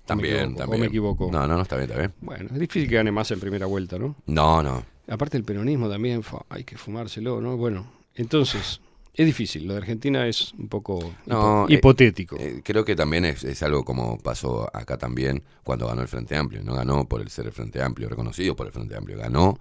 ¿O 0.06 0.16
me 0.16 0.22
También, 0.22 0.54
también. 0.54 0.80
¿O 0.80 0.84
me 0.84 0.86
equivoco? 0.86 1.30
No, 1.30 1.46
no, 1.46 1.56
no, 1.56 1.62
está 1.62 1.76
bien, 1.76 1.88
está 1.88 1.98
bien. 1.98 2.14
Bueno, 2.20 2.48
es 2.52 2.58
difícil 2.58 2.88
que 2.88 2.96
gane 2.96 3.10
más 3.10 3.30
en 3.30 3.40
primera 3.40 3.66
vuelta, 3.66 3.98
¿no? 3.98 4.16
No, 4.26 4.62
no. 4.62 4.84
Aparte 5.08 5.36
el 5.36 5.44
peronismo 5.44 5.88
también, 5.88 6.22
hay 6.48 6.64
que 6.64 6.76
fumárselo, 6.76 7.40
¿no? 7.40 7.56
Bueno, 7.56 7.86
entonces, 8.14 8.80
es 9.16 9.26
difícil. 9.26 9.66
Lo 9.66 9.74
de 9.74 9.78
Argentina 9.78 10.26
es 10.26 10.52
un 10.54 10.68
poco 10.68 11.14
No, 11.26 11.66
eh, 11.68 11.74
hipotético. 11.74 12.36
Eh, 12.38 12.62
creo 12.64 12.84
que 12.84 12.96
también 12.96 13.24
es, 13.24 13.44
es 13.44 13.62
algo 13.62 13.84
como 13.84 14.18
pasó 14.18 14.68
acá 14.76 14.98
también 14.98 15.44
cuando 15.62 15.86
ganó 15.86 16.02
el 16.02 16.08
Frente 16.08 16.36
Amplio. 16.36 16.62
No 16.64 16.74
ganó 16.74 17.08
por 17.08 17.20
el 17.20 17.30
ser 17.30 17.46
el 17.46 17.52
Frente 17.52 17.80
Amplio, 17.80 18.08
reconocido 18.08 18.56
por 18.56 18.66
el 18.66 18.72
Frente 18.72 18.96
Amplio. 18.96 19.16
Ganó 19.16 19.58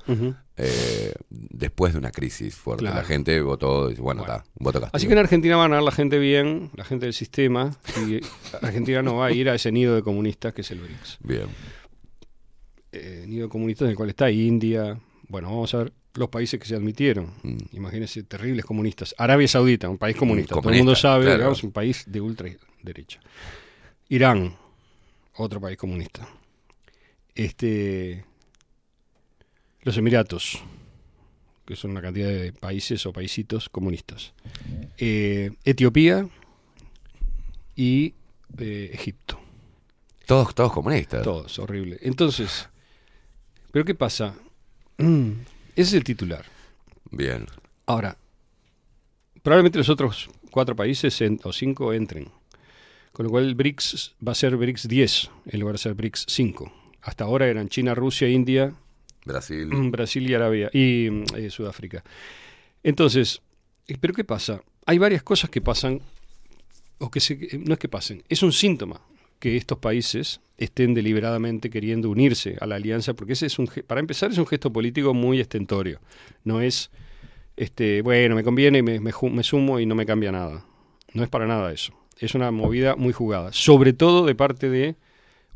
eh, 0.58 1.14
después 1.30 1.94
de 1.94 2.00
una 2.00 2.12
crisis 2.12 2.56
fuerte. 2.56 2.82
Claro. 2.84 2.98
La 2.98 3.04
gente 3.04 3.40
votó, 3.42 3.88
y 3.88 3.92
dice, 3.92 4.02
bueno, 4.02 4.22
Bueno. 4.24 4.38
está, 4.38 4.50
un 4.58 4.64
voto 4.64 4.80
castigo. 4.82 4.98
Así 4.98 5.08
que 5.08 5.14
en 5.14 5.20
Argentina 5.20 5.56
va 5.56 5.66
a 5.66 5.68
ganar 5.68 5.84
la 5.84 5.92
gente 5.92 6.18
bien, 6.18 6.72
la 6.76 6.84
gente 6.84 7.06
del 7.06 7.14
sistema, 7.14 7.76
y 8.08 8.22
Argentina 8.66 9.04
no 9.04 9.18
va 9.18 9.28
a 9.28 9.32
ir 9.32 9.50
a 9.50 9.56
ese 9.56 9.72
nido 9.72 9.94
de 9.96 10.02
comunistas 10.02 10.54
que 10.54 10.62
es 10.62 10.72
el 10.72 10.80
BRICS. 10.80 11.20
Bien. 11.22 11.48
Nido 13.28 13.46
de 13.46 13.50
comunistas 13.50 13.86
en 13.86 13.92
el 13.92 13.96
cual 13.96 14.10
está 14.10 14.30
India. 14.30 15.00
Bueno, 15.28 15.50
vamos 15.50 15.74
a 15.74 15.78
ver 15.80 15.94
los 16.16 16.30
países 16.30 16.60
que 16.60 16.66
se 16.66 16.76
admitieron. 16.76 17.34
Mm. 17.44 17.58
Imagínense, 17.74 18.24
terribles 18.24 18.66
comunistas. 18.66 19.16
Arabia 19.18 19.48
Saudita, 19.48 19.90
un 19.90 19.98
país 19.98 20.16
comunista. 20.16 20.56
Todo 20.56 20.70
el 20.70 20.78
mundo 20.78 20.96
sabe, 20.96 21.26
claro. 21.26 21.38
digamos, 21.38 21.64
un 21.64 21.72
país 21.72 22.06
de 22.08 22.22
ultraderecha. 22.22 23.20
Irán, 24.10 24.56
otro 25.36 25.60
país 25.60 25.78
comunista. 25.78 26.28
Este, 27.34 28.26
los 29.82 29.98
Emiratos, 29.98 30.62
que 31.66 31.76
son 31.76 31.92
una 31.92 32.02
cantidad 32.02 32.28
de 32.28 32.54
países 32.54 33.06
o 33.06 33.14
paisitos 33.14 33.70
comunistas. 33.70 34.34
Eh, 34.98 35.52
Etiopía 35.64 36.28
y 37.76 38.14
eh, 38.60 38.92
Egipto. 38.94 39.40
Todos, 40.28 40.54
todos 40.54 40.72
comunistas. 40.72 41.24
Todos, 41.24 41.58
horrible. 41.60 41.98
Entonces, 42.02 42.70
¿pero 43.72 43.84
qué 43.84 43.96
pasa? 43.96 44.36
Mm, 45.76 45.80
Ese 45.82 45.90
es 45.90 45.94
el 45.94 46.04
titular. 46.04 46.46
Bien. 47.12 47.46
Ahora, 47.86 48.18
probablemente 49.42 49.78
los 49.78 49.90
otros 49.90 50.30
cuatro 50.52 50.76
países 50.76 51.20
en- 51.22 51.40
o 51.44 51.52
cinco 51.54 51.94
entren. 51.94 52.30
Con 53.12 53.26
lo 53.26 53.30
cual 53.30 53.44
el 53.46 53.56
BRICS 53.56 54.16
va 54.28 54.32
a 54.32 54.36
ser 54.36 54.56
BRICS 54.58 54.88
10 54.88 55.30
en 55.46 55.60
lugar 55.60 55.76
de 55.76 55.78
ser 55.80 55.94
BRICS 55.94 56.26
5. 56.28 56.74
Hasta 57.02 57.26
ahora 57.26 57.48
eran 57.48 57.70
China, 57.70 57.94
Rusia, 57.94 58.28
India, 58.28 58.74
Brasil. 59.26 59.70
Brasil 59.92 60.30
y 60.30 60.34
Arabia 60.34 60.70
y 60.74 61.10
mm, 61.12 61.24
eh, 61.38 61.50
Sudáfrica. 61.52 62.04
Entonces, 62.82 63.42
eh, 63.88 63.98
¿pero 64.00 64.14
qué 64.14 64.24
pasa? 64.24 64.62
Hay 64.86 64.98
varias 64.98 65.22
cosas 65.24 65.50
que 65.50 65.62
pasan, 65.62 66.02
o 66.98 67.12
que 67.12 67.20
se, 67.20 67.34
eh, 67.34 67.62
no 67.64 67.74
es 67.74 67.80
que 67.80 67.88
pasen, 67.88 68.24
es 68.30 68.42
un 68.42 68.52
síntoma 68.52 69.00
que 69.44 69.58
estos 69.58 69.78
países 69.78 70.40
estén 70.58 70.94
deliberadamente 70.94 71.70
queriendo 71.70 72.10
unirse 72.10 72.56
a 72.62 72.66
la 72.66 72.76
alianza, 72.76 73.14
porque 73.14 73.34
ese 73.34 73.48
es 73.48 73.60
un, 73.60 73.68
para 73.86 74.00
empezar 74.00 74.32
es 74.32 74.38
un 74.38 74.48
gesto 74.48 74.72
político 74.72 75.14
muy 75.14 75.42
estentorio. 75.42 76.00
No 76.46 76.62
es, 76.62 76.92
este, 77.58 78.02
bueno, 78.04 78.36
me 78.36 78.44
conviene, 78.46 78.82
me, 78.82 79.02
me 79.02 79.12
me 79.12 79.44
sumo 79.44 79.82
y 79.82 79.86
no 79.86 79.96
me 79.96 80.06
cambia 80.06 80.32
nada. 80.32 80.66
No 81.14 81.24
es 81.24 81.30
para 81.30 81.46
nada 81.46 81.74
eso. 81.74 81.92
Es 82.20 82.36
una 82.36 82.52
movida 82.52 82.96
muy 82.96 83.12
jugada, 83.12 83.52
sobre 83.52 83.92
todo 83.92 84.26
de 84.26 84.34
parte 84.34 84.70
de 84.70 84.96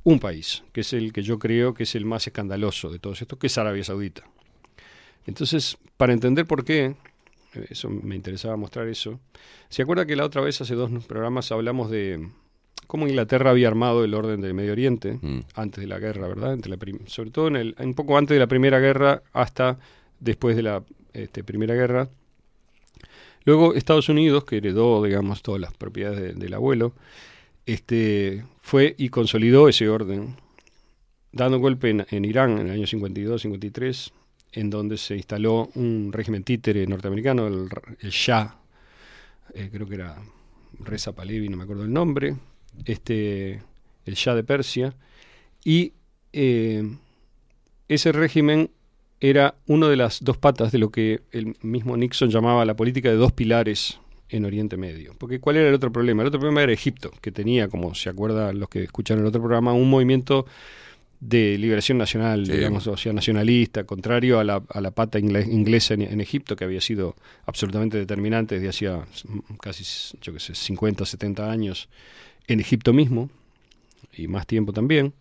un 0.04 0.20
país, 0.20 0.66
que 0.74 0.82
es 0.82 0.92
el 0.92 1.14
que 1.14 1.22
yo 1.22 1.40
creo 1.40 1.74
que 1.74 1.84
es 1.84 1.96
el 1.96 2.04
más 2.04 2.28
escandaloso 2.28 2.90
de 2.90 3.00
todos 3.00 3.22
estos, 3.22 3.40
que 3.40 3.48
es 3.48 3.58
Arabia 3.58 3.86
Saudita. 3.86 4.26
Entonces, 5.26 5.78
para 5.96 6.12
entender 6.12 6.46
por 6.46 6.66
qué, 6.66 6.94
eh, 7.54 7.68
eso 7.70 7.90
me 7.90 8.18
interesaba 8.18 8.58
mostrar 8.58 8.90
eso. 8.90 9.22
¿Se 9.70 9.82
acuerda 9.82 10.06
que 10.06 10.18
la 10.18 10.26
otra 10.26 10.42
vez, 10.42 10.60
hace 10.60 10.76
dos 10.76 10.92
programas, 11.06 11.54
hablamos 11.54 11.90
de 11.90 12.28
cómo 12.88 13.08
Inglaterra 13.08 13.52
había 13.52 13.68
armado 13.68 14.04
el 14.04 14.14
orden 14.14 14.42
del 14.42 14.54
Medio 14.54 14.72
Oriente 14.72 15.20
antes 15.56 15.82
de 15.82 15.88
la 15.88 16.00
guerra, 16.00 16.28
¿verdad? 16.28 16.54
Entre 16.54 16.72
la 16.72 16.78
sobre 17.08 17.32
todo 17.32 17.48
en 17.50 17.56
el, 17.58 17.76
un 17.80 17.94
poco 17.94 18.18
antes 18.18 18.34
de 18.36 18.40
la 18.40 18.48
Primera 18.48 18.80
Guerra 18.80 19.22
hasta 19.34 19.78
después 20.20 20.56
de 20.56 20.64
la 20.64 20.84
este, 21.14 21.44
Primera 21.44 21.76
Guerra. 21.76 22.10
Luego 23.46 23.74
Estados 23.76 24.10
Unidos, 24.10 24.44
que 24.46 24.58
heredó, 24.58 25.04
digamos, 25.04 25.42
todas 25.42 25.62
las 25.62 25.74
propiedades 25.74 26.20
de- 26.20 26.34
del 26.34 26.54
abuelo, 26.54 26.94
este, 27.66 28.44
fue 28.62 28.96
y 28.98 29.10
consolidó 29.10 29.68
ese 29.70 29.88
orden, 29.90 30.36
dando 31.32 31.60
golpe 31.60 31.90
en, 31.90 32.06
en 32.10 32.26
Irán 32.26 32.58
en 32.60 32.68
el 32.68 32.74
año 32.74 32.86
52-53, 32.86 34.12
en 34.54 34.70
donde 34.70 34.98
se 34.98 35.16
instaló 35.16 35.70
un 35.76 36.12
régimen 36.12 36.44
títere 36.44 36.86
norteamericano, 36.88 37.48
el, 37.48 37.68
el 38.00 38.10
Shah, 38.10 38.56
eh, 39.54 39.70
creo 39.72 39.88
que 39.88 39.96
era 39.96 40.18
Reza 40.80 41.14
Pahlavi, 41.14 41.50
no 41.50 41.58
me 41.58 41.64
acuerdo 41.64 41.84
el 41.84 41.92
nombre, 41.94 42.36
este, 42.86 43.62
el 44.06 44.14
Shah 44.16 44.36
de 44.36 44.44
Persia, 44.44 44.94
y 45.64 45.94
eh, 46.34 46.84
ese 47.88 48.12
régimen 48.12 48.70
era 49.20 49.56
una 49.66 49.88
de 49.90 49.96
las 49.96 50.24
dos 50.24 50.38
patas 50.38 50.72
de 50.72 50.78
lo 50.78 50.92
que 50.92 51.22
el 51.32 51.56
mismo 51.62 51.98
Nixon 51.98 52.30
llamaba 52.30 52.66
la 52.66 52.76
política 52.76 53.10
de 53.10 53.16
dos 53.16 53.32
pilares 53.32 54.00
en 54.30 54.46
Oriente 54.46 54.78
Medio. 54.78 55.16
Porque 55.18 55.40
¿cuál 55.40 55.56
era 55.56 55.70
el 55.70 55.74
otro 55.74 55.92
problema? 55.92 56.22
El 56.22 56.28
otro 56.28 56.40
problema 56.40 56.62
era 56.62 56.72
Egipto, 56.74 57.12
que 57.22 57.32
tenía, 57.32 57.68
como 57.70 57.96
se 57.96 58.10
acuerdan 58.10 58.60
los 58.60 58.70
que 58.70 58.84
escucharon 58.84 59.24
el 59.24 59.28
otro 59.30 59.42
programa, 59.42 59.74
un 59.74 59.90
movimiento 59.90 60.46
de 61.20 61.58
liberación 61.58 61.98
nacional, 61.98 62.46
Sí. 62.46 62.52
digamos, 62.52 62.86
o 62.86 62.96
sea, 62.96 63.12
nacionalista, 63.12 63.86
contrario 63.86 64.38
a 64.38 64.44
la, 64.44 64.62
a 64.70 64.82
la 64.82 64.92
pata 64.92 65.18
ingle- 65.18 65.52
inglesa 65.52 65.96
en, 65.96 66.02
en 66.04 66.22
Egipto, 66.22 66.56
que 66.56 66.66
había 66.66 66.80
sido 66.82 67.16
absolutamente 67.48 67.98
determinante 67.98 68.56
desde 68.56 68.70
hacía 68.70 68.98
mm, 69.28 69.56
casi, 69.60 69.84
yo 70.22 70.32
qué 70.34 70.40
sé, 70.40 70.54
50, 70.54 71.06
70 71.06 71.50
años 71.50 71.90
en 72.48 72.60
Egipto 72.60 72.94
mismo, 72.94 73.30
y 74.14 74.28
más 74.28 74.48
tiempo 74.48 74.74
también. 74.74 75.14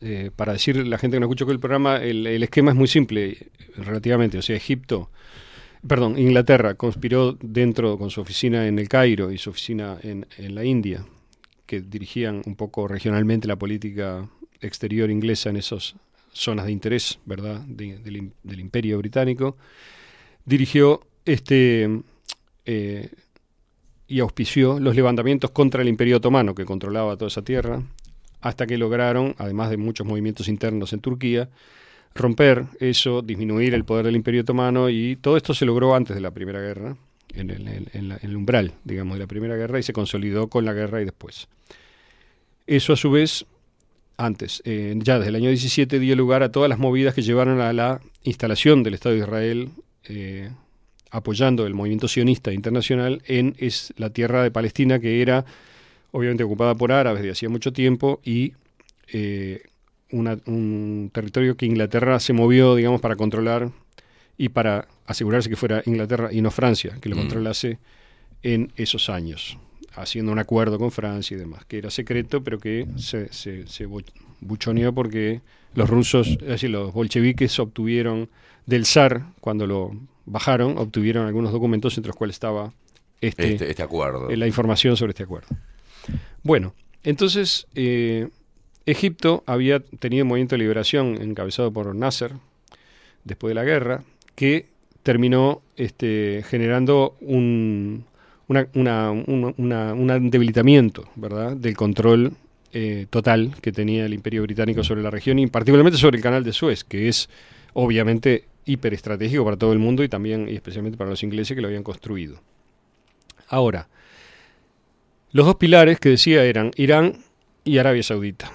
Eh, 0.00 0.30
para 0.34 0.52
decir 0.52 0.86
la 0.86 0.98
gente 0.98 1.16
que 1.16 1.20
no 1.20 1.26
escuchó 1.26 1.50
el 1.50 1.60
programa, 1.60 1.96
el, 1.96 2.26
esquema 2.42 2.72
es 2.72 2.76
muy 2.76 2.88
simple, 2.88 3.48
relativamente. 3.76 4.38
O 4.38 4.42
sea, 4.42 4.56
Egipto, 4.56 5.10
perdón, 5.86 6.18
Inglaterra 6.18 6.74
conspiró 6.74 7.38
dentro 7.40 7.96
con 7.96 8.10
su 8.10 8.20
oficina 8.20 8.66
en 8.66 8.78
el 8.78 8.88
Cairo 8.88 9.30
y 9.30 9.38
su 9.38 9.50
oficina 9.50 9.98
en, 10.02 10.26
en 10.36 10.54
la 10.54 10.64
India, 10.64 11.06
que 11.66 11.80
dirigían 11.80 12.42
un 12.44 12.56
poco 12.56 12.88
regionalmente 12.88 13.48
la 13.48 13.56
política 13.56 14.28
exterior 14.60 15.10
inglesa 15.10 15.50
en 15.50 15.56
esas 15.56 15.94
zonas 16.32 16.66
de 16.66 16.72
interés, 16.72 17.18
¿verdad?, 17.24 17.60
del 17.62 18.60
imperio 18.60 18.98
británico. 18.98 19.56
Dirigió 20.44 21.00
este 21.24 22.02
eh, 22.66 23.10
y 24.06 24.20
auspició 24.20 24.78
los 24.80 24.94
levantamientos 24.96 25.50
contra 25.50 25.82
el 25.82 25.88
imperio 25.88 26.18
otomano, 26.18 26.54
que 26.54 26.64
controlaba 26.64 27.16
toda 27.16 27.28
esa 27.28 27.42
tierra, 27.42 27.82
hasta 28.40 28.66
que 28.66 28.76
lograron, 28.78 29.34
además 29.38 29.70
de 29.70 29.76
muchos 29.78 30.06
movimientos 30.06 30.48
internos 30.48 30.92
en 30.92 31.00
Turquía, 31.00 31.48
romper 32.14 32.66
eso, 32.80 33.22
disminuir 33.22 33.74
el 33.74 33.84
poder 33.84 34.04
del 34.06 34.16
imperio 34.16 34.42
otomano 34.42 34.88
y 34.90 35.16
todo 35.16 35.36
esto 35.36 35.54
se 35.54 35.64
logró 35.64 35.94
antes 35.94 36.14
de 36.14 36.20
la 36.20 36.30
Primera 36.30 36.60
Guerra, 36.60 36.96
en 37.34 37.50
el, 37.50 37.88
en- 37.92 38.08
la- 38.08 38.20
umbral, 38.36 38.72
digamos, 38.84 39.14
de 39.14 39.20
la 39.20 39.26
Primera 39.26 39.56
Guerra 39.56 39.78
y 39.80 39.82
se 39.82 39.92
consolidó 39.92 40.48
con 40.48 40.64
la 40.64 40.72
guerra 40.72 41.00
y 41.02 41.04
después. 41.06 41.48
Eso 42.66 42.92
a 42.92 42.96
su 42.96 43.10
vez, 43.10 43.46
antes, 44.16 44.62
ya 44.64 45.18
desde 45.18 45.28
el 45.28 45.34
año 45.34 45.48
17 45.48 45.98
dio 45.98 46.14
lugar 46.14 46.42
a 46.42 46.52
todas 46.52 46.68
las 46.68 46.78
movidas 46.78 47.14
que 47.14 47.22
llevaron 47.22 47.60
a 47.60 47.72
la 47.72 48.00
instalación 48.22 48.82
del 48.82 48.94
Estado 48.94 49.14
de 49.16 49.20
Israel, 49.22 49.68
eh, 50.04 50.50
apoyando 51.14 51.64
el 51.66 51.74
movimiento 51.74 52.08
sionista 52.08 52.52
internacional 52.52 53.22
en 53.26 53.54
es, 53.58 53.94
la 53.96 54.10
tierra 54.10 54.42
de 54.42 54.50
Palestina 54.50 54.98
que 54.98 55.22
era 55.22 55.44
obviamente 56.10 56.42
ocupada 56.42 56.74
por 56.74 56.90
árabes 56.90 57.22
de 57.22 57.30
hacía 57.30 57.48
mucho 57.48 57.72
tiempo 57.72 58.20
y 58.24 58.52
eh, 59.12 59.62
una- 60.10 60.38
un 60.46 61.10
territorio 61.12 61.56
que 61.56 61.66
Inglaterra 61.66 62.18
se 62.18 62.32
movió, 62.32 62.74
digamos, 62.74 63.00
para 63.00 63.14
controlar 63.16 63.70
y 64.36 64.48
para 64.48 64.88
asegurarse 65.06 65.48
que 65.48 65.56
fuera 65.56 65.82
Inglaterra 65.86 66.30
y 66.32 66.40
no 66.40 66.50
Francia, 66.50 66.98
que 67.00 67.08
lo 67.08 67.14
Mm. 67.16 67.18
controlase 67.20 67.78
en 68.42 68.72
esos 68.76 69.08
años, 69.08 69.56
haciendo 69.94 70.32
un 70.32 70.38
acuerdo 70.40 70.78
con 70.78 70.90
Francia 70.90 71.36
y 71.36 71.38
demás, 71.38 71.64
que 71.64 71.78
era 71.78 71.90
secreto, 71.90 72.42
pero 72.42 72.58
que 72.58 72.86
se, 72.96 73.32
se, 73.32 73.66
se 73.68 73.86
bu- 73.88 74.04
buchoneó 74.40 74.92
porque 74.92 75.40
los 75.74 75.88
rusos, 75.88 76.26
es 76.40 76.46
decir, 76.48 76.70
los 76.70 76.92
bolcheviques 76.92 77.56
obtuvieron 77.60 78.28
del 78.66 78.84
zar, 78.84 79.26
cuando 79.40 79.66
lo 79.66 79.92
bajaron, 80.26 80.78
obtuvieron 80.78 81.26
algunos 81.26 81.52
documentos 81.52 81.96
entre 81.96 82.08
los 82.08 82.16
cuales 82.16 82.36
estaba 82.36 82.72
este, 83.20 83.52
Este- 83.54 83.70
este 83.70 83.82
acuerdo. 83.82 84.30
eh, 84.30 84.36
la 84.36 84.46
información 84.46 84.96
sobre 84.96 85.10
este 85.10 85.22
acuerdo. 85.24 85.48
Bueno, 86.42 86.74
entonces 87.02 87.66
eh, 87.74 88.28
Egipto 88.86 89.42
había 89.46 89.80
tenido 89.80 90.24
un 90.24 90.28
movimiento 90.28 90.54
de 90.54 90.58
liberación 90.60 91.20
encabezado 91.20 91.72
por 91.72 91.94
Nasser 91.94 92.32
después 93.24 93.50
de 93.50 93.54
la 93.54 93.64
guerra, 93.64 94.02
que 94.34 94.66
terminó 95.02 95.62
este, 95.76 96.44
generando 96.48 97.16
un, 97.20 98.04
una- 98.48 98.66
una- 98.74 99.10
un- 99.10 99.54
una- 99.56 99.94
un 99.94 100.30
debilitamiento 100.30 101.08
¿verdad? 101.16 101.56
del 101.56 101.76
control 101.76 102.32
eh, 102.72 103.06
total 103.08 103.54
que 103.62 103.70
tenía 103.72 104.04
el 104.04 104.12
imperio 104.14 104.42
británico 104.42 104.82
sobre 104.82 105.02
la 105.02 105.10
región 105.10 105.38
y 105.38 105.46
particularmente 105.46 105.96
sobre 105.98 106.16
el 106.16 106.22
canal 106.22 106.42
de 106.44 106.52
Suez, 106.52 106.82
que 106.84 107.08
es 107.08 107.28
obviamente 107.72 108.44
hiperestratégico 108.66 109.44
para 109.44 109.56
todo 109.56 109.72
el 109.72 109.78
mundo 109.78 110.02
y 110.02 110.08
también 110.08 110.48
y 110.48 110.54
especialmente 110.54 110.98
para 110.98 111.10
los 111.10 111.22
ingleses 111.22 111.54
que 111.54 111.60
lo 111.60 111.68
habían 111.68 111.82
construido. 111.82 112.40
Ahora, 113.48 113.88
los 115.32 115.46
dos 115.46 115.56
pilares 115.56 115.98
que 115.98 116.10
decía 116.10 116.44
eran 116.44 116.70
Irán 116.76 117.18
y 117.64 117.78
Arabia 117.78 118.02
Saudita. 118.02 118.52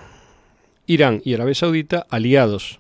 Irán 0.87 1.21
y 1.23 1.33
Arabia 1.33 1.55
Saudita 1.55 2.07
aliados 2.09 2.79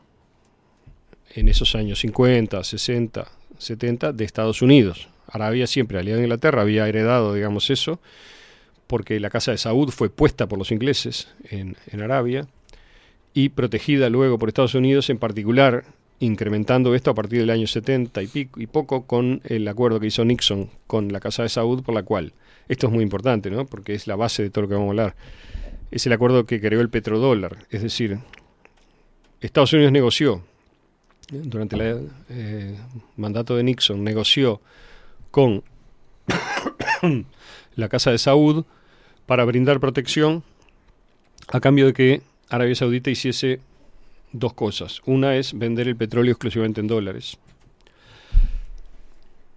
en 1.35 1.47
esos 1.47 1.75
años 1.75 1.99
50, 1.99 2.63
60, 2.63 3.27
70 3.57 4.13
de 4.13 4.25
Estados 4.25 4.61
Unidos. 4.61 5.09
Arabia 5.27 5.67
siempre 5.67 5.99
aliada 5.99 6.19
a 6.19 6.23
Inglaterra, 6.23 6.61
había 6.61 6.87
heredado, 6.87 7.33
digamos, 7.33 7.69
eso, 7.69 7.99
porque 8.87 9.19
la 9.19 9.29
casa 9.29 9.51
de 9.51 9.57
Saud 9.59 9.91
fue 9.91 10.09
puesta 10.09 10.47
por 10.47 10.57
los 10.57 10.71
ingleses 10.71 11.27
en, 11.43 11.75
en 11.87 12.01
Arabia 12.01 12.47
y 13.33 13.49
protegida 13.49 14.09
luego 14.09 14.39
por 14.39 14.49
Estados 14.49 14.73
Unidos, 14.73 15.09
en 15.09 15.19
particular 15.19 15.85
incrementando 16.19 16.95
esto 16.95 17.11
a 17.11 17.15
partir 17.15 17.39
del 17.39 17.49
año 17.49 17.67
70 17.67 18.21
y, 18.21 18.27
pico, 18.27 18.59
y 18.59 18.67
poco 18.67 19.05
con 19.05 19.41
el 19.45 19.67
acuerdo 19.67 19.99
que 19.99 20.07
hizo 20.07 20.25
Nixon 20.25 20.69
con 20.87 21.11
la 21.11 21.19
Casa 21.19 21.43
de 21.43 21.49
Saud, 21.49 21.83
por 21.83 21.95
la 21.95 22.03
cual, 22.03 22.33
esto 22.67 22.87
es 22.87 22.93
muy 22.93 23.03
importante, 23.03 23.49
¿no? 23.49 23.65
porque 23.65 23.93
es 23.93 24.07
la 24.07 24.15
base 24.15 24.43
de 24.43 24.49
todo 24.49 24.63
lo 24.63 24.67
que 24.67 24.73
vamos 24.75 24.87
a 24.87 24.89
hablar, 24.89 25.15
es 25.91 26.05
el 26.05 26.13
acuerdo 26.13 26.45
que 26.45 26.59
creó 26.59 26.81
el 26.81 26.89
petrodólar, 26.89 27.65
es 27.69 27.81
decir, 27.81 28.19
Estados 29.41 29.71
Unidos 29.73 29.91
negoció, 29.91 30.43
durante 31.31 31.75
el 31.75 32.09
eh, 32.29 32.75
mandato 33.15 33.55
de 33.55 33.63
Nixon, 33.63 34.03
negoció 34.03 34.61
con 35.31 35.63
la 37.75 37.87
Casa 37.89 38.11
de 38.11 38.17
Saud 38.17 38.65
para 39.25 39.45
brindar 39.45 39.79
protección 39.79 40.43
a 41.47 41.59
cambio 41.59 41.85
de 41.85 41.93
que 41.93 42.21
Arabia 42.49 42.75
Saudita 42.75 43.11
hiciese 43.11 43.59
dos 44.31 44.53
cosas. 44.53 45.01
Una 45.05 45.35
es 45.35 45.57
vender 45.57 45.87
el 45.87 45.95
petróleo 45.95 46.31
exclusivamente 46.31 46.81
en 46.81 46.87
dólares. 46.87 47.37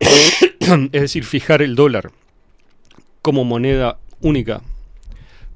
es 0.00 1.00
decir, 1.00 1.24
fijar 1.24 1.62
el 1.62 1.74
dólar 1.74 2.10
como 3.20 3.44
moneda 3.44 3.98
única 4.20 4.62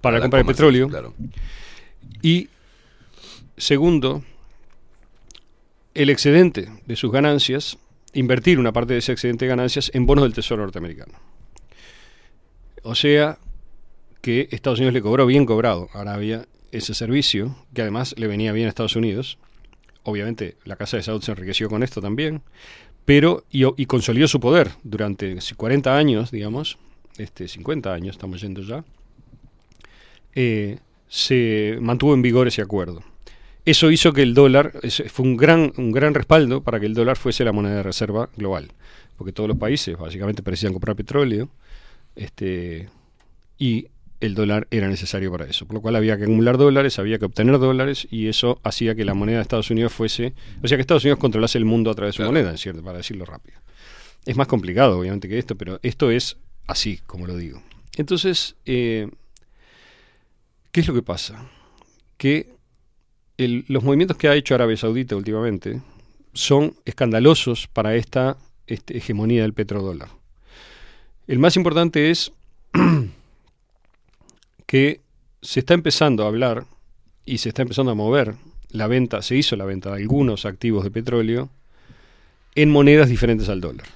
para 0.01 0.19
la 0.19 0.23
compra 0.23 0.39
de 0.39 0.45
petróleo. 0.45 0.91
Y 2.23 2.49
segundo, 3.57 4.23
el 5.95 6.11
excedente 6.11 6.69
de 6.87 6.97
sus 6.97 7.11
ganancias, 7.11 7.79
invertir 8.13 8.59
una 8.59 8.73
parte 8.73 8.93
de 8.93 9.01
ese 9.01 9.13
excedente 9.13 9.45
de 9.45 9.51
ganancias 9.51 9.91
en 9.95 10.07
bonos 10.07 10.25
del 10.25 10.35
Tesoro 10.35 10.63
norteamericano. 10.63 11.15
O 12.83 12.95
sea 12.95 13.39
que 14.21 14.49
Estados 14.51 14.79
Unidos 14.79 14.95
le 14.95 15.03
cobró 15.03 15.27
bien 15.27 15.47
cobrado 15.47 15.89
a 15.93 16.01
Arabia 16.01 16.47
ese 16.73 16.95
servicio, 16.95 17.57
que 17.75 17.83
además 17.83 18.15
le 18.19 18.27
venía 18.27 18.53
bien 18.53 18.67
a 18.67 18.69
Estados 18.69 18.97
Unidos. 18.97 19.39
Obviamente 20.03 20.57
la 20.65 20.77
Casa 20.77 20.97
de 20.97 21.03
Saud 21.03 21.23
se 21.23 21.33
enriqueció 21.33 21.69
con 21.69 21.83
esto 21.83 22.01
también, 22.01 22.43
pero 23.05 23.45
y, 23.51 23.65
y 23.81 23.87
consolidó 23.87 24.29
su 24.29 24.41
poder 24.41 24.71
durante 24.83 25.37
40 25.57 25.97
años, 25.97 26.31
digamos, 26.31 26.79
este 27.19 27.49
50 27.49 27.93
años 27.93 28.17
estamos 28.17 28.41
yendo 28.41 28.63
ya, 28.63 28.85
eh, 30.35 30.79
se 31.09 31.79
mantuvo 31.81 32.15
en 32.15 32.23
vigor 32.23 32.47
ese 32.49 32.63
acuerdo. 32.63 33.03
Eso 33.65 33.91
hizo 33.91 34.13
que 34.13 34.23
el 34.23 34.35
dólar, 34.35 34.73
fue 35.09 35.27
un 35.27 35.37
gran, 35.37 35.73
un 35.77 35.91
gran 35.91 36.15
respaldo 36.15 36.63
para 36.63 36.79
que 36.79 36.87
el 36.87 36.95
dólar 36.95 37.17
fuese 37.17 37.45
la 37.45 37.53
moneda 37.53 37.77
de 37.77 37.83
reserva 37.83 38.29
global, 38.37 38.71
porque 39.17 39.33
todos 39.33 39.49
los 39.49 39.59
países 39.59 39.97
básicamente 39.97 40.43
parecían 40.43 40.73
comprar 40.73 40.95
petróleo, 40.95 41.49
este, 42.15 42.89
y 43.59 43.89
el 44.21 44.35
dólar 44.35 44.67
era 44.71 44.89
necesario 44.89 45.31
para 45.31 45.45
eso, 45.47 45.67
por 45.67 45.75
lo 45.75 45.81
cual 45.83 45.97
había 45.97 46.17
que 46.17 46.25
acumular 46.25 46.57
dólares, 46.57 46.99
había 46.99 47.19
que 47.19 47.27
obtener 47.27 47.59
dólares, 47.59 48.07
y 48.11 48.29
eso 48.29 48.61
hacía 48.65 48.95
que 48.95 49.05
la 49.05 49.15
moneda 49.15 49.37
de 49.37 49.43
Estados 49.43 49.71
Unidos 49.71 49.93
fuese, 49.93 50.33
o 50.63 50.69
sea 50.69 50.77
que 50.79 50.81
Estados 50.83 51.05
Unidos 51.05 51.19
controlase 51.19 51.59
el 51.59 51.65
mundo 51.65 51.91
a 51.91 51.95
través 51.95 52.15
de 52.15 52.23
su 52.25 52.27
moneda, 52.27 52.51
en 52.51 52.59
cierto, 52.59 52.83
para 52.83 52.99
decirlo 52.99 53.25
rápido. 53.25 53.59
Es 54.25 54.37
más 54.37 54.47
complicado, 54.49 54.99
obviamente, 54.99 55.29
que 55.29 55.39
esto, 55.39 55.55
pero 55.57 55.79
esto 55.83 56.11
es 56.11 56.37
así, 56.67 56.99
como 57.07 57.27
lo 57.27 57.37
digo. 57.37 57.63
Entonces, 57.97 58.57
eh, 58.67 59.09
¿qué 60.73 60.81
es 60.81 60.89
lo 60.89 60.95
que 60.95 61.03
pasa? 61.03 61.49
Que 62.17 62.55
el- 63.39 63.65
los 63.69 63.85
movimientos 63.85 64.17
que 64.17 64.29
ha 64.29 64.35
hecho 64.35 64.55
Arabia 64.55 64.77
Saudita 64.77 65.15
últimamente 65.17 65.81
son 66.33 66.75
escandalosos 66.85 67.67
para 67.69 67.95
esta 67.95 68.37
este, 68.67 68.97
hegemonía 68.97 69.43
del 69.43 69.53
petrodólar. 69.55 70.09
El 71.29 71.39
más 71.39 71.57
importante 71.57 72.11
es 72.11 72.33
que 74.67 75.01
se 75.43 75.61
está 75.61 75.75
empezando 75.75 76.25
a 76.25 76.29
hablar 76.29 76.65
y 77.25 77.39
se 77.39 77.49
está 77.51 77.63
empezando 77.63 77.93
a 77.93 77.95
mover 77.95 78.35
la 78.71 78.87
venta, 78.89 79.23
se 79.23 79.37
hizo 79.37 79.57
la 79.57 79.65
venta 79.65 79.91
de 79.91 80.03
algunos 80.03 80.45
activos 80.45 80.85
de 80.85 80.91
petróleo 80.91 81.49
en 82.55 82.71
monedas 82.71 83.09
diferentes 83.09 83.49
al 83.49 83.61
dólar. 83.61 83.87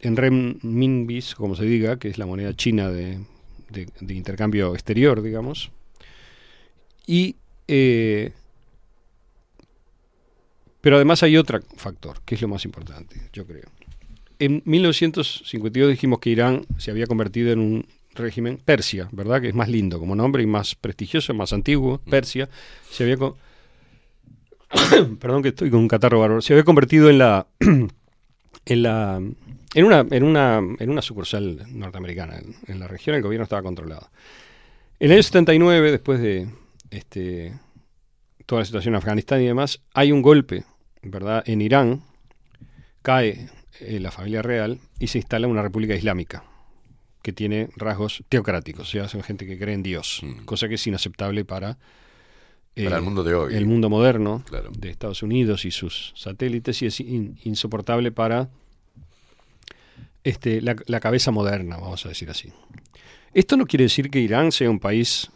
En 0.00 0.16
renminbis, 0.16 1.34
como 1.34 1.56
se 1.56 1.64
diga, 1.64 1.98
que 1.98 2.08
es 2.08 2.18
la 2.18 2.26
moneda 2.26 2.54
china 2.54 2.90
de, 2.90 3.18
de- 3.70 4.14
intercambio 4.14 4.74
exterior, 4.74 5.22
digamos. 5.22 5.70
Y 7.06 7.36
eh, 7.68 8.32
pero 10.80 10.96
además 10.96 11.22
hay 11.22 11.36
otro 11.36 11.60
factor, 11.76 12.20
que 12.24 12.36
es 12.36 12.42
lo 12.42 12.48
más 12.48 12.64
importante, 12.64 13.20
yo 13.32 13.46
creo. 13.46 13.64
En 14.38 14.62
1952 14.66 15.90
dijimos 15.90 16.20
que 16.20 16.30
Irán 16.30 16.64
se 16.78 16.90
había 16.90 17.06
convertido 17.06 17.50
en 17.52 17.58
un 17.58 17.86
régimen 18.16 18.58
Persia, 18.64 19.08
¿verdad? 19.12 19.40
Que 19.40 19.48
es 19.48 19.54
más 19.54 19.68
lindo 19.68 19.98
como 19.98 20.14
nombre 20.16 20.42
y 20.42 20.46
más 20.46 20.74
prestigioso, 20.74 21.32
más 21.34 21.52
antiguo. 21.52 21.98
Persia 22.10 22.48
se 22.90 23.04
había 23.04 23.16
co- 23.16 23.36
perdón 25.20 25.42
que 25.42 25.48
estoy 25.50 25.70
con 25.70 25.80
un 25.80 25.88
catarro 25.88 26.20
bárbaro. 26.20 26.40
Se 26.42 26.52
había 26.52 26.64
convertido 26.64 27.08
en 27.10 27.18
la 27.18 27.46
en 28.66 28.82
la 28.82 29.20
en 29.74 29.84
una 29.84 30.06
en 30.10 30.22
una 30.24 30.58
en 30.78 30.90
una 30.90 31.02
sucursal 31.02 31.62
norteamericana 31.70 32.38
en, 32.38 32.54
en 32.66 32.80
la 32.80 32.88
región 32.88 33.16
el 33.16 33.22
gobierno 33.22 33.44
estaba 33.44 33.62
controlado. 33.62 34.08
En 34.98 35.08
el 35.10 35.14
año 35.16 35.22
79 35.22 35.90
después 35.90 36.20
de 36.20 36.48
este 36.90 37.52
toda 38.46 38.60
la 38.60 38.64
situación 38.66 38.94
en 38.94 38.98
Afganistán 38.98 39.42
y 39.42 39.46
demás, 39.46 39.80
hay 39.92 40.12
un 40.12 40.22
golpe, 40.22 40.64
¿verdad? 41.02 41.42
En 41.46 41.60
Irán 41.60 42.02
cae 43.02 43.48
eh, 43.80 43.98
la 44.00 44.10
familia 44.12 44.40
real 44.42 44.78
y 45.00 45.08
se 45.08 45.18
instala 45.18 45.48
una 45.48 45.62
república 45.62 45.94
islámica 45.96 46.44
que 47.26 47.32
tiene 47.32 47.68
rasgos 47.74 48.22
teocráticos, 48.28 48.86
o 48.88 48.90
sea, 48.92 49.08
son 49.08 49.20
gente 49.24 49.46
que 49.48 49.58
cree 49.58 49.74
en 49.74 49.82
Dios, 49.82 50.22
cosa 50.44 50.68
que 50.68 50.76
es 50.76 50.86
inaceptable 50.86 51.44
para, 51.44 51.76
eh, 52.76 52.84
Para 52.84 52.98
el 52.98 53.02
mundo 53.02 53.24
de 53.24 53.34
hoy. 53.34 53.52
el 53.52 53.66
mundo 53.66 53.90
moderno 53.90 54.44
Claro. 54.48 54.70
de 54.78 54.90
Estados 54.90 55.24
Unidos 55.24 55.64
y 55.64 55.72
sus 55.72 56.12
satélites 56.14 56.80
y 56.82 56.86
es 56.86 57.00
in- 57.00 57.36
insoportable 57.42 58.12
para 58.12 58.48
este, 60.22 60.60
la, 60.60 60.76
la 60.86 61.00
cabeza 61.00 61.32
moderna, 61.32 61.76
vamos 61.78 62.04
a 62.06 62.10
decir 62.10 62.30
así. 62.30 62.52
Esto 63.34 63.56
no 63.56 63.66
quiere 63.66 63.84
decir 63.84 64.08
que 64.08 64.20
Irán 64.20 64.52
sea 64.52 64.70
un 64.70 64.78
país 64.78 65.28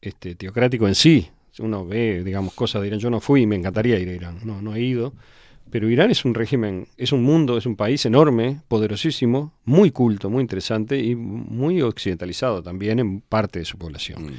este, 0.00 0.34
teocrático 0.34 0.88
en 0.88 0.94
sí. 0.94 1.28
Uno 1.58 1.84
ve, 1.86 2.22
digamos, 2.24 2.52
cosas 2.54 2.80
de 2.82 2.88
Irán. 2.88 3.00
Yo 3.00 3.10
no 3.10 3.20
fui 3.20 3.42
y 3.42 3.46
me 3.46 3.56
encantaría 3.56 3.98
ir 3.98 4.08
a 4.08 4.12
Irán. 4.12 4.38
No, 4.44 4.60
no 4.62 4.74
he 4.74 4.80
ido. 4.80 5.12
Pero 5.70 5.90
Irán 5.90 6.10
es 6.10 6.24
un 6.24 6.34
régimen, 6.34 6.86
es 6.96 7.12
un 7.12 7.22
mundo, 7.22 7.58
es 7.58 7.66
un 7.66 7.76
país 7.76 8.04
enorme, 8.06 8.60
poderosísimo, 8.68 9.54
muy 9.64 9.90
culto, 9.90 10.30
muy 10.30 10.40
interesante 10.40 10.98
y 10.98 11.16
muy 11.16 11.82
occidentalizado 11.82 12.62
también 12.62 12.98
en 13.00 13.20
parte 13.20 13.58
de 13.58 13.64
su 13.64 13.76
población. 13.76 14.34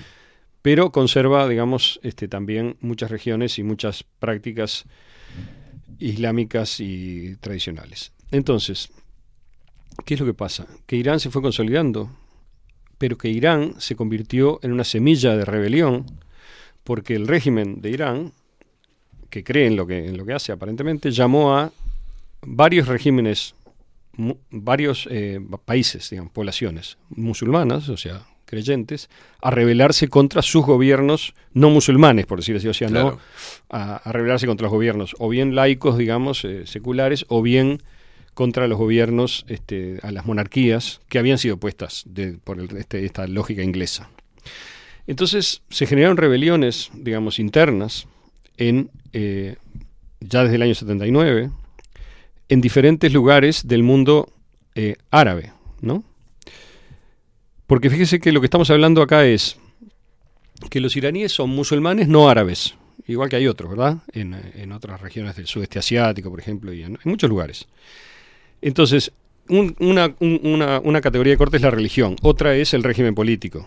Pero 0.61 0.91
conserva, 0.91 1.47
digamos, 1.47 1.99
este, 2.03 2.27
también 2.27 2.77
muchas 2.79 3.11
regiones 3.11 3.59
y 3.59 3.63
muchas 3.63 4.03
prácticas 4.19 4.85
islámicas 5.99 6.79
y 6.79 7.35
tradicionales. 7.37 8.11
Entonces, 8.31 8.89
¿qué 10.05 10.15
es 10.15 10.19
lo 10.19 10.25
que 10.25 10.33
pasa? 10.33 10.67
Que 10.85 10.95
Irán 10.95 11.19
se 11.19 11.29
fue 11.29 11.41
consolidando, 11.41 12.09
pero 12.97 13.17
que 13.17 13.29
Irán 13.29 13.75
se 13.77 13.95
convirtió 13.95 14.59
en 14.63 14.71
una 14.71 14.83
semilla 14.83 15.35
de 15.35 15.45
rebelión, 15.45 16.05
porque 16.83 17.15
el 17.15 17.27
régimen 17.27 17.81
de 17.81 17.91
Irán, 17.91 18.33
que 19.29 19.43
cree 19.43 19.67
en 19.67 19.75
lo 19.75 19.85
que, 19.87 20.05
en 20.07 20.17
lo 20.17 20.25
que 20.25 20.33
hace 20.33 20.51
aparentemente, 20.51 21.11
llamó 21.11 21.55
a 21.57 21.71
varios 22.41 22.87
regímenes, 22.87 23.55
mu- 24.13 24.37
varios 24.51 25.07
eh, 25.11 25.39
países, 25.65 26.09
digamos, 26.09 26.31
poblaciones 26.31 26.97
musulmanas, 27.09 27.89
o 27.89 27.97
sea, 27.97 28.23
creyentes, 28.45 29.09
a 29.41 29.49
rebelarse 29.49 30.07
contra 30.07 30.41
sus 30.43 30.63
gobiernos 30.65 31.33
no 31.53 31.69
musulmanes, 31.71 32.25
por 32.27 32.39
decir 32.39 32.55
así, 32.55 32.67
o 32.67 32.73
sea, 32.73 32.89
no 32.89 33.19
a 33.69 34.11
rebelarse 34.11 34.45
contra 34.45 34.65
los 34.65 34.71
gobiernos, 34.73 35.15
o 35.19 35.27
bien 35.29 35.55
laicos, 35.55 35.97
digamos, 35.97 36.45
eh, 36.45 36.67
seculares, 36.67 37.25
o 37.29 37.41
bien 37.41 37.81
contra 38.35 38.67
los 38.67 38.77
gobiernos, 38.77 39.45
este, 39.47 39.97
a 40.03 40.11
las 40.11 40.25
monarquías 40.25 40.99
que 41.09 41.17
habían 41.19 41.37
sido 41.39 41.57
puestas 41.57 42.03
de- 42.05 42.33
por 42.37 42.59
el- 42.59 42.77
este- 42.77 43.03
esta 43.05 43.25
lógica 43.27 43.63
inglesa. 43.63 44.09
Entonces 45.07 45.61
se 45.69 45.85
generaron 45.85 46.17
rebeliones, 46.17 46.89
digamos, 46.93 47.39
internas, 47.39 48.07
en, 48.57 48.89
eh, 49.13 49.55
ya 50.19 50.43
desde 50.43 50.55
el 50.55 50.61
año 50.61 50.75
79, 50.75 51.49
en 52.49 52.61
diferentes 52.61 53.11
lugares 53.13 53.67
del 53.67 53.83
mundo 53.83 54.31
eh, 54.75 54.95
árabe, 55.11 55.51
¿no? 55.81 56.03
Porque 57.67 57.89
fíjese 57.89 58.19
que 58.19 58.31
lo 58.31 58.41
que 58.41 58.45
estamos 58.45 58.69
hablando 58.69 59.01
acá 59.01 59.25
es 59.25 59.57
que 60.69 60.79
los 60.79 60.95
iraníes 60.95 61.31
son 61.31 61.49
musulmanes 61.49 62.07
no 62.07 62.29
árabes, 62.29 62.75
igual 63.07 63.29
que 63.29 63.35
hay 63.37 63.47
otros, 63.47 63.69
¿verdad? 63.71 63.97
En, 64.13 64.33
en 64.55 64.71
otras 64.71 65.01
regiones 65.01 65.35
del 65.35 65.47
sudeste 65.47 65.79
asiático, 65.79 66.29
por 66.29 66.39
ejemplo, 66.39 66.71
y 66.73 66.83
en, 66.83 66.97
muchos 67.03 67.29
lugares. 67.29 67.67
Entonces, 68.61 69.11
un- 69.49 69.75
una, 69.79 70.13
un- 70.19 70.39
una- 70.43 70.79
una 70.79 71.01
categoría 71.01 71.33
de 71.33 71.37
corte 71.37 71.57
es 71.57 71.63
la 71.63 71.71
religión, 71.71 72.15
otra 72.21 72.55
es 72.55 72.73
el 72.73 72.83
régimen 72.83 73.15
político. 73.15 73.65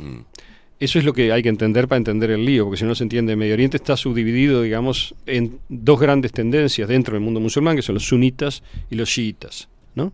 Eso 0.81 0.99
es 0.99 1.05
lo 1.05 1.13
que 1.13 1.33
hay 1.33 1.43
que 1.43 1.49
entender 1.49 1.89
para 1.89 1.97
entender 1.97 2.31
el 2.31 2.45
lío, 2.45 2.65
porque 2.65 2.79
si 2.79 2.85
no 2.85 2.95
se 2.95 3.03
entiende, 3.03 3.35
Medio 3.35 3.55
Oriente 3.55 3.77
está 3.77 3.97
subdividido, 3.97 4.63
digamos, 4.63 5.15
en 5.27 5.59
dos 5.69 5.99
grandes 5.99 6.31
tendencias 6.31 6.89
dentro 6.89 7.15
del 7.15 7.23
mundo 7.23 7.41
musulmán, 7.41 7.75
que 7.75 7.83
son 7.83 7.95
los 7.95 8.05
sunitas 8.05 8.63
y 8.89 8.95
los 8.95 9.09
chiitas, 9.09 9.69
¿no? 9.97 10.13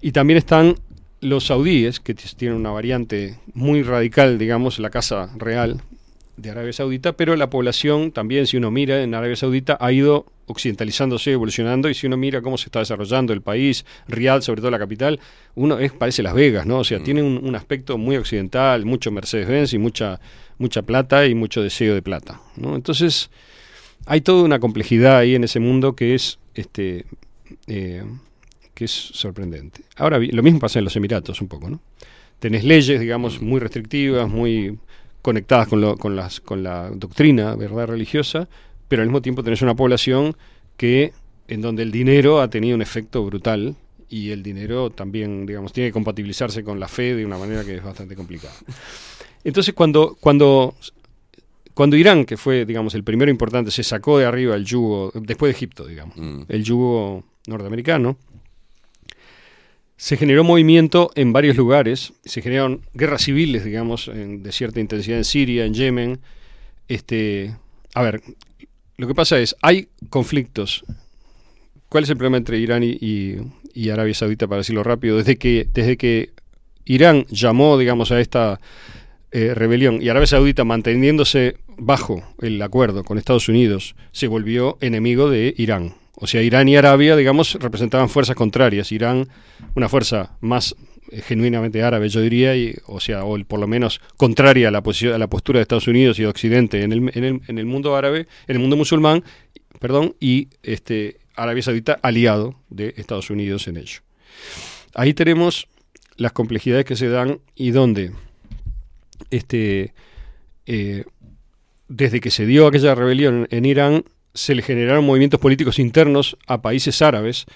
Y 0.00 0.12
también 0.12 0.36
están 0.36 0.76
los 1.20 1.46
saudíes, 1.46 1.98
que 1.98 2.14
tienen 2.14 2.56
una 2.56 2.70
variante 2.70 3.38
muy 3.52 3.82
radical, 3.82 4.38
digamos, 4.38 4.78
la 4.78 4.90
casa 4.90 5.30
real 5.36 5.82
de 6.36 6.50
Arabia 6.50 6.72
Saudita, 6.72 7.12
pero 7.12 7.36
la 7.36 7.50
población 7.50 8.10
también, 8.12 8.46
si 8.46 8.56
uno 8.56 8.70
mira 8.70 9.02
en 9.02 9.14
Arabia 9.14 9.36
Saudita, 9.36 9.76
ha 9.80 9.92
ido 9.92 10.26
occidentalizándose, 10.46 11.32
evolucionando, 11.32 11.88
y 11.88 11.94
si 11.94 12.06
uno 12.06 12.16
mira 12.16 12.42
cómo 12.42 12.58
se 12.58 12.66
está 12.66 12.80
desarrollando 12.80 13.32
el 13.32 13.40
país, 13.40 13.86
Riyadh, 14.08 14.42
sobre 14.42 14.60
todo 14.60 14.70
la 14.70 14.78
capital, 14.78 15.20
uno 15.54 15.78
es, 15.78 15.92
parece 15.92 16.22
Las 16.22 16.34
Vegas, 16.34 16.66
¿no? 16.66 16.80
O 16.80 16.84
sea, 16.84 17.02
tiene 17.02 17.22
un, 17.22 17.40
un 17.42 17.54
aspecto 17.54 17.96
muy 17.98 18.16
occidental, 18.16 18.84
mucho 18.84 19.10
Mercedes-Benz 19.10 19.72
y 19.72 19.78
mucha, 19.78 20.20
mucha 20.58 20.82
plata 20.82 21.26
y 21.26 21.34
mucho 21.34 21.62
deseo 21.62 21.94
de 21.94 22.02
plata, 22.02 22.40
¿no? 22.56 22.74
Entonces, 22.74 23.30
hay 24.06 24.20
toda 24.20 24.42
una 24.42 24.58
complejidad 24.58 25.18
ahí 25.18 25.34
en 25.34 25.44
ese 25.44 25.60
mundo 25.60 25.94
que 25.94 26.14
es, 26.14 26.38
este, 26.54 27.06
eh, 27.66 28.04
que 28.74 28.84
es 28.84 28.90
sorprendente. 28.90 29.82
Ahora, 29.96 30.18
lo 30.18 30.42
mismo 30.42 30.58
pasa 30.58 30.78
en 30.78 30.84
los 30.84 30.96
Emiratos 30.96 31.40
un 31.40 31.48
poco, 31.48 31.70
¿no? 31.70 31.80
Tenés 32.38 32.64
leyes, 32.64 33.00
digamos, 33.00 33.40
muy 33.40 33.60
restrictivas, 33.60 34.28
muy 34.28 34.78
conectadas 35.24 35.68
con, 35.68 35.80
lo- 35.80 35.96
con, 35.96 36.14
las, 36.14 36.40
con 36.40 36.62
la 36.62 36.90
doctrina, 36.90 37.56
¿verdad?, 37.56 37.86
religiosa, 37.88 38.46
pero 38.88 39.00
al 39.00 39.08
mismo 39.08 39.22
tiempo 39.22 39.42
tenés 39.42 39.62
una 39.62 39.74
población 39.74 40.36
que, 40.76 41.12
en 41.48 41.62
donde 41.62 41.82
el 41.82 41.90
dinero 41.90 42.42
ha 42.42 42.50
tenido 42.50 42.74
un 42.76 42.82
efecto 42.82 43.24
brutal 43.24 43.74
y 44.10 44.30
el 44.32 44.42
dinero 44.42 44.90
también, 44.90 45.46
digamos, 45.46 45.72
tiene 45.72 45.88
que 45.88 45.92
compatibilizarse 45.94 46.62
con 46.62 46.78
la 46.78 46.88
fe 46.88 47.14
de 47.14 47.24
una 47.24 47.38
manera 47.38 47.64
que 47.64 47.76
es 47.76 47.82
bastante 47.82 48.14
complicada. 48.14 48.52
Entonces, 49.44 49.72
cuando, 49.72 50.14
cuando, 50.20 50.74
cuando 51.72 51.96
Irán, 51.96 52.26
que 52.26 52.36
fue, 52.36 52.66
digamos, 52.66 52.94
el 52.94 53.02
primero 53.02 53.30
importante, 53.30 53.70
se 53.70 53.82
sacó 53.82 54.18
de 54.18 54.26
arriba 54.26 54.54
el 54.54 54.66
yugo, 54.66 55.10
después 55.14 55.48
de 55.50 55.56
Egipto, 55.56 55.86
digamos, 55.86 56.16
el 56.48 56.62
yugo 56.62 57.24
norteamericano, 57.46 58.18
se 59.96 60.16
generó 60.16 60.44
movimiento 60.44 61.10
en 61.14 61.32
varios 61.32 61.56
lugares, 61.56 62.12
se 62.24 62.42
generaron 62.42 62.82
guerras 62.94 63.22
civiles, 63.22 63.64
digamos, 63.64 64.08
en- 64.08 64.42
de 64.42 64.52
cierta 64.52 64.80
intensidad 64.80 65.18
en 65.18 65.24
Siria, 65.24 65.64
en 65.64 65.74
Yemen. 65.74 66.18
Este, 66.88 67.54
a 67.94 68.02
ver, 68.02 68.22
lo 68.96 69.06
que 69.06 69.14
pasa 69.14 69.38
es, 69.38 69.56
hay 69.62 69.88
conflictos 70.10 70.84
¿Cuál 71.94 72.02
es 72.02 72.10
el 72.10 72.16
problema 72.16 72.38
entre 72.38 72.58
Irán 72.58 72.82
y, 72.82 73.36
Arabia 73.88 74.14
Saudita, 74.14 74.48
para 74.48 74.58
decirlo 74.62 74.82
rápido? 74.82 75.16
Desde 75.16 75.36
que, 75.36 75.68
desde 75.72 75.96
que 75.96 76.30
Irán 76.84 77.24
llamó, 77.30 77.78
digamos, 77.78 78.10
a 78.10 78.18
esta 78.18 78.60
eh, 79.30 79.54
rebelión 79.54 80.02
y 80.02 80.08
Arabia 80.08 80.26
Saudita 80.26 80.64
manteniéndose 80.64 81.56
bajo 81.76 82.20
el 82.42 82.60
acuerdo 82.62 83.04
con 83.04 83.16
Estados 83.16 83.48
Unidos, 83.48 83.94
se 84.10 84.26
volvió 84.26 84.76
enemigo 84.80 85.30
de 85.30 85.54
Irán. 85.56 85.94
O 86.24 86.26
sea, 86.26 86.40
Irán 86.40 86.68
y 86.68 86.76
Arabia, 86.76 87.16
digamos, 87.16 87.54
representaban 87.60 88.08
fuerzas 88.08 88.34
contrarias. 88.34 88.90
Irán, 88.92 89.28
una 89.74 89.90
fuerza 89.90 90.38
más 90.40 90.74
eh, 91.10 91.20
genuinamente 91.20 91.82
árabe, 91.82 92.08
yo 92.08 92.22
diría, 92.22 92.54
o 92.86 92.98
sea, 92.98 93.24
o 93.24 93.38
por 93.44 93.60
lo 93.60 93.66
menos 93.66 94.00
contraria 94.16 94.68
a 94.68 94.70
la, 94.70 94.82
posición, 94.82 95.12
a 95.12 95.18
la 95.18 95.28
postura 95.28 95.58
de 95.58 95.62
Estados 95.62 95.86
Unidos 95.86 96.18
y 96.18 96.22
de 96.22 96.28
Occidente 96.28 96.82
en 96.82 97.58
el 97.58 97.66
mundo 97.66 97.94
árabe, 97.94 98.26
en 98.46 98.56
el 98.56 98.58
mundo 98.58 98.74
musulmán, 98.74 99.22
perdón, 99.80 100.16
y 100.18 100.48
este, 100.62 101.18
Arabia 101.36 101.62
Saudita 101.62 101.98
aliado 102.00 102.54
de 102.70 102.94
Estados 102.96 103.28
Unidos 103.28 103.68
en 103.68 103.76
ello. 103.76 104.00
Ahí 104.94 105.12
tenemos 105.12 105.68
las 106.16 106.32
complejidades 106.32 106.86
que 106.86 106.96
se 106.96 107.08
dan 107.08 107.40
y 107.54 107.72
donde 107.72 108.12
este, 109.30 109.92
eh, 110.64 111.04
desde 111.88 112.20
que 112.20 112.30
se 112.30 112.46
dio 112.46 112.66
aquella 112.66 112.94
rebelión 112.94 113.46
en 113.50 113.66
Irán, 113.66 114.04
se 114.34 114.54
le 114.54 114.62
generaron 114.62 115.04
movimientos 115.04 115.40
políticos 115.40 115.78
internos 115.78 116.36
a 116.46 116.60
países 116.60 117.00
árabes 117.00 117.46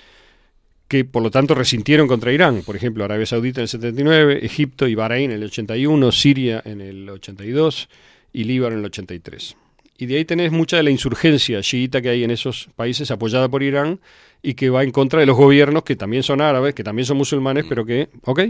que 0.88 1.04
por 1.04 1.22
lo 1.22 1.30
tanto 1.30 1.54
resintieron 1.54 2.08
contra 2.08 2.32
Irán. 2.32 2.62
Por 2.64 2.74
ejemplo, 2.74 3.04
Arabia 3.04 3.26
Saudita 3.26 3.60
en 3.60 3.64
el 3.64 3.68
79, 3.68 4.44
Egipto 4.44 4.88
y 4.88 4.94
Bahrein 4.94 5.30
en 5.30 5.38
el 5.38 5.44
81, 5.44 6.12
Siria 6.12 6.62
en 6.64 6.80
el 6.80 7.08
82 7.10 7.88
y 8.32 8.44
Líbano 8.44 8.74
en 8.74 8.80
el 8.80 8.86
83. 8.86 9.56
Y 9.98 10.06
de 10.06 10.16
ahí 10.16 10.24
tenés 10.24 10.50
mucha 10.50 10.76
de 10.76 10.84
la 10.84 10.90
insurgencia 10.90 11.60
chiita 11.60 12.00
que 12.00 12.08
hay 12.08 12.24
en 12.24 12.30
esos 12.30 12.70
países 12.74 13.10
apoyada 13.10 13.48
por 13.48 13.62
Irán 13.62 14.00
y 14.42 14.54
que 14.54 14.70
va 14.70 14.82
en 14.84 14.92
contra 14.92 15.20
de 15.20 15.26
los 15.26 15.36
gobiernos 15.36 15.82
que 15.82 15.96
también 15.96 16.22
son 16.22 16.40
árabes, 16.40 16.74
que 16.74 16.84
también 16.84 17.04
son 17.04 17.16
musulmanes, 17.16 17.66
pero 17.68 17.84
que, 17.84 18.08
¿ok? 18.22 18.40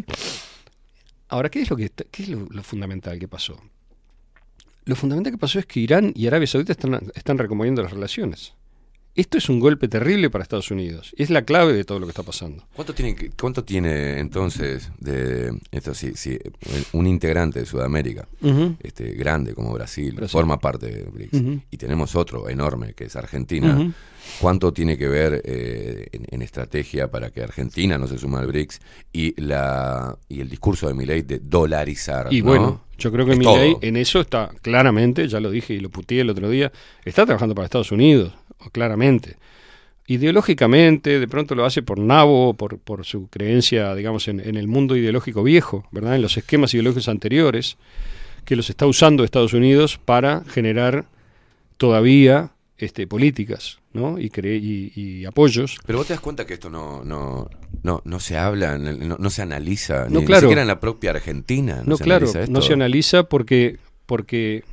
Ahora, 1.31 1.49
¿qué 1.49 1.63
es 1.63 1.71
lo, 1.71 1.77
que 1.77 1.91
qué 2.11 2.23
es 2.23 2.29
lo 2.29 2.63
fundamental 2.63 3.19
que 3.19 3.29
pasó? 3.29 3.61
Lo 4.89 4.97
fundamental 4.97 5.35
que 5.35 5.39
pasó 5.39 5.59
es 5.59 5.67
que 5.67 5.81
Irán 5.81 6.15
y 6.17 6.27
Arabia 6.29 6.47
Saudita 6.47 6.73
están, 6.73 6.99
están 7.15 7.37
las 7.83 7.93
relaciones. 7.93 8.55
Esto 9.19 9.37
es 9.37 9.49
un 9.49 9.59
golpe 9.59 9.89
terrible 9.89 10.31
para 10.31 10.43
Estados 10.43 10.71
Unidos. 10.71 11.13
y 11.17 11.25
Es 11.25 11.31
la 11.31 11.43
clave 11.43 11.73
de 11.73 11.83
todo 11.83 11.99
lo 11.99 12.07
que 12.07 12.11
está 12.11 12.23
pasando. 12.23 12.63
¿Cuánto 12.73 12.95
tiene, 12.95 13.17
cuánto 13.37 13.65
tiene 13.65 14.21
entonces 14.21 14.93
de 15.01 15.53
esto 15.73 15.93
sí, 15.93 16.13
un 16.93 17.05
integrante 17.09 17.59
de 17.59 17.67
Sudamérica, 17.67 18.29
este 18.81 19.11
grande 19.15 19.55
como 19.55 19.73
Brasil, 19.73 20.15
Brasil. 20.15 20.31
forma 20.31 20.61
parte 20.61 20.87
de 20.87 21.03
BRICS 21.03 21.43
y 21.69 21.77
tenemos 21.77 22.15
otro 22.15 22.49
enorme 22.49 22.95
que 22.95 23.07
es 23.07 23.17
Argentina? 23.17 23.93
¿Cuánto 24.41 24.73
tiene 24.73 24.97
que 24.97 25.09
ver 25.09 25.43
eh, 25.45 26.07
en, 26.13 26.27
en 26.31 26.43
estrategia 26.43 27.11
para 27.11 27.31
que 27.31 27.43
Argentina 27.43 27.99
no 27.99 28.07
se 28.07 28.19
suma 28.19 28.39
al 28.39 28.47
BRICS 28.47 28.79
y 29.13 29.41
la 29.41 30.17
y 30.29 30.41
el 30.43 30.49
discurso 30.49 30.87
de 30.87 30.95
Milei 30.95 31.23
de 31.23 31.41
dolarizar? 31.41 32.29
Y 32.33 32.43
¿no? 32.43 32.47
bueno, 32.47 32.85
yo 32.99 33.11
creo 33.11 33.27
que 33.27 33.33
Es 33.33 33.39
Milei 33.39 33.73
todo. 33.73 33.83
en 33.83 33.97
eso 33.97 34.21
está 34.21 34.51
claramente, 34.63 35.27
ya 35.27 35.41
lo 35.41 35.51
dije 35.51 35.75
y 35.75 35.81
lo 35.81 35.89
puteé 35.89 36.21
el 36.21 36.31
otro 36.31 36.49
día, 36.51 36.71
está 37.05 37.25
trabajando 37.25 37.55
para 37.57 37.65
Estados 37.65 37.91
Unidos, 37.91 38.33
claramente. 38.73 39.37
Ideológicamente, 40.07 41.21
de 41.21 41.29
pronto 41.29 41.55
lo 41.55 41.67
hace 41.67 41.83
por 41.83 41.99
nabo, 41.99 42.55
por, 42.55 42.79
por 42.79 43.05
su 43.05 43.29
creencia, 43.29 43.95
digamos, 43.95 44.27
en, 44.29 44.41
en 44.41 44.57
el 44.57 44.67
mundo 44.67 44.97
ideológico 44.97 45.43
viejo, 45.43 45.87
¿verdad? 45.91 46.15
En 46.17 46.23
los 46.23 46.37
esquemas 46.39 46.73
ideológicos 46.73 47.09
anteriores, 47.09 47.77
que 48.47 48.57
los 48.57 48.71
está 48.71 48.87
usando 48.87 49.23
Estados 49.23 49.53
Unidos 49.53 50.01
para 50.03 50.45
generar 50.49 51.05
todavía 51.77 52.53
este, 52.79 53.07
políticas, 53.07 53.81
¿no? 53.93 54.19
Y, 54.19 54.31
cre- 54.31 54.61
y, 54.63 54.93
y 54.99 55.25
apoyos. 55.27 55.77
Pero 55.85 55.99
vos 55.99 56.07
te 56.07 56.15
das 56.15 56.21
cuenta 56.21 56.47
que 56.47 56.55
esto 56.55 56.71
no 56.71 57.05
no 57.05 57.51
no, 57.83 58.01
no 58.05 58.21
se 58.21 58.39
habla, 58.39 58.79
no, 58.79 59.17
no 59.19 59.31
se 59.31 59.43
analiza, 59.43 60.07
No, 60.09 60.21
ni, 60.21 60.27
claro. 60.27 60.43
ni 60.43 60.47
siquiera 60.47 60.63
en 60.63 60.69
la 60.69 60.81
propia 60.81 61.11
Argentina. 61.11 61.77
No, 61.85 61.91
No, 61.91 61.97
se 61.99 62.05
claro, 62.05 62.25
analiza 62.27 62.41
esto. 62.43 62.53
no 62.53 62.63
se 62.63 62.73
analiza 62.73 63.23
porque, 63.25 63.79
porque 64.07 64.65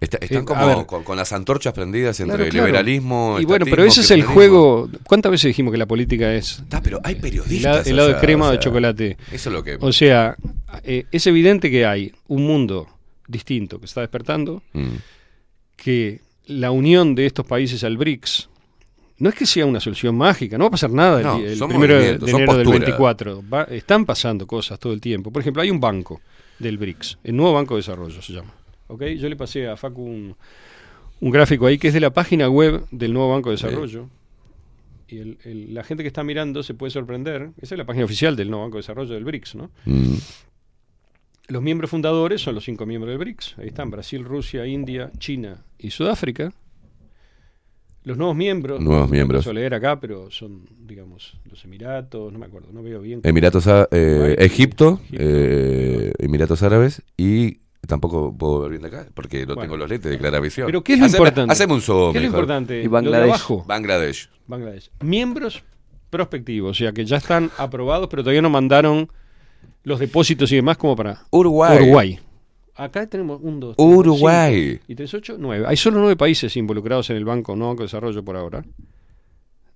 Está- 0.00 0.18
están 0.20 0.42
eh, 0.42 0.44
como 0.44 0.66
ver, 0.66 0.86
con, 0.86 1.04
con 1.04 1.16
las 1.16 1.32
antorchas 1.32 1.72
prendidas 1.72 2.18
entre 2.20 2.34
Claro, 2.36 2.44
el 2.44 2.50
claro. 2.50 2.66
liberalismo. 2.66 3.38
Y 3.40 3.44
bueno, 3.44 3.64
pero 3.68 3.84
ese 3.84 4.02
es 4.02 4.10
el 4.10 4.22
juego. 4.24 4.88
¿Cuántas 5.04 5.32
veces 5.32 5.48
dijimos 5.48 5.72
que 5.72 5.78
la 5.78 5.86
política 5.86 6.32
es 6.34 6.62
Ah, 6.70 6.80
pero 6.82 7.00
hay 7.02 7.14
el 7.14 7.20
periodistas. 7.20 7.86
helado 7.86 8.08
de 8.08 8.16
crema 8.16 8.48
o 8.48 8.50
de 8.52 8.58
chocolate? 8.58 9.16
Eso 9.32 9.48
es 9.50 9.54
lo 9.54 9.62
que. 9.64 9.78
O 9.80 9.92
sea, 9.92 10.36
eh, 10.84 11.04
es 11.10 11.26
evidente 11.26 11.70
que 11.70 11.86
hay 11.86 12.12
un 12.28 12.46
mundo 12.46 12.86
distinto 13.28 13.78
que 13.80 13.86
está 13.86 14.02
despertando, 14.02 14.62
Mm. 14.72 14.96
que 15.76 16.20
la 16.46 16.70
unión 16.70 17.14
de 17.14 17.26
estos 17.26 17.46
países 17.46 17.82
al 17.84 17.96
BRICS 17.96 18.48
no 19.18 19.30
es 19.30 19.34
que 19.34 19.46
sea 19.46 19.64
una 19.66 19.80
solución 19.80 20.14
mágica, 20.16 20.58
no 20.58 20.64
va 20.64 20.68
a 20.68 20.70
pasar 20.72 20.90
nada 20.90 21.18
el 21.20 21.24
No, 21.24 21.38
el, 21.38 21.58
primero 21.70 21.94
de, 21.98 22.08
enero 22.10 22.18
del 22.36 22.44
posturas. 22.46 22.70
24. 22.80 23.42
Va- 23.52 23.64
están 23.64 24.04
pasando 24.04 24.46
cosas 24.46 24.78
todo 24.78 24.92
el 24.92 25.00
tiempo. 25.00 25.30
Por 25.32 25.40
ejemplo, 25.40 25.62
hay 25.62 25.70
un 25.70 25.80
banco 25.80 26.20
del 26.58 26.76
BRICS, 26.78 27.18
el 27.24 27.34
nuevo 27.36 27.54
Banco 27.54 27.74
de 27.74 27.78
Desarrollo 27.80 28.20
se 28.22 28.32
llama. 28.34 28.52
¿Ok? 28.88 29.02
Yo 29.18 29.28
le 29.28 29.36
pasé 29.36 29.68
a 29.68 29.76
Facu 29.76 30.02
un, 30.02 30.36
un 31.20 31.30
gráfico 31.30 31.66
ahí 31.66 31.78
que 31.78 31.88
es 31.88 31.94
de 31.94 32.00
la 32.00 32.10
página 32.12 32.48
web 32.48 32.84
del 32.90 33.12
nuevo 33.12 33.30
Banco 33.32 33.50
de 33.50 33.56
Desarrollo. 33.56 34.08
Y 35.08 35.18
el- 35.18 35.38
el- 35.44 35.74
la 35.74 35.84
gente 35.84 36.02
que 36.02 36.08
está 36.08 36.24
mirando 36.24 36.62
se 36.62 36.74
puede 36.74 36.90
sorprender. 36.90 37.50
Esa 37.60 37.74
es 37.74 37.78
la 37.78 37.86
página 37.86 38.04
oficial 38.04 38.34
del 38.36 38.50
nuevo 38.50 38.64
Banco 38.64 38.76
de 38.76 38.80
Desarrollo 38.82 39.14
del 39.14 39.24
BRICS, 39.24 39.54
¿no? 39.54 39.70
Mm. 39.84 40.14
Los 41.48 41.62
miembros 41.62 41.90
fundadores 41.90 42.40
son 42.42 42.56
los 42.56 42.64
cinco 42.64 42.86
miembros 42.86 43.10
del 43.10 43.18
BRICS. 43.18 43.54
Ahí 43.58 43.68
están 43.68 43.88
Brasil, 43.90 44.24
Rusia, 44.24 44.66
India, 44.66 45.12
China 45.18 45.64
y 45.78 45.90
Sudáfrica. 45.90 46.52
Los 48.02 48.16
nuevos 48.18 48.36
miembros. 48.36 48.80
Nuevos 48.80 49.10
miembros. 49.10 49.46
No 49.46 49.52
leer 49.52 49.74
acá, 49.74 49.98
pero 50.00 50.30
son, 50.30 50.64
digamos, 50.86 51.38
los 51.50 51.64
Emiratos, 51.64 52.32
no 52.32 52.38
me 52.38 52.46
acuerdo, 52.46 52.68
no 52.72 52.82
veo 52.82 53.00
bien. 53.00 53.20
Emiratos, 53.24 53.66
eh, 53.66 53.86
Kuwait, 53.90 54.40
Egipto, 54.40 55.00
Egipto. 55.04 55.16
eh, 55.24 56.12
Emiratos 56.18 56.62
Árabes 56.62 57.02
y 57.16 57.58
tampoco 57.86 58.34
puedo 58.36 58.60
ver 58.60 58.70
bien 58.70 58.82
de 58.82 58.88
acá 58.88 59.08
porque 59.14 59.40
no 59.46 59.54
Bueno. 59.54 59.62
tengo 59.62 59.76
los 59.76 59.88
lentes 59.90 60.10
de 60.10 60.18
clara 60.18 60.40
visión. 60.40 60.66
Pero 60.66 60.82
¿qué 60.84 60.94
es 60.94 60.98
lo 61.00 61.06
Haceme- 61.06 61.16
importante? 61.18 61.52
Haceme 61.52 61.72
un 61.74 61.80
zoom. 61.80 62.12
¿Qué 62.12 62.18
es 62.18 62.24
lo 62.24 62.30
mejor. 62.30 62.44
importante? 62.44 62.74
Y 62.74 62.76
Lo 62.78 62.82
de 62.82 62.88
Bangladesh. 62.88 63.28
abajo. 63.28 63.64
Bangladesh. 63.66 64.28
Bangladesh. 64.46 64.90
Miembros 65.00 65.62
prospectivos, 66.10 66.70
o 66.70 66.74
sea 66.74 66.92
que 66.92 67.04
ya 67.04 67.16
están 67.16 67.50
aprobados, 67.58 68.08
pero 68.08 68.22
todavía 68.22 68.42
no 68.42 68.50
mandaron 68.50 69.08
los 69.82 69.98
depósitos 69.98 70.50
y 70.52 70.56
demás 70.56 70.76
como 70.76 70.96
para 70.96 71.24
Uruguay. 71.30 71.76
Uruguay. 71.76 72.18
Acá 72.74 73.06
tenemos 73.06 73.40
un, 73.42 73.58
dos, 73.58 73.74
tres, 73.76 73.88
Uruguay. 73.88 74.70
cinco 74.72 74.84
y 74.88 74.94
tres, 74.94 75.14
ocho, 75.14 75.36
nueve. 75.38 75.64
Hay 75.66 75.76
solo 75.76 75.98
nueve 75.98 76.14
países 76.16 76.54
involucrados 76.56 77.08
en 77.10 77.16
el 77.16 77.24
Banco 77.24 77.56
No 77.56 77.68
Banco 77.68 77.82
de 77.82 77.86
Desarrollo 77.86 78.22
por 78.24 78.36
ahora. 78.36 78.64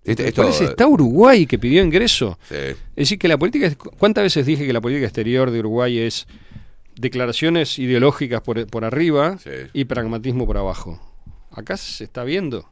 Este- 0.05 0.29
esto- 0.29 0.43
parece, 0.43 0.65
está 0.65 0.87
Uruguay 0.87 1.47
que 1.47 1.59
pidió 1.59 1.83
ingreso. 1.83 2.39
Sí. 2.49 2.55
Es 2.57 2.77
decir, 2.97 3.19
que 3.19 3.29
la 3.29 3.39
política. 3.39 3.71
¿Cuántas 3.99 4.25
veces 4.25 4.47
dije 4.47 4.67
que 4.67 4.73
la 4.73 4.81
política 4.81 5.07
exterior 5.07 5.51
de 5.51 5.61
Uruguay 5.61 5.99
es 5.99 6.27
declaraciones 7.01 7.79
ideológicas 7.79 8.41
por, 8.43 8.67
por 8.67 8.85
arriba 8.85 9.39
Sí. 9.39 9.51
y 9.73 9.85
pragmatismo 9.85 10.47
por 10.47 10.57
abajo? 10.59 11.01
Acá 11.51 11.77
se 11.77 12.05
está 12.05 12.25
viendo. 12.25 12.69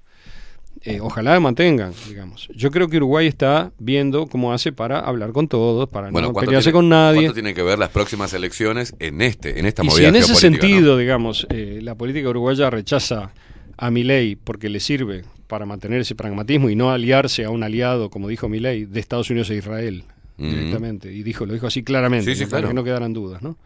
Eh, 0.83 1.01
ojalá 1.01 1.41
mantengan, 1.41 1.93
digamos. 2.09 2.49
Yo 2.55 2.71
creo 2.71 2.89
que 2.89 2.99
Uruguay 2.99 3.27
está 3.27 3.73
viendo 3.81 4.29
cómo 4.29 4.53
hace 4.53 4.71
para 4.71 5.01
hablar 5.01 5.33
con 5.33 5.49
todos, 5.49 5.89
para 5.89 6.11
Bueno, 6.11 6.29
no 6.29 6.33
¿cuánto 6.35 6.47
pelearse 6.51 6.67
tiene- 6.71 6.77
con 6.79 6.89
nadie. 6.89 7.21
¿Cuánto 7.23 7.35
tienen 7.35 7.55
que 7.57 7.63
ver 7.65 7.81
las 7.81 7.89
próximas 7.89 8.33
elecciones 8.33 8.95
en 9.01 9.21
este, 9.21 9.59
en 9.59 9.67
esta 9.67 9.83
Y 9.83 9.87
si 9.89 9.91
movida 9.95 10.09
en 10.09 10.17
ese 10.17 10.33
no? 10.33 10.39
sentido, 10.39 10.97
digamos, 10.97 11.49
eh, 11.51 11.81
la 11.83 11.97
política 11.97 12.29
uruguaya 12.29 12.71
rechaza 12.71 13.33
a 13.77 13.91
Milei 13.91 14.37
porque 14.37 14.69
le 14.69 14.79
sirve 14.79 15.25
para 15.49 15.67
mantener 15.67 16.01
ese 16.03 16.15
pragmatismo 16.15 16.71
y 16.71 16.77
no 16.77 16.91
aliarse 16.93 17.45
a 17.45 17.51
un 17.51 17.65
aliado, 17.65 18.09
como 18.11 18.29
dijo 18.29 18.49
Milei, 18.49 18.85
de 18.85 19.01
Estados 19.01 19.31
Unidos 19.31 19.51
e 19.51 19.57
Israel 19.57 20.05
directamente. 20.37 21.13
Y 21.13 21.25
dijo, 21.25 21.45
lo 21.47 21.55
dijo 21.55 21.67
así 21.67 21.83
claramente, 21.83 22.33
Sí, 22.37 22.45
sí, 22.45 22.47
claro. 22.49 22.69
que 22.69 22.75
no 22.75 22.85
quedaran 22.85 23.13
dudas, 23.13 23.43
¿no? 23.43 23.57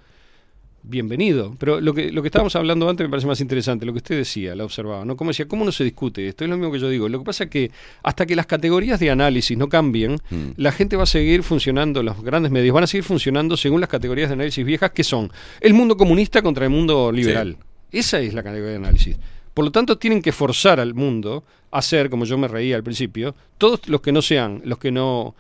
Bienvenido. 0.85 1.55
Pero 1.61 1.81
lo 1.81 1.95
que, 1.95 2.11
lo 2.11 2.23
que 2.23 2.29
estábamos 2.29 2.57
hablando 2.57 2.89
antes 2.91 3.07
me 3.07 3.11
parece 3.11 3.29
más 3.29 3.41
interesante, 3.41 3.87
lo 3.87 3.93
que 3.93 3.99
usted 3.99 4.17
decía, 4.17 4.57
la 4.57 4.65
observaba, 4.65 5.05
¿no? 5.05 5.17
Como 5.17 5.31
decía, 5.31 5.47
¿cómo 5.47 5.65
no 5.65 5.71
se 5.71 5.85
discute 5.85 6.27
esto? 6.27 6.43
Es 6.45 6.51
lo 6.51 6.57
mismo 6.57 6.73
que 6.73 6.81
yo 6.81 6.89
digo. 6.89 7.09
Lo 7.09 7.21
que 7.21 7.25
pasa 7.25 7.45
es 7.45 7.51
que 7.51 7.71
hasta 8.03 8.27
que 8.27 8.35
las 8.35 8.47
categorías 8.47 8.99
de 8.99 9.11
análisis 9.11 9.57
no 9.57 9.69
cambien, 9.69 10.19
Mm. 10.31 10.51
la 10.57 10.73
gente 10.73 10.97
va 10.97 11.05
a 11.05 11.07
seguir 11.07 11.45
funcionando, 11.45 12.03
los 12.03 12.21
grandes 12.23 12.51
medios 12.51 12.75
van 12.75 12.85
a 12.85 12.87
seguir 12.89 13.05
funcionando 13.05 13.57
según 13.57 13.81
las 13.81 13.89
categorías 13.89 14.29
de 14.29 14.35
análisis 14.35 14.65
viejas 14.65 14.91
que 14.91 15.05
son 15.05 15.31
el 15.61 15.73
mundo 15.73 15.97
comunista 15.97 16.43
contra 16.43 16.65
el 16.65 16.71
mundo 16.71 17.13
liberal. 17.13 17.57
Esa 17.93 18.19
es 18.21 18.35
la 18.35 18.43
categoría 18.43 18.71
de 18.73 18.77
análisis. 18.77 19.17
Por 19.55 19.65
lo 19.65 19.71
tanto, 19.71 19.99
tienen 19.99 20.21
que 20.23 20.33
forzar 20.33 20.81
al 20.81 20.95
mundo 20.95 21.45
a 21.71 21.81
ser, 21.83 22.11
como 22.11 22.25
yo 22.25 22.39
me 22.39 22.49
reía 22.49 22.75
al 22.75 22.83
principio, 22.83 23.35
todos 23.59 23.87
los 23.89 24.01
que 24.01 24.11
no 24.11 24.21
sean, 24.23 24.63
los 24.65 24.79
que 24.79 24.91
no 24.91 25.35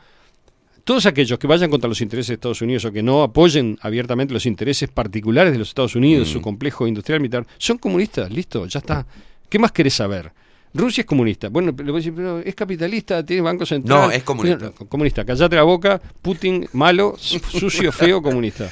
todos 0.84 1.06
aquellos 1.06 1.38
que 1.38 1.46
vayan 1.46 1.70
contra 1.70 1.88
los 1.88 2.00
intereses 2.00 2.28
de 2.28 2.34
Estados 2.34 2.60
Unidos 2.62 2.84
o 2.84 2.92
que 2.92 3.02
no 3.02 3.22
apoyen 3.22 3.78
abiertamente 3.82 4.34
los 4.34 4.46
intereses 4.46 4.88
particulares 4.88 5.52
de 5.52 5.58
los 5.58 5.68
Estados 5.68 5.94
Unidos, 5.94 6.28
Mm. 6.28 6.32
su 6.32 6.40
complejo 6.40 6.86
industrial 6.86 7.20
militar, 7.20 7.46
son 7.58 7.78
comunistas, 7.78 8.30
listo, 8.30 8.66
ya 8.66 8.78
está. 8.80 9.06
¿Qué 9.48 9.58
más 9.58 9.70
querés 9.72 9.94
saber? 9.94 10.32
Rusia 10.74 11.02
es 11.02 11.06
comunista. 11.06 11.50
Bueno, 11.50 11.76
pero, 11.76 11.94
pero 12.14 12.38
es 12.40 12.54
capitalista, 12.54 13.22
tiene 13.24 13.42
banco 13.42 13.66
central. 13.66 13.98
No, 14.06 14.10
es 14.10 14.22
comunista. 14.22 14.70
Comunista, 14.88 15.22
callate 15.24 15.54
la 15.56 15.64
boca, 15.64 16.00
Putin, 16.22 16.66
malo, 16.72 17.14
su- 17.18 17.38
sucio, 17.60 17.92
feo, 17.92 18.22
comunista. 18.22 18.70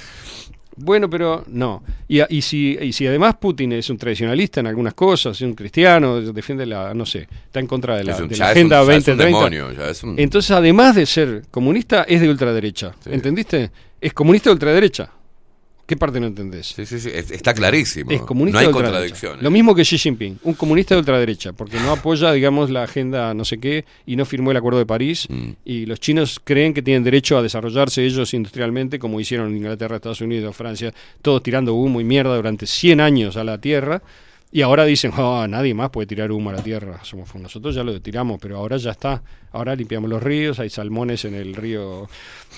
Bueno, 0.82 1.08
pero 1.10 1.44
no. 1.48 1.82
Y, 2.08 2.20
y 2.34 2.42
si, 2.42 2.76
y 2.80 2.92
si 2.92 3.06
además 3.06 3.36
Putin 3.40 3.72
es 3.72 3.88
un 3.90 3.98
tradicionalista 3.98 4.60
en 4.60 4.66
algunas 4.66 4.94
cosas, 4.94 5.36
es 5.36 5.42
un 5.42 5.54
cristiano, 5.54 6.20
defiende 6.20 6.64
la, 6.66 6.94
no 6.94 7.04
sé, 7.06 7.28
está 7.46 7.60
en 7.60 7.66
contra 7.66 7.96
de 7.96 8.04
la, 8.04 8.16
un- 8.16 8.28
de 8.28 8.34
Agenda 8.50 8.82
un- 8.82 8.88
ya 8.88 8.94
es 8.96 9.08
un 9.08 9.16
2030. 9.16 9.24
demonio, 9.24 9.72
ya 9.72 9.90
es 9.90 10.02
un- 10.02 10.18
Entonces, 10.18 10.50
además 10.50 10.94
de 10.96 11.06
ser 11.06 11.42
comunista, 11.50 12.04
es 12.04 12.20
de 12.20 12.28
ultraderecha. 12.30 12.94
¿Entendiste? 13.06 13.70
Es 14.00 14.12
comunista 14.14 14.50
de 14.50 14.54
ultraderecha. 14.54 15.10
¿Qué 15.90 15.96
parte 15.96 16.20
no 16.20 16.28
entendés? 16.28 16.68
Sí, 16.68 16.86
sí, 16.86 17.00
sí, 17.00 17.10
es- 17.12 17.32
está 17.32 17.52
clarísimo. 17.52 18.12
Es 18.12 18.20
comunista 18.20 18.60
no 18.60 18.60
hay 18.60 18.66
de 18.68 18.72
contradicciones. 18.72 19.42
Lo 19.42 19.50
mismo 19.50 19.74
que 19.74 19.82
Xi 19.82 19.98
Jinping, 19.98 20.38
un 20.44 20.54
comunista 20.54 20.94
de 20.94 21.00
ultraderecha, 21.00 21.52
porque 21.52 21.80
no 21.80 21.90
apoya, 21.90 22.30
digamos, 22.30 22.70
la 22.70 22.84
agenda 22.84 23.34
no 23.34 23.44
sé 23.44 23.58
qué 23.58 23.84
y 24.06 24.14
no 24.14 24.24
firmó 24.24 24.52
el 24.52 24.56
Acuerdo 24.56 24.78
de 24.78 24.86
París. 24.86 25.26
Mm. 25.28 25.48
Y 25.64 25.86
los 25.86 25.98
chinos 25.98 26.40
creen 26.44 26.72
que 26.74 26.80
tienen 26.82 27.02
derecho 27.02 27.36
a 27.36 27.42
desarrollarse 27.42 28.04
ellos 28.04 28.32
industrialmente, 28.34 29.00
como 29.00 29.18
hicieron 29.18 29.48
en 29.50 29.56
Inglaterra, 29.56 29.96
Estados 29.96 30.20
Unidos, 30.20 30.54
Francia, 30.54 30.94
todos 31.22 31.42
tirando 31.42 31.74
humo 31.74 32.00
y 32.00 32.04
mierda 32.04 32.36
durante 32.36 32.66
100 32.68 33.00
años 33.00 33.36
a 33.36 33.42
la 33.42 33.60
Tierra. 33.60 34.00
Y 34.52 34.62
ahora 34.62 34.84
dicen, 34.84 35.12
"Ah, 35.14 35.46
nadie 35.48 35.74
más 35.74 35.90
puede 35.90 36.06
tirar 36.06 36.32
humo 36.32 36.50
a 36.50 36.54
la 36.54 36.62
Tierra. 36.62 36.98
Somos, 37.04 37.32
nosotros 37.36 37.74
ya 37.74 37.84
lo 37.84 38.00
tiramos, 38.02 38.40
pero 38.40 38.56
ahora 38.56 38.78
ya 38.78 38.90
está. 38.90 39.22
Ahora 39.52 39.76
limpiamos 39.76 40.10
los 40.10 40.22
ríos, 40.22 40.58
hay 40.58 40.70
salmones 40.70 41.24
en 41.24 41.34
el 41.34 41.54
río, 41.54 42.08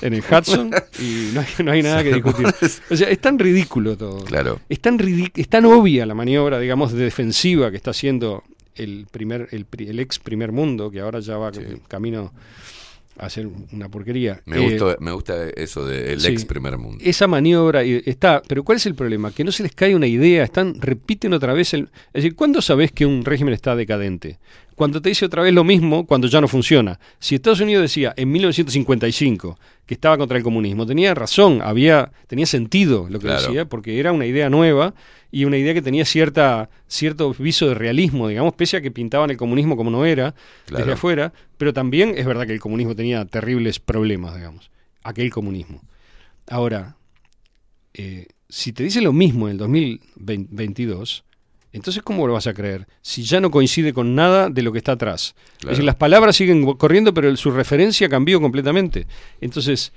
en 0.01 0.15
el 0.15 0.21
Hudson, 0.23 0.71
y 0.99 1.31
no 1.35 1.41
hay, 1.41 1.65
no 1.65 1.73
hay 1.73 1.83
nada 1.83 2.03
que 2.03 2.15
discutir. 2.15 2.47
O 2.91 2.97
sea, 2.97 3.11
es 3.11 3.21
tan 3.21 3.39
ridículo 3.39 3.97
todo. 3.97 4.25
Claro. 4.25 4.61
Es 4.69 4.81
tan, 4.81 4.99
es 5.35 5.49
tan 5.49 5.67
obvia 5.67 6.07
la 6.07 6.15
maniobra, 6.15 6.59
digamos, 6.59 6.93
de 6.93 7.05
defensiva 7.05 7.71
que 7.71 7.77
está 7.77 7.91
haciendo 7.91 8.43
el 8.75 9.07
primer 9.11 9.49
el, 9.51 9.67
el 9.79 10.01
ex 10.01 10.19
primer 10.19 10.51
mundo, 10.51 10.91
que 10.91 11.01
ahora 11.01 11.21
ya 11.21 11.37
va 11.37 11.53
camino 11.89 12.33
a 13.19 13.29
ser 13.31 13.47
una 13.73 13.89
porquería. 13.89 14.41
Me, 14.47 14.57
Eh, 14.57 14.61
gustó- 14.71 14.97
me 15.01 15.13
gusta 15.13 15.49
eso 15.51 15.85
del 15.87 16.21
sí. 16.21 16.29
ex 16.33 16.45
primer 16.45 16.79
mundo. 16.79 17.03
esa 17.05 17.27
maniobra 17.27 17.83
eh, 17.85 18.03
está, 18.07 18.43
pero 18.49 18.65
¿cuál 18.65 18.77
es 18.77 18.87
el 18.87 18.95
problema? 18.95 19.31
Que 19.33 19.45
no 19.45 19.53
se 19.53 19.63
les 19.63 19.73
cae 19.75 19.95
una 19.95 20.07
idea, 20.07 20.43
están 20.45 20.81
repiten 20.81 21.33
otra 21.35 21.53
vez 21.53 21.75
el, 21.75 21.83
es 22.09 22.23
decir, 22.23 22.35
¿cuándo 22.35 22.63
sabes 22.63 22.91
que 22.93 23.05
un 23.07 23.25
régimen 23.25 23.53
está 23.55 23.77
decadente? 23.77 24.39
Cuando 24.75 25.01
te 25.03 25.09
dice 25.11 25.27
otra 25.27 25.43
vez 25.43 25.53
lo 25.53 25.65
mismo, 25.65 26.07
cuando 26.07 26.27
ya 26.29 26.41
no 26.41 26.49
funciona. 26.49 26.99
Si 27.19 27.35
Estados 27.35 27.61
Unidos 27.61 27.83
decía 27.83 28.15
en 28.17 28.31
1955 28.33 29.59
que 29.87 29.95
estaba 29.95 30.17
contra 30.17 30.37
el 30.39 30.43
comunismo, 30.43 30.87
tenía 30.87 31.15
razón, 31.15 31.61
había 31.63 32.11
tenía 32.27 32.47
sentido 32.47 33.07
lo 33.11 33.19
que 33.19 33.27
Claro. 33.27 33.43
decía, 33.43 33.65
porque 33.67 33.99
era 34.01 34.13
una 34.13 34.27
idea 34.27 34.49
nueva 34.49 34.95
y 35.31 35.45
una 35.45 35.57
idea 35.59 35.75
que 35.75 35.83
tenía 35.83 36.05
cierta 36.05 36.71
cierto 36.89 37.35
viso 37.39 37.69
de 37.69 37.75
realismo, 37.75 38.29
digamos, 38.29 38.55
pese 38.55 38.77
a 38.77 38.81
que 38.81 38.91
pintaban 38.91 39.31
el 39.31 39.37
comunismo 39.37 39.77
como 39.77 39.91
no 39.91 40.05
era 40.05 40.35
desde 40.71 40.93
afuera, 40.93 41.33
pero 41.59 41.73
también 41.73 42.15
es 42.17 42.25
verdad 42.27 42.47
que 42.47 42.53
el 42.55 42.61
comunismo 42.61 42.95
tenía 42.95 43.25
terribles 43.25 43.79
problemas, 43.81 44.35
digamos, 44.37 44.71
aquel 45.03 45.31
comunismo. 45.31 45.83
Ahora, 46.49 46.97
eh, 47.95 48.27
si 48.49 48.73
te 48.73 48.83
dice 48.85 49.01
lo 49.01 49.13
mismo 49.13 49.47
en 49.49 49.53
el 49.53 49.59
2022, 49.59 51.25
entonces 51.73 52.03
¿cómo 52.03 52.27
lo 52.27 52.35
vas 52.35 52.47
a 52.47 52.55
creer? 52.55 52.87
Si 53.01 53.23
ya 53.23 53.41
no 53.41 53.51
coincide 53.51 53.93
con 53.93 54.15
nada 54.15 54.51
de 54.51 54.63
lo 54.63 54.73
que 54.73 54.79
está 54.79 54.93
atrás. 54.93 55.35
Es 55.61 55.69
decir, 55.71 55.85
las 55.85 55.97
palabras 55.97 56.37
siguen 56.37 56.65
corriendo, 56.75 57.15
pero 57.15 57.35
su 57.37 57.51
referencia 57.51 58.09
cambió 58.09 58.41
completamente. 58.41 59.07
Entonces, 59.41 59.93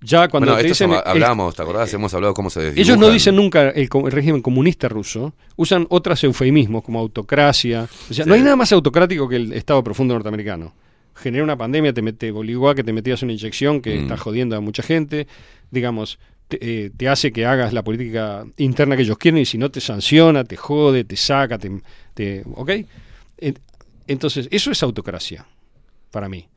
ya 0.00 0.28
cuando 0.28 0.52
bueno, 0.52 0.62
te 0.62 0.68
dicen... 0.68 0.90
hablamos, 1.04 1.54
¿te 1.54 1.62
acordás? 1.62 1.92
Hemos 1.94 2.12
hablado 2.14 2.34
cómo 2.34 2.50
se 2.50 2.60
ellos 2.60 2.74
no 2.98 3.06
desdibujan. 3.06 3.12
dicen 3.14 3.36
nunca 3.36 3.68
el, 3.70 3.88
régimen 4.10 4.42
comunista 4.42 4.88
ruso, 4.88 5.32
usan 5.56 5.86
otros 5.90 6.22
eufemismos 6.24 6.82
como 6.82 6.98
autocracia. 6.98 7.88
O 8.10 8.14
sea, 8.14 8.24
no 8.26 8.34
hay 8.34 8.40
nada 8.42 8.56
más 8.56 8.72
autocrático 8.72 9.28
que 9.28 9.36
el 9.36 9.52
Estado 9.52 9.82
profundo 9.84 10.14
norteamericano. 10.14 10.74
Genera 11.14 11.44
una 11.44 11.56
pandemia, 11.56 11.92
te 11.92 12.02
mete, 12.02 12.32
obligó 12.32 12.70
a 12.70 12.74
que 12.74 12.82
te 12.82 12.92
metías 12.92 13.22
una 13.22 13.32
inyección 13.32 13.80
que 13.80 13.96
Mm. 13.96 14.02
está 14.02 14.16
jodiendo 14.16 14.56
a 14.56 14.60
mucha 14.60 14.82
gente. 14.82 15.28
Digamos, 15.70 16.18
te, 16.58 16.84
eh, 16.86 16.90
te 16.96 17.08
hace 17.08 17.32
que 17.32 17.44
hagas 17.46 17.72
la 17.72 17.82
política 17.84 18.44
interna 18.56 18.96
que 18.96 19.02
ellos 19.02 19.18
quieren 19.18 19.40
y 19.40 19.44
si 19.46 19.58
no 19.58 19.70
te 19.70 19.80
sanciona, 19.80 20.44
te 20.44 20.56
jode, 20.56 21.04
te 21.04 21.16
saca, 21.16 21.58
te. 21.58 21.70
te- 22.14 22.42
¿Ok? 22.54 22.70
En- 23.38 23.58
Entonces, 24.06 24.48
eso 24.50 24.70
es 24.70 24.82
autocracia, 24.82 25.46
para 26.10 26.28
mí 26.28 26.48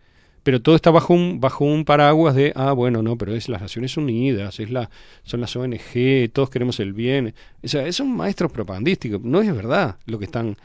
pero 0.43 0.61
todo 0.61 0.75
está 0.75 0.91
bajo 0.91 1.11
un 1.15 1.39
bajo 1.39 1.65
un 1.65 1.85
paraguas 1.85 2.35
de 2.35 2.53
ah 2.55 2.71
bueno 2.71 3.01
no 3.01 3.17
pero 3.17 3.33
es 3.33 3.49
las 3.49 3.61
Naciones 3.61 3.97
Unidas 3.97 4.59
es 4.59 4.69
la 4.69 4.91
son 5.23 5.41
las 5.41 5.55
ONG 5.55 6.29
todos 6.33 6.51
queremos 6.51 6.79
el 6.79 6.93
bien 6.93 7.33
o 7.63 7.67
sea 7.67 7.87
es 7.87 7.99
un 7.99 8.15
maestro 8.15 8.47
propagandístico 8.49 9.19
no 9.23 9.41
es 9.41 9.51
verdad 9.55 9.97
lo 10.05 10.19
que 10.19 10.25
están 10.25 10.55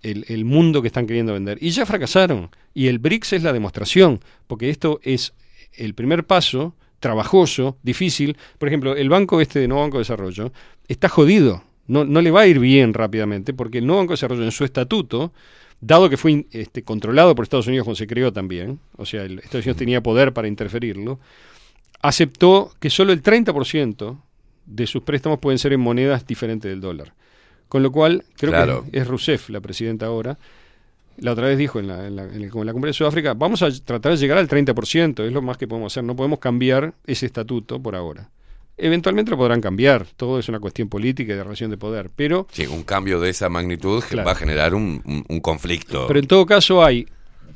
el, 0.00 0.24
el 0.28 0.46
mundo 0.46 0.80
que 0.80 0.86
están 0.88 1.06
queriendo 1.06 1.34
vender 1.34 1.58
y 1.60 1.68
ya 1.70 1.84
fracasaron 1.84 2.48
y 2.72 2.86
el 2.86 3.00
BRICS 3.00 3.34
es 3.34 3.42
la 3.42 3.52
demostración 3.52 4.20
porque 4.46 4.70
esto 4.70 4.98
es 5.02 5.34
el 5.74 5.92
primer 5.92 6.24
paso 6.24 6.74
trabajoso 7.00 7.76
difícil 7.82 8.36
por 8.58 8.68
ejemplo 8.68 8.96
el 8.96 9.08
banco 9.08 9.40
este 9.40 9.60
de 9.60 9.68
Nuevo 9.68 9.82
Banco 9.82 9.98
de 9.98 10.02
Desarrollo 10.02 10.52
está 10.88 11.08
jodido 11.08 11.62
no, 11.86 12.04
no 12.04 12.20
le 12.20 12.30
va 12.30 12.42
a 12.42 12.46
ir 12.46 12.58
bien 12.58 12.92
rápidamente 12.94 13.54
porque 13.54 13.78
el 13.78 13.86
Nuevo 13.86 14.00
Banco 14.00 14.12
de 14.12 14.16
Desarrollo 14.16 14.44
en 14.44 14.52
su 14.52 14.64
estatuto 14.64 15.32
dado 15.80 16.10
que 16.10 16.16
fue 16.16 16.46
este, 16.50 16.82
controlado 16.82 17.34
por 17.34 17.44
Estados 17.44 17.66
Unidos 17.66 17.84
cuando 17.84 17.96
se 17.96 18.06
creó 18.06 18.32
también, 18.32 18.80
o 18.96 19.06
sea, 19.06 19.22
el, 19.22 19.38
Estados 19.38 19.64
Unidos 19.64 19.76
tenía 19.76 20.02
poder 20.02 20.32
para 20.32 20.48
interferirlo, 20.48 21.20
aceptó 22.02 22.72
que 22.80 22.90
solo 22.90 23.12
el 23.12 23.22
30% 23.22 24.18
de 24.66 24.86
sus 24.86 25.02
préstamos 25.02 25.38
pueden 25.38 25.58
ser 25.58 25.72
en 25.72 25.80
monedas 25.80 26.26
diferentes 26.26 26.70
del 26.70 26.80
dólar. 26.80 27.14
Con 27.68 27.82
lo 27.82 27.92
cual, 27.92 28.24
creo 28.36 28.52
Claro. 28.52 28.86
que 28.90 28.98
es 28.98 29.06
Rousseff, 29.06 29.50
la 29.50 29.60
presidenta 29.60 30.06
ahora, 30.06 30.38
la 31.20 31.32
otra 31.32 31.46
vez 31.48 31.58
dijo 31.58 31.78
en 31.80 31.88
la, 31.88 32.06
en 32.06 32.16
la, 32.16 32.24
en 32.24 32.34
el- 32.42 32.50
en 32.54 32.66
la 32.66 32.72
cumbre 32.72 32.90
de 32.90 32.94
Sudáfrica, 32.94 33.34
vamos 33.34 33.62
a 33.62 33.70
tratar 33.84 34.12
de 34.12 34.18
llegar 34.18 34.38
al 34.38 34.48
30%, 34.48 35.24
es 35.26 35.32
lo 35.32 35.42
más 35.42 35.56
que 35.56 35.66
podemos 35.68 35.92
hacer, 35.92 36.04
no 36.04 36.14
podemos 36.16 36.38
cambiar 36.38 36.94
ese 37.06 37.26
estatuto 37.26 37.80
por 37.80 37.94
ahora. 37.96 38.30
Eventualmente 38.76 39.30
lo 39.32 39.36
podrán 39.36 39.60
cambiar, 39.60 40.06
todo 40.16 40.38
es 40.38 40.48
una 40.48 40.60
cuestión 40.60 40.88
política 40.88 41.32
y 41.32 41.36
de 41.36 41.42
relación 41.42 41.70
de 41.70 41.76
poder, 41.76 42.10
pero 42.14 42.46
Sí, 42.52 42.66
un 42.66 42.84
cambio 42.84 43.18
de 43.20 43.30
esa 43.30 43.48
magnitud 43.48 44.02
Claro. 44.08 44.26
va 44.26 44.32
a 44.32 44.36
generar 44.36 44.74
un, 44.74 45.02
un- 45.04 45.24
un 45.28 45.40
conflicto. 45.40 46.06
Pero 46.06 46.20
en 46.20 46.26
todo 46.28 46.46
caso 46.46 46.84
hay 46.84 47.06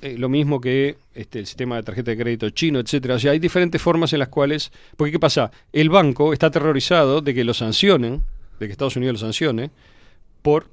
eh, 0.00 0.16
lo 0.18 0.28
mismo 0.28 0.60
que 0.60 0.96
este, 1.14 1.38
el 1.38 1.46
sistema 1.46 1.76
de 1.76 1.84
tarjeta 1.84 2.10
de 2.10 2.16
crédito 2.16 2.50
chino, 2.50 2.80
etcétera. 2.80 3.14
O 3.14 3.18
sea, 3.20 3.30
hay 3.30 3.38
diferentes 3.38 3.80
formas 3.80 4.12
en 4.12 4.18
las 4.18 4.26
cuales. 4.28 4.72
Porque, 4.96 5.12
¿qué 5.12 5.20
pasa? 5.20 5.52
El 5.72 5.90
banco 5.90 6.32
está 6.32 6.46
aterrorizado 6.48 7.20
de 7.20 7.32
que 7.34 7.44
lo 7.44 7.54
sancionen, 7.54 8.20
de 8.58 8.66
que 8.66 8.72
Estados 8.72 8.96
Unidos 8.96 9.12
lo 9.12 9.18
sancione, 9.20 9.70
por 10.42 10.66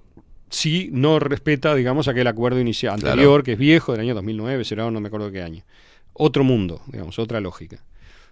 si 0.49 0.89
no 0.91 1.19
respeta, 1.19 1.75
digamos, 1.75 2.07
aquel 2.07 2.27
acuerdo 2.27 2.59
inicial 2.59 2.95
Claro. 2.99 3.11
anterior, 3.13 3.43
que 3.43 3.53
es 3.53 3.59
viejo, 3.59 3.91
del 3.93 4.01
año 4.01 4.15
2009, 4.15 4.63
será, 4.65 4.89
no 4.89 4.99
me 4.99 5.07
acuerdo 5.07 5.31
qué 5.31 5.41
año. 5.41 5.63
Otro 6.13 6.43
mundo, 6.43 6.81
digamos, 6.87 7.17
otra 7.19 7.39
lógica. 7.39 7.83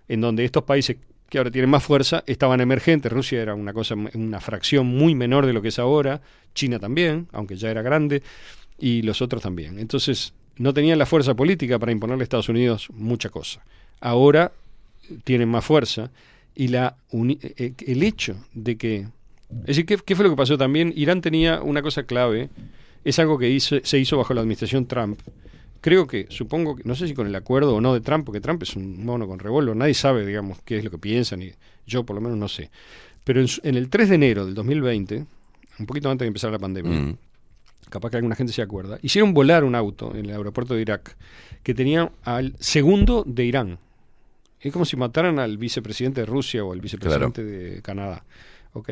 En 0.08 0.22
donde 0.22 0.44
estos 0.46 0.64
países 0.64 0.98
que 1.30 1.38
ahora 1.38 1.52
tienen 1.52 1.70
más 1.70 1.84
fuerza 1.84 2.24
estaban 2.26 2.62
emergentes. 2.62 3.12
Rusia 3.12 3.42
era 3.42 3.54
una 3.54 3.74
cosa, 3.74 3.96
una 4.14 4.40
fracción 4.40 4.88
muy 4.88 5.14
menor 5.16 5.46
de 5.46 5.52
lo 5.54 5.62
que 5.62 5.68
es 5.70 5.80
ahora. 5.80 6.22
China 6.54 6.80
también, 6.80 7.28
aunque 7.34 7.58
ya 7.58 7.70
era 7.70 7.82
grande 7.82 8.24
y 8.80 9.02
los 9.02 9.22
otros 9.22 9.42
también. 9.44 9.78
Entonces, 9.80 10.34
no 10.58 10.74
tenían 10.74 10.98
la 10.98 11.06
fuerza 11.06 11.34
política 11.36 11.78
para 11.80 11.92
imponerle 11.92 12.22
a 12.22 12.24
Estados 12.24 12.48
Unidos 12.50 12.88
mucha 12.94 13.30
cosa. 13.30 13.62
Ahora 14.00 14.52
eh, 15.10 15.18
tienen 15.24 15.50
más 15.50 15.66
fuerza 15.66 16.12
y 16.56 16.70
la 16.70 16.96
uni- 17.12 17.40
eh, 17.42 17.74
el 17.86 18.04
hecho 18.04 18.38
de 18.54 18.78
que... 18.78 19.08
Es 19.62 19.68
decir, 19.68 19.86
¿qué, 19.86 19.98
qué 19.98 20.16
fue 20.16 20.24
lo 20.26 20.30
que 20.32 20.36
pasó 20.38 20.58
también? 20.58 20.94
Irán 20.96 21.22
tenía 21.22 21.62
una 21.62 21.82
cosa 21.82 22.04
clave, 22.04 22.50
es 23.04 23.18
algo 23.20 23.38
que 23.38 23.50
hizo- 23.50 23.80
se 23.84 23.98
hizo 23.98 24.18
bajo 24.18 24.34
la 24.34 24.42
administración 24.42 24.86
Trump. 24.88 25.20
Creo 25.80 26.08
que, 26.08 26.26
supongo, 26.30 26.76
que 26.76 26.84
no 26.84 26.96
sé 26.96 27.08
si 27.08 27.14
con 27.14 27.28
el 27.28 27.36
acuerdo 27.36 27.76
o 27.76 27.82
no 27.82 27.94
de 27.94 28.02
Trump, 28.02 28.26
porque 28.26 28.42
Trump 28.42 28.64
es 28.64 28.76
un 28.76 29.06
mono 29.06 29.28
con 29.28 29.40
revólver, 29.40 29.76
nadie 29.76 29.94
sabe, 29.94 30.26
digamos, 30.26 30.58
qué 30.66 30.78
es 30.80 30.84
lo 30.84 30.92
que 30.92 30.98
piensan, 30.98 31.42
y 31.44 31.52
yo 31.86 32.04
por 32.06 32.16
lo 32.16 32.22
menos 32.22 32.38
no 32.38 32.48
sé. 32.48 32.70
Pero 33.24 33.40
en, 33.42 33.48
en 33.64 33.76
el 33.76 33.90
3 33.90 34.10
de 34.10 34.16
enero 34.16 34.46
del 34.46 34.54
2020, 34.56 35.26
un 35.80 35.86
poquito 35.86 36.10
antes 36.10 36.26
de 36.26 36.28
empezar 36.28 36.52
la 36.52 36.60
pandemia, 36.60 37.00
Mm. 37.00 37.18
capaz 37.90 38.10
que 38.10 38.18
alguna 38.18 38.36
gente 38.36 38.52
se 38.52 38.62
acuerda, 38.62 38.98
hicieron 39.02 39.34
volar 39.34 39.64
un 39.64 39.76
auto 39.76 40.14
en 40.16 40.26
el 40.26 40.32
aeropuerto 40.32 40.74
de 40.74 40.82
Irak 40.82 41.16
que 41.64 41.74
tenía 41.74 42.12
al 42.24 42.54
segundo 42.60 43.24
de 43.26 43.46
Irán. 43.46 43.78
Es 44.60 44.74
como 44.74 44.84
si 44.86 44.98
mataran 44.98 45.38
al 45.40 45.58
vicepresidente 45.58 46.22
de 46.22 46.26
Rusia 46.26 46.66
o 46.66 46.74
al 46.74 46.82
vicepresidente 46.82 47.44
de 47.44 47.82
Canadá. 47.82 48.26
¿Ok? 48.74 48.90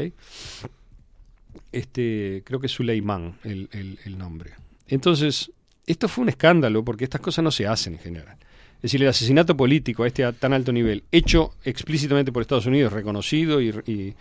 Este, 1.72 2.42
creo 2.46 2.60
que 2.60 2.68
es 2.68 2.72
Suleiman 2.72 3.36
el, 3.44 4.18
nombre. 4.18 4.52
Entonces, 4.88 5.52
esto 5.86 6.08
fue 6.08 6.24
un 6.24 6.30
escándalo 6.30 6.84
porque 6.84 7.04
estas 7.04 7.22
cosas 7.22 7.44
no 7.44 7.52
se 7.52 7.68
hacen 7.68 7.94
en 7.94 8.00
general. 8.00 8.38
Es 8.78 8.82
decir, 8.84 9.02
el 9.02 9.10
asesinato 9.10 9.56
político 9.58 10.04
a 10.04 10.08
este 10.08 10.26
a 10.26 10.32
tan 10.32 10.54
alto 10.54 10.72
nivel, 10.72 11.04
hecho 11.12 11.54
explícitamente 11.64 12.32
por 12.32 12.42
Estados 12.42 12.66
Unidos, 12.66 12.94
reconocido 12.94 13.62
y, 13.62 13.70
y- 13.88 14.14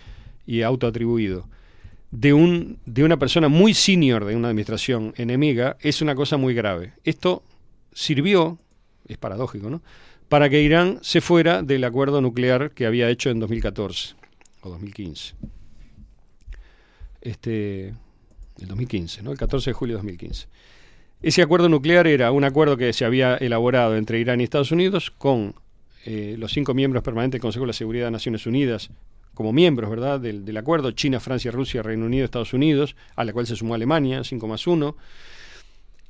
y 0.47 0.62
autoatribuido, 0.62 1.48
de, 2.10 2.32
un, 2.32 2.78
de 2.86 3.02
una 3.02 3.16
persona 3.18 3.48
muy 3.48 3.74
senior 3.74 4.24
de 4.24 4.36
una 4.36 4.48
administración 4.48 5.14
enemiga, 5.16 5.76
es 5.81 6.02
una 6.02 6.14
cosa 6.14 6.36
muy 6.36 6.55
grave. 6.55 6.93
Esto 7.05 7.43
sirvió, 7.93 8.59
es 9.09 9.16
paradójico, 9.18 9.70
¿no? 9.70 9.82
Para 10.28 10.48
que 10.48 10.62
Irán 10.62 10.98
se 11.02 11.20
fuera 11.20 11.62
del 11.62 11.85
acuerdo 11.85 12.20
nuclear 12.20 12.70
que 12.72 12.86
había 12.86 13.09
hecho 13.10 13.31
en 13.31 13.40
2014 13.40 14.14
o 14.64 14.70
2015. 14.70 15.34
Este, 17.20 17.88
el 17.88 18.68
2015, 18.68 19.22
¿no? 19.22 19.32
El 19.32 19.38
14 19.38 19.70
de 19.70 19.74
julio 19.74 19.94
de 19.94 19.98
2015. 19.98 20.46
Ese 21.22 21.42
acuerdo 21.42 21.68
nuclear 21.68 22.06
era 22.06 22.30
un 22.32 22.44
acuerdo 22.44 22.76
que 22.76 22.92
se 22.92 23.04
había 23.04 23.36
elaborado 23.36 23.96
entre 23.96 24.18
Irán 24.20 24.40
y 24.40 24.44
Estados 24.44 24.72
Unidos 24.72 25.10
con 25.10 25.54
eh, 26.04 26.36
los 26.38 26.52
cinco 26.52 26.74
miembros 26.74 27.02
permanentes 27.02 27.38
del 27.38 27.42
Consejo 27.42 27.64
de 27.64 27.68
la 27.68 27.72
Seguridad 27.72 28.06
de 28.06 28.10
Naciones 28.10 28.46
Unidas 28.46 28.90
como 29.32 29.52
miembros, 29.52 29.90
¿verdad?, 29.90 30.20
del, 30.20 30.44
del 30.44 30.56
acuerdo, 30.56 30.92
China, 30.92 31.18
Francia, 31.18 31.50
Rusia, 31.50 31.82
Reino 31.82 32.06
Unido, 32.06 32.24
Estados 32.24 32.52
Unidos, 32.52 32.94
a 33.16 33.24
la 33.24 33.32
cual 33.32 33.46
se 33.46 33.56
sumó 33.56 33.74
Alemania, 33.74 34.22
5 34.22 34.46
más 34.46 34.66
1, 34.66 34.96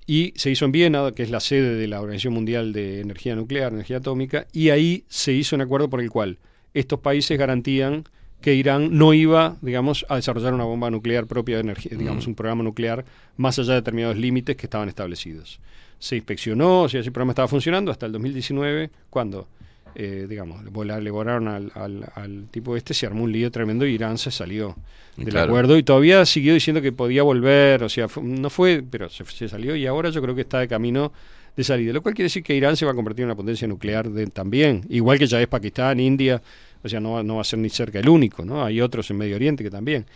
y 0.07 0.35
se 0.37 0.51
hizo 0.51 0.67
en 0.67 0.73
Viena, 0.73 1.13
que 1.13 1.23
es 1.23 1.31
la 1.31 1.41
sede 1.41 1.77
de 1.77 1.89
la 1.89 2.01
Organización 2.01 2.35
Mundial 2.35 2.75
de 2.75 3.01
Energía 3.01 3.35
Nuclear, 3.35 3.73
Energía 3.73 3.99
Atómica, 3.99 4.47
y 4.53 4.69
ahí 4.69 5.05
se 5.09 5.33
hizo 5.33 5.57
un 5.57 5.63
acuerdo 5.63 5.89
por 5.89 6.03
el 6.03 6.11
cual 6.11 6.39
estos 6.75 7.01
países 7.01 7.39
garantían 7.39 8.05
que 8.45 8.55
Irán 8.55 8.97
no 8.99 9.15
iba, 9.15 9.57
digamos, 9.63 10.05
a 10.11 10.17
desarrollar 10.17 10.53
una 10.53 10.65
bomba 10.65 10.91
nuclear 10.91 11.27
propia 11.27 11.57
de 11.57 11.63
energía, 11.63 11.97
digamos, 11.97 12.27
Mm. 12.27 12.31
un 12.31 12.35
programa 12.35 12.63
nuclear 12.63 13.05
más 13.39 13.59
allá 13.59 13.71
de 13.73 13.81
determinados 13.81 14.17
límites 14.19 14.55
que 14.57 14.67
estaban 14.67 14.89
establecidos. 14.91 15.59
Se 15.99 16.17
inspeccionó, 16.17 16.83
o 16.83 16.89
sea, 16.89 17.01
ese 17.01 17.11
programa 17.11 17.33
estaba 17.33 17.49
funcionando 17.49 17.91
hasta 17.91 18.05
el 18.07 18.13
2019, 18.13 18.91
cuando, 19.09 19.49
eh, 19.95 20.27
digamos, 20.29 20.63
le 20.63 20.71
vola- 20.71 21.01
le 21.01 21.11
volaron 21.11 21.49
al, 21.49 21.73
al- 21.75 22.05
al 22.15 22.45
tipo 22.51 22.77
este, 22.77 22.93
se 22.93 23.07
armó 23.07 23.25
un 23.25 23.33
lío 23.33 23.51
tremendo 23.51 23.87
y 23.87 23.95
Irán 23.95 24.19
se 24.19 24.31
salió 24.31 24.77
del 25.17 25.29
Claro. 25.29 25.47
acuerdo 25.47 25.79
y 25.79 25.83
todavía 25.83 26.27
siguió 26.27 26.53
diciendo 26.53 26.83
que 26.83 26.93
podía 26.93 27.23
volver, 27.23 27.83
o 27.83 27.89
sea, 27.89 28.09
fue- 28.09 28.23
no 28.25 28.51
fue, 28.51 28.83
pero 28.89 29.09
se, 29.09 29.25
se 29.25 29.49
salió 29.49 29.75
y 29.77 29.87
ahora 29.87 30.11
yo 30.11 30.21
creo 30.21 30.35
que 30.35 30.43
está 30.43 30.59
de 30.59 30.69
camino 30.69 31.13
de 31.57 31.63
salida, 31.65 31.93
lo 31.93 32.03
cual 32.03 32.15
quiere 32.15 32.27
decir 32.27 32.43
que 32.43 32.55
Irán 32.57 32.77
se 32.77 32.85
va 32.85 32.91
a 32.91 32.95
convertir 32.95 33.23
en 33.23 33.27
una 33.29 33.37
potencia 33.37 33.67
nuclear 33.69 34.11
de- 34.11 34.27
también, 34.27 34.83
igual 34.91 35.19
que 35.19 35.27
ya 35.29 35.41
es 35.41 35.47
Pakistán, 35.47 36.01
India, 36.01 36.43
o 36.85 36.89
sea, 36.89 37.01
no 37.01 37.13
va, 37.13 37.23
no 37.23 37.37
va 37.37 37.41
a 37.41 37.45
ser 37.45 37.59
ni 37.59 37.71
cerca 37.71 37.99
el 37.99 38.09
único, 38.09 38.45
¿no? 38.45 38.65
Hay 38.65 38.81
otros 38.81 39.11
en 39.11 39.17
Medio 39.17 39.37
Oriente 39.37 39.65
que 39.65 39.71
también. 39.71 40.07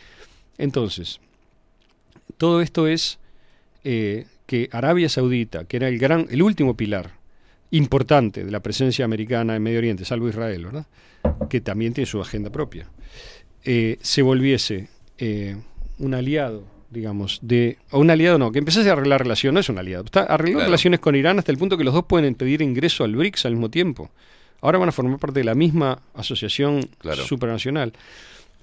Entonces, 0.59 1.20
todo 2.36 2.61
esto 2.61 2.86
es 2.86 3.19
eh, 3.85 4.27
que 4.47 4.69
Arabia 4.73 5.09
Saudita, 5.09 5.65
que 5.65 5.78
era 5.78 5.89
el 5.89 5.99
gran, 5.99 6.27
el 6.31 6.43
último 6.43 6.77
pilar 6.77 7.12
importante 7.70 8.45
de 8.45 8.51
la 8.51 8.61
presencia 8.61 9.05
americana 9.05 9.57
en 9.57 9.62
Medio 9.62 9.78
Oriente, 9.78 10.05
salvo 10.05 10.28
Israel, 10.28 10.65
¿verdad? 10.66 10.86
Que 11.49 11.61
también 11.61 11.93
tiene 11.93 12.07
su 12.07 12.20
agenda 12.20 12.51
propia, 12.51 12.89
eh, 13.65 13.99
se 14.01 14.23
volviese 14.23 14.89
eh, 15.19 15.57
un 15.99 16.15
aliado, 16.15 16.65
digamos, 16.90 17.40
de. 17.43 17.78
O 17.90 17.99
un 18.01 18.11
aliado 18.11 18.39
no, 18.39 18.53
que 18.53 18.59
empezase 18.59 18.89
a 18.89 18.93
arreglar 18.93 19.23
relaciones, 19.23 19.55
no 19.55 19.61
es 19.61 19.69
un 19.69 19.78
aliado. 19.78 20.05
Está 20.05 20.20
arreglando 20.23 20.59
Claro. 20.61 20.69
relaciones 20.69 21.01
con 21.01 21.16
Irán 21.16 21.39
hasta 21.39 21.53
el 21.53 21.59
punto 21.59 21.77
que 21.77 21.85
los 21.85 21.95
dos 21.95 22.05
pueden 22.07 22.35
pedir 22.35 22.62
ingreso 22.62 23.05
al 23.05 23.16
BRICS 23.16 23.47
al 23.47 23.53
mismo 23.53 23.70
tiempo. 23.70 24.11
Ahora 24.61 24.79
van 24.79 24.89
a 24.89 24.93
formar 24.93 25.19
parte 25.19 25.41
de 25.41 25.45
la 25.45 25.55
misma 25.55 26.01
asociación 26.15 26.89
Claro. 26.99 27.25
supranacional. 27.25 27.93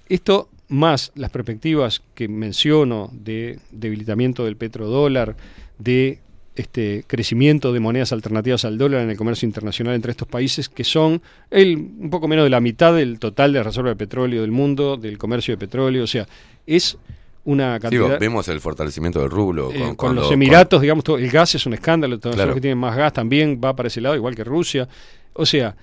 Esto 0.08 0.48
más 0.68 1.12
las 1.14 1.30
perspectivas 1.30 2.02
que 2.14 2.28
menciono 2.28 3.10
de 3.12 3.58
debilitamiento 3.70 4.44
del 4.44 4.56
petrodólar, 4.56 5.36
de 5.78 6.20
este 6.54 7.04
crecimiento 7.06 7.72
de 7.72 7.80
monedas 7.80 8.12
alternativas 8.12 8.64
al 8.64 8.78
dólar 8.78 9.02
en 9.02 9.10
el 9.10 9.16
comercio 9.16 9.46
internacional 9.46 9.94
entre 9.94 10.10
estos 10.10 10.26
países, 10.28 10.68
que 10.68 10.84
son 10.84 11.20
el, 11.50 11.76
un 11.76 12.08
poco 12.10 12.28
menos 12.28 12.44
de 12.44 12.50
la 12.50 12.60
mitad 12.60 12.94
del 12.94 13.18
total 13.18 13.52
de 13.52 13.62
reserva 13.62 13.90
de 13.90 13.96
petróleo 13.96 14.40
del 14.40 14.50
mundo, 14.52 14.96
del 14.96 15.18
comercio 15.18 15.52
de 15.54 15.58
petróleo, 15.58 16.04
o 16.04 16.06
sea, 16.06 16.26
es 16.66 16.96
una 17.44 17.76
Sí, 17.76 17.82
cantidad... 17.82 18.18
vemos 18.18 18.48
el 18.48 18.60
fortalecimiento 18.60 19.20
del 19.20 19.30
rublo. 19.30 19.70
Eh, 19.70 19.94
con, 19.96 20.14
los 20.16 20.28
lo- 20.28 20.32
Emiratos, 20.32 20.80
digamos, 20.80 21.04
todo- 21.04 21.18
el 21.18 21.30
gas 21.30 21.54
es 21.54 21.66
un 21.66 21.74
escándalo, 21.74 22.18
todos 22.18 22.34
Claro. 22.36 22.48
los 22.48 22.54
que 22.56 22.60
tienen 22.62 22.78
más 22.78 22.96
gas 22.96 23.12
también 23.12 23.60
va 23.62 23.76
para 23.76 23.88
ese 23.88 24.00
lado, 24.00 24.16
igual 24.16 24.34
que 24.34 24.42
Rusia. 24.44 24.88
O 25.38 25.46
sea, 25.46 25.76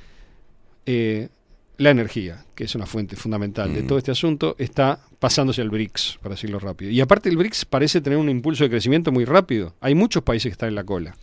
eh, 0.85 1.30
la 1.77 1.89
energía, 1.89 2.45
que 2.55 2.65
es 2.65 2.75
una 2.75 2.85
fuente 2.85 3.15
fundamental 3.15 3.73
de 3.73 3.84
Mm. 3.84 3.88
todo 3.88 3.97
este 3.97 4.11
asunto, 4.11 4.55
está 4.59 4.99
pasándose 5.19 5.61
al 5.61 5.69
BRICS, 5.69 6.19
para 6.21 6.35
decirlo 6.35 6.59
rápido. 6.59 6.91
Y 6.91 7.01
aparte 7.01 7.30
el 7.30 7.38
BRICS 7.38 7.65
parece 7.65 8.01
tener 8.01 8.19
un 8.19 8.30
impulso 8.30 8.63
de 8.63 8.69
crecimiento 8.69 9.11
muy 9.11 9.25
rápido. 9.25 9.73
Hay 9.81 9.95
muchos 9.95 10.23
países 10.23 10.49
que 10.49 10.53
están 10.53 10.69
en 10.69 10.75
la 10.75 10.84
cola. 10.84 11.15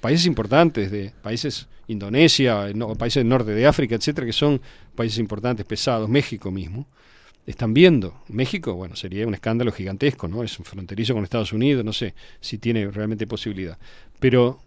Países 0.00 0.26
importantes, 0.26 0.90
de 0.90 1.12
países 1.22 1.68
Indonesia, 1.88 2.72
no, 2.74 2.94
países 2.94 3.20
del 3.20 3.28
norte 3.28 3.50
de 3.52 3.66
África, 3.66 3.94
etcétera, 3.96 4.26
que 4.26 4.32
son 4.32 4.60
países 4.94 5.18
importantes, 5.18 5.66
pesados, 5.66 6.08
México 6.08 6.50
mismo 6.50 6.86
están 7.46 7.74
viendo. 7.74 8.22
México, 8.28 8.74
bueno, 8.74 8.96
sería 8.96 9.26
un 9.26 9.34
escándalo 9.34 9.72
gigantesco, 9.72 10.28
¿no? 10.28 10.42
Es 10.42 10.58
un 10.58 10.64
fronterizo 10.64 11.14
con 11.14 11.24
Estados 11.24 11.52
Unidos, 11.52 11.84
no 11.84 11.92
sé 11.92 12.14
si 12.40 12.58
tiene 12.58 12.90
realmente 12.90 13.26
posibilidad. 13.26 13.76
Pero 14.18 14.60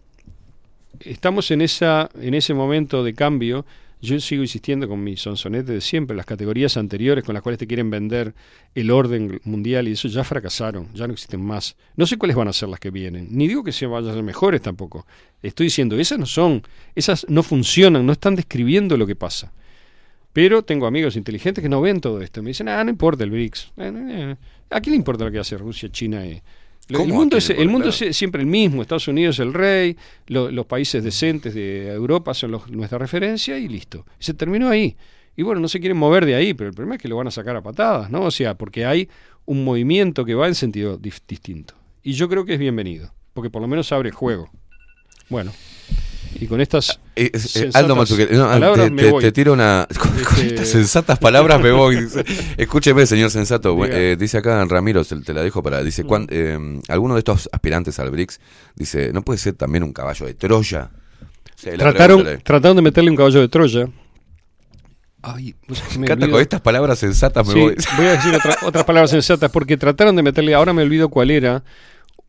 estamos 1.00 1.50
en 1.50 1.60
esa 1.60 2.08
en 2.20 2.34
ese 2.34 2.54
momento 2.54 3.04
de 3.04 3.14
cambio. 3.14 3.64
Yo 4.00 4.20
sigo 4.20 4.42
insistiendo 4.42 4.86
con 4.86 5.02
mi 5.02 5.16
sonsonete 5.16 5.72
de 5.72 5.80
siempre, 5.80 6.14
las 6.14 6.26
categorías 6.26 6.76
anteriores 6.76 7.24
con 7.24 7.32
las 7.32 7.42
cuales 7.42 7.58
te 7.58 7.66
quieren 7.66 7.88
vender 7.88 8.34
el 8.74 8.90
orden 8.90 9.40
mundial 9.44 9.88
y 9.88 9.92
eso 9.92 10.08
ya 10.08 10.22
fracasaron, 10.24 10.88
ya 10.92 11.06
no 11.06 11.14
existen 11.14 11.40
más. 11.42 11.74
No 11.96 12.04
sé 12.04 12.18
cuáles 12.18 12.36
van 12.36 12.48
a 12.48 12.52
ser 12.52 12.68
las 12.68 12.80
que 12.80 12.90
vienen, 12.90 13.28
ni 13.30 13.48
digo 13.48 13.64
que 13.64 13.72
se 13.72 13.86
vayan 13.86 14.10
a 14.10 14.14
ser 14.14 14.22
mejores 14.22 14.60
tampoco. 14.60 15.06
Estoy 15.42 15.66
diciendo, 15.66 15.96
esas 15.98 16.18
no 16.18 16.26
son, 16.26 16.62
esas 16.94 17.24
no 17.30 17.42
funcionan, 17.42 18.04
no 18.04 18.12
están 18.12 18.36
describiendo 18.36 18.98
lo 18.98 19.06
que 19.06 19.16
pasa. 19.16 19.54
Pero 20.34 20.62
tengo 20.62 20.86
amigos 20.86 21.16
inteligentes 21.16 21.62
que 21.62 21.68
no 21.68 21.80
ven 21.80 22.00
todo 22.00 22.20
esto. 22.20 22.42
Me 22.42 22.50
dicen, 22.50 22.68
ah, 22.68 22.84
no 22.84 22.90
importa 22.90 23.24
el 23.24 23.30
BRICS. 23.30 23.72
Eh, 23.78 23.92
eh, 23.94 24.36
¿A 24.68 24.80
quién 24.80 24.92
le 24.92 24.96
importa 24.96 25.24
lo 25.24 25.30
que 25.30 25.38
hace 25.38 25.56
Rusia, 25.56 25.88
China? 25.90 26.26
eh? 26.26 26.42
El 26.88 26.96
¿Cómo 26.96 27.14
a 27.14 27.16
mundo, 27.18 27.36
es, 27.38 27.48
el 27.50 27.68
mundo 27.68 27.90
siempre 27.92 28.42
el 28.42 28.46
mismo. 28.46 28.82
Estados 28.82 29.08
Unidos 29.08 29.36
es 29.36 29.40
el 29.40 29.54
rey, 29.54 29.96
lo- 30.26 30.50
los 30.50 30.66
países 30.66 31.02
decentes 31.02 31.54
de 31.54 31.88
Europa 31.92 32.34
son 32.34 32.50
los- 32.50 32.68
nuestra 32.70 32.98
referencia 32.98 33.58
y 33.58 33.68
listo. 33.68 34.04
Se 34.18 34.34
terminó 34.34 34.68
ahí. 34.68 34.94
Y 35.36 35.42
bueno, 35.42 35.60
no 35.60 35.68
se 35.68 35.80
quieren 35.80 35.96
mover 35.96 36.26
de 36.26 36.34
ahí, 36.34 36.52
pero 36.54 36.68
el 36.68 36.74
problema 36.74 36.96
es 36.96 37.02
que 37.02 37.08
lo 37.08 37.16
van 37.16 37.26
a 37.26 37.30
sacar 37.30 37.56
a 37.56 37.62
patadas, 37.62 38.10
¿no? 38.10 38.22
O 38.22 38.30
sea, 38.30 38.54
porque 38.54 38.84
hay 38.84 39.08
un 39.46 39.64
movimiento 39.64 40.24
que 40.24 40.34
va 40.34 40.46
en 40.46 40.54
sentido 40.54 40.98
distinto. 40.98 41.74
Y 42.02 42.12
yo 42.12 42.28
creo 42.28 42.44
que 42.44 42.52
es 42.54 42.58
bienvenido, 42.58 43.12
porque 43.32 43.50
por 43.50 43.62
lo 43.62 43.68
menos 43.68 43.90
abre 43.90 44.10
el 44.10 44.14
juego. 44.14 44.50
Bueno, 45.30 45.52
y 46.40 46.46
con 46.46 46.60
estas 46.60 46.90
Eh, 47.16 47.24
eh, 47.26 47.30
eh, 47.34 47.38
sensatas 47.38 47.74
Aldo 47.82 47.96
Mazzucchelli, 47.96 48.36
no, 48.36 48.46
palabras 48.48 48.84
te, 48.86 48.90
me 48.90 49.02
te- 49.02 49.10
voy. 49.10 49.22
te 49.22 49.32
tiro 49.32 49.52
una. 49.52 49.86
Con, 49.98 50.10
con 50.10 50.18
Este- 50.18 50.46
estas 50.48 50.68
sensatas 50.68 51.18
palabras 51.18 51.60
me 51.60 51.70
voy. 51.70 51.96
dice. 52.04 52.24
Escúcheme, 52.56 53.06
señor 53.06 53.30
sensato. 53.30 53.76
Eh, 53.86 54.16
dice 54.18 54.38
acá 54.38 54.64
Ramiro, 54.64 55.04
se- 55.04 55.16
te 55.20 55.32
la 55.32 55.42
dejo 55.42 55.62
para. 55.62 55.82
Dice: 55.82 56.04
Mm. 56.04 56.06
cuán- 56.06 56.26
eh, 56.30 56.80
alguno 56.88 57.14
de 57.14 57.20
estos 57.20 57.48
aspirantes 57.52 57.98
al 57.98 58.10
BRICS 58.10 58.40
dice: 58.74 59.12
¿no 59.12 59.22
puede 59.22 59.38
ser 59.38 59.54
también 59.54 59.84
un 59.84 59.92
caballo 59.92 60.26
de 60.26 60.34
Troya? 60.34 60.90
O 60.92 61.58
sea, 61.58 61.72
la 61.72 61.78
trataron, 61.78 62.18
pregunta 62.18 62.30
le- 62.30 62.38
trataron 62.38 62.76
de 62.76 62.82
meterle 62.82 63.10
un 63.10 63.16
caballo 63.16 63.40
de 63.40 63.48
Troya. 63.48 63.86
Ay, 65.26 65.54
me 65.98 66.06
Cata, 66.06 66.20
olvido- 66.26 66.32
con 66.32 66.40
estas 66.42 66.60
palabras 66.60 66.98
sensatas 66.98 67.46
me 67.46 67.54
Sí, 67.54 67.60
voy. 67.60 67.74
voy 67.96 68.06
a 68.06 68.10
decir 68.12 68.34
otra- 68.34 68.58
otras 68.66 68.84
palabras 68.84 69.10
sensatas 69.10 69.50
porque 69.50 69.76
trataron 69.78 70.14
de 70.16 70.22
meterle, 70.22 70.52
ahora 70.54 70.74
me 70.74 70.82
olvido 70.82 71.08
cuál 71.08 71.30
era. 71.30 71.64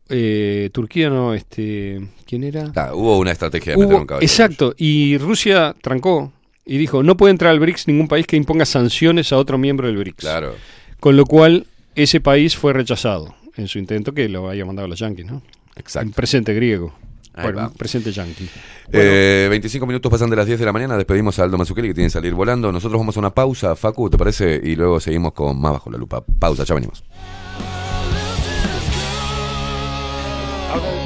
Eh, 0.08 0.70
Turquía 0.72 1.10
no, 1.10 1.34
este, 1.34 2.00
¿quién 2.26 2.44
era? 2.44 2.72
Ah, 2.74 2.92
hubo 2.94 3.18
una 3.18 3.32
estrategia 3.32 3.72
de 3.72 3.78
meter 3.78 3.94
un 3.94 4.06
caballo. 4.06 4.24
exacto, 4.24 4.74
y 4.76 5.18
Rusia 5.18 5.74
trancó 5.82 6.32
y 6.64 6.78
dijo, 6.78 7.02
no 7.02 7.16
puede 7.16 7.30
entrar 7.30 7.52
al 7.52 7.60
BRICS 7.60 7.88
ningún 7.88 8.08
país 8.08 8.26
que 8.26 8.36
imponga 8.36 8.64
sanciones 8.64 9.32
a 9.32 9.38
otro 9.38 9.56
miembro 9.58 9.86
del 9.86 9.96
BRICS. 9.96 10.20
Claro. 10.20 10.54
Con 10.98 11.16
lo 11.16 11.24
cual, 11.24 11.66
ese 11.94 12.20
país 12.20 12.56
fue 12.56 12.72
rechazado 12.72 13.34
en 13.56 13.68
su 13.68 13.78
intento 13.78 14.12
que 14.12 14.28
lo 14.28 14.48
había 14.48 14.64
mandado 14.64 14.88
los 14.88 14.98
yanquis, 14.98 15.26
¿no? 15.26 15.42
Exacto. 15.76 16.08
Un 16.08 16.12
presente 16.12 16.54
griego. 16.54 16.92
Bueno, 17.42 17.70
presente 17.76 18.12
yanqui. 18.12 18.48
Eh, 18.90 19.46
25 19.50 19.86
minutos 19.86 20.10
pasan 20.10 20.30
de 20.30 20.36
las 20.36 20.46
10 20.46 20.58
de 20.58 20.64
la 20.64 20.72
mañana. 20.72 20.96
Despedimos 20.96 21.38
a 21.38 21.44
Aldo 21.44 21.58
Mazzucchelli 21.58 21.88
que 21.88 21.94
tiene 21.94 22.06
que 22.06 22.12
salir 22.12 22.34
volando. 22.34 22.72
Nosotros 22.72 22.98
vamos 22.98 23.16
a 23.16 23.20
una 23.20 23.30
pausa, 23.30 23.76
Facu, 23.76 24.08
¿te 24.08 24.16
parece? 24.16 24.58
Y 24.62 24.74
luego 24.74 25.00
seguimos 25.00 25.32
con 25.32 25.60
más 25.60 25.72
bajo 25.72 25.90
la 25.90 25.98
lupa. 25.98 26.24
Pausa, 26.24 26.64
ya 26.64 26.74
venimos. 26.74 27.04
other 30.76 31.05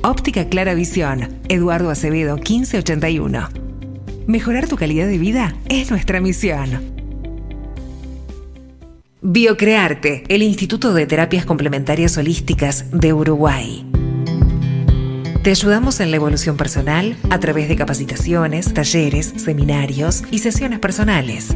Óptica 0.04 0.50
Clara 0.50 0.74
Visión, 0.74 1.40
Eduardo 1.48 1.92
Acevedo 1.92 2.38
1581. 2.38 3.50
Mejorar 4.28 4.68
tu 4.68 4.76
calidad 4.76 5.08
de 5.08 5.18
vida 5.18 5.56
es 5.70 5.90
nuestra 5.92 6.20
misión. 6.22 6.92
Biocrearte, 9.22 10.24
el 10.30 10.42
Instituto 10.42 10.94
de 10.94 11.06
Terapias 11.06 11.46
Complementarias 11.46 12.18
Holísticas 12.18 12.86
de 12.92 13.14
Uruguay. 13.14 13.86
Te 15.44 15.52
ayudamos 15.52 16.00
en 16.00 16.12
la 16.12 16.18
evolución 16.18 16.58
personal 16.58 17.16
a 17.30 17.40
través 17.40 17.68
de 17.68 17.76
capacitaciones, 17.76 18.74
talleres, 18.74 19.34
seminarios 19.38 20.24
y 20.32 20.40
sesiones 20.40 20.80
personales. 20.80 21.56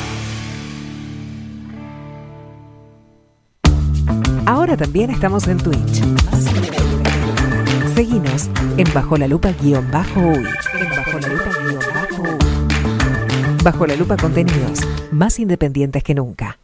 Ahora 4.51 4.75
también 4.75 5.09
estamos 5.09 5.47
en 5.47 5.59
Twitch. 5.59 6.01
Seguinos 7.95 8.49
en 8.75 8.93
Bajo 8.93 9.15
la 9.15 9.25
Lupa 9.25 9.53
guion 9.53 9.89
bajo 9.89 10.19
uy. 10.19 10.45
En 10.77 10.89
Bajo 10.89 11.19
la 11.21 11.27
Lupa 11.29 11.51
guion 11.63 11.79
bajo 11.95 12.21
uy. 12.23 13.63
Bajo 13.63 13.87
la 13.87 13.95
Lupa 13.95 14.17
contenidos 14.17 14.81
más 15.13 15.39
independientes 15.39 16.03
que 16.03 16.15
nunca. 16.15 16.60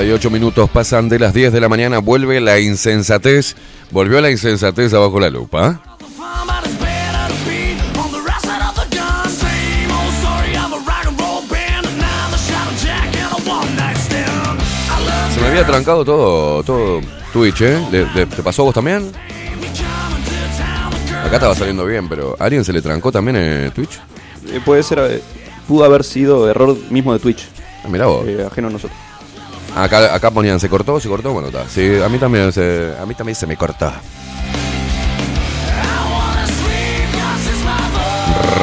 38 0.00 0.30
minutos 0.30 0.70
pasan 0.70 1.10
de 1.10 1.18
las 1.18 1.34
10 1.34 1.52
de 1.52 1.60
la 1.60 1.68
mañana, 1.68 1.98
vuelve 1.98 2.40
la 2.40 2.58
insensatez, 2.58 3.54
volvió 3.90 4.18
la 4.22 4.30
insensatez 4.30 4.94
abajo 4.94 5.20
la 5.20 5.28
lupa. 5.28 5.82
Se 15.34 15.40
me 15.40 15.46
había 15.48 15.66
trancado 15.66 16.04
todo, 16.04 16.62
todo 16.62 17.00
Twitch, 17.32 17.60
¿eh? 17.62 17.80
¿Le- 17.90 18.06
le- 18.14 18.26
¿Te 18.26 18.42
pasó 18.42 18.62
a 18.62 18.64
vos 18.66 18.74
también? 18.74 19.10
Acá 21.24 21.36
estaba 21.36 21.54
saliendo 21.54 21.84
bien, 21.84 22.08
pero 22.08 22.34
¿a 22.38 22.44
alguien 22.44 22.64
se 22.64 22.72
le 22.72 22.82
trancó 22.82 23.12
también 23.12 23.36
en 23.36 23.70
Twitch? 23.70 24.00
Eh, 24.52 24.60
puede 24.64 24.82
ser, 24.82 24.98
eh, 24.98 25.22
pudo 25.68 25.84
haber 25.84 26.02
sido 26.02 26.48
error 26.50 26.76
mismo 26.90 27.12
de 27.12 27.20
Twitch. 27.20 27.46
Ah, 27.84 27.88
mirá 27.88 28.06
vos. 28.06 28.26
Eh, 28.26 28.44
ajeno 28.50 28.68
a 28.68 28.70
nosotros. 28.70 28.98
Acá, 29.76 30.14
acá 30.14 30.30
ponían, 30.30 30.58
se 30.58 30.68
cortó, 30.68 31.00
se 31.00 31.08
cortó, 31.08 31.32
bueno, 31.32 31.48
está. 31.48 31.68
Sí, 31.68 32.00
a 32.02 32.08
mí 32.08 32.18
también 32.18 32.52
se, 32.52 32.92
a 33.00 33.06
mí 33.06 33.14
también 33.14 33.36
se 33.36 33.46
me 33.46 33.56
cortó. 33.56 33.92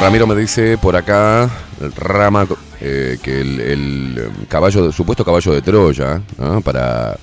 Ramiro 0.01 0.27
me 0.27 0.35
dice 0.35 0.77
por 0.77 0.95
acá, 0.95 1.49
el 1.81 1.91
Rama, 1.91 2.45
eh, 2.79 3.17
que 3.21 3.41
el, 3.41 4.15
eh, 4.17 4.45
caballo, 4.47 4.91
supuesto 4.91 5.25
caballo 5.25 5.53
de 5.53 5.61
Troya, 5.61 6.21
para 6.63 7.17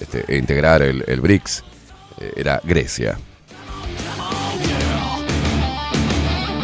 este, 0.00 0.36
integrar 0.36 0.82
el, 0.82 1.04
el 1.06 1.20
BRICS, 1.20 1.62
eh, 2.20 2.32
era 2.36 2.60
Grecia. 2.64 3.18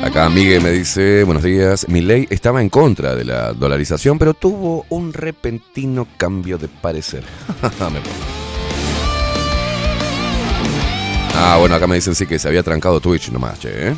Acá 0.03 0.29
Miguel 0.29 0.63
me 0.63 0.71
dice, 0.71 1.23
buenos 1.23 1.45
días, 1.45 1.89
mi 1.89 2.01
ley 2.01 2.27
estaba 2.29 2.61
en 2.61 2.69
contra 2.69 3.15
de 3.15 3.25
la 3.25 3.53
dolarización, 3.53 4.19
pero 4.19 4.35
tuvo 4.35 4.85
un 4.89 5.13
repentino 5.13 6.09
cambio 6.17 6.59
de 6.59 6.69
parecer. 6.69 7.25
Ah, 11.35 11.57
bueno, 11.59 11.75
acá 11.75 11.87
me 11.89 11.97
dicen 11.97 12.15
sí 12.15 12.27
que 12.27 12.39
se 12.39 12.47
había 12.47 12.63
trancado 12.63 13.01
Twitch 13.01 13.31
nomás, 13.31 13.59
che, 13.59 13.89
¿eh? 13.89 13.95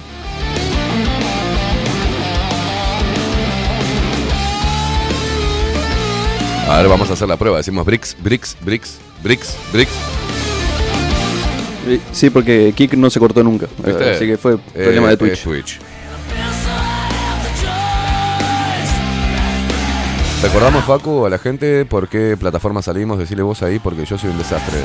A 6.68 6.78
ver, 6.78 6.88
vamos 6.88 7.10
a 7.10 7.12
hacer 7.12 7.28
la 7.28 7.36
prueba. 7.36 7.58
Decimos 7.58 7.84
bricks, 7.84 8.16
bricks, 8.22 8.56
bricks, 8.62 8.98
bricks, 9.22 9.56
bricks. 9.72 9.92
Sí, 12.12 12.30
porque 12.30 12.72
Kik 12.74 12.94
no 12.94 13.10
se 13.10 13.20
cortó 13.20 13.42
nunca. 13.44 13.66
¿Viste? 13.84 14.10
Así 14.10 14.26
que 14.26 14.38
fue 14.38 14.54
Eh, 14.54 14.58
problema 14.74 15.08
de 15.08 15.14
eh, 15.14 15.36
Twitch. 15.36 15.78
Recordamos, 20.42 20.84
Facu, 20.84 21.24
a 21.24 21.30
la 21.30 21.38
gente 21.38 21.84
por 21.86 22.08
qué 22.08 22.36
plataforma 22.38 22.82
salimos. 22.82 23.18
Decirle 23.18 23.42
vos 23.42 23.62
ahí 23.62 23.78
porque 23.78 24.04
yo 24.04 24.18
soy 24.18 24.30
un 24.30 24.38
desastre. 24.38 24.78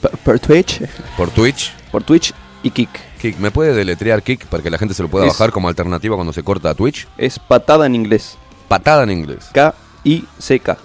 Por, 0.00 0.10
por 0.18 0.38
Twitch. 0.40 0.82
¿Por 1.16 1.30
Twitch? 1.30 1.72
Por 1.92 2.02
Twitch 2.02 2.32
y 2.62 2.70
Kik. 2.70 2.90
Kik, 3.20 3.38
¿me 3.38 3.50
puede 3.52 3.72
deletrear 3.74 4.22
Kik 4.22 4.46
para 4.46 4.62
que 4.62 4.70
la 4.70 4.78
gente 4.78 4.92
se 4.94 5.02
lo 5.02 5.08
pueda 5.08 5.26
Es- 5.26 5.32
bajar 5.32 5.52
como 5.52 5.68
alternativa 5.68 6.16
cuando 6.16 6.32
se 6.32 6.42
corta 6.42 6.70
a 6.70 6.74
Twitch? 6.74 7.06
Es 7.16 7.38
patada 7.38 7.86
en 7.86 7.94
inglés. 7.94 8.36
Patada 8.68 9.04
en 9.04 9.10
inglés. 9.12 9.46
K-I-C-K. 9.52 10.76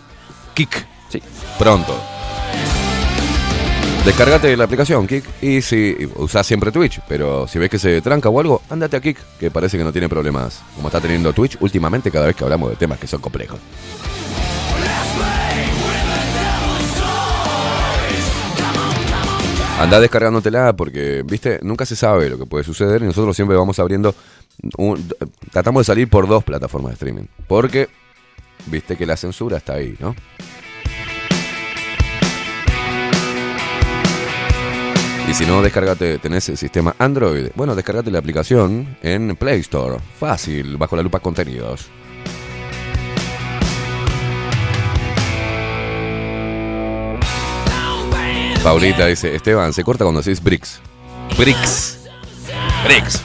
Kik. 0.54 0.86
Sí. 1.10 1.22
Pronto. 1.58 1.96
Descargate 4.10 4.58
la 4.58 4.64
aplicación 4.64 5.06
Kik 5.06 5.24
y 5.44 5.62
si 5.62 5.96
usás 6.16 6.48
siempre 6.48 6.72
Twitch, 6.72 7.00
pero 7.08 7.48
si 7.48 7.60
ves 7.60 7.70
que 7.70 7.78
se 7.78 8.02
tranca 8.02 8.28
o 8.28 8.40
algo, 8.40 8.64
andate 8.68 8.98
a 8.98 9.00
Kik, 9.00 9.20
que 9.40 9.52
parece 9.52 9.78
que 9.78 9.84
no 9.84 9.92
tiene 9.92 10.10
problemas 10.10 10.64
como 10.76 10.88
está 10.88 11.00
teniendo 11.00 11.32
Twitch 11.32 11.58
últimamente 11.60 12.10
cada 12.10 12.26
vez 12.26 12.36
que 12.36 12.44
hablamos 12.44 12.72
de 12.72 12.76
temas 12.76 12.98
que 12.98 13.06
son 13.06 13.22
complejos. 13.22 13.60
Anda 19.80 20.00
descargándotela 20.00 20.76
porque, 20.76 21.22
viste, 21.24 21.60
nunca 21.62 21.86
se 21.86 21.96
sabe 21.96 22.32
lo 22.32 22.40
que 22.40 22.48
puede 22.48 22.64
suceder 22.64 23.04
y 23.04 23.06
nosotros 23.06 23.36
siempre 23.36 23.56
vamos 23.56 23.78
abriendo, 23.78 24.16
tratamos 25.52 25.82
de 25.82 25.86
salir 25.86 26.10
por 26.10 26.28
dos 26.28 26.44
plataformas 26.44 26.90
de 26.90 26.94
streaming, 26.96 27.28
porque, 27.48 27.90
viste 28.66 28.98
que 28.98 29.06
la 29.06 29.16
censura 29.16 29.58
está 29.58 29.74
ahí, 29.74 29.96
¿no? 30.00 30.16
Y 35.30 35.34
si 35.36 35.46
no, 35.46 35.62
descargate, 35.62 36.18
tenés 36.18 36.50
el 36.50 36.58
sistema 36.58 36.96
Android. 36.98 37.50
Bueno, 37.54 37.76
descargate 37.76 38.10
la 38.10 38.18
aplicación 38.18 38.98
en 39.04 39.36
Play 39.36 39.60
Store. 39.60 39.98
Fácil, 40.20 40.76
bajo 40.78 40.96
la 40.96 41.04
lupa 41.04 41.20
contenidos. 41.20 41.88
Paulita 48.64 49.06
dice, 49.06 49.36
Esteban, 49.36 49.72
se 49.72 49.84
corta 49.84 50.04
cuando 50.04 50.24
decís 50.24 50.42
bricks. 50.42 50.82
Bricks. 51.38 52.00
Bricks. 52.84 53.22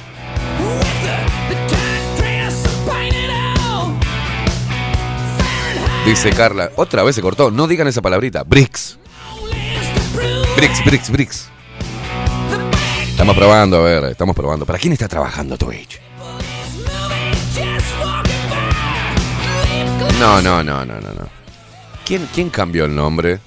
Dice 6.04 6.30
Carla, 6.32 6.70
otra 6.76 7.02
vez 7.02 7.16
se 7.16 7.22
cortó. 7.22 7.50
No 7.50 7.66
digan 7.66 7.88
esa 7.88 8.02
palabrita. 8.02 8.42
Bricks. 8.42 8.98
Bricks, 10.54 10.84
bricks, 10.84 11.10
bricks. 11.10 11.53
Estamos 13.24 13.38
probando, 13.38 13.78
a 13.78 13.80
ver, 13.80 14.04
estamos 14.04 14.36
probando. 14.36 14.66
¿Para 14.66 14.78
quién 14.78 14.92
está 14.92 15.08
trabajando 15.08 15.56
Twitch? 15.56 15.98
No, 20.20 20.42
no, 20.42 20.62
no, 20.62 20.84
no, 20.84 21.00
no, 21.00 21.08
no. 21.08 21.26
¿Quién, 22.04 22.28
¿Quién 22.34 22.50
cambió 22.50 22.84
el 22.84 22.94
nombre 22.94 23.40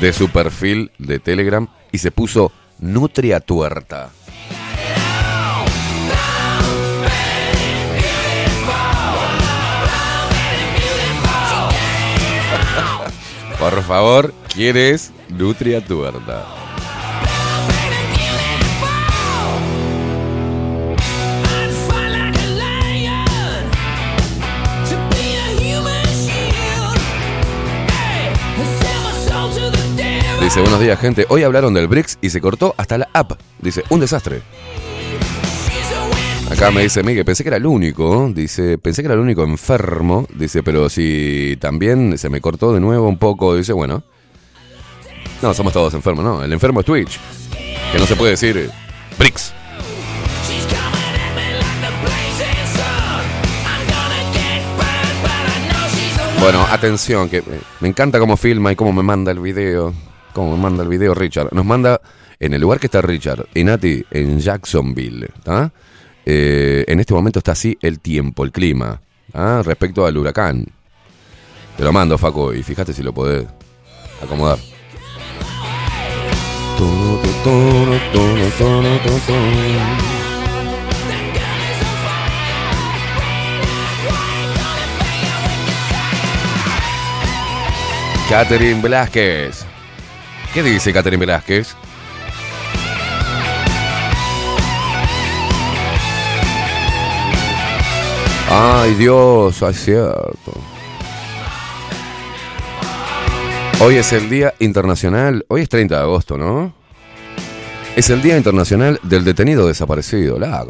de 0.00 0.12
su 0.14 0.30
perfil 0.30 0.90
de 0.96 1.18
Telegram 1.18 1.68
y 1.92 1.98
se 1.98 2.12
puso 2.12 2.50
Nutria 2.78 3.40
Tuerta? 3.40 4.08
Por 13.58 13.82
favor, 13.82 14.32
¿quién 14.54 14.78
es 14.78 15.12
Nutria 15.28 15.84
Tuerta? 15.84 16.46
Dice, 30.52 30.60
buenos 30.60 30.80
días 30.80 31.00
gente, 31.00 31.24
hoy 31.30 31.44
hablaron 31.44 31.72
del 31.72 31.88
BRICS 31.88 32.18
y 32.20 32.28
se 32.28 32.38
cortó 32.38 32.74
hasta 32.76 32.98
la 32.98 33.08
app. 33.14 33.40
Dice, 33.58 33.84
un 33.88 34.00
desastre. 34.00 34.42
Acá 36.50 36.70
me 36.70 36.82
dice 36.82 37.02
Miguel, 37.02 37.24
pensé 37.24 37.42
que 37.42 37.48
era 37.48 37.56
el 37.56 37.64
único, 37.64 38.30
dice, 38.34 38.76
pensé 38.76 39.00
que 39.00 39.06
era 39.06 39.14
el 39.14 39.20
único 39.20 39.44
enfermo, 39.44 40.26
dice, 40.34 40.62
pero 40.62 40.90
si 40.90 41.56
también 41.58 42.18
se 42.18 42.28
me 42.28 42.42
cortó 42.42 42.74
de 42.74 42.80
nuevo 42.80 43.08
un 43.08 43.16
poco, 43.16 43.56
dice, 43.56 43.72
bueno. 43.72 44.02
No, 45.40 45.54
somos 45.54 45.72
todos 45.72 45.94
enfermos, 45.94 46.22
¿no? 46.22 46.44
El 46.44 46.52
enfermo 46.52 46.80
es 46.80 46.84
Twitch. 46.84 47.18
Que 47.90 47.98
no 47.98 48.04
se 48.04 48.14
puede 48.14 48.32
decir 48.32 48.70
BRICS. 49.18 49.54
Bueno, 56.40 56.60
atención, 56.70 57.30
que 57.30 57.42
me 57.80 57.88
encanta 57.88 58.18
cómo 58.18 58.36
filma 58.36 58.70
y 58.70 58.76
cómo 58.76 58.92
me 58.92 59.02
manda 59.02 59.32
el 59.32 59.40
video. 59.40 59.94
Cómo 60.32 60.56
me 60.56 60.62
manda 60.62 60.82
el 60.82 60.88
video 60.88 61.14
Richard. 61.14 61.52
Nos 61.52 61.64
manda 61.64 62.00
en 62.42 62.54
el 62.54 62.60
lugar 62.60 62.80
que 62.80 62.86
está 62.86 63.00
Richard, 63.00 63.46
y 63.54 63.62
Nati, 63.62 64.04
en 64.10 64.40
Jacksonville. 64.40 65.28
¿tá? 65.44 65.72
Eh, 66.26 66.84
en 66.88 66.98
este 66.98 67.14
momento 67.14 67.38
está 67.38 67.52
así 67.52 67.78
el 67.80 68.00
tiempo, 68.00 68.44
el 68.44 68.50
clima, 68.50 69.00
respecto 69.62 70.04
al 70.04 70.16
huracán. 70.16 70.66
Te 71.76 71.84
lo 71.84 71.92
mando, 71.92 72.18
Faco, 72.18 72.52
y 72.52 72.62
fíjate 72.62 72.92
si 72.92 73.02
lo 73.02 73.12
podés 73.12 73.46
acomodar. 74.22 74.58
Catherine 88.28 88.82
Velázquez. 88.82 89.71
¿Qué 90.54 90.62
dice 90.62 90.92
Catherine 90.92 91.20
Velázquez? 91.20 91.74
Ay, 98.50 98.92
Dios, 98.94 99.62
es 99.62 99.82
cierto. 99.82 100.52
Hoy 103.80 103.96
es 103.96 104.12
el 104.12 104.28
Día 104.28 104.52
Internacional, 104.58 105.46
hoy 105.48 105.62
es 105.62 105.70
30 105.70 105.96
de 105.96 106.02
agosto, 106.02 106.36
¿no? 106.36 106.74
Es 107.96 108.10
el 108.10 108.20
Día 108.20 108.36
Internacional 108.36 109.00
del 109.02 109.24
Detenido 109.24 109.66
Desaparecido, 109.66 110.38
la 110.38 110.64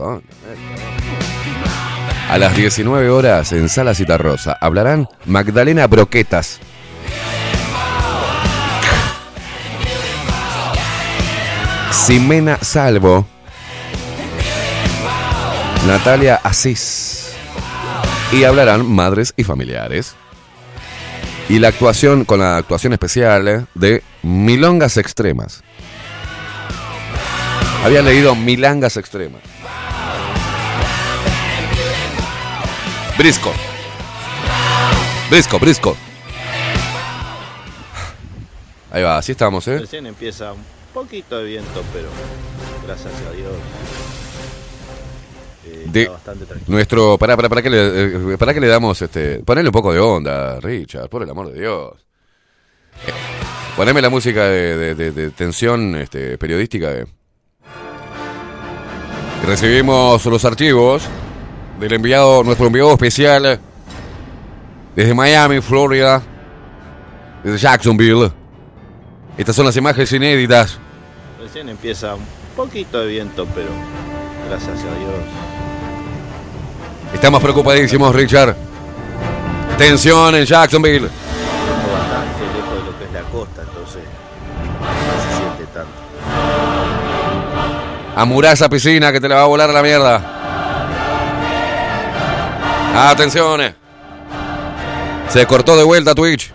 A 2.30 2.38
las 2.38 2.56
19 2.56 3.10
horas 3.10 3.50
en 3.50 3.68
Sala 3.68 3.96
Citarrosa 3.96 4.56
hablarán 4.60 5.08
Magdalena 5.26 5.88
Broquetas, 5.88 6.60
Ximena 11.92 12.58
Salvo, 12.62 13.26
Natalia 15.86 16.40
Asís. 16.42 17.34
Y 18.32 18.44
hablarán 18.44 18.90
madres 18.90 19.34
y 19.36 19.44
familiares. 19.44 20.14
Y 21.50 21.58
la 21.58 21.68
actuación, 21.68 22.24
con 22.24 22.40
la 22.40 22.56
actuación 22.56 22.94
especial 22.94 23.46
eh, 23.46 23.66
de 23.74 24.02
Milongas 24.22 24.96
Extremas. 24.96 25.62
Había 27.84 28.00
leído 28.00 28.34
Milangas 28.34 28.96
Extremas. 28.96 29.42
Brisco. 33.18 33.52
Brisco, 35.28 35.58
Brisco. 35.58 35.96
Ahí 38.90 39.02
va, 39.02 39.18
así 39.18 39.32
estamos, 39.32 39.68
¿eh? 39.68 39.78
Recién 39.78 40.06
empieza 40.06 40.54
poquito 40.92 41.38
de 41.38 41.44
viento, 41.44 41.82
pero 41.92 42.08
gracias 42.86 43.12
a 43.28 43.32
Dios. 43.32 43.52
eh, 45.66 45.84
De 45.86 46.08
bastante 46.08 46.44
tranquilo. 46.46 46.72
nuestro. 46.74 47.18
Para, 47.18 47.36
para, 47.36 47.48
para 47.48 47.62
que 47.62 47.70
le, 47.70 48.32
eh, 48.34 48.38
para 48.38 48.52
que 48.54 48.60
le 48.60 48.68
damos 48.68 49.00
este. 49.02 49.40
Ponele 49.40 49.68
un 49.68 49.72
poco 49.72 49.92
de 49.92 50.00
onda, 50.00 50.60
Richard, 50.60 51.08
por 51.08 51.22
el 51.22 51.30
amor 51.30 51.52
de 51.52 51.60
Dios. 51.60 51.92
Eh, 53.06 53.12
poneme 53.76 54.00
la 54.02 54.10
música 54.10 54.44
de, 54.44 54.76
de- 54.76 54.94
de- 54.94 55.12
de 55.12 55.30
tensión 55.30 55.94
este, 55.96 56.36
periodística. 56.38 56.90
de- 56.90 57.06
Recibimos 59.46 60.24
los 60.26 60.44
archivos 60.44 61.02
del 61.80 61.92
enviado, 61.94 62.44
nuestro 62.44 62.66
enviado 62.66 62.92
especial 62.92 63.58
desde 64.94 65.14
Miami, 65.14 65.60
Florida, 65.60 66.22
desde 67.42 67.58
Jacksonville. 67.58 68.30
Estas 69.36 69.56
son 69.56 69.64
las 69.66 69.76
imágenes 69.76 70.12
inéditas. 70.12 70.78
Recién 71.52 71.68
empieza 71.68 72.14
un 72.14 72.24
poquito 72.56 72.98
de 73.00 73.08
viento, 73.08 73.46
pero 73.54 73.68
gracias 74.48 74.70
a 74.70 74.98
Dios. 74.98 75.12
Estamos 77.12 77.42
preocupadísimos, 77.42 78.14
Richard. 78.14 78.56
Tensión 79.76 80.34
en 80.34 80.46
Jacksonville. 80.46 81.08
Estamos 81.08 81.92
bastante 81.92 82.46
lejos 82.56 82.74
de 82.74 82.84
lo 82.90 82.98
que 82.98 83.04
es 83.04 83.12
la 83.12 83.20
costa, 83.30 83.62
entonces 83.68 84.02
no 84.80 85.22
se 85.22 85.36
siente 85.36 85.66
tanto. 85.74 85.92
Amurá 88.16 88.52
esa 88.52 88.70
piscina 88.70 89.12
que 89.12 89.20
te 89.20 89.28
la 89.28 89.34
va 89.34 89.42
a 89.42 89.46
volar 89.46 89.68
a 89.68 89.74
la 89.74 89.82
mierda. 89.82 90.22
Atención. 93.10 93.60
eh. 93.60 93.74
Se 95.28 95.44
cortó 95.44 95.76
de 95.76 95.84
vuelta 95.84 96.14
Twitch. 96.14 96.50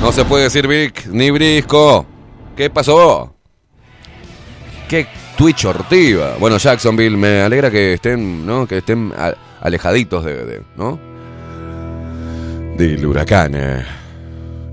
No 0.00 0.12
se 0.12 0.24
puede 0.24 0.44
decir 0.44 0.66
Vic 0.66 1.04
ni 1.08 1.30
Brisco. 1.30 2.06
¿Qué 2.58 2.68
pasó? 2.70 3.32
¿Qué 4.88 5.06
Twitch 5.36 5.64
hortiva? 5.64 6.34
Bueno, 6.40 6.58
Jacksonville, 6.58 7.16
me 7.16 7.42
alegra 7.42 7.70
que 7.70 7.92
estén, 7.92 8.44
¿no? 8.44 8.66
Que 8.66 8.78
estén 8.78 9.12
alejaditos 9.60 10.24
de, 10.24 10.62
¿no? 10.76 10.98
Del 12.76 13.06
huracán. 13.06 13.54
eh. 13.54 13.84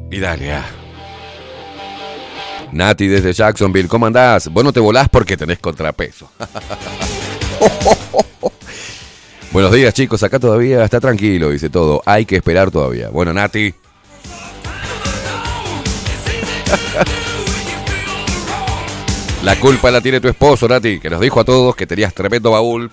Italia. 0.10 0.66
Nati 2.72 3.08
desde 3.08 3.34
Jacksonville, 3.34 3.88
¿cómo 3.88 4.08
andás? 4.08 4.48
Vos 4.48 4.64
no 4.64 4.74
te 4.74 4.80
volás 4.80 5.08
porque 5.08 5.38
tenés 5.38 5.60
contrapeso. 5.60 6.28
Buenos 9.52 9.72
días, 9.72 9.94
chicos. 9.94 10.24
Acá 10.24 10.40
todavía 10.40 10.84
está 10.84 11.00
tranquilo, 11.00 11.52
dice 11.52 11.70
todo. 11.70 12.02
Hay 12.08 12.26
que 12.26 12.38
esperar 12.38 12.72
todavía. 12.72 13.10
Bueno, 13.10 13.32
Nati. 13.32 13.72
La 19.46 19.58
culpa 19.60 19.92
la 19.92 20.02
tiene 20.02 20.20
tu 20.20 20.28
esposo, 20.28 20.68
Nati, 20.68 21.00
que 21.00 21.08
nos 21.08 21.22
dijo 21.22 21.40
a 21.40 21.46
todos 21.46 21.76
que 21.76 21.86
tenías 21.86 22.16
tremendo 22.16 22.50
baúl. 22.50 22.90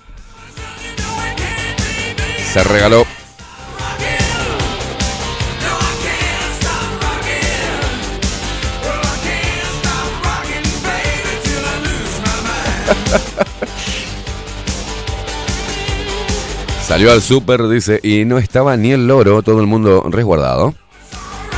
Se 2.53 2.63
regaló. 2.63 3.07
Salió 16.87 17.13
al 17.13 17.23
súper, 17.23 17.67
dice, 17.69 17.99
y 18.03 18.27
no 18.27 18.37
estaba 18.37 18.77
ni 18.77 18.93
el 18.93 19.07
loro, 19.07 19.43
todo 19.43 19.63
el 19.63 19.67
mundo 19.67 20.05
resguardado. 20.11 20.75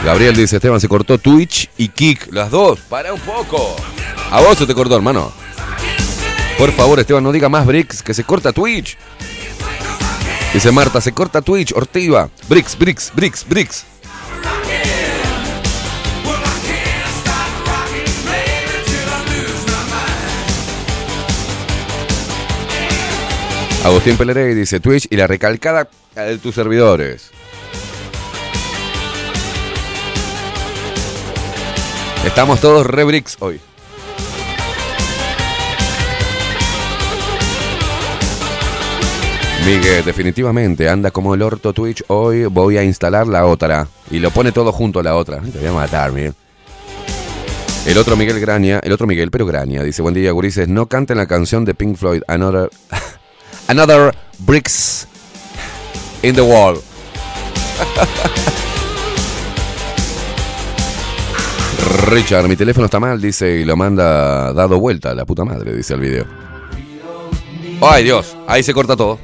Gabriel 0.05 0.37
dice, 0.37 0.57
Esteban, 0.57 0.81
se 0.81 0.89
cortó 0.89 1.17
Twitch 1.17 1.71
y 1.79 1.89
Kick, 1.89 2.31
las 2.31 2.51
dos, 2.51 2.79
para 2.91 3.15
un 3.15 3.21
poco. 3.21 3.75
A 4.31 4.41
vos 4.43 4.59
se 4.59 4.67
te 4.67 4.75
cortó, 4.75 4.97
hermano. 4.97 5.33
Por 6.59 6.73
favor, 6.73 7.01
Esteban, 7.01 7.25
no 7.25 7.33
diga 7.33 7.49
más 7.49 7.67
Bricks, 7.67 8.03
que 8.03 8.13
se 8.13 8.23
corta 8.23 8.53
Twitch. 8.53 8.99
Dice 10.53 10.71
Marta, 10.73 11.01
se 11.01 11.13
corta 11.13 11.41
Twitch, 11.41 11.73
Ortiva. 11.73 12.29
Bricks, 12.49 12.79
Bricks, 12.79 13.13
Bricks, 13.15 13.49
Bricks. 13.49 13.87
Agustín 23.85 24.17
Pelerey 24.17 24.55
dice 24.55 24.81
Twitch 24.81 25.09
y 25.11 25.17
la 25.17 25.27
recalcada 25.27 25.89
de 26.15 26.39
tus 26.39 26.55
servidores. 26.55 27.34
Estamos 32.27 32.61
todos 32.61 32.87
re 32.87 33.05
bricks 33.05 33.37
hoy. 33.41 33.61
Miguel, 39.65 40.05
definitivamente 40.05 40.89
anda 40.89 41.11
como 41.11 41.35
el 41.35 41.43
orto 41.43 41.73
Twitch. 41.73 42.03
Hoy 42.09 42.47
voy 42.47 42.77
a 42.77 42.85
instalar 42.85 43.27
la 43.27 43.47
otra. 43.47 43.89
Y 44.11 44.19
lo 44.19 44.31
pone 44.31 44.53
todo 44.53 44.73
junto 44.73 45.01
a 45.01 45.03
la 45.03 45.17
otra. 45.17 45.41
Te 45.41 45.59
voy 45.59 45.69
a 45.69 45.73
matar, 45.73 46.13
Miguel. 46.13 46.35
El 47.87 47.99
otro 47.99 48.17
Miguel 48.17 48.41
Graña, 48.41 48.81
el 48.83 48.93
otro 48.93 49.07
Miguel, 49.07 49.31
pero 49.31 49.45
Graña, 49.45 49.83
dice, 49.83 50.01
buen 50.01 50.15
día, 50.15 50.33
gurises, 50.33 50.69
no 50.69 50.87
canten 50.87 51.19
la 51.19 51.27
canción 51.27 51.67
de 51.67 51.75
Pink 51.75 51.97
Floyd, 51.97 52.23
Another, 52.29 52.71
Another 53.69 54.15
Bricks 54.39 55.07
in 56.23 56.35
the 56.35 56.41
Wall. 56.41 56.81
Richard, 62.06 62.48
mi 62.48 62.56
teléfono 62.56 62.86
está 62.86 63.01
mal, 63.01 63.20
dice, 63.20 63.61
y 63.61 63.65
lo 63.65 63.77
manda 63.77 64.52
dado 64.52 64.78
vuelta, 64.78 65.15
la 65.15 65.24
puta 65.24 65.44
madre, 65.44 65.74
dice 65.74 65.94
el 65.94 66.01
video. 66.01 66.27
¡Ay, 67.81 68.05
Dios! 68.05 68.36
Ahí 68.47 68.62
se 68.62 68.73
corta 68.73 68.97
todo. 68.97 69.19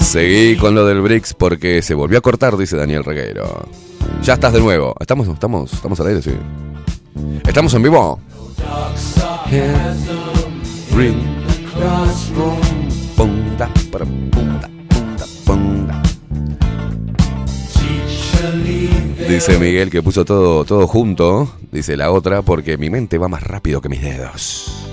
Seguí 0.00 0.56
con 0.56 0.74
lo 0.74 0.86
del 0.86 1.00
BRICS 1.00 1.34
porque 1.34 1.82
se 1.82 1.94
volvió 1.94 2.18
a 2.18 2.20
cortar, 2.20 2.56
dice 2.56 2.76
Daniel 2.76 3.04
Reguero. 3.04 3.68
Ya 4.22 4.34
estás 4.34 4.52
de 4.52 4.60
nuevo. 4.60 4.94
Estamos, 5.00 5.28
estamos, 5.28 5.72
estamos 5.72 6.00
al 6.00 6.06
aire, 6.08 6.22
sí. 6.22 6.32
Estamos 7.46 7.74
en 7.74 7.82
vivo. 7.82 8.20
Dice 19.28 19.58
Miguel 19.58 19.90
que 19.90 20.02
puso 20.02 20.24
todo, 20.24 20.64
todo 20.64 20.86
junto, 20.86 21.56
dice 21.72 21.96
la 21.96 22.10
otra, 22.10 22.42
porque 22.42 22.78
mi 22.78 22.90
mente 22.90 23.18
va 23.18 23.28
más 23.28 23.42
rápido 23.42 23.80
que 23.80 23.88
mis 23.88 24.00
dedos. 24.00 24.88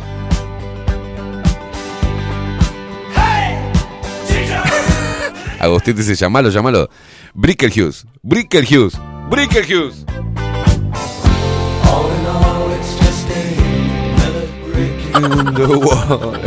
Agustín 5.60 5.96
dice, 5.96 6.16
llamalo, 6.16 6.50
llamalo. 6.50 6.90
Bricker 7.34 7.72
Hughes, 7.72 8.06
Bricker 8.22 8.66
Hughes, 8.66 9.00
Bricker 9.30 9.64
Hughes. 9.66 10.06
In 15.16 15.54
the 15.54 15.66
wall. 15.68 16.42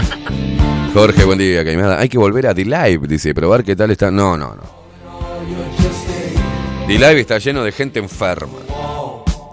Jorge, 0.93 1.25
buen 1.25 1.39
día, 1.39 1.65
Caimada. 1.65 2.01
Hay 2.01 2.09
que 2.09 2.19
volver 2.19 2.49
a 2.49 2.53
D-Live, 2.55 3.07
dice, 3.07 3.33
probar 3.33 3.63
qué 3.63 3.77
tal 3.77 3.91
está. 3.91 4.11
No, 4.11 4.37
no, 4.37 4.55
no. 4.57 4.76
D-Live 6.87 7.19
está 7.19 7.39
lleno 7.39 7.65
de 7.65 7.73
gente 7.73 7.99
enferma. 7.99 8.59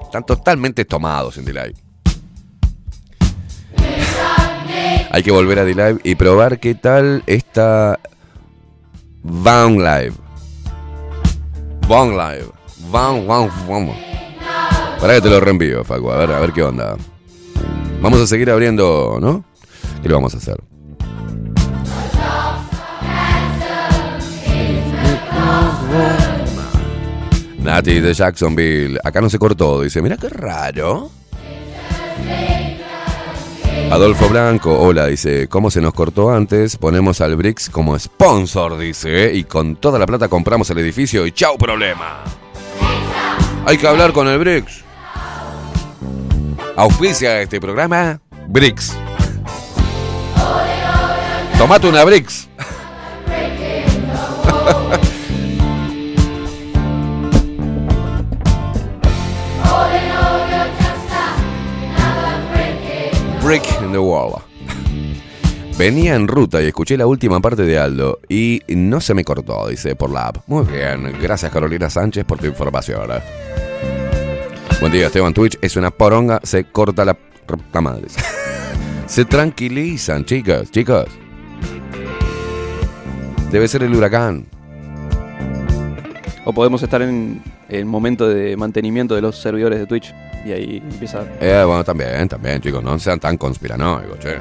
Están 0.04 0.24
totalmente 0.24 0.86
tomados 0.86 1.36
en 1.40 1.46
D-Live. 1.46 1.74
Hay 5.10 5.24
que 5.24 5.32
volver 5.32 5.58
a 5.58 5.64
D-Live 5.66 6.00
y 6.04 6.14
probar 6.14 6.60
qué 6.60 6.76
tal 6.76 7.24
está 7.26 8.00
Van 9.24 9.78
Live. 9.78 10.14
Van 11.88 12.12
Live. 12.12 12.50
Van, 12.92 13.26
Van, 13.26 13.50
Van. 13.68 13.92
Para 15.02 15.16
que 15.16 15.22
te 15.22 15.30
lo 15.30 15.40
reenvío, 15.40 15.84
Facu. 15.84 16.12
A 16.12 16.18
ver, 16.18 16.32
a 16.32 16.40
ver 16.40 16.54
qué 16.54 16.62
onda. 16.62 16.96
Vamos 18.00 18.22
a 18.22 18.28
seguir 18.28 18.52
abriendo, 18.52 19.18
¿no? 19.20 19.44
¿Qué 20.04 20.08
lo 20.10 20.16
vamos 20.16 20.36
a 20.36 20.38
hacer? 20.38 20.58
Nati 27.64 28.02
de 28.02 28.14
Jacksonville. 28.14 29.00
Acá 29.04 29.22
no 29.22 29.30
se 29.30 29.40
cortó. 29.40 29.82
Dice, 29.82 30.02
mira 30.02 30.18
qué 30.18 30.30
raro. 30.30 31.10
Adolfo 33.90 34.28
Blanco, 34.28 34.80
hola, 34.80 35.06
dice, 35.06 35.48
¿cómo 35.48 35.70
se 35.70 35.80
nos 35.80 35.94
cortó 35.94 36.34
antes? 36.34 36.78
Ponemos 36.78 37.22
al 37.22 37.36
Brix 37.36 37.70
como 37.70 37.98
sponsor, 38.00 38.78
dice, 38.78 39.32
y 39.34 39.44
con 39.44 39.76
toda 39.76 40.00
la 40.00 40.08
plata 40.08 40.30
compramos 40.30 40.68
el 40.72 40.80
edificio 40.80 41.28
y 41.28 41.32
chau 41.32 41.58
problema. 41.58 42.24
Hay 43.66 43.78
que 43.78 43.88
hablar 43.88 44.12
con 44.12 44.28
el 44.28 44.40
Brix. 44.40 44.84
Auspicia 46.76 47.40
este 47.42 47.62
programa 47.62 48.20
Brix. 48.48 48.94
Tomate 51.58 51.88
una 51.88 52.04
Brix. 52.04 52.50
Brick 63.44 63.66
in 63.82 63.92
the 63.92 63.98
Wall. 63.98 64.42
Venía 65.78 66.16
en 66.16 66.30
ruta 66.30 66.62
y 66.62 66.68
escuché 66.68 66.96
la 66.96 67.06
última 67.06 67.42
parte 67.42 67.64
de 67.64 67.78
Aldo 67.78 68.20
y 68.30 68.62
no 68.70 69.02
se 69.02 69.14
me 69.14 69.26
cortó, 69.26 69.68
dice, 69.68 69.98
por 69.98 70.12
la 70.12 70.28
app. 70.28 70.38
Muy 70.48 70.64
bien, 70.66 71.14
gracias 71.22 71.52
Carolina 71.52 71.90
Sánchez 71.90 72.24
por 72.24 72.40
tu 72.40 72.46
información. 72.46 73.02
Buen 74.80 74.94
día, 74.94 75.08
Esteban 75.08 75.34
Twitch. 75.34 75.58
Es 75.62 75.76
una 75.76 75.92
poronga, 75.92 76.40
se 76.44 76.64
corta 76.64 77.04
la, 77.04 77.18
la 77.74 77.82
madre. 77.82 78.08
se 79.08 79.26
tranquilizan, 79.26 80.24
chicas, 80.24 80.72
chicos. 80.72 81.08
Debe 83.52 83.68
ser 83.68 83.84
el 83.84 83.94
huracán. 83.94 84.46
O 86.46 86.54
podemos 86.54 86.82
estar 86.82 87.02
en 87.02 87.44
el 87.68 87.84
momento 87.86 88.30
de 88.30 88.56
mantenimiento 88.56 89.16
de 89.16 89.22
los 89.22 89.38
servidores 89.38 89.80
de 89.80 89.86
Twitch. 89.86 90.14
Y 90.46 90.52
ahí 90.52 90.84
empieza. 90.84 91.24
Eh, 91.40 91.64
bueno, 91.66 91.84
también, 91.84 92.28
también, 92.28 92.60
chicos, 92.62 92.84
no 92.84 92.98
sean 93.00 93.20
tan 93.20 93.38
conspiranoicos, 93.38 94.20
che. 94.20 94.38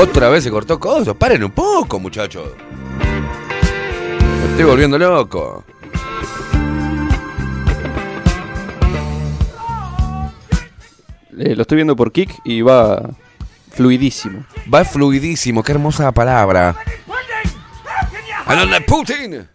Otra 0.00 0.28
vez 0.28 0.44
se 0.44 0.50
cortó 0.52 0.78
cosas. 0.78 1.16
Paren 1.16 1.42
un 1.42 1.50
poco, 1.50 1.98
muchachos. 1.98 2.52
Me 3.00 4.50
estoy 4.50 4.64
volviendo 4.64 4.96
loco. 4.96 5.64
Eh, 11.36 11.56
lo 11.56 11.62
estoy 11.62 11.74
viendo 11.74 11.96
por 11.96 12.12
Kick 12.12 12.32
y 12.44 12.60
va 12.60 13.10
fluidísimo. 13.72 14.44
Va 14.72 14.84
fluidísimo, 14.84 15.64
qué 15.64 15.72
hermosa 15.72 16.12
palabra. 16.12 16.76
¡Alon 18.46 18.70
Putin! 18.86 19.48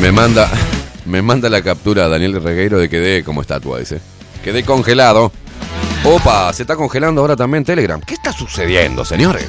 Me 0.00 0.10
manda, 0.10 0.50
me 1.04 1.22
manda 1.22 1.48
la 1.48 1.62
captura 1.62 2.08
Daniel 2.08 2.42
Regueiro 2.42 2.80
de 2.80 2.88
quedé 2.88 3.22
como 3.22 3.42
estatua, 3.42 3.78
dice. 3.78 4.15
Quedé 4.46 4.64
congelado. 4.64 5.32
Opa, 6.04 6.52
se 6.52 6.62
está 6.62 6.76
congelando 6.76 7.20
ahora 7.20 7.34
también 7.34 7.64
Telegram. 7.64 8.00
¿Qué 8.00 8.14
está 8.14 8.32
sucediendo, 8.32 9.04
señores? 9.04 9.48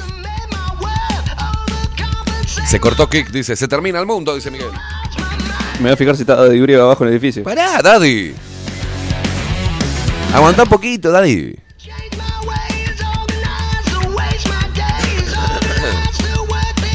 Se 2.66 2.80
cortó 2.80 3.08
Kick, 3.08 3.30
dice. 3.30 3.54
Se 3.54 3.68
termina 3.68 4.00
el 4.00 4.06
mundo, 4.06 4.34
dice 4.34 4.50
Miguel. 4.50 4.72
Me 5.74 5.82
voy 5.82 5.92
a 5.92 5.96
fijar 5.96 6.16
si 6.16 6.22
está 6.22 6.34
Daddy 6.34 6.60
Uribe 6.60 6.80
abajo 6.80 7.04
en 7.04 7.10
el 7.10 7.14
edificio. 7.14 7.44
Pará, 7.44 7.80
Daddy. 7.80 8.34
Aguanta 10.34 10.64
un 10.64 10.68
poquito, 10.68 11.12
Daddy. 11.12 11.54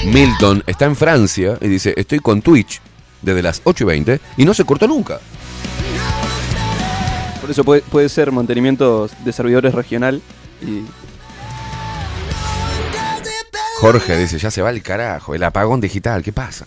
Milton 0.07 0.61
está 0.67 0.83
en 0.83 0.97
Francia 0.97 1.57
y 1.61 1.69
dice, 1.69 1.93
estoy 1.95 2.19
con 2.19 2.41
Twitch 2.41 2.81
desde 3.21 3.41
las 3.41 3.61
8 3.63 3.85
y 3.85 3.87
20 3.87 4.21
y 4.35 4.43
no 4.43 4.53
se 4.53 4.65
cortó 4.65 4.89
nunca. 4.89 5.21
Por 7.43 7.51
eso 7.51 7.65
puede, 7.65 7.81
puede 7.81 8.07
ser 8.07 8.31
mantenimiento 8.31 9.09
de 9.25 9.33
servidores 9.33 9.75
regional 9.75 10.21
y 10.61 10.85
Jorge 13.81 14.15
dice, 14.15 14.37
ya 14.37 14.49
se 14.49 14.61
va 14.61 14.69
el 14.69 14.81
carajo, 14.81 15.35
el 15.35 15.43
apagón 15.43 15.81
digital, 15.81 16.23
¿qué 16.23 16.31
pasa? 16.31 16.65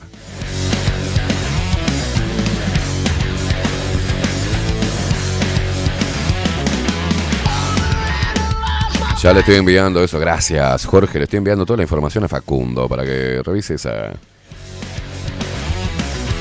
Ya 9.23 9.33
le 9.33 9.41
estoy 9.41 9.55
enviando 9.55 10.05
eso, 10.05 10.19
gracias 10.19 10.85
Jorge, 10.85 11.17
le 11.17 11.25
estoy 11.25 11.39
enviando 11.39 11.65
toda 11.65 11.79
la 11.79 11.85
información 11.85 12.25
a 12.25 12.29
Facundo 12.29 12.87
para 12.87 13.03
que 13.03 13.41
revise 13.43 13.77
esa 13.77 14.13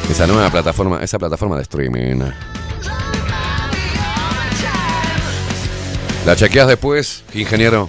esa 0.10 0.28
nueva 0.28 0.50
plataforma, 0.50 1.02
esa 1.02 1.18
plataforma 1.18 1.56
de 1.56 1.62
streaming. 1.62 2.20
La 6.26 6.36
chequeas 6.36 6.68
después, 6.68 7.24
ingeniero. 7.36 7.88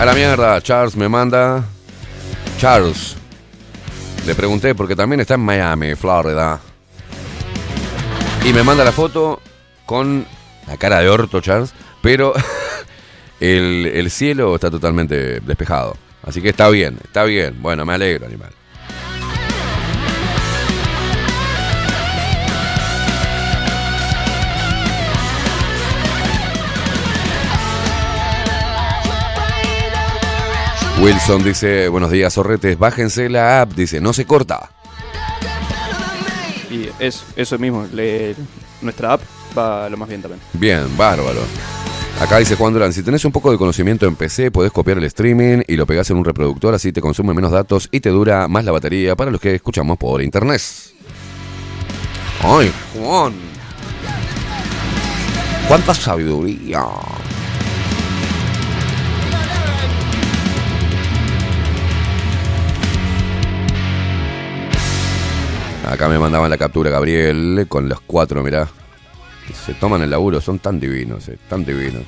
A 0.00 0.04
la 0.06 0.14
mierda, 0.14 0.60
Charles 0.62 0.96
me 0.96 1.10
manda. 1.10 1.62
Charles. 2.58 3.16
Le 4.26 4.34
pregunté 4.34 4.74
porque 4.74 4.96
también 4.96 5.20
está 5.20 5.34
en 5.34 5.40
Miami, 5.40 5.94
Florida. 5.94 6.58
Y 8.46 8.52
me 8.54 8.62
manda 8.62 8.82
la 8.82 8.92
foto 8.92 9.42
con 9.84 10.26
la 10.66 10.78
cara 10.78 11.00
de 11.00 11.10
orto, 11.10 11.42
Charles. 11.42 11.74
Pero 12.00 12.32
el, 13.42 13.86
el 13.92 14.10
cielo 14.10 14.54
está 14.54 14.70
totalmente 14.70 15.40
despejado. 15.40 15.96
Así 16.22 16.40
que 16.40 16.50
está 16.50 16.68
bien, 16.68 16.96
está 17.02 17.24
bien. 17.24 17.60
Bueno, 17.60 17.84
me 17.84 17.92
alegro, 17.94 18.26
animal. 18.26 18.52
Wilson 31.00 31.42
dice, 31.42 31.88
buenos 31.88 32.10
días, 32.10 32.32
zorretes, 32.34 32.78
bájense 32.78 33.28
la 33.28 33.62
app, 33.62 33.72
dice, 33.72 34.00
no 34.00 34.12
se 34.12 34.24
corta. 34.24 34.70
Y 36.70 36.88
es 37.00 37.24
eso 37.34 37.58
mismo, 37.58 37.86
le- 37.92 38.36
nuestra 38.80 39.14
app 39.14 39.22
va 39.56 39.88
lo 39.88 39.96
más 39.96 40.08
bien 40.08 40.22
también. 40.22 40.40
Bien, 40.52 40.96
bárbaro. 40.96 41.40
Acá 42.20 42.38
dice 42.38 42.54
Juan 42.54 42.72
Durán, 42.72 42.92
si 42.92 43.02
tenés 43.02 43.24
un 43.24 43.32
poco 43.32 43.50
de 43.50 43.58
conocimiento 43.58 44.06
en 44.06 44.14
PC, 44.14 44.50
podés 44.52 44.70
copiar 44.70 44.98
el 44.98 45.04
streaming 45.04 45.62
y 45.66 45.76
lo 45.76 45.86
pegás 45.86 46.08
en 46.10 46.16
un 46.16 46.24
reproductor, 46.24 46.72
así 46.72 46.92
te 46.92 47.00
consume 47.00 47.34
menos 47.34 47.50
datos 47.50 47.88
y 47.90 48.00
te 48.00 48.10
dura 48.10 48.46
más 48.46 48.64
la 48.64 48.70
batería 48.70 49.16
para 49.16 49.30
los 49.30 49.40
que 49.40 49.56
escuchamos 49.56 49.98
por 49.98 50.22
internet. 50.22 50.60
Ay, 52.42 52.72
Juan. 52.94 53.32
Cuánta 55.66 55.94
sabiduría. 55.94 56.84
Acá 65.88 66.08
me 66.08 66.18
mandaban 66.18 66.50
la 66.50 66.56
captura 66.56 66.90
Gabriel 66.90 67.66
con 67.68 67.88
los 67.88 68.00
cuatro, 68.00 68.42
mirá. 68.42 68.68
Se 69.64 69.74
toman 69.74 70.02
el 70.02 70.10
laburo, 70.10 70.40
son 70.40 70.58
tan 70.58 70.78
divinos, 70.80 71.28
eh, 71.28 71.38
tan 71.48 71.64
divinos. 71.64 72.02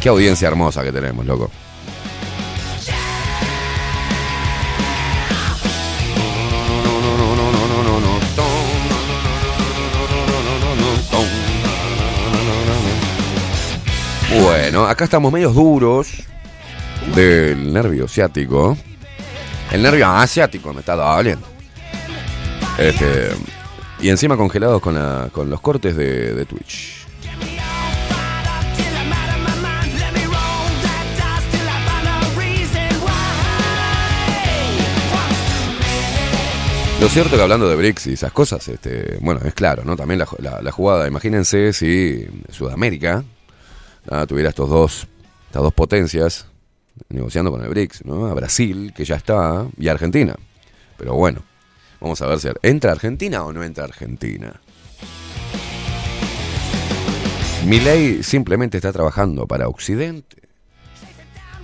Qué 0.00 0.08
audiencia 0.08 0.48
hermosa 0.48 0.82
que 0.82 0.92
tenemos, 0.92 1.26
loco. 1.26 1.50
Bueno, 14.42 14.86
acá 14.86 15.04
estamos 15.04 15.32
medios 15.32 15.54
duros. 15.54 16.08
del 17.14 17.72
nervio 17.72 18.06
ciático. 18.06 18.76
El 19.72 19.82
nervio 19.82 20.06
asiático 20.08 20.72
me 20.72 20.80
está 20.80 20.94
doliendo. 20.94 21.46
Este, 22.78 23.30
y 24.02 24.08
encima 24.08 24.36
congelados 24.36 24.80
con, 24.80 24.94
la- 24.94 25.28
con 25.32 25.50
los 25.50 25.60
cortes 25.60 25.96
de, 25.96 26.34
de 26.34 26.44
Twitch. 26.46 27.00
Lo 37.00 37.08
cierto 37.08 37.34
que 37.36 37.42
hablando 37.42 37.66
de 37.66 37.76
BRICS 37.76 38.08
y 38.08 38.12
esas 38.12 38.30
cosas, 38.30 38.68
este, 38.68 39.16
bueno, 39.22 39.40
es 39.44 39.54
claro, 39.54 39.84
¿no? 39.86 39.96
También 39.96 40.18
la, 40.18 40.28
la- 40.38 40.60
la 40.60 40.70
jugada, 40.70 41.08
imagínense 41.08 41.72
si 41.72 42.26
Sudamérica 42.50 43.24
ah, 44.10 44.26
tuviera 44.26 44.50
estos 44.50 44.68
dos, 44.68 45.06
estas 45.46 45.62
dos 45.62 45.72
potencias 45.72 46.46
negociando 47.08 47.50
con 47.50 47.62
el 47.62 47.70
BRICS, 47.70 48.04
¿no? 48.04 48.26
A 48.26 48.34
Brasil, 48.34 48.92
que 48.94 49.06
ya 49.06 49.14
está, 49.16 49.64
y 49.78 49.88
Argentina. 49.88 50.34
Pero 50.98 51.14
bueno, 51.14 51.40
vamos 52.00 52.20
a 52.22 52.26
ver 52.26 52.40
si 52.40 52.48
entra 52.62 52.92
Argentina 52.92 53.44
o 53.44 53.52
no 53.52 53.62
entra 53.62 53.84
Argentina. 53.84 54.60
Milei 57.66 58.22
simplemente 58.22 58.78
está 58.78 58.92
trabajando 58.92 59.46
para 59.46 59.68
Occidente, 59.68 60.36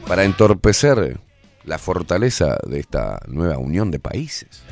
para 0.06 0.24
entorpecer 0.24 1.18
la 1.64 1.78
fortaleza 1.78 2.58
de 2.66 2.80
esta 2.80 3.20
nueva 3.26 3.58
unión 3.58 3.90
de 3.90 3.98
países. 3.98 4.62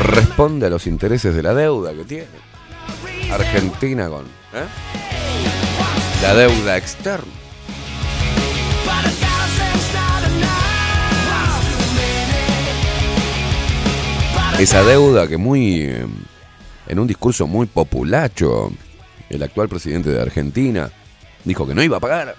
Responde 0.00 0.66
a 0.66 0.70
los 0.70 0.86
intereses 0.86 1.34
de 1.34 1.42
la 1.42 1.52
deuda 1.52 1.92
que 1.92 2.04
tiene 2.04 2.48
Argentina 3.30 4.08
con 4.08 4.24
¿eh? 4.24 4.66
la 6.22 6.34
deuda 6.34 6.76
externa. 6.76 7.37
Esa 14.58 14.82
deuda 14.82 15.28
que 15.28 15.36
muy, 15.36 15.82
eh, 15.82 16.04
en 16.88 16.98
un 16.98 17.06
discurso 17.06 17.46
muy 17.46 17.66
populacho, 17.66 18.72
el 19.30 19.42
actual 19.42 19.68
presidente 19.68 20.10
de 20.10 20.20
Argentina 20.20 20.90
dijo 21.44 21.66
que 21.66 21.74
no 21.74 21.82
iba 21.82 21.98
a 21.98 22.00
pagar. 22.00 22.34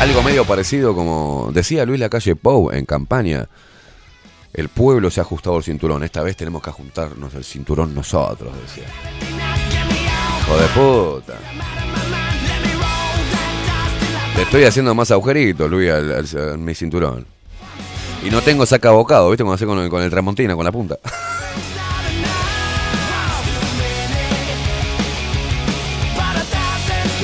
Algo 0.00 0.22
medio 0.22 0.46
parecido 0.46 0.94
como 0.94 1.50
decía 1.52 1.84
Luis 1.84 2.00
Lacalle 2.00 2.34
Pou 2.36 2.70
en 2.72 2.86
campaña. 2.86 3.48
El 4.54 4.70
pueblo 4.70 5.10
se 5.10 5.20
ha 5.20 5.22
ajustado 5.24 5.58
el 5.58 5.62
cinturón. 5.62 6.02
Esta 6.02 6.22
vez 6.22 6.36
tenemos 6.36 6.62
que 6.62 6.70
ajustarnos 6.70 7.34
el 7.34 7.44
cinturón 7.44 7.94
nosotros, 7.94 8.50
decía. 8.62 8.84
Hijo 10.40 10.56
de 10.56 10.66
puta. 10.68 11.34
Le 14.36 14.42
estoy 14.42 14.64
haciendo 14.64 14.94
más 14.94 15.10
agujeritos, 15.10 15.70
Luis, 15.70 15.90
al, 15.90 16.12
al- 16.12 16.58
mi 16.58 16.74
cinturón. 16.74 17.26
Y 18.22 18.30
no 18.30 18.42
tengo 18.42 18.66
saca 18.66 18.90
bocado, 18.90 19.30
¿viste? 19.30 19.42
Como 19.44 19.54
hace 19.54 19.64
con 19.66 19.78
el, 19.78 19.88
con 19.88 20.02
el 20.02 20.10
Tramontina, 20.10 20.54
con 20.54 20.64
la 20.64 20.72
punta. 20.72 20.98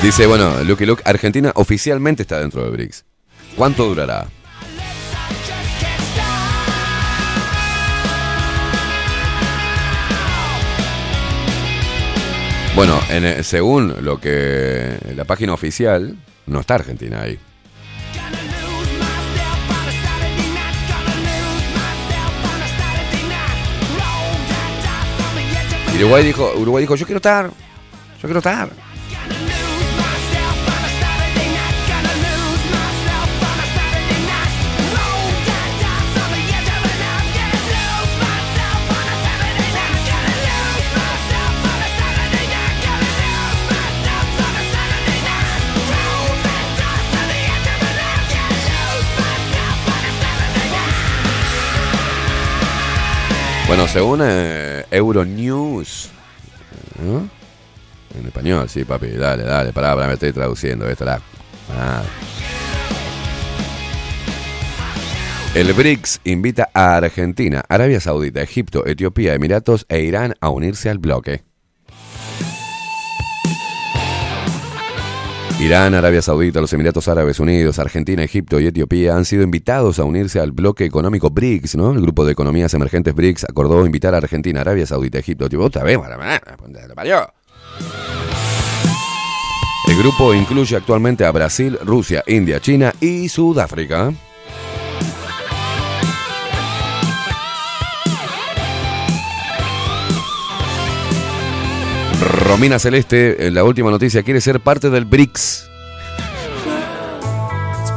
Dice, 0.01 0.25
bueno, 0.27 0.63
Lucky 0.63 0.85
Luke, 0.85 1.01
Argentina 1.05 1.51
oficialmente 1.55 2.21
está 2.21 2.39
dentro 2.39 2.63
de 2.63 2.69
BRICS. 2.69 3.03
¿Cuánto 3.55 3.85
durará? 3.85 4.27
Bueno, 12.75 12.99
en, 13.09 13.25
eh, 13.25 13.43
según 13.43 13.95
lo 14.01 14.19
que 14.19 14.99
la 15.15 15.25
página 15.25 15.53
oficial, 15.53 16.15
no 16.45 16.59
está 16.59 16.75
Argentina 16.75 17.21
ahí. 17.23 17.39
Uruguay 25.99 26.23
dijo, 26.23 26.53
Uruguay 26.55 26.83
dijo, 26.83 26.95
yo 26.95 27.05
quiero 27.05 27.17
estar, 27.17 27.47
yo 27.47 28.21
quiero 28.21 28.37
estar. 28.37 28.69
Bueno, 53.67 53.85
según 53.85 54.21
eh, 54.23 54.76
Euronews. 54.91 56.09
¿no? 57.03 57.29
En 58.17 58.25
español, 58.25 58.69
sí, 58.69 58.83
papi. 58.83 59.07
Dale, 59.09 59.43
dale, 59.43 59.73
pará, 59.73 59.95
pará, 59.95 60.07
me 60.07 60.13
estoy 60.13 60.31
traduciendo 60.31 60.87
esto. 60.87 61.05
La... 61.05 61.21
El 65.53 65.73
BRICS 65.73 66.21
invita 66.25 66.69
a 66.73 66.97
Argentina, 66.97 67.63
Arabia 67.67 67.99
Saudita, 67.99 68.41
Egipto, 68.41 68.85
Etiopía, 68.85 69.33
Emiratos 69.33 69.85
e 69.89 70.01
Irán 70.01 70.35
a 70.39 70.49
unirse 70.49 70.89
al 70.89 70.99
bloque. 70.99 71.43
Irán, 75.59 75.95
Arabia 75.95 76.21
Saudita, 76.21 76.61
los 76.61 76.71
Emiratos 76.73 77.07
Árabes 77.07 77.39
Unidos, 77.39 77.79
Argentina, 77.79 78.23
Egipto 78.23 78.59
y 78.59 78.67
Etiopía 78.67 79.15
han 79.15 79.25
sido 79.25 79.41
invitados 79.41 79.97
a 79.97 80.03
unirse 80.03 80.39
al 80.39 80.51
bloque 80.51 80.85
económico 80.85 81.31
BRICS, 81.31 81.75
¿no? 81.77 81.93
El 81.93 82.01
grupo 82.01 82.25
de 82.25 82.33
economías 82.33 82.75
emergentes 82.75 83.15
BRICS 83.15 83.45
acordó 83.45 83.83
invitar 83.83 84.13
a 84.13 84.17
Argentina, 84.17 84.61
Arabia 84.61 84.85
Saudita, 84.85 85.17
Egipto. 85.17 85.47
Otra 85.59 85.83
vez, 85.83 85.97
parió. 86.95 87.33
El 89.89 89.97
grupo 89.97 90.33
incluye 90.35 90.75
actualmente 90.75 91.25
a 91.25 91.31
Brasil, 91.31 91.79
Rusia, 91.83 92.23
India, 92.27 92.59
China 92.59 92.93
y 93.01 93.27
Sudáfrica. 93.27 94.13
Romina 102.21 102.79
Celeste, 102.79 103.47
en 103.47 103.53
la 103.53 103.63
última 103.63 103.91
noticia, 103.91 104.23
quiere 104.23 104.41
ser 104.41 104.59
parte 104.59 104.89
del 104.89 105.05
BRICS. 105.05 105.69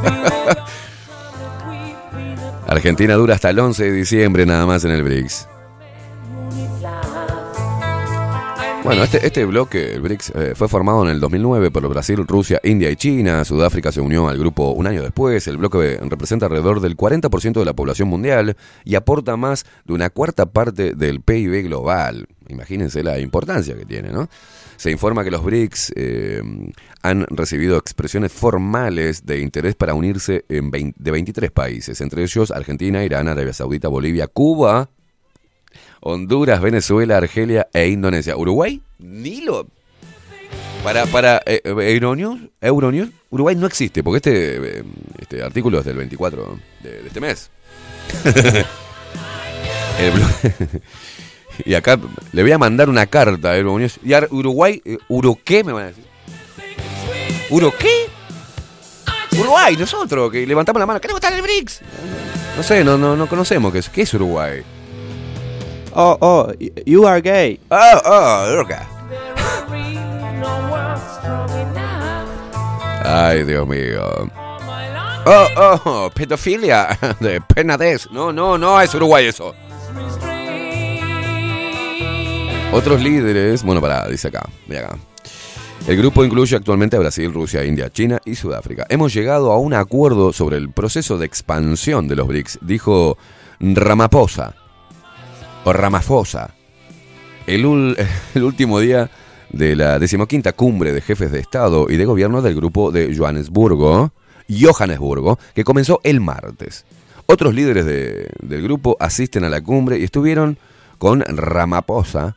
Argentina 2.67 3.15
dura 3.15 3.35
hasta 3.35 3.49
el 3.49 3.59
11 3.59 3.83
de 3.83 3.91
diciembre 3.91 4.45
nada 4.45 4.65
más 4.65 4.85
en 4.85 4.91
el 4.91 5.03
BRICS. 5.03 5.50
Bueno, 8.83 9.03
este, 9.03 9.23
este 9.25 9.45
bloque, 9.45 9.93
el 9.93 10.01
BRICS, 10.01 10.31
eh, 10.35 10.53
fue 10.55 10.67
formado 10.67 11.03
en 11.03 11.09
el 11.09 11.19
2009 11.19 11.69
por 11.69 11.87
Brasil, 11.87 12.25
Rusia, 12.27 12.59
India 12.63 12.89
y 12.89 12.95
China. 12.95 13.45
Sudáfrica 13.45 13.91
se 13.91 14.01
unió 14.01 14.27
al 14.27 14.39
grupo 14.39 14.71
un 14.71 14.87
año 14.87 15.03
después. 15.03 15.45
El 15.47 15.57
bloque 15.57 15.99
representa 16.01 16.47
alrededor 16.47 16.79
del 16.79 16.97
40% 16.97 17.59
de 17.59 17.65
la 17.65 17.73
población 17.73 18.07
mundial 18.07 18.57
y 18.83 18.95
aporta 18.95 19.37
más 19.37 19.67
de 19.85 19.93
una 19.93 20.09
cuarta 20.09 20.47
parte 20.47 20.95
del 20.95 21.21
PIB 21.21 21.65
global. 21.65 22.27
Imagínense 22.49 23.03
la 23.03 23.19
importancia 23.19 23.75
que 23.75 23.85
tiene, 23.85 24.09
¿no? 24.09 24.27
Se 24.77 24.89
informa 24.89 25.23
que 25.23 25.29
los 25.29 25.43
BRICS 25.43 25.93
eh, 25.95 26.41
han 27.03 27.27
recibido 27.29 27.77
expresiones 27.77 28.31
formales 28.31 29.27
de 29.27 29.41
interés 29.41 29.75
para 29.75 29.93
unirse 29.93 30.43
en 30.49 30.71
20 30.71 30.97
de 30.99 31.11
23 31.11 31.51
países, 31.51 32.01
entre 32.01 32.23
ellos 32.23 32.49
Argentina, 32.49 33.03
Irán, 33.03 33.27
Arabia 33.27 33.53
Saudita, 33.53 33.89
Bolivia, 33.89 34.25
Cuba, 34.25 34.89
Honduras, 36.01 36.61
Venezuela, 36.61 37.17
Argelia 37.17 37.67
e 37.73 37.87
Indonesia. 37.87 38.35
Uruguay, 38.35 38.81
ni 38.99 39.41
lo. 39.41 39.67
Para, 40.83 41.05
para 41.05 41.41
eh, 41.45 41.61
Euronews, 41.63 42.39
Euronews, 42.59 43.09
Uruguay 43.29 43.55
no 43.55 43.67
existe, 43.67 44.03
porque 44.03 44.17
este, 44.17 44.79
eh, 44.79 44.83
este 45.19 45.43
artículo 45.43 45.79
es 45.79 45.85
del 45.85 45.97
24 45.97 46.59
de, 46.81 47.07
este 47.07 47.21
mes. 47.21 47.51
Y 51.65 51.73
acá 51.75 51.99
le 52.31 52.41
voy 52.41 52.51
a 52.51 52.57
mandar 52.57 52.89
una 52.89 53.05
carta 53.05 53.51
a 53.51 53.57
Euronews. 53.57 53.99
Y 54.03 54.13
a 54.13 54.25
Uruguay, 54.31 54.81
eh, 54.83 54.97
¿Uro 55.09 55.37
qué 55.43 55.63
me 55.63 55.73
van 55.73 55.83
a 55.83 55.87
decir? 55.87 56.05
¿Uro 57.49 57.73
qué? 57.77 58.07
Uruguay, 59.37 59.75
nosotros, 59.77 60.31
que 60.31 60.47
levantamos 60.47 60.79
la 60.79 60.85
mano. 60.85 60.99
¿Queremos 60.99 61.19
estar 61.19 61.31
en 61.31 61.39
el 61.39 61.43
BRICS? 61.43 61.81
No 62.57 62.63
sé, 62.63 62.83
no, 62.83 62.97
no, 62.97 63.15
no 63.15 63.27
conocemos 63.27 63.73
qué 63.93 64.01
es 64.01 64.13
Uruguay. 64.13 64.63
Oh, 65.93 66.17
oh, 66.21 66.53
you 66.85 67.05
are 67.05 67.21
gay. 67.21 67.59
Oh, 67.69 68.01
oh, 68.05 68.53
Uruguay. 68.53 68.87
Ay, 73.03 73.43
Dios 73.43 73.67
mío. 73.67 74.31
Oh, 75.25 75.47
oh, 75.85 76.11
pedofilia 76.13 76.97
de 77.19 77.41
penadez. 77.41 78.09
No, 78.11 78.31
no, 78.31 78.57
no 78.57 78.79
es 78.79 78.93
Uruguay 78.95 79.25
eso. 79.25 79.53
Otros 82.73 83.01
líderes, 83.01 83.63
bueno, 83.63 83.81
pará, 83.81 84.07
dice 84.07 84.29
acá, 84.29 84.47
mira 84.67 84.85
acá. 84.85 84.97
El 85.87 85.97
grupo 85.97 86.23
incluye 86.23 86.55
actualmente 86.55 86.95
a 86.95 86.99
Brasil, 86.99 87.33
Rusia, 87.33 87.65
India, 87.65 87.89
China 87.89 88.19
y 88.23 88.35
Sudáfrica. 88.35 88.85
Hemos 88.87 89.13
llegado 89.13 89.51
a 89.51 89.57
un 89.57 89.73
acuerdo 89.73 90.31
sobre 90.31 90.57
el 90.57 90.71
proceso 90.71 91.17
de 91.17 91.25
expansión 91.25 92.07
de 92.07 92.15
los 92.15 92.27
BRICS, 92.27 92.59
dijo 92.61 93.17
Ramaphosa 93.59 94.60
Ramaphosa. 95.65 96.53
El, 97.47 97.65
último 98.43 98.79
día 98.79 99.09
de 99.49 99.75
la 99.75 99.99
decimoquinta 99.99 100.53
cumbre 100.53 100.93
de 100.93 101.01
jefes 101.01 101.31
de 101.31 101.39
Estado 101.39 101.87
y 101.89 101.97
de 101.97 102.05
gobierno 102.05 102.41
del 102.41 102.55
grupo 102.55 102.91
de 102.91 103.15
Johannesburgo, 103.15 104.13
Johannesburgo, 104.49 105.39
que 105.55 105.63
comenzó 105.63 105.99
el 106.03 106.21
martes. 106.21 106.85
Otros 107.25 107.53
líderes 107.53 107.85
de- 107.85 108.29
del 108.41 108.61
grupo 108.61 108.95
asisten 108.99 109.43
a 109.43 109.49
la 109.49 109.61
cumbre 109.61 109.97
y 109.97 110.03
estuvieron 110.03 110.57
con 110.97 111.21
Ramaphosa 111.21 112.35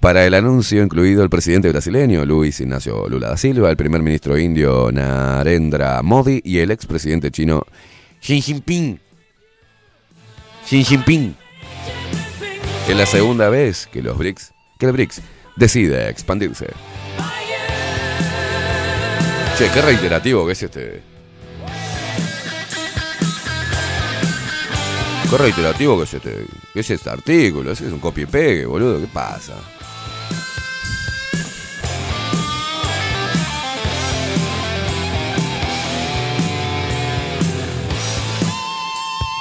para 0.00 0.24
el 0.24 0.34
anuncio, 0.34 0.82
incluido 0.82 1.22
el 1.24 1.30
presidente 1.30 1.68
brasileño 1.70 2.24
Luis 2.24 2.60
Ignacio 2.60 3.08
Lula 3.08 3.30
da 3.30 3.36
Silva, 3.36 3.68
el 3.70 3.76
primer 3.76 4.00
ministro 4.00 4.38
indio 4.38 4.90
Narendra 4.92 6.00
Modi 6.02 6.40
y 6.44 6.58
el 6.58 6.70
expresidente 6.70 7.30
chino 7.30 7.64
Xi 8.20 8.40
Jinping. 8.40 9.00
Xi 10.66 10.84
Jinping. 10.84 11.34
Es 12.88 12.96
la 12.96 13.04
segunda 13.04 13.50
vez 13.50 13.86
que 13.92 14.00
los 14.00 14.16
BRICS, 14.16 14.54
que 14.78 14.86
el 14.86 14.92
BRICS 14.92 15.20
decide 15.56 16.08
expandirse. 16.08 16.68
Che, 19.58 19.70
qué 19.70 19.82
reiterativo 19.82 20.46
que 20.46 20.52
es 20.52 20.62
este. 20.62 21.02
Qué 25.28 25.36
reiterativo 25.36 25.98
que 25.98 26.04
es 26.04 26.14
este, 26.14 26.46
que 26.72 26.80
es 26.80 26.90
este 26.90 27.10
artículo, 27.10 27.72
es 27.72 27.80
un 27.82 27.98
copy 27.98 28.22
y 28.22 28.26
pegue, 28.26 28.64
boludo, 28.64 28.98
¿qué 28.98 29.06
pasa? 29.08 29.52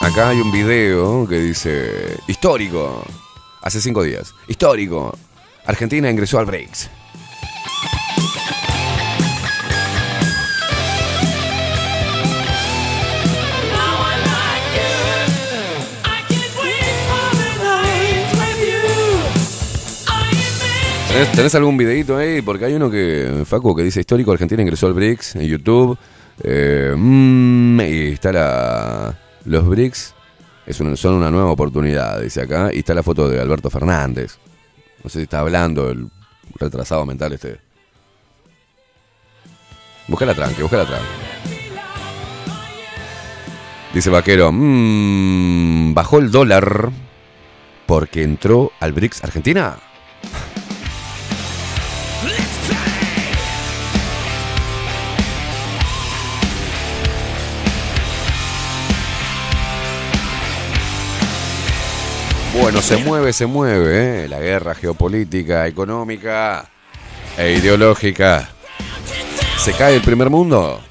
Acá 0.02 0.30
hay 0.30 0.42
un 0.42 0.52
video 0.52 1.26
que 1.26 1.40
dice 1.40 2.20
histórico, 2.28 3.06
hace 3.62 3.82
cinco 3.82 4.04
días, 4.04 4.34
histórico. 4.48 5.18
Argentina 5.66 6.10
ingresó 6.10 6.40
al 6.40 6.46
BRICS. 6.46 6.90
¿Tenés, 21.34 21.56
algún 21.56 21.78
videito 21.78 22.16
ahí? 22.16 22.44
Porque 22.44 22.66
hay 22.66 22.74
uno 22.74 22.92
que, 22.92 23.44
Facu, 23.44 23.76
que 23.76 23.82
dice 23.82 24.00
histórico, 24.00 24.32
Argentina 24.32 24.62
ingresó 24.62 24.86
al 24.86 24.94
BRICS 24.94 25.38
en 25.38 25.42
YouTube. 25.48 25.98
Eh, 26.44 26.94
mm, 26.96 27.82
y 27.82 28.08
está 28.10 28.32
la... 28.32 29.18
Los 29.46 29.68
BRICS 29.68 30.14
es 30.68 30.80
una- 30.80 30.96
son 30.96 31.16
una 31.16 31.32
nueva 31.32 31.50
oportunidad, 31.52 32.22
dice 32.22 32.42
acá. 32.42 32.70
Y 32.74 32.80
está 32.80 32.94
la 32.94 33.02
foto 33.04 33.28
de 33.30 33.40
Alberto 33.42 33.70
Fernández. 33.70 34.38
No 35.04 35.10
sé 35.10 35.20
si 35.20 35.24
está 35.24 35.40
hablando 35.40 35.90
el 35.90 36.08
retrasado 36.60 37.06
mental 37.06 37.34
este. 37.34 37.60
Busca 40.08 40.26
la 40.26 40.34
tranqui, 40.36 40.62
busca 40.62 40.78
la 40.78 40.86
tranqui. 40.86 41.06
Dice 43.94 44.10
Vaquero, 44.10 44.52
"Mm, 44.54 45.94
bajó 45.94 46.20
el 46.20 46.30
dólar 46.30 46.92
porque 47.86 48.22
entró 48.24 48.72
al 48.80 48.94
BRICS 48.94 49.24
Argentina. 49.24 49.78
Bueno, 62.60 62.82
se 62.82 62.98
mueve, 62.98 63.34
se 63.34 63.46
mueve, 63.46 64.24
¿eh? 64.24 64.28
La 64.28 64.40
guerra 64.40 64.76
geopolítica, 64.76 65.68
económica 65.68 66.70
e 67.38 67.54
ideológica. 67.54 68.50
¿Se 69.58 69.74
cae 69.74 69.96
el 69.96 70.02
primer 70.02 70.30
mundo? 70.30 70.82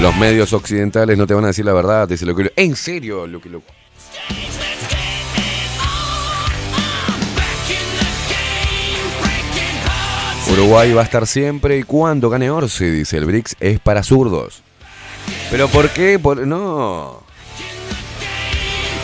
Los 0.00 0.16
medios 0.16 0.52
occidentales 0.52 1.18
no 1.18 1.26
te 1.26 1.34
van 1.34 1.44
a 1.44 1.48
decir 1.48 1.64
la 1.64 1.72
verdad, 1.72 2.06
te 2.06 2.14
dicen 2.14 2.28
lo 2.28 2.36
que... 2.36 2.52
En 2.56 2.76
serio, 2.76 3.26
lo 3.26 3.40
que 3.40 3.48
lo... 3.48 3.62
Uruguay 10.52 10.92
va 10.92 11.00
a 11.00 11.04
estar 11.04 11.26
siempre 11.26 11.78
y 11.78 11.82
cuando 11.82 12.30
gane 12.30 12.50
Orsi, 12.50 12.84
dice 12.88 13.16
el 13.16 13.24
BRICS, 13.24 13.56
es 13.58 13.80
para 13.80 14.04
zurdos. 14.04 14.62
¿Pero 15.50 15.68
por 15.68 15.88
qué? 15.90 16.18
Por- 16.18 16.46
No. 16.46 17.22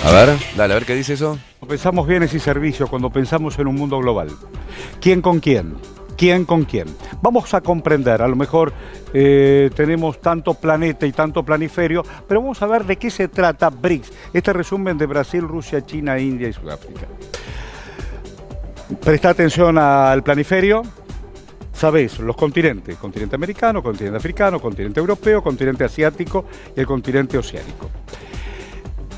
A 0.05 0.10
ver, 0.12 0.38
dale, 0.56 0.72
a 0.72 0.76
ver 0.78 0.86
qué 0.86 0.94
dice 0.94 1.12
eso. 1.14 1.38
Pensamos 1.68 2.06
bienes 2.06 2.32
y 2.32 2.40
servicios 2.40 2.88
cuando 2.88 3.10
pensamos 3.10 3.59
en 3.59 3.66
un 3.66 3.74
mundo 3.74 3.98
global. 3.98 4.28
¿Quién 5.01 5.20
con 5.20 5.40
quién? 5.40 5.74
¿Quién 6.16 6.44
con 6.47 6.64
quién? 6.64 6.86
Vamos 7.22 7.52
a 7.55 7.60
comprender, 7.60 8.20
a 8.22 8.28
lo 8.28 8.34
mejor 8.36 8.72
eh, 9.12 9.70
tenemos 9.74 10.20
tanto 10.20 10.55
planeta 10.55 11.06
y 11.06 11.12
tanto 11.12 11.42
planiferio, 11.42 12.02
pero 12.28 12.40
vamos 12.40 12.60
a 12.62 12.66
ver 12.66 12.84
de 12.84 12.97
qué 12.97 13.10
se 13.10 13.28
trata 13.28 13.70
BRICS, 13.70 14.12
este 14.34 14.52
resumen 14.52 14.98
de 14.98 15.06
Brasil, 15.06 15.42
Rusia, 15.42 15.84
China, 15.84 16.18
India 16.18 16.48
y 16.48 16.52
Sudáfrica. 16.52 17.06
Presta 19.02 19.30
atención 19.30 19.78
al 19.78 20.22
planiferio, 20.22 20.82
sabéis, 21.72 22.18
los 22.20 22.36
continentes, 22.36 22.97
continente 22.97 23.36
americano, 23.36 23.82
continente 23.82 24.18
africano, 24.18 24.60
continente 24.60 25.01
europeo, 25.01 25.42
continente 25.42 25.84
asiático 25.84 26.47
y 26.76 26.80
el 26.80 26.86
continente 26.86 27.38
oceánico. 27.38 27.90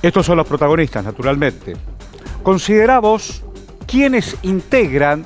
Estos 0.03 0.27
son 0.27 0.37
los 0.37 0.47
protagonistas, 0.47 1.05
naturalmente. 1.05 1.75
Considera 2.43 2.99
vos 2.99 3.45
quiénes 3.87 4.37
integran, 4.43 5.25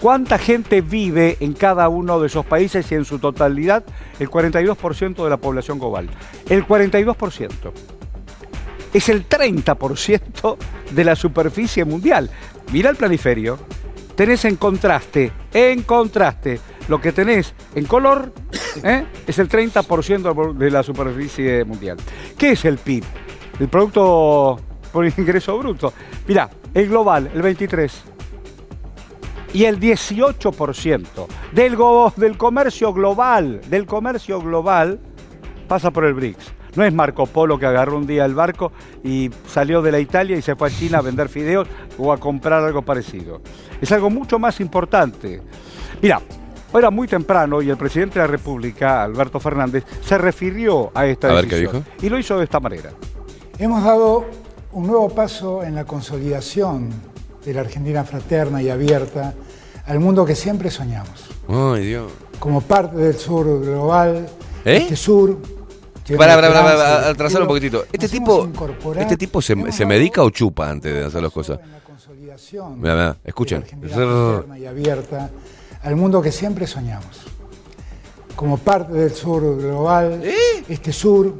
cuánta 0.00 0.36
gente 0.36 0.82
vive 0.82 1.38
en 1.40 1.54
cada 1.54 1.88
uno 1.88 2.20
de 2.20 2.26
esos 2.26 2.44
países 2.44 2.90
y 2.92 2.96
en 2.96 3.04
su 3.04 3.18
totalidad 3.18 3.84
el 4.18 4.28
42% 4.28 5.24
de 5.24 5.30
la 5.30 5.38
población 5.38 5.78
global. 5.78 6.10
El 6.48 6.66
42%. 6.66 7.72
Es 8.92 9.08
el 9.08 9.28
30% 9.28 10.56
de 10.90 11.04
la 11.04 11.16
superficie 11.16 11.84
mundial. 11.84 12.30
Mira 12.72 12.90
el 12.90 12.96
planiferio. 12.96 13.58
Tenés 14.18 14.44
en 14.46 14.56
contraste, 14.56 15.30
en 15.54 15.82
contraste, 15.82 16.58
lo 16.88 17.00
que 17.00 17.12
tenés 17.12 17.54
en 17.76 17.84
color 17.84 18.32
¿eh? 18.82 19.06
es 19.24 19.38
el 19.38 19.48
30% 19.48 20.54
de 20.54 20.70
la 20.72 20.82
superficie 20.82 21.64
mundial. 21.64 21.98
¿Qué 22.36 22.50
es 22.50 22.64
el 22.64 22.78
PIB? 22.78 23.04
El 23.60 23.68
Producto 23.68 24.58
por 24.92 25.06
Ingreso 25.06 25.56
Bruto. 25.56 25.92
Mirá, 26.26 26.50
el 26.74 26.88
global, 26.88 27.30
el 27.32 27.40
23%. 27.40 27.90
Y 29.54 29.66
el 29.66 29.78
18% 29.78 31.26
del, 31.52 31.76
del 32.16 32.36
comercio 32.36 32.92
global, 32.92 33.60
del 33.70 33.86
comercio 33.86 34.40
global, 34.40 34.98
pasa 35.68 35.92
por 35.92 36.04
el 36.04 36.14
BRICS. 36.14 36.57
No 36.78 36.84
es 36.84 36.94
Marco 36.94 37.26
Polo 37.26 37.58
que 37.58 37.66
agarró 37.66 37.96
un 37.96 38.06
día 38.06 38.24
el 38.24 38.36
barco 38.36 38.70
y 39.02 39.28
salió 39.48 39.82
de 39.82 39.90
la 39.90 39.98
Italia 39.98 40.36
y 40.36 40.42
se 40.42 40.54
fue 40.54 40.68
a 40.68 40.70
China 40.70 40.98
a 40.98 41.00
vender 41.00 41.28
fideos 41.28 41.66
o 41.98 42.12
a 42.12 42.18
comprar 42.18 42.62
algo 42.62 42.82
parecido. 42.82 43.40
Es 43.80 43.90
algo 43.90 44.10
mucho 44.10 44.38
más 44.38 44.60
importante. 44.60 45.42
Mira, 46.00 46.22
era 46.72 46.90
muy 46.92 47.08
temprano 47.08 47.60
y 47.62 47.68
el 47.68 47.76
presidente 47.76 48.20
de 48.20 48.26
la 48.26 48.26
República, 48.28 49.02
Alberto 49.02 49.40
Fernández, 49.40 49.82
se 50.06 50.18
refirió 50.18 50.92
a 50.94 51.04
esta 51.06 51.30
A 51.30 51.34
ver, 51.34 51.48
¿qué 51.48 51.56
decisión. 51.56 51.84
Y 52.00 52.08
lo 52.08 52.16
hizo 52.16 52.38
de 52.38 52.44
esta 52.44 52.60
manera. 52.60 52.90
Hemos 53.58 53.82
dado 53.82 54.26
un 54.70 54.86
nuevo 54.86 55.08
paso 55.08 55.64
en 55.64 55.74
la 55.74 55.84
consolidación 55.84 56.90
de 57.44 57.54
la 57.54 57.62
Argentina 57.62 58.04
fraterna 58.04 58.62
y 58.62 58.70
abierta 58.70 59.34
al 59.84 59.98
mundo 59.98 60.24
que 60.24 60.36
siempre 60.36 60.70
soñamos. 60.70 61.28
Ay, 61.48 61.86
Dios. 61.86 62.12
Como 62.38 62.60
parte 62.60 62.98
del 62.98 63.16
sur 63.16 63.62
global, 63.62 64.28
¿Eh? 64.64 64.76
este 64.76 64.94
sur. 64.94 65.57
Lleno 66.08 66.18
Para, 66.18 66.36
de 66.36 66.42
para, 66.42 66.52
para, 66.52 66.70
esperanza 66.70 66.74
y 66.74 66.76
para, 66.76 67.08
atrasar 67.10 67.42
un 67.42 67.48
poquitito. 67.48 67.84
Este 67.92 68.08
tipo, 68.08 68.48
este 68.96 69.16
tipo 69.16 69.42
se, 69.42 69.72
se 69.72 69.86
medica 69.86 70.22
o 70.22 70.30
chupa 70.30 70.70
antes 70.70 70.92
de 70.92 71.04
hacer 71.04 71.22
las 71.22 71.32
cosas. 71.32 71.58
consolidación 71.86 72.80
Mira, 72.80 72.94
mira, 72.94 73.16
escuchen. 73.24 73.64
Y 74.58 74.66
abierta 74.66 75.30
al 75.82 75.96
mundo 75.96 76.20
que 76.22 76.32
siempre 76.32 76.66
soñamos. 76.66 77.22
Como 78.34 78.58
parte 78.58 78.92
del 78.92 79.12
sur 79.12 79.58
global, 79.58 80.22
este 80.68 80.92
sur 80.92 81.34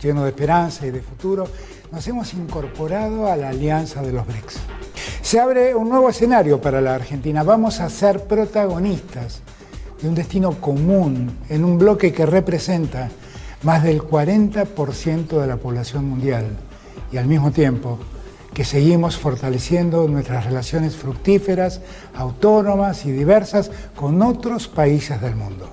lleno 0.00 0.24
de 0.24 0.30
esperanza 0.30 0.86
y 0.86 0.90
de 0.90 1.00
futuro, 1.00 1.48
nos 1.90 2.06
hemos 2.08 2.32
incorporado 2.34 3.26
a 3.26 3.36
la 3.36 3.48
alianza 3.48 4.02
de 4.02 4.12
los 4.12 4.26
BRICS. 4.26 4.56
Se 5.22 5.40
abre 5.40 5.74
un 5.74 5.88
nuevo 5.88 6.10
escenario 6.10 6.60
para 6.60 6.80
la 6.80 6.94
Argentina. 6.94 7.42
Vamos 7.42 7.80
a 7.80 7.88
ser 7.88 8.24
protagonistas 8.24 9.42
de 10.00 10.08
un 10.08 10.14
destino 10.14 10.52
común 10.60 11.38
en 11.48 11.64
un 11.64 11.78
bloque 11.78 12.12
que 12.12 12.26
representa 12.26 13.08
más 13.66 13.82
del 13.82 14.00
40% 14.00 15.40
de 15.40 15.46
la 15.48 15.56
población 15.56 16.08
mundial 16.08 16.46
y 17.10 17.16
al 17.16 17.26
mismo 17.26 17.50
tiempo 17.50 17.98
que 18.54 18.64
seguimos 18.64 19.18
fortaleciendo 19.18 20.06
nuestras 20.06 20.44
relaciones 20.44 20.94
fructíferas, 20.94 21.80
autónomas 22.14 23.04
y 23.06 23.10
diversas 23.10 23.72
con 23.96 24.22
otros 24.22 24.68
países 24.68 25.20
del 25.20 25.34
mundo. 25.34 25.68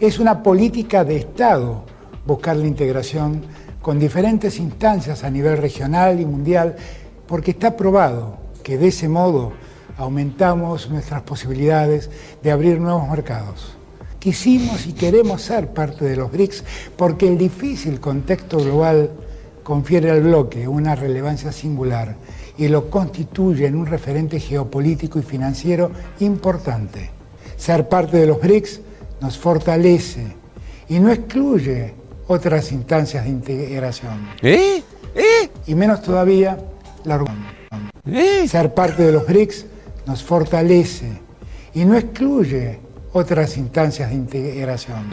Es 0.00 0.18
una 0.18 0.42
política 0.42 1.04
de 1.04 1.18
Estado 1.18 1.84
buscar 2.24 2.56
la 2.56 2.66
integración 2.66 3.42
con 3.82 3.98
diferentes 3.98 4.58
instancias 4.58 5.22
a 5.22 5.28
nivel 5.28 5.58
regional 5.58 6.18
y 6.18 6.24
mundial, 6.24 6.76
porque 7.28 7.50
está 7.50 7.76
probado 7.76 8.38
que 8.62 8.78
de 8.78 8.88
ese 8.88 9.06
modo 9.06 9.52
aumentamos 9.98 10.88
nuestras 10.88 11.20
posibilidades 11.20 12.08
de 12.42 12.50
abrir 12.50 12.80
nuevos 12.80 13.06
mercados. 13.06 13.76
Quisimos 14.24 14.86
y 14.86 14.94
queremos 14.94 15.42
ser 15.42 15.68
parte 15.68 16.06
de 16.06 16.16
los 16.16 16.32
BRICS 16.32 16.64
porque 16.96 17.28
el 17.28 17.36
difícil 17.36 18.00
contexto 18.00 18.56
global 18.56 19.10
confiere 19.62 20.10
al 20.10 20.22
bloque 20.22 20.66
una 20.66 20.94
relevancia 20.94 21.52
singular 21.52 22.16
y 22.56 22.68
lo 22.68 22.88
constituye 22.88 23.66
en 23.66 23.74
un 23.74 23.84
referente 23.84 24.40
geopolítico 24.40 25.18
y 25.18 25.22
financiero 25.22 25.90
importante. 26.20 27.10
Ser 27.58 27.86
parte 27.86 28.16
de 28.16 28.26
los 28.26 28.40
BRICS 28.40 28.80
nos 29.20 29.36
fortalece 29.36 30.24
y 30.88 31.00
no 31.00 31.12
excluye 31.12 31.92
otras 32.26 32.72
instancias 32.72 33.24
de 33.24 33.30
integración. 33.30 34.26
¿Eh? 34.40 34.82
¿Eh? 35.14 35.50
Y 35.66 35.74
menos 35.74 36.00
todavía 36.00 36.58
la 37.04 37.22
Ser 38.46 38.72
parte 38.72 39.02
de 39.02 39.12
los 39.12 39.26
BRICS 39.26 39.66
nos 40.06 40.22
fortalece 40.22 41.12
y 41.74 41.84
no 41.84 41.94
excluye 41.94 42.83
otras 43.14 43.56
instancias 43.56 44.10
de 44.10 44.16
integración. 44.16 45.08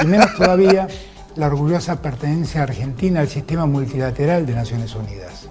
Y 0.00 0.06
menos 0.06 0.34
todavía 0.36 0.86
la 1.36 1.46
orgullosa 1.46 2.00
pertenencia 2.00 2.62
argentina 2.62 3.20
al 3.20 3.28
sistema 3.28 3.66
multilateral 3.66 4.46
de 4.46 4.54
Naciones 4.54 4.94
Unidas. 4.94 5.48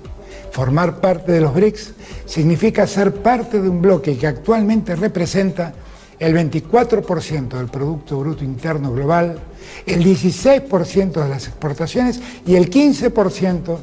Formar 0.51 1.01
parte 1.01 1.31
de 1.31 1.41
los 1.41 1.53
BRICS 1.53 1.93
significa 2.25 2.87
ser 2.87 3.13
parte 3.13 3.59
de 3.59 3.69
un 3.69 3.81
bloque 3.81 4.17
que 4.17 4.27
actualmente 4.27 4.95
representa 4.95 5.73
el 6.19 6.35
24% 6.35 7.57
del 7.57 7.67
Producto 7.67 8.19
Bruto 8.19 8.43
Interno 8.43 8.91
Global, 8.93 9.39
el 9.85 10.03
16% 10.03 11.23
de 11.23 11.29
las 11.29 11.47
exportaciones 11.47 12.19
y 12.45 12.55
el 12.55 12.69
15% 12.69 13.77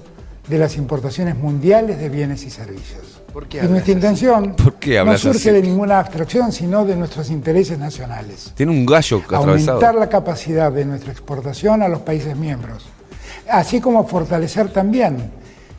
de 0.49 0.59
las 0.59 0.77
importaciones 0.77 1.37
mundiales 1.37 1.99
de 1.99 2.09
bienes 2.09 2.45
y 2.45 2.51
servicios. 2.51 3.16
Qué 3.47 3.59
y 3.65 3.69
nuestra 3.69 3.93
intención 3.93 4.55
¿Por 4.57 4.75
qué 4.75 5.05
no 5.05 5.17
surge 5.19 5.51
así? 5.51 5.51
de 5.51 5.63
ninguna 5.63 5.99
abstracción, 5.99 6.53
sino 6.53 6.85
de 6.85 6.97
nuestros 6.97 7.31
intereses 7.31 7.79
nacionales. 7.79 8.53
Tiene 8.55 8.73
un 8.73 8.87
gallo 8.87 9.19
atravesado. 9.19 9.73
Aumentar 9.73 9.95
la 9.95 10.09
capacidad 10.09 10.73
de 10.73 10.85
nuestra 10.87 11.13
exportación 11.13 11.83
a 11.83 11.89
los 11.89 12.01
países 12.01 12.37
miembros, 12.37 12.87
así 13.49 13.81
como 13.81 14.07
fortalecer 14.07 14.73
también 14.73 15.31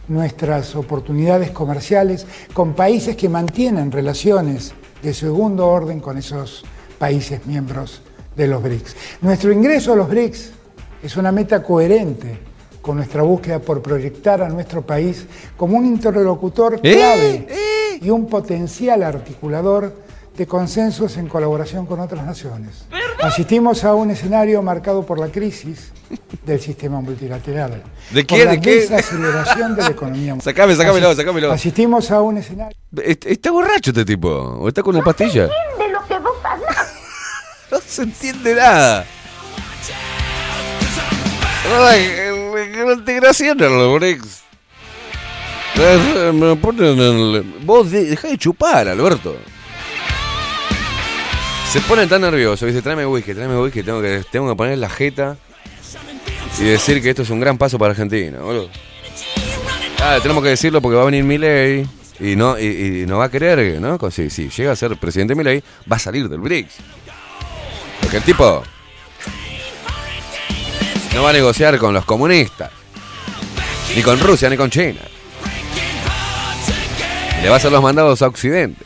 nuestras 0.08 0.76
oportunidades 0.76 1.52
comerciales 1.52 2.26
con 2.54 2.74
países 2.74 3.16
que 3.16 3.28
mantienen 3.28 3.92
relaciones 3.92 4.74
de 5.02 5.14
segundo 5.14 5.68
orden 5.68 6.00
con 6.00 6.18
esos 6.18 6.64
países 6.98 7.46
miembros 7.46 8.02
de 8.36 8.48
los 8.48 8.62
BRICS. 8.62 8.96
Nuestro 9.22 9.52
ingreso 9.52 9.94
a 9.94 9.96
los 9.96 10.08
BRICS 10.08 10.52
es 11.04 11.18
una 11.18 11.32
meta 11.32 11.62
coherente 11.64 12.40
con 12.88 12.96
nuestra 12.96 13.22
búsqueda 13.22 13.60
por 13.60 13.82
proyectar 13.82 14.42
a 14.42 14.48
nuestro 14.48 14.82
país 14.82 15.26
como 15.58 15.78
un 15.78 15.86
interlocutor 15.86 16.80
¿Eh? 16.82 16.94
clave 16.96 17.48
y 18.02 18.10
un 18.10 18.28
potencial 18.30 19.04
articulador 19.04 19.94
de 20.38 20.48
consensos 20.48 21.18
en 21.18 21.28
colaboración 21.28 21.86
con 21.86 22.00
otras 22.00 22.26
naciones. 22.26 22.86
Asistimos 23.22 23.84
a 23.84 23.94
un 23.94 24.12
escenario 24.12 24.62
marcado 24.62 25.06
por 25.06 25.20
la 25.20 25.28
crisis 25.28 25.92
del 26.46 26.62
sistema 26.62 27.02
multilateral. 27.02 27.84
¿De 28.12 28.24
por 28.24 28.38
qué? 28.38 28.46
la 28.46 28.52
¿De 28.52 28.62
qué? 28.62 28.76
desaceleración 28.76 29.76
de 29.76 29.82
la 29.82 29.90
economía 29.90 30.34
mundial. 30.36 30.42
Sacame, 30.54 30.76
sacámelo, 30.76 31.14
sacámelo. 31.14 31.52
Asistimos 31.52 32.10
a 32.12 32.22
un 32.22 32.38
escenario. 32.38 32.78
Est- 33.04 33.26
¿Está 33.26 33.52
borracho 33.52 33.90
este 33.92 34.06
tipo? 34.06 34.30
¿O 34.30 34.68
está 34.70 34.82
con 34.82 34.96
una 34.96 35.04
pastilla? 35.04 35.48
De 35.78 35.90
lo 35.92 36.06
que 36.08 36.18
vos 36.20 36.38
hablás. 36.44 36.94
No 37.70 37.80
se 37.86 38.04
entiende 38.04 38.56
nada. 38.56 39.06
Me 46.34 46.56
ponen 46.56 47.00
el- 47.00 47.44
Vos 47.62 47.92
de- 47.92 48.06
dejá 48.06 48.30
de 48.30 48.38
chupar, 48.38 48.88
Alberto. 48.88 49.36
Se 51.72 51.82
ponen 51.82 52.08
tan 52.10 52.22
nerviosos. 52.22 52.68
Dice, 52.68 52.82
tráeme 52.82 53.06
whisky, 53.06 53.34
tráeme 53.34 53.58
whisky. 53.60 53.84
Tengo 53.84 54.02
que, 54.02 54.24
tengo 54.32 54.50
que 54.50 54.56
poner 54.56 54.78
la 54.78 54.90
jeta 54.90 55.38
y 56.60 56.64
decir 56.64 57.02
que 57.02 57.10
esto 57.12 57.22
es 57.22 57.30
un 57.30 57.40
gran 57.40 57.58
paso 57.58 57.78
para 57.78 57.92
Argentina, 57.92 58.40
boludo. 58.40 58.70
Ah, 60.02 60.18
tenemos 60.22 60.42
que 60.44 60.50
decirlo 60.50 60.82
porque 60.82 60.96
va 60.96 61.02
a 61.04 61.06
venir 61.06 61.24
Milei 61.24 61.86
y 62.20 62.36
no, 62.36 62.58
y, 62.58 63.06
no 63.08 63.18
va 63.18 63.26
a 63.26 63.32
querer, 63.32 63.80
¿no? 63.82 64.00
Si, 64.10 64.30
si 64.30 64.50
llega 64.50 64.72
a 64.72 64.76
ser 64.76 64.96
presidente 64.98 65.36
Milei, 65.36 65.62
va 65.92 65.98
a 65.98 66.00
salir 66.00 66.30
del 66.30 66.40
BRICS. 66.40 66.76
Porque 68.02 68.18
el 68.18 68.24
tipo 68.24 68.64
no 71.18 71.24
va 71.24 71.32
a 71.32 71.34
negociar 71.34 71.80
con 71.80 71.96
los 71.96 72.06
comunistas, 72.06 72.70
ni 73.96 74.04
con 74.04 74.20
Rusia, 74.20 74.52
ni 74.52 74.56
con 74.56 74.70
China. 74.70 75.00
Le 77.42 77.50
va 77.50 77.56
a 77.56 77.58
hacer 77.58 77.72
los 77.72 77.82
mandados 77.82 78.22
a 78.22 78.28
Occidente. 78.28 78.86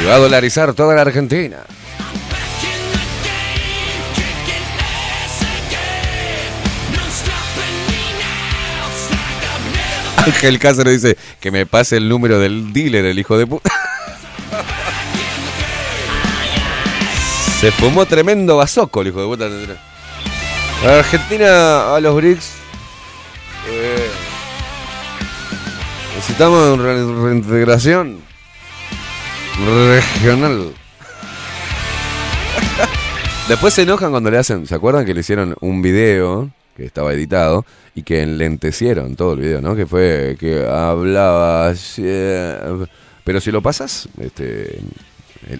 Y 0.00 0.06
va 0.06 0.14
a 0.14 0.18
dolarizar 0.18 0.72
toda 0.72 0.94
la 0.94 1.02
Argentina. 1.02 1.58
Ángel 10.16 10.58
Cáceres 10.58 11.02
dice 11.02 11.18
que 11.40 11.50
me 11.50 11.66
pase 11.66 11.98
el 11.98 12.08
número 12.08 12.38
del 12.38 12.72
dealer, 12.72 13.04
el 13.04 13.18
hijo 13.18 13.36
de 13.36 13.46
puta. 13.46 13.70
Se 17.60 17.70
fumó 17.72 18.06
tremendo 18.06 18.56
bazoco 18.56 19.02
el 19.02 19.08
hijo 19.08 19.20
de 19.20 19.26
puta. 19.26 19.48
Argentina 20.98 21.94
a 21.94 22.00
los 22.00 22.14
BRICS. 22.16 22.52
Eh, 23.68 24.08
necesitamos 26.16 26.78
re- 26.78 27.04
reintegración 27.22 28.20
regional. 29.66 30.72
Después 33.48 33.74
se 33.74 33.82
enojan 33.82 34.10
cuando 34.10 34.30
le 34.30 34.38
hacen. 34.38 34.66
¿Se 34.66 34.74
acuerdan 34.74 35.04
que 35.04 35.12
le 35.12 35.20
hicieron 35.20 35.54
un 35.60 35.82
video 35.82 36.48
que 36.76 36.86
estaba 36.86 37.12
editado 37.12 37.66
y 37.94 38.04
que 38.04 38.22
enlentecieron 38.22 39.16
todo 39.16 39.34
el 39.34 39.40
video, 39.40 39.60
¿no? 39.60 39.76
Que 39.76 39.84
fue 39.84 40.36
que 40.40 40.66
hablaba. 40.66 41.74
eh, 41.98 42.86
Pero 43.22 43.40
si 43.42 43.50
lo 43.50 43.60
pasas, 43.60 44.08
este, 44.18 44.80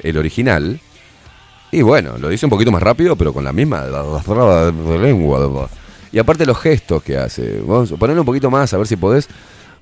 el 0.02 0.16
original. 0.16 0.80
Y 1.72 1.82
bueno, 1.82 2.18
lo 2.18 2.28
dice 2.28 2.46
un 2.46 2.50
poquito 2.50 2.72
más 2.72 2.82
rápido, 2.82 3.16
pero 3.16 3.32
con 3.32 3.44
la 3.44 3.52
misma 3.52 3.84
lengua. 5.00 5.68
Y 6.12 6.18
aparte 6.18 6.44
los 6.44 6.58
gestos 6.58 7.02
que 7.02 7.16
hace. 7.16 7.60
Vamos 7.60 7.92
a 7.92 7.96
ponerlo 7.96 8.22
un 8.22 8.26
poquito 8.26 8.50
más, 8.50 8.72
a 8.74 8.78
ver 8.78 8.86
si 8.86 8.96
podés. 8.96 9.28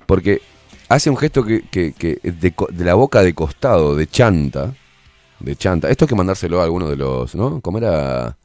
Porque 0.05 0.41
hace 0.87 1.09
un 1.09 1.17
gesto 1.17 1.43
que, 1.43 1.61
que- 1.69 1.93
que 1.93 2.19
de, 2.23 2.53
la 2.85 2.93
boca 2.93 3.23
de 3.23 3.33
costado, 3.33 3.95
de 3.95 4.05
chanta. 4.07 4.73
De 5.39 5.55
chanta. 5.55 5.89
Esto 5.89 6.05
hay 6.05 6.09
que 6.09 6.15
mandárselo 6.15 6.61
a 6.61 6.63
alguno 6.65 6.87
de 6.89 6.95
los, 6.97 7.33
¿no? 7.33 7.59
¿Cómo 7.61 7.79
era? 7.79 8.37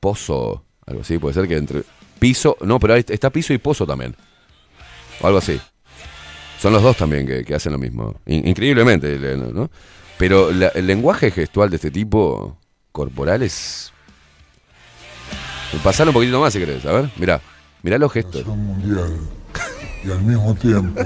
Pozo. 0.00 0.64
Algo 0.86 1.02
así, 1.02 1.18
puede 1.18 1.34
ser 1.34 1.46
que 1.46 1.56
entre. 1.56 1.82
Piso. 2.18 2.56
No, 2.62 2.80
pero 2.80 2.94
ahí 2.94 3.04
está 3.06 3.30
piso 3.30 3.52
y 3.52 3.58
pozo 3.58 3.86
también. 3.86 4.16
O 5.20 5.26
algo 5.26 5.38
así. 5.38 5.60
Son 6.60 6.72
los 6.72 6.82
dos 6.82 6.96
también 6.96 7.26
que, 7.44 7.54
hacen 7.54 7.70
lo 7.72 7.78
mismo. 7.78 8.16
In- 8.26 8.48
increíblemente, 8.48 9.16
le- 9.18 9.36
¿no? 9.36 9.70
Pero 10.16 10.50
el 10.50 10.86
lenguaje 10.86 11.30
gestual 11.30 11.70
de 11.70 11.76
este 11.76 11.92
tipo 11.92 12.56
corporal 12.98 13.44
es. 13.44 13.92
Pasalo 15.84 16.10
un 16.10 16.14
poquito 16.14 16.40
más 16.40 16.52
si 16.52 16.58
querés, 16.58 16.84
a 16.84 16.90
ver, 16.90 17.10
mirá. 17.16 17.40
Mirá 17.84 17.96
los 17.96 18.10
gestos. 18.10 18.44
mundial 18.44 19.16
y 20.04 20.10
al 20.10 20.20
mismo 20.22 20.52
tiempo 20.56 21.00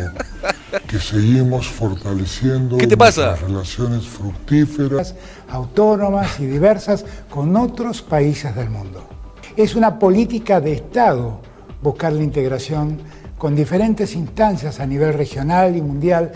que 0.88 0.98
seguimos 0.98 1.66
fortaleciendo 1.66 2.78
¿Qué 2.78 2.86
te 2.86 2.96
pasa? 2.96 3.36
relaciones 3.36 4.06
fructíferas 4.06 5.14
autónomas 5.50 6.40
y 6.40 6.46
diversas 6.46 7.04
con 7.28 7.54
otros 7.56 8.00
países 8.00 8.54
del 8.56 8.70
mundo. 8.70 9.06
Es 9.54 9.74
una 9.74 9.98
política 9.98 10.62
de 10.62 10.72
Estado 10.72 11.42
buscar 11.82 12.14
la 12.14 12.22
integración 12.22 13.00
con 13.36 13.54
diferentes 13.54 14.14
instancias 14.14 14.80
a 14.80 14.86
nivel 14.86 15.12
regional 15.12 15.76
y 15.76 15.82
mundial, 15.82 16.32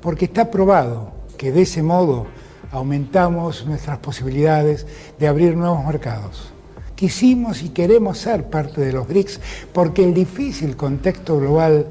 porque 0.00 0.26
está 0.26 0.50
probado 0.52 1.12
que 1.36 1.50
de 1.50 1.62
ese 1.62 1.82
modo 1.82 2.28
aumentamos 2.72 3.66
nuestras 3.66 3.98
posibilidades 3.98 4.86
de 5.18 5.28
abrir 5.28 5.56
nuevos 5.56 5.84
mercados. 5.84 6.52
Quisimos 6.94 7.62
y 7.62 7.70
queremos 7.70 8.18
ser 8.18 8.44
parte 8.50 8.80
de 8.82 8.92
los 8.92 9.08
BRICS 9.08 9.40
porque 9.72 10.04
el 10.04 10.12
difícil 10.14 10.76
contexto 10.76 11.38
global 11.38 11.86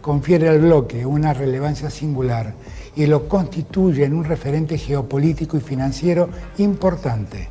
confiere 0.00 0.48
al 0.48 0.60
bloque 0.60 1.04
una 1.04 1.32
relevancia 1.34 1.90
singular 1.90 2.54
y 2.94 3.06
lo 3.06 3.28
constituye 3.28 4.04
en 4.04 4.14
un 4.14 4.24
referente 4.24 4.78
geopolítico 4.78 5.56
y 5.56 5.60
financiero 5.60 6.28
importante. 6.58 7.48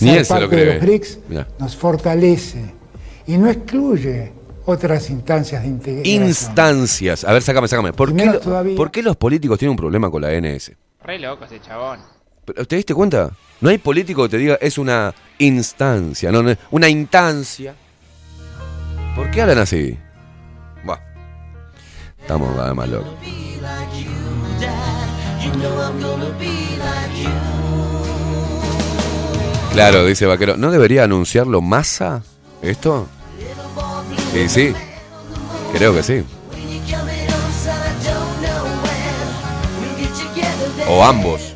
Ni 0.00 0.08
Ser 0.10 0.18
él 0.18 0.24
se 0.24 0.34
lo 0.34 0.40
parte 0.40 0.56
de 0.56 0.62
cree. 0.62 0.74
los 0.74 0.82
BRICS 0.84 1.18
Mirá. 1.28 1.48
nos 1.58 1.76
fortalece 1.76 2.64
y 3.26 3.36
no 3.38 3.48
excluye 3.50 4.32
otras 4.64 5.10
instancias 5.10 5.62
de 5.62 5.68
integración. 5.68 6.22
Instancias. 6.28 7.24
A 7.24 7.32
ver, 7.32 7.42
sácame, 7.42 7.66
sácame. 7.68 7.92
¿Por 7.92 8.08
qué, 8.08 8.14
Primero 8.14 8.32
lo- 8.34 8.40
todavía- 8.40 8.76
por 8.76 8.90
qué 8.92 9.02
los 9.02 9.16
políticos 9.16 9.58
tienen 9.58 9.72
un 9.72 9.76
problema 9.76 10.10
con 10.10 10.22
la 10.22 10.32
NS? 10.32 10.76
Re 11.02 11.18
loco 11.18 11.44
ese 11.44 11.60
chabón. 11.60 11.98
Pero, 12.44 12.66
¿Te 12.66 12.76
diste 12.76 12.94
cuenta? 12.94 13.30
No 13.60 13.70
hay 13.70 13.78
político 13.78 14.24
que 14.24 14.30
te 14.30 14.38
diga 14.38 14.58
es 14.60 14.78
una 14.78 15.14
instancia, 15.38 16.32
no, 16.32 16.42
una 16.70 16.88
instancia. 16.88 17.74
¿Por 19.14 19.30
qué 19.30 19.42
hablan 19.42 19.58
así? 19.58 19.96
Buah. 20.84 20.98
Estamos 22.18 22.56
vez 22.56 22.74
más 22.74 22.88
locos. 22.88 23.12
Claro, 29.72 30.04
dice 30.04 30.26
Vaquero. 30.26 30.56
¿No 30.56 30.70
debería 30.70 31.04
anunciarlo 31.04 31.60
Massa 31.62 32.22
esto? 32.60 33.08
Sí, 34.32 34.48
sí. 34.48 34.74
Creo 35.72 35.94
que 35.94 36.02
sí. 36.02 36.24
O 40.88 41.04
ambos. 41.04 41.51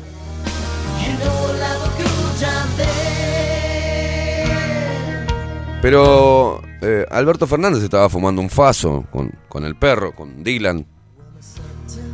Pero 5.81 6.61
eh, 6.81 7.05
Alberto 7.09 7.47
Fernández 7.47 7.83
estaba 7.83 8.09
fumando 8.09 8.41
un 8.41 8.49
faso 8.49 9.05
con, 9.11 9.31
con 9.47 9.63
el 9.65 9.75
perro, 9.75 10.13
con 10.13 10.43
Dylan. 10.43 10.85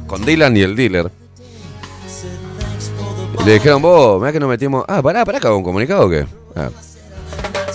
Con 0.08 0.26
Dylan 0.26 0.56
y 0.58 0.62
el 0.62 0.76
dealer. 0.76 1.10
Le 3.46 3.54
dijeron, 3.54 3.82
vos, 3.82 4.20
mirá 4.20 4.32
que 4.32 4.40
nos 4.40 4.50
metimos. 4.50 4.86
Ah, 4.88 5.02
pará, 5.02 5.26
pará, 5.26 5.40
hago 5.40 5.58
un 5.58 5.64
comunicado 5.64 6.06
o 6.06 6.10
qué. 6.10 6.26
Ah. 6.56 6.70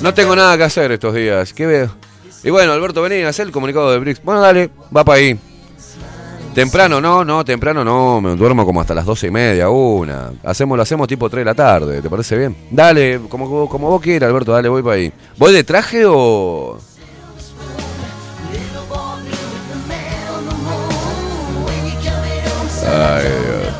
No 0.01 0.15
tengo 0.15 0.35
nada 0.36 0.56
que 0.56 0.65
hacer 0.65 0.93
estos 0.93 1.15
días. 1.15 1.52
¿Qué 1.52 1.66
veo? 1.66 1.90
Y 2.44 2.51
bueno, 2.51 2.73
Alberto, 2.73 3.02
vení 3.02 3.23
a 3.23 3.28
hacer 3.28 3.47
el 3.47 3.52
comunicado 3.52 3.90
de 3.90 3.98
BRICS. 3.98 4.23
Bueno, 4.23 4.40
dale, 4.40 4.70
va 4.97 5.05
para 5.05 5.19
ahí. 5.19 5.39
Temprano, 6.54 7.00
no, 7.00 7.24
no, 7.24 7.44
temprano 7.44 7.84
no, 7.84 8.20
me 8.20 8.34
duermo 8.34 8.66
como 8.66 8.80
hasta 8.80 8.94
las 8.94 9.06
doce 9.06 9.28
y 9.28 9.30
media, 9.30 9.70
una. 9.70 10.32
Hacemos, 10.44 10.76
lo 10.76 10.82
hacemos 10.82 11.06
tipo 11.06 11.30
3 11.30 11.42
de 11.42 11.44
la 11.44 11.54
tarde, 11.54 12.02
¿te 12.02 12.10
parece 12.10 12.36
bien? 12.36 12.56
Dale, 12.70 13.20
como, 13.28 13.68
como 13.68 13.88
vos 13.88 14.02
quieras, 14.02 14.28
Alberto, 14.28 14.52
dale, 14.52 14.68
voy 14.68 14.82
para 14.82 14.96
ahí. 14.96 15.12
¿Voy 15.36 15.52
de 15.52 15.62
traje 15.62 16.04
o...? 16.06 16.78
Ay, 22.90 23.24
Dios. 23.24 23.74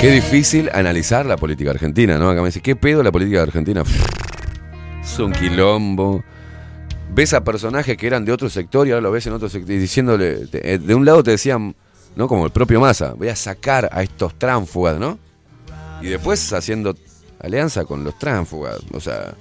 Qué 0.00 0.10
difícil 0.10 0.70
analizar 0.72 1.26
la 1.26 1.36
política 1.36 1.72
argentina, 1.72 2.18
¿no? 2.18 2.30
Acá 2.30 2.40
me 2.40 2.48
dice, 2.48 2.62
¿qué 2.62 2.74
pedo 2.74 3.02
la 3.02 3.12
política 3.12 3.42
argentina? 3.42 3.82
Un 5.18 5.32
quilombo. 5.32 6.22
Ves 7.12 7.34
a 7.34 7.42
personajes 7.42 7.96
que 7.96 8.06
eran 8.06 8.24
de 8.24 8.32
otro 8.32 8.48
sector 8.48 8.86
y 8.86 8.90
ahora 8.92 9.02
lo 9.02 9.10
ves 9.10 9.26
en 9.26 9.32
otro 9.32 9.48
sector 9.48 9.72
y 9.74 9.78
diciéndole, 9.78 10.46
te- 10.46 10.74
eh, 10.74 10.78
de 10.78 10.94
un 10.94 11.04
lado 11.04 11.22
te 11.22 11.32
decían, 11.32 11.74
¿no? 12.16 12.28
Como 12.28 12.46
el 12.46 12.52
propio 12.52 12.80
Massa, 12.80 13.14
voy 13.14 13.28
a 13.28 13.36
sacar 13.36 13.88
a 13.92 14.02
estos 14.02 14.38
tránfugas, 14.38 14.98
¿no? 14.98 15.18
Y 16.00 16.06
después 16.06 16.52
haciendo 16.52 16.94
alianza 17.42 17.84
con 17.84 18.04
los 18.04 18.18
tránfugas, 18.18 18.78
o 18.92 19.00
sea... 19.00 19.34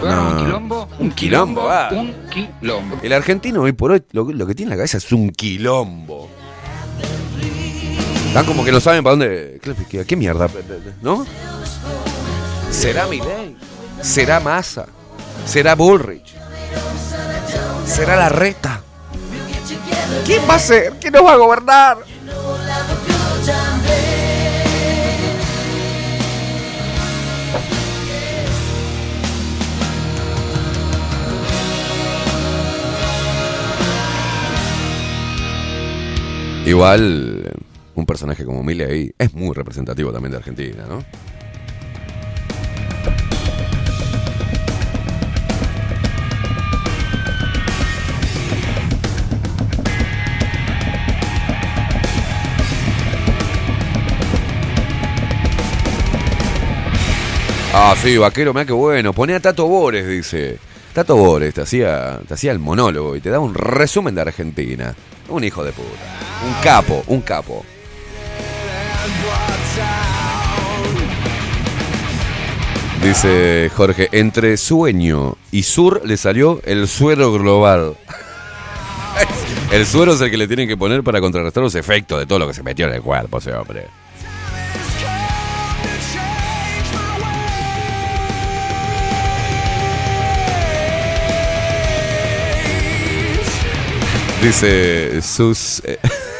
No. 0.00 0.30
un 0.30 0.36
quilombo, 0.44 0.88
Un 0.98 1.10
quilombo, 1.12 1.68
ah. 1.70 1.88
un 1.92 2.12
quilombo. 2.30 2.98
El 3.02 3.12
argentino 3.12 3.62
hoy 3.62 3.72
por 3.72 3.92
hoy 3.92 4.02
lo, 4.12 4.24
lo 4.32 4.46
que 4.46 4.54
tiene 4.54 4.68
en 4.68 4.70
la 4.70 4.76
cabeza 4.76 4.98
es 4.98 5.12
un 5.12 5.30
quilombo. 5.30 6.28
Están 8.28 8.44
como 8.46 8.64
que 8.64 8.72
no 8.72 8.80
saben 8.80 9.04
para 9.04 9.12
dónde. 9.12 9.60
¿Qué, 9.62 9.74
qué- 9.88 10.04
qué 10.04 10.16
mierda? 10.16 10.48
¿No? 11.02 11.24
¿Será 12.70 13.06
Milei? 13.06 13.56
¿Será 14.02 14.40
Massa? 14.40 14.86
¿Será 15.46 15.74
Bullrich? 15.74 16.34
¿Será 17.86 18.16
la 18.16 18.28
reta? 18.28 18.80
¿Quién 20.24 20.42
va 20.48 20.54
a 20.54 20.58
ser? 20.58 20.94
¿Quién 21.00 21.12
nos 21.12 21.24
va 21.24 21.32
a 21.32 21.36
gobernar? 21.36 21.98
Igual, 36.66 37.52
un 37.94 38.06
personaje 38.06 38.46
como 38.46 38.62
Milei 38.62 39.14
es 39.18 39.34
muy 39.34 39.54
representativo 39.54 40.10
también 40.10 40.30
de 40.32 40.38
Argentina, 40.38 40.86
¿no? 40.88 41.04
Ah, 57.76 57.96
sí, 58.00 58.16
vaquero, 58.16 58.54
mira 58.54 58.64
qué 58.64 58.72
bueno. 58.72 59.12
Poné 59.12 59.34
a 59.34 59.40
Tato 59.40 59.66
Bores, 59.66 60.06
dice. 60.06 60.60
Tato 60.92 61.16
Bores 61.16 61.52
te 61.52 61.62
hacía, 61.62 62.20
te 62.24 62.34
hacía 62.34 62.52
el 62.52 62.60
monólogo 62.60 63.16
y 63.16 63.20
te 63.20 63.30
daba 63.30 63.42
un 63.42 63.52
resumen 63.52 64.14
de 64.14 64.20
Argentina. 64.20 64.94
Un 65.28 65.42
hijo 65.42 65.64
de 65.64 65.72
puta. 65.72 65.88
Un 66.46 66.54
capo, 66.62 67.02
un 67.08 67.20
capo. 67.20 67.64
Dice 73.02 73.68
Jorge, 73.74 74.08
entre 74.12 74.56
sueño 74.56 75.36
y 75.50 75.64
sur 75.64 76.00
le 76.04 76.16
salió 76.16 76.60
el 76.64 76.86
suero 76.86 77.32
global. 77.32 77.96
El 79.72 79.84
suero 79.86 80.12
es 80.12 80.20
el 80.20 80.30
que 80.30 80.36
le 80.36 80.46
tienen 80.46 80.68
que 80.68 80.76
poner 80.76 81.02
para 81.02 81.20
contrarrestar 81.20 81.62
los 81.62 81.74
efectos 81.74 82.20
de 82.20 82.26
todo 82.26 82.38
lo 82.38 82.46
que 82.46 82.54
se 82.54 82.62
metió 82.62 82.86
en 82.86 82.94
el 82.94 83.02
cuerpo 83.02 83.38
ese 83.38 83.52
hombre. 83.52 83.88
Dice 94.44 95.20
sus 95.22 95.80
eh, 95.86 95.98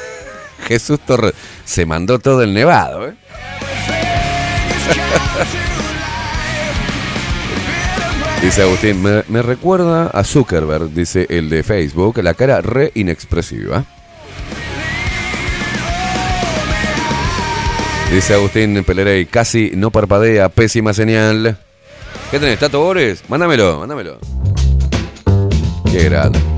Jesús 0.68 1.00
Torres 1.00 1.32
se 1.64 1.86
mandó 1.86 2.18
todo 2.18 2.42
el 2.42 2.52
nevado, 2.52 3.08
¿eh? 3.08 3.14
Dice 8.42 8.60
Agustín, 8.60 9.02
me, 9.02 9.22
recuerda 9.40 10.08
a 10.08 10.22
Zuckerberg, 10.22 10.90
dice 10.90 11.24
el 11.30 11.48
de 11.48 11.62
Facebook, 11.62 12.22
la 12.22 12.34
cara 12.34 12.60
re 12.60 12.92
inexpresiva. 12.94 13.86
Dice 18.12 18.34
Agustín 18.34 18.84
Pelerey, 18.84 19.24
casi 19.24 19.70
no 19.74 19.90
parpadea, 19.90 20.50
pésima 20.50 20.92
señal. 20.92 21.56
¿Qué 22.30 22.38
tenés, 22.38 22.58
Tato 22.58 22.80
Bores? 22.80 23.24
Mándamelo, 23.30 23.78
mándamelo. 23.78 24.18
Qué 25.90 26.04
grande. 26.04 26.53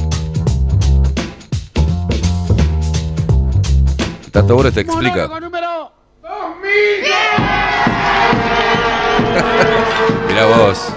Tato 4.36 4.54
Bores 4.54 4.74
te 4.74 4.82
explica. 4.82 5.26
número 5.40 5.90
Mira 10.28 10.44
vos. 10.44 10.92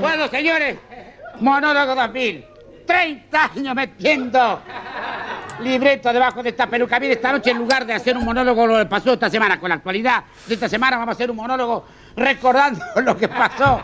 Bueno, 0.00 0.26
señores, 0.26 0.76
monólogo 1.38 1.94
2000. 1.94 2.44
30 2.84 3.44
años 3.44 3.74
metiendo 3.76 4.60
libreto 5.60 6.12
debajo 6.12 6.42
de 6.42 6.48
esta 6.48 6.66
peluca. 6.66 6.98
Mire, 6.98 7.12
esta 7.12 7.30
noche 7.30 7.52
en 7.52 7.58
lugar 7.58 7.86
de 7.86 7.94
hacer 7.94 8.16
un 8.16 8.24
monólogo 8.24 8.66
lo 8.66 8.78
que 8.78 8.86
pasó 8.86 9.12
esta 9.12 9.30
semana 9.30 9.60
con 9.60 9.68
la 9.68 9.76
actualidad 9.76 10.24
de 10.48 10.54
esta 10.54 10.68
semana, 10.68 10.96
vamos 10.96 11.12
a 11.12 11.14
hacer 11.14 11.30
un 11.30 11.36
monólogo 11.36 11.84
recordando 12.16 12.84
lo 13.02 13.16
que 13.16 13.28
pasó 13.28 13.82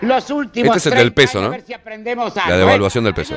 los 0.00 0.30
últimos 0.30 0.76
Este 0.76 0.88
es 0.90 0.92
el 0.94 0.98
del 0.98 1.14
30 1.14 1.14
peso, 1.14 1.38
años, 1.38 1.48
¿no? 1.48 1.54
a 1.54 1.56
ver 1.56 1.66
si 1.66 1.74
aprendemos 1.74 2.36
La 2.36 2.42
algo, 2.44 2.54
¿eh? 2.54 2.58
devaluación 2.58 3.04
del 3.04 3.14
peso. 3.14 3.34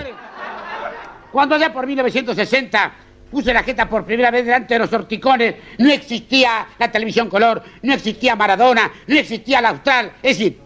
Cuando 1.32 1.56
allá 1.56 1.72
por 1.72 1.86
1960 1.86 2.92
puse 3.30 3.54
la 3.54 3.64
jeta 3.64 3.88
por 3.88 4.04
primera 4.04 4.32
vez 4.32 4.46
delante 4.46 4.74
de 4.74 4.80
los 4.80 4.92
horticones, 4.92 5.56
no 5.78 5.92
existía 5.92 6.68
la 6.78 6.92
televisión 6.92 7.30
color, 7.30 7.64
no 7.84 7.94
existía 7.94 8.36
Maradona, 8.36 8.92
no 9.08 9.16
existía 9.16 9.60
el 9.60 9.66
Austral. 9.68 10.14
Es 10.24 10.38
decir, 10.38 10.60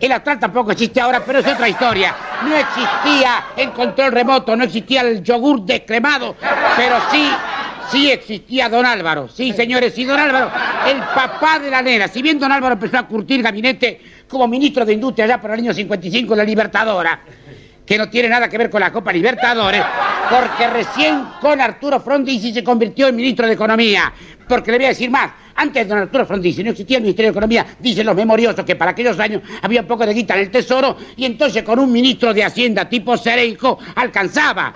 el 0.00 0.12
Austral 0.12 0.38
tampoco 0.40 0.72
existe 0.72 1.00
ahora, 1.00 1.22
pero 1.24 1.40
es 1.40 1.46
otra 1.46 1.68
historia. 1.68 2.14
No 2.44 2.56
existía 2.56 3.44
el 3.56 3.72
control 3.72 4.12
remoto, 4.12 4.56
no 4.56 4.64
existía 4.64 5.02
el 5.02 5.22
yogur 5.22 5.62
descremado, 5.66 6.34
pero 6.76 6.96
sí, 7.10 7.30
sí 7.90 8.10
existía 8.10 8.68
Don 8.68 8.84
Álvaro. 8.86 9.28
Sí, 9.28 9.52
señores, 9.52 9.94
sí, 9.94 10.04
Don 10.04 10.18
Álvaro, 10.18 10.50
el 10.88 10.98
papá 10.98 11.58
de 11.58 11.70
la 11.70 11.82
nena. 11.82 12.08
Si 12.08 12.22
bien 12.22 12.38
Don 12.38 12.50
Álvaro 12.50 12.74
empezó 12.74 12.98
a 12.98 13.06
curtir 13.06 13.42
gabinete 13.42 14.00
como 14.28 14.46
ministro 14.46 14.84
de 14.84 14.94
Industria 14.94 15.24
allá 15.24 15.40
por 15.40 15.50
el 15.50 15.60
año 15.60 15.74
55 15.74 16.32
en 16.32 16.38
la 16.38 16.44
Libertadora, 16.44 17.20
que 17.84 17.96
no 17.96 18.08
tiene 18.08 18.28
nada 18.28 18.48
que 18.48 18.58
ver 18.58 18.68
con 18.68 18.80
la 18.80 18.92
Copa 18.92 19.12
Libertadores, 19.12 19.82
Porque 20.30 20.68
recién 20.68 21.24
con 21.40 21.58
Arturo 21.60 22.00
Frondizi 22.00 22.52
se 22.52 22.62
convirtió 22.62 23.08
en 23.08 23.16
ministro 23.16 23.46
de 23.46 23.54
Economía. 23.54 24.12
Porque 24.46 24.70
le 24.72 24.78
voy 24.78 24.86
a 24.86 24.88
decir 24.90 25.10
más. 25.10 25.30
Antes 25.60 25.88
de 25.88 25.88
don 25.88 25.98
Arturo 25.98 26.24
Frondizi 26.24 26.62
no 26.62 26.70
existía 26.70 26.98
el 26.98 27.02
Ministerio 27.02 27.32
de 27.32 27.32
Economía, 27.32 27.66
dicen 27.80 28.06
los 28.06 28.14
memoriosos 28.14 28.64
que 28.64 28.76
para 28.76 28.92
aquellos 28.92 29.18
años 29.18 29.42
había 29.60 29.80
un 29.80 29.88
poco 29.88 30.06
de 30.06 30.14
guita 30.14 30.34
en 30.34 30.42
el 30.42 30.50
Tesoro 30.52 30.96
y 31.16 31.24
entonces 31.24 31.64
con 31.64 31.80
un 31.80 31.90
ministro 31.90 32.32
de 32.32 32.44
Hacienda 32.44 32.88
tipo 32.88 33.16
Cereijo 33.16 33.76
alcanzaba. 33.96 34.72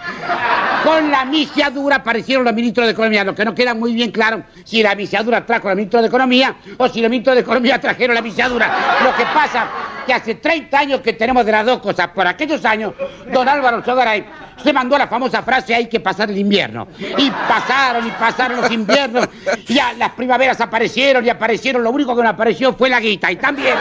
Con 0.83 1.09
la 1.09 1.25
misiadura 1.25 1.97
aparecieron 1.97 2.45
los 2.45 2.53
ministros 2.53 2.89
de 2.89 2.95
Economía, 2.95 3.23
lo 3.23 3.33
que 3.33 3.45
no 3.45 3.55
queda 3.55 3.75
muy 3.75 3.95
bien 3.95 4.11
claro 4.11 4.43
si 4.65 4.83
la 4.83 4.97
misiadura 4.97 5.47
trajo 5.47 5.69
al 5.69 5.77
ministro 5.77 6.01
de 6.01 6.09
Economía 6.09 6.57
o 6.77 6.89
si 6.89 7.01
los 7.01 7.09
ministros 7.09 7.37
de 7.37 7.43
Economía 7.43 7.81
trajeron 7.81 8.17
la 8.17 8.23
misiadura. 8.23 8.99
Lo 9.05 9.15
que 9.15 9.23
pasa 9.33 9.69
que 10.05 10.13
hace 10.13 10.35
30 10.35 10.77
años 10.77 11.01
que 11.01 11.13
tenemos 11.13 11.47
de 11.47 11.53
las 11.53 11.65
dos 11.65 11.79
cosas. 11.79 12.09
Por 12.09 12.27
aquellos 12.27 12.65
años, 12.65 12.93
don 13.33 13.49
Álvaro 13.49 13.85
Sogaray 13.85 14.25
se 14.63 14.73
mandó 14.73 14.97
la 14.97 15.09
famosa 15.09 15.43
frase 15.43 15.75
hay 15.75 15.87
que 15.87 16.01
pasar 16.01 16.31
el 16.31 16.39
invierno. 16.39 16.89
Y 16.99 17.31
pasaron 17.31 18.07
y 18.07 18.11
pasaron 18.11 18.61
los 18.61 18.71
inviernos, 18.71 19.29
y 19.69 19.75
las 19.75 20.11
primaveras 20.13 20.61
aparecieron 20.61 21.25
y 21.25 21.29
aparecieron, 21.29 21.83
lo 21.83 21.91
único 21.91 22.17
que 22.17 22.23
no 22.23 22.29
apareció 22.29 22.73
fue 22.75 22.89
la 22.89 23.01
guita. 23.01 23.31
Y 23.31 23.37
también 23.37 23.75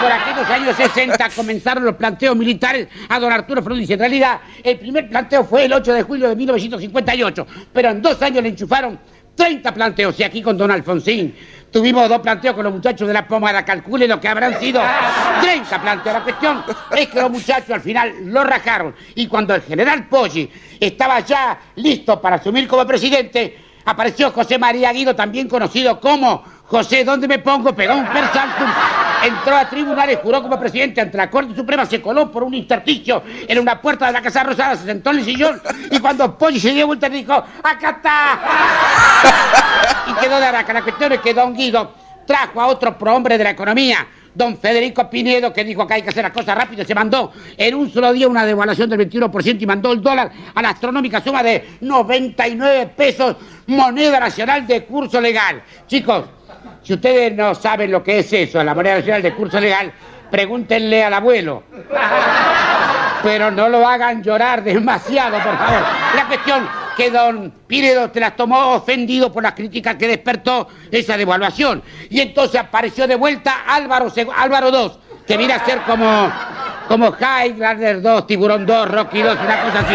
por 0.00 0.10
aquellos 0.10 0.48
años 0.48 0.76
60 0.76 1.30
comenzaron 1.30 1.84
los 1.84 1.96
planteos 1.96 2.36
militares 2.36 2.88
a 3.08 3.18
don 3.18 3.32
Arturo 3.32 3.62
Frondizi. 3.62 3.94
En 3.94 3.98
realidad, 3.98 4.40
el 4.62 4.78
primer 4.78 5.08
planteo 5.08 5.44
fue 5.44 5.64
el 5.64 5.72
8 5.72 5.92
de 5.92 6.02
julio 6.02 6.28
de 6.28 6.36
1958, 6.36 7.46
pero 7.72 7.90
en 7.90 8.02
dos 8.02 8.20
años 8.22 8.42
le 8.42 8.50
enchufaron 8.50 8.98
30 9.34 9.72
planteos 9.72 10.20
y 10.20 10.22
aquí 10.22 10.42
con 10.42 10.56
don 10.58 10.70
Alfonsín 10.70 11.34
tuvimos 11.70 12.08
dos 12.08 12.20
planteos 12.20 12.54
con 12.54 12.64
los 12.64 12.72
muchachos 12.72 13.06
de 13.06 13.14
la 13.14 13.26
pomada, 13.26 13.64
calcule 13.64 14.06
lo 14.06 14.20
que 14.20 14.28
habrán 14.28 14.58
sido 14.58 14.82
30 15.40 15.80
planteos. 15.80 16.14
La 16.14 16.22
cuestión 16.22 16.64
es 16.96 17.08
que 17.08 17.20
los 17.20 17.30
muchachos 17.30 17.70
al 17.70 17.80
final 17.80 18.14
lo 18.26 18.44
rajaron 18.44 18.94
y 19.14 19.26
cuando 19.26 19.54
el 19.54 19.62
general 19.62 20.06
Poggi 20.08 20.50
estaba 20.78 21.20
ya 21.20 21.58
listo 21.76 22.20
para 22.20 22.36
asumir 22.36 22.66
como 22.66 22.86
presidente, 22.86 23.69
apareció 23.90 24.30
José 24.30 24.58
María 24.58 24.92
Guido, 24.92 25.14
también 25.14 25.48
conocido 25.48 26.00
como 26.00 26.42
José, 26.66 27.04
¿dónde 27.04 27.26
me 27.26 27.40
pongo? 27.40 27.74
Pegó 27.74 27.94
un 27.94 28.06
persaltum, 28.06 28.68
entró 29.24 29.56
a 29.56 29.68
tribunales, 29.68 30.20
juró 30.22 30.40
como 30.40 30.58
presidente 30.58 31.00
ante 31.00 31.16
la 31.16 31.28
Corte 31.28 31.54
Suprema, 31.54 31.84
se 31.84 32.00
coló 32.00 32.30
por 32.30 32.44
un 32.44 32.54
intersticio 32.54 33.22
en 33.26 33.58
una 33.58 33.80
puerta 33.80 34.06
de 34.06 34.12
la 34.12 34.22
Casa 34.22 34.44
Rosada, 34.44 34.76
se 34.76 34.84
sentó 34.84 35.10
en 35.10 35.18
el 35.18 35.24
sillón 35.24 35.60
y 35.90 35.98
cuando 35.98 36.38
Poggi 36.38 36.60
se 36.60 36.70
dio 36.70 36.86
vuelta 36.86 37.08
dijo, 37.08 37.32
¡acá 37.32 37.90
está! 37.90 38.38
y 40.06 40.14
quedó 40.20 40.38
de 40.38 40.46
araca. 40.46 40.72
La 40.72 40.82
cuestión 40.82 41.12
es 41.12 41.20
que 41.20 41.34
don 41.34 41.54
Guido 41.54 41.92
trajo 42.24 42.60
a 42.60 42.68
otro 42.68 42.96
prohombre 42.96 43.36
de 43.36 43.42
la 43.44 43.50
economía, 43.50 44.06
don 44.34 44.58
Federico 44.58 45.08
Pinedo, 45.08 45.52
que 45.52 45.64
dijo 45.64 45.86
que 45.86 45.94
hay 45.94 46.02
que 46.02 46.10
hacer 46.10 46.22
las 46.22 46.32
cosas 46.32 46.56
rápido, 46.56 46.84
se 46.84 46.94
mandó 46.94 47.32
en 47.56 47.74
un 47.74 47.90
solo 47.90 48.12
día 48.12 48.28
una 48.28 48.44
devaluación 48.44 48.88
del 48.90 49.08
21% 49.08 49.60
y 49.60 49.66
mandó 49.66 49.92
el 49.92 50.00
dólar 50.00 50.30
a 50.54 50.62
la 50.62 50.70
astronómica 50.70 51.20
suma 51.20 51.42
de 51.42 51.76
99 51.80 52.92
pesos, 52.96 53.36
moneda 53.66 54.20
nacional 54.20 54.66
de 54.66 54.84
curso 54.84 55.20
legal. 55.20 55.62
Chicos, 55.86 56.24
si 56.82 56.94
ustedes 56.94 57.34
no 57.34 57.54
saben 57.54 57.90
lo 57.90 58.02
que 58.02 58.20
es 58.20 58.32
eso, 58.32 58.62
la 58.62 58.74
moneda 58.74 58.96
nacional 58.96 59.22
de 59.22 59.34
curso 59.34 59.60
legal, 59.60 59.92
pregúntenle 60.30 61.04
al 61.04 61.14
abuelo. 61.14 61.64
Pero 63.22 63.50
no 63.50 63.68
lo 63.68 63.86
hagan 63.86 64.22
llorar 64.22 64.62
demasiado, 64.62 65.38
por 65.38 65.56
favor. 65.58 65.82
La 66.16 66.26
cuestión 66.26 66.66
que 67.00 67.10
don 67.10 67.50
Pinedo 67.66 68.10
te 68.10 68.20
las 68.20 68.36
tomó 68.36 68.74
ofendido 68.74 69.32
por 69.32 69.42
las 69.42 69.54
críticas 69.54 69.96
que 69.96 70.06
despertó 70.06 70.68
esa 70.90 71.16
devaluación. 71.16 71.82
Y 72.10 72.20
entonces 72.20 72.60
apareció 72.60 73.06
de 73.06 73.14
vuelta 73.14 73.64
Álvaro, 73.66 74.12
Álvaro 74.36 74.68
II, 74.68 74.92
que 75.26 75.38
viene 75.38 75.54
a 75.54 75.64
ser 75.64 75.80
como, 75.86 76.30
como 76.88 77.16
Highlander 77.18 78.02
2, 78.02 78.26
Tiburón 78.26 78.66
2, 78.66 78.90
Rocky 78.90 79.22
2, 79.22 79.32
una 79.32 79.62
cosa 79.62 79.80
así. 79.80 79.94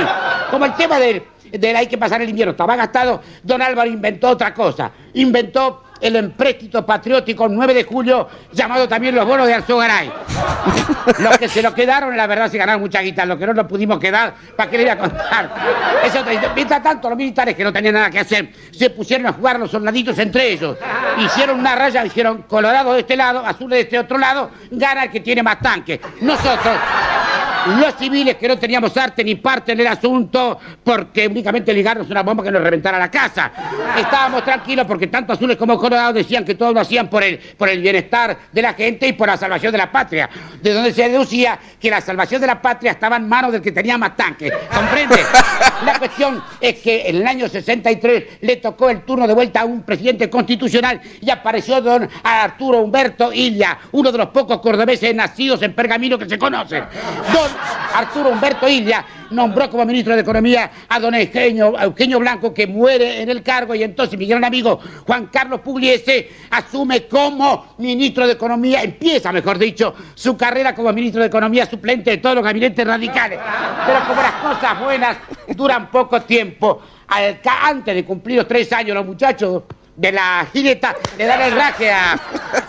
Como 0.50 0.66
el 0.66 0.74
tema 0.74 0.98
del, 0.98 1.22
del 1.52 1.76
hay 1.76 1.86
que 1.86 2.00
pasar 2.00 2.24
el 2.24 2.30
invierno 2.30 2.54
estaba 2.54 2.76
gastado, 2.76 3.22
don 3.44 3.62
Álvaro 3.62 3.88
inventó 3.88 4.30
otra 4.30 4.52
cosa. 4.52 4.90
Inventó 5.14 5.84
el 6.02 6.16
empréstito 6.16 6.86
patriótico 6.86 7.48
9 7.48 7.74
de 7.74 7.84
julio, 7.84 8.28
llamado 8.52 8.88
también 8.88 9.16
los 9.16 9.26
bonos 9.26 9.48
de 9.48 9.54
Alzogaray. 9.54 10.12
Los 11.20 11.38
que 11.38 11.48
se 11.48 11.62
lo 11.62 11.74
quedaron, 11.74 12.18
la 12.18 12.26
verdad, 12.28 12.50
se 12.50 12.58
ganaron 12.58 12.82
mucha 12.82 13.02
guita. 13.02 13.26
Los 13.26 13.38
que 13.38 13.46
no 13.46 13.54
lo 13.54 13.68
pudimos 13.68 14.00
quedar, 14.00 14.34
¿para 14.56 14.70
qué 14.70 14.78
le 14.78 14.84
voy 14.84 14.92
a 14.92 14.98
contar? 14.98 15.50
Eso. 16.04 16.24
Mientras 16.56 16.82
tanto, 16.82 17.10
los 17.10 17.18
militares 17.18 17.56
que 17.56 17.64
no 17.64 17.72
tenían 17.72 17.94
nada 17.94 18.10
que 18.10 18.20
hacer, 18.20 18.52
se 18.72 18.90
pusieron 18.90 19.28
a 19.28 19.34
jugar 19.34 19.60
los 19.60 19.72
soldaditos 19.72 20.18
entre 20.20 20.52
ellos. 20.52 20.78
Hicieron 21.18 21.60
una 21.60 21.76
raya, 21.76 22.04
dijeron 22.04 22.44
colorado 22.44 22.94
de 22.94 23.02
este 23.02 23.16
lado, 23.16 23.46
azul 23.46 23.70
de 23.70 23.82
este 23.82 24.00
otro 24.00 24.18
lado, 24.18 24.50
gana 24.72 25.04
el 25.04 25.12
que 25.12 25.20
tiene 25.20 25.44
más 25.44 25.60
tanque. 25.60 26.02
Nosotros, 26.22 26.76
los 27.80 27.96
civiles 27.96 28.36
que 28.36 28.48
no 28.48 28.58
teníamos 28.58 28.96
arte 28.98 29.24
ni 29.24 29.36
parte 29.36 29.72
en 29.72 29.80
el 29.80 29.88
asunto, 29.88 30.60
porque 30.84 31.28
únicamente 31.28 31.74
ligarnos 31.74 32.10
una 32.10 32.24
bomba 32.24 32.44
que 32.44 32.52
nos 32.52 32.62
reventara 32.62 33.00
la 33.00 33.10
casa. 33.10 33.52
Estábamos 33.98 34.44
tranquilos 34.44 34.86
porque 34.86 35.08
tanto 35.08 35.34
azules 35.34 35.58
como 35.58 35.78
colorados 35.86 36.16
decían 36.16 36.44
que 36.44 36.56
todo 36.56 36.74
lo 36.74 36.80
hacían 36.80 37.08
por 37.10 37.24
el, 37.24 37.38
por 37.38 37.70
el 37.70 37.80
bienestar 37.80 38.36
de 38.52 38.62
la 38.62 38.74
gente 38.74 39.08
y 39.08 39.14
por 39.14 39.28
la 39.28 39.38
salvación 39.38 39.72
de 39.72 39.78
la 39.78 39.92
patria. 39.92 40.28
De 40.60 40.74
donde 40.74 40.92
se 40.92 41.08
deducía 41.08 41.60
que 41.80 41.92
la 41.92 42.02
salvación 42.02 42.42
de 42.42 42.48
la 42.48 42.60
patria 42.60 42.92
estaba 42.92 43.18
en 43.18 43.30
manos 43.30 43.52
del 43.52 43.62
que 43.62 43.72
tenía 43.72 43.96
más 43.96 44.16
tanques. 44.16 44.52
¿Comprende? 44.74 45.18
La 45.86 46.00
cuestión 46.00 46.42
es 46.60 46.80
que 46.80 47.08
en 47.08 47.18
el 47.18 47.28
año 47.28 47.48
63 47.48 48.24
le 48.42 48.56
tocó 48.56 48.90
el 48.90 49.02
turno 49.02 49.28
de 49.28 49.34
vuelta 49.36 49.62
a 49.62 49.66
un 49.66 49.84
presidente 49.84 50.28
constitucional 50.28 51.00
y 51.22 51.30
apareció 51.30 51.80
don 51.82 52.10
Arturo 52.24 52.80
Humberto 52.80 53.32
Illa, 53.32 53.78
uno 53.92 54.12
de 54.12 54.18
los 54.18 54.30
pocos 54.30 54.60
cordobeses 54.62 55.14
nacidos 55.14 55.62
en 55.62 55.76
Pergamino 55.76 56.18
que 56.18 56.28
se 56.28 56.40
conocen. 56.40 56.84
Don 57.32 57.52
Arturo 57.94 58.30
Humberto 58.30 58.68
Illa 58.68 59.06
nombró 59.32 59.70
como 59.70 59.86
ministro 59.86 60.16
de 60.16 60.22
Economía 60.22 60.72
a 60.88 61.00
don 61.00 61.16
Eugenio, 61.16 61.80
Eugenio 61.80 62.20
Blanco, 62.20 62.54
que 62.54 62.68
muere 62.68 63.22
en 63.22 63.30
el 63.30 63.44
cargo, 63.44 63.76
y 63.76 63.84
entonces 63.84 64.18
mi 64.18 64.26
gran 64.26 64.44
amigo 64.44 64.80
Juan 65.06 65.28
Carlos 65.28 65.62
Pugliese 65.62 66.30
asume 66.52 67.08
como 67.08 67.76
ministro 67.78 68.26
de 68.26 68.34
Economía, 68.34 68.84
empieza, 68.84 69.32
mejor 69.32 69.58
dicho, 69.58 69.94
su 70.14 70.36
carrera 70.38 70.74
como 70.76 70.92
ministro 70.94 71.22
de 71.22 71.28
Economía 71.28 71.66
suplente 71.66 72.12
de 72.12 72.18
todos 72.18 72.36
los 72.36 72.44
gabinetes 72.44 72.86
radicales. 72.86 73.40
Pero 73.86 74.00
como 74.08 74.22
las 74.22 74.34
cosas 74.34 74.80
buenas 74.80 75.18
duran 75.56 75.90
poco 75.90 76.22
tiempo, 76.22 76.82
antes 77.08 77.96
de 77.96 78.04
cumplir 78.06 78.38
los 78.38 78.48
tres 78.48 78.72
años, 78.74 78.96
los 78.96 79.06
muchachos 79.06 79.64
de 79.96 80.12
la 80.12 80.46
jineta 80.52 80.96
le 81.18 81.26
dan 81.26 81.42
el 81.42 81.56
raje 81.56 81.90
a, 81.90 82.20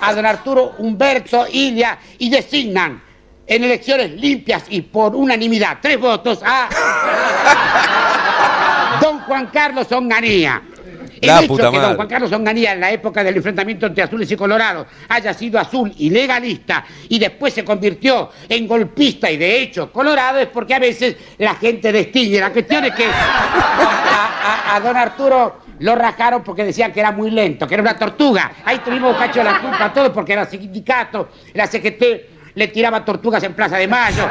a 0.01 0.15
don 0.15 0.25
Arturo 0.25 0.75
Humberto 0.79 1.47
Ilia 1.51 1.99
y 2.19 2.31
designan 2.31 3.03
en 3.47 3.65
elecciones 3.65 4.11
limpias 4.13 4.65
y 4.69 4.81
por 4.83 5.15
unanimidad, 5.15 5.79
tres 5.81 5.99
votos 6.01 6.41
a 6.45 6.69
don 9.01 9.21
Juan 9.21 9.47
Carlos 9.53 9.91
Onganía. 9.93 10.63
El 11.21 11.29
La 11.29 11.39
hecho 11.39 11.49
puta 11.49 11.71
que 11.71 11.77
madre. 11.77 11.87
don 11.89 11.97
Juan 11.97 12.09
Carlos 12.09 12.33
Onganía 12.33 12.73
en 12.75 12.81
la 12.81 12.91
época 12.91 13.25
del 13.25 13.37
enfrentamiento 13.37 13.87
entre 13.87 14.05
azules 14.05 14.31
y 14.31 14.37
colorados 14.37 14.87
haya 15.09 15.33
sido 15.33 15.59
azul 15.59 15.91
y 15.97 16.11
legalista 16.11 16.85
y 17.09 17.19
después 17.19 17.55
se 17.55 17.65
convirtió 17.65 18.31
en 18.49 18.69
golpista 18.69 19.31
y 19.31 19.39
de 19.39 19.63
hecho 19.63 19.91
colorado 19.91 20.39
es 20.41 20.49
porque 20.49 20.75
a 20.75 20.79
veces 20.79 21.17
la 21.39 21.55
gente 21.55 21.91
distingue. 21.91 22.39
La 22.39 22.53
cuestión 22.53 22.85
es 22.85 22.95
que 22.95 23.07
a, 23.07 23.13
a- 23.13 24.77
a 24.77 24.81
don 24.81 24.95
Arturo 24.97 25.61
lo 25.79 25.95
rajaron 25.95 26.43
porque 26.45 26.65
decían 26.65 26.93
que 26.93 27.01
era 27.01 27.13
muy 27.13 27.31
lento, 27.31 27.67
que 27.67 27.75
era 27.75 27.83
una 27.83 27.97
tortuga. 27.97 28.53
Ahí 28.65 28.79
tuvimos 28.85 29.13
un 29.15 29.19
cacho 29.19 29.39
de 29.39 29.45
la 29.45 29.59
culpa 29.61 29.93
todo 29.95 30.13
porque 30.13 30.35
era 30.35 30.45
sindicato, 30.45 31.31
la 31.55 31.67
CGT 31.67 32.36
le 32.57 32.69
tiraba 32.69 33.05
tortugas 33.05 33.43
en 33.43 33.53
Plaza 33.53 33.77
de 33.77 33.87
Mayo, 33.87 34.27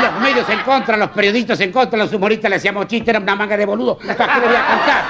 los 0.00 0.20
medios 0.22 0.48
en 0.48 0.60
contra, 0.60 0.96
los 0.96 1.10
periodistas 1.10 1.60
en 1.60 1.70
contra, 1.70 1.98
los 1.98 2.12
humoristas 2.12 2.48
le 2.48 2.56
hacíamos 2.56 2.86
chistes, 2.86 3.08
era 3.08 3.18
una 3.18 3.36
manga 3.36 3.54
de 3.54 3.66
boludo. 3.66 3.98
¿Para 3.98 4.34
qué 4.34 4.40
le 4.40 4.46
voy 4.46 4.56
a 4.56 4.66
contar? 4.66 5.04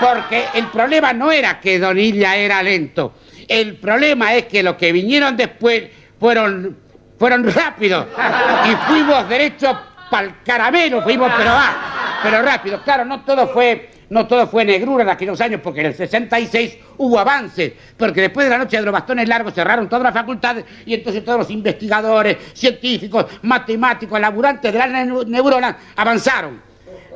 Porque 0.00 0.44
el 0.54 0.66
problema 0.66 1.12
no 1.12 1.30
era 1.30 1.60
que 1.60 1.78
Don 1.78 1.96
Illa 1.96 2.34
era 2.34 2.60
lento. 2.64 3.14
El 3.46 3.76
problema 3.76 4.34
es 4.34 4.46
que 4.46 4.64
los 4.64 4.74
que 4.74 4.90
vinieron 4.90 5.36
después 5.36 5.84
fueron, 6.18 6.76
fueron 7.16 7.48
rápidos. 7.52 8.06
Y 8.68 8.90
fuimos 8.90 9.28
derecho 9.28 9.78
para 10.12 10.26
el 10.28 10.34
caramelo, 10.44 11.00
fuimos, 11.02 11.32
pero 11.36 11.50
va, 11.50 12.20
pero 12.22 12.42
rápido. 12.42 12.80
Claro, 12.84 13.04
no 13.04 13.24
todo 13.24 13.48
fue. 13.48 13.88
No 14.10 14.26
todo 14.26 14.46
fue 14.46 14.62
negrura 14.66 15.04
en 15.04 15.08
aquellos 15.08 15.40
años, 15.40 15.62
porque 15.64 15.80
en 15.80 15.86
el 15.86 15.94
66 15.94 16.76
hubo 16.98 17.18
avances, 17.18 17.72
porque 17.96 18.20
después 18.20 18.44
de 18.44 18.50
la 18.50 18.58
noche 18.58 18.76
de 18.76 18.82
los 18.82 18.92
bastones 18.92 19.26
largos 19.26 19.54
cerraron 19.54 19.88
todas 19.88 20.02
las 20.02 20.12
facultades 20.12 20.66
y 20.84 20.92
entonces 20.92 21.24
todos 21.24 21.38
los 21.38 21.50
investigadores, 21.50 22.36
científicos, 22.52 23.24
matemáticos, 23.40 24.20
laburantes 24.20 24.70
de 24.70 24.78
la 24.78 24.86
neu- 24.86 25.26
neurona 25.26 25.78
avanzaron 25.96 26.60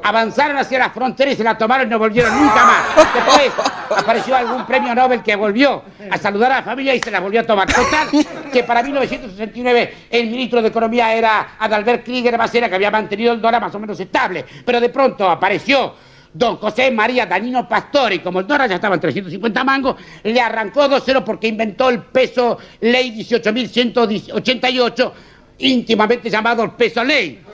avanzaron 0.02 0.56
hacia 0.58 0.78
las 0.78 0.92
fronteras 0.92 1.34
y 1.34 1.36
se 1.36 1.44
la 1.44 1.56
tomaron 1.56 1.86
y 1.86 1.90
no 1.90 1.98
volvieron 1.98 2.34
nunca 2.38 2.64
más. 2.64 2.84
Después 3.14 3.52
apareció 3.96 4.36
algún 4.36 4.66
premio 4.66 4.94
Nobel 4.94 5.22
que 5.22 5.36
volvió 5.36 5.82
a 6.10 6.18
saludar 6.18 6.52
a 6.52 6.56
la 6.56 6.62
familia 6.62 6.94
y 6.94 7.00
se 7.00 7.10
la 7.10 7.20
volvió 7.20 7.40
a 7.40 7.44
tomar. 7.44 7.66
Total, 7.72 8.08
que 8.52 8.62
para 8.64 8.82
1969 8.82 9.94
el 10.10 10.26
ministro 10.28 10.62
de 10.62 10.68
Economía 10.68 11.12
era 11.14 11.56
Adalbert 11.58 12.04
Krieger 12.04 12.36
Bacera, 12.36 12.68
que 12.68 12.74
había 12.74 12.90
mantenido 12.90 13.32
el 13.32 13.40
dólar 13.40 13.60
más 13.60 13.74
o 13.74 13.78
menos 13.78 13.98
estable. 13.98 14.44
Pero 14.64 14.80
de 14.80 14.88
pronto 14.88 15.28
apareció 15.28 15.94
don 16.36 16.56
José 16.56 16.90
María 16.90 17.26
Danino 17.26 17.68
Pastore, 17.68 18.16
y 18.16 18.18
como 18.18 18.40
el 18.40 18.46
dólar 18.46 18.68
ya 18.68 18.74
estaba 18.76 18.94
en 18.94 19.00
350 19.00 19.64
mangos, 19.64 19.96
le 20.22 20.40
arrancó 20.40 20.88
2-0 20.88 21.24
porque 21.24 21.48
inventó 21.48 21.88
el 21.88 22.00
peso 22.00 22.58
ley 22.80 23.18
18.188, 23.18 25.12
íntimamente 25.58 26.28
llamado 26.28 26.62
el 26.62 26.72
peso 26.72 27.02
ley. 27.02 27.45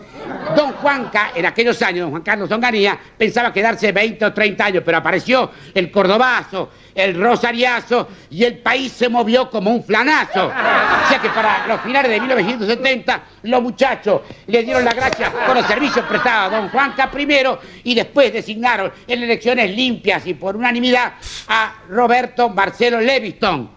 Don 0.57 0.73
Juanca, 0.73 1.33
en 1.35 1.47
aquellos 1.47 1.81
años, 1.83 2.03
don 2.03 2.11
Juan 2.11 2.23
Carlos 2.23 2.51
Onganía, 2.51 2.99
pensaba 3.17 3.53
quedarse 3.53 3.93
20 3.93 4.25
o 4.25 4.33
30 4.33 4.65
años, 4.65 4.83
pero 4.85 4.99
apareció 4.99 5.51
el 5.75 5.91
cordobazo, 5.91 6.71
el 6.95 7.21
rosariazo 7.21 8.09
y 8.31 8.45
el 8.45 8.59
país 8.59 8.93
se 8.93 9.09
movió 9.09 9.49
como 9.49 9.71
un 9.71 9.83
flanazo. 9.83 10.47
O 10.47 11.09
sea 11.09 11.19
que 11.21 11.31
para 11.31 11.67
los 11.67 11.81
finales 11.81 12.11
de 12.11 12.21
1970, 12.21 13.23
los 13.45 13.63
muchachos 13.63 14.23
le 14.47 14.63
dieron 14.63 14.85
las 14.85 14.95
gracias 14.95 15.31
por 15.31 15.57
los 15.57 15.67
servicios 15.67 16.05
prestados 16.07 16.53
a 16.53 16.57
don 16.57 16.69
Juanca 16.69 17.11
primero 17.11 17.61
y 17.85 17.95
después 17.95 18.33
designaron 18.33 18.93
en 19.07 19.23
elecciones 19.23 19.75
limpias 19.75 20.27
y 20.27 20.35
por 20.35 20.57
unanimidad 20.57 21.15
a 21.49 21.75
Roberto 21.89 22.49
Marcelo 22.49 23.01
Leviston. 23.01 23.71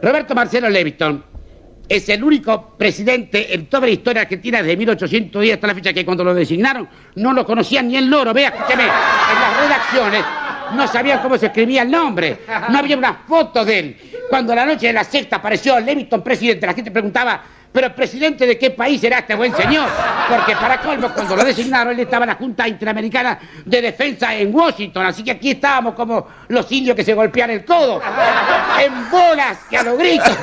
Roberto 0.00 0.34
Marcelo 0.34 0.68
Leviston 0.68 1.37
es 1.88 2.08
el 2.08 2.22
único 2.22 2.76
presidente 2.76 3.54
en 3.54 3.66
toda 3.66 3.86
la 3.86 3.92
historia 3.92 4.22
argentina 4.22 4.58
desde 4.58 4.76
1810 4.76 5.54
hasta 5.54 5.66
la 5.66 5.74
fecha 5.74 5.92
que 5.92 6.04
cuando 6.04 6.22
lo 6.22 6.34
designaron 6.34 6.88
no 7.14 7.32
lo 7.32 7.46
conocían 7.46 7.88
ni 7.88 7.96
el 7.96 8.08
loro. 8.08 8.34
Vea, 8.34 8.48
escúcheme, 8.48 8.82
en 8.82 8.88
las 8.88 9.60
redacciones 9.60 10.24
no 10.74 10.86
sabían 10.86 11.20
cómo 11.20 11.38
se 11.38 11.46
escribía 11.46 11.82
el 11.82 11.90
nombre, 11.90 12.40
no 12.68 12.78
había 12.78 12.96
una 12.96 13.14
foto 13.26 13.64
de 13.64 13.78
él. 13.78 13.96
Cuando 14.28 14.54
la 14.54 14.66
noche 14.66 14.88
de 14.88 14.92
la 14.92 15.04
sexta 15.04 15.36
apareció 15.36 15.80
Leviton 15.80 16.22
presidente, 16.22 16.66
la 16.66 16.74
gente 16.74 16.90
preguntaba, 16.90 17.42
pero 17.72 17.94
presidente 17.94 18.46
de 18.46 18.58
qué 18.58 18.70
país 18.70 19.02
era 19.04 19.18
este 19.18 19.34
buen 19.34 19.54
señor? 19.54 19.88
Porque 20.28 20.54
para 20.56 20.80
colmo, 20.80 21.10
cuando 21.14 21.36
lo 21.36 21.44
designaron, 21.44 21.92
él 21.92 22.00
estaba 22.00 22.24
en 22.24 22.30
la 22.30 22.34
Junta 22.34 22.66
Interamericana 22.66 23.38
de 23.64 23.82
Defensa 23.82 24.34
en 24.34 24.54
Washington, 24.54 25.06
así 25.06 25.22
que 25.22 25.32
aquí 25.32 25.50
estábamos 25.52 25.94
como 25.94 26.26
los 26.48 26.70
indios 26.72 26.96
que 26.96 27.04
se 27.04 27.14
golpean 27.14 27.50
el 27.50 27.64
codo, 27.64 28.00
en 28.80 29.10
bolas 29.10 29.58
que 29.68 29.76
a 29.76 29.82
los 29.82 29.98
gritos. 29.98 30.36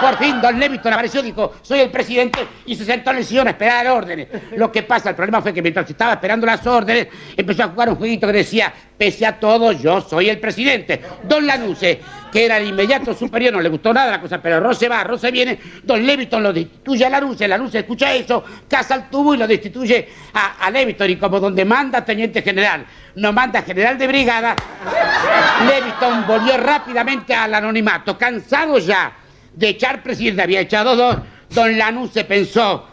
Por 0.00 0.16
fin, 0.16 0.40
don 0.40 0.58
Leviton 0.58 0.92
apareció 0.92 1.22
dijo, 1.22 1.54
soy 1.62 1.80
el 1.80 1.90
presidente, 1.90 2.40
y 2.64 2.74
se 2.74 2.84
sentó 2.84 3.10
en 3.10 3.18
el 3.18 3.24
sillón 3.24 3.48
a 3.48 3.50
esperar 3.50 3.86
órdenes. 3.88 4.28
Lo 4.56 4.72
que 4.72 4.82
pasa, 4.82 5.10
el 5.10 5.16
problema 5.16 5.42
fue 5.42 5.52
que 5.52 5.60
mientras 5.60 5.88
estaba 5.90 6.12
esperando 6.14 6.46
las 6.46 6.66
órdenes, 6.66 7.08
empezó 7.36 7.64
a 7.64 7.68
jugar 7.68 7.90
un 7.90 7.96
jueguito 7.96 8.26
que 8.26 8.32
decía, 8.32 8.72
pese 8.96 9.26
a 9.26 9.38
todo, 9.38 9.72
yo 9.72 10.00
soy 10.00 10.30
el 10.30 10.38
presidente. 10.40 11.02
Don 11.24 11.46
Lanuse, 11.46 12.00
que 12.32 12.46
era 12.46 12.56
el 12.56 12.68
inmediato 12.68 13.12
superior, 13.12 13.52
no 13.52 13.60
le 13.60 13.68
gustó 13.68 13.92
nada 13.92 14.12
la 14.12 14.20
cosa, 14.20 14.40
pero 14.40 14.58
Rose 14.60 14.88
va, 14.88 15.04
Rose 15.04 15.30
viene, 15.30 15.58
don 15.82 16.04
Leviton 16.04 16.42
lo 16.42 16.52
destituye 16.52 17.04
a 17.04 17.10
Lanuse, 17.10 17.46
Lanuse 17.46 17.80
escucha 17.80 18.14
eso, 18.14 18.42
caza 18.68 18.94
el 18.94 19.10
tubo 19.10 19.34
y 19.34 19.38
lo 19.38 19.46
destituye 19.46 20.08
a, 20.32 20.64
a 20.64 20.70
Leviton, 20.70 21.10
y 21.10 21.16
como 21.16 21.40
donde 21.40 21.64
manda 21.64 22.04
teniente 22.04 22.40
general, 22.40 22.86
no 23.16 23.32
manda 23.32 23.60
general 23.62 23.98
de 23.98 24.06
brigada, 24.06 24.56
Leviton 25.68 26.26
volvió 26.26 26.56
rápidamente 26.56 27.34
al 27.34 27.54
anonimato, 27.54 28.16
cansado 28.16 28.78
ya 28.78 29.12
de 29.54 29.68
echar 29.68 30.02
presidente, 30.02 30.42
había 30.42 30.60
echado 30.60 30.96
dos, 30.96 31.16
don 31.50 31.76
Lanús 31.76 32.12
se 32.12 32.24
pensó, 32.24 32.86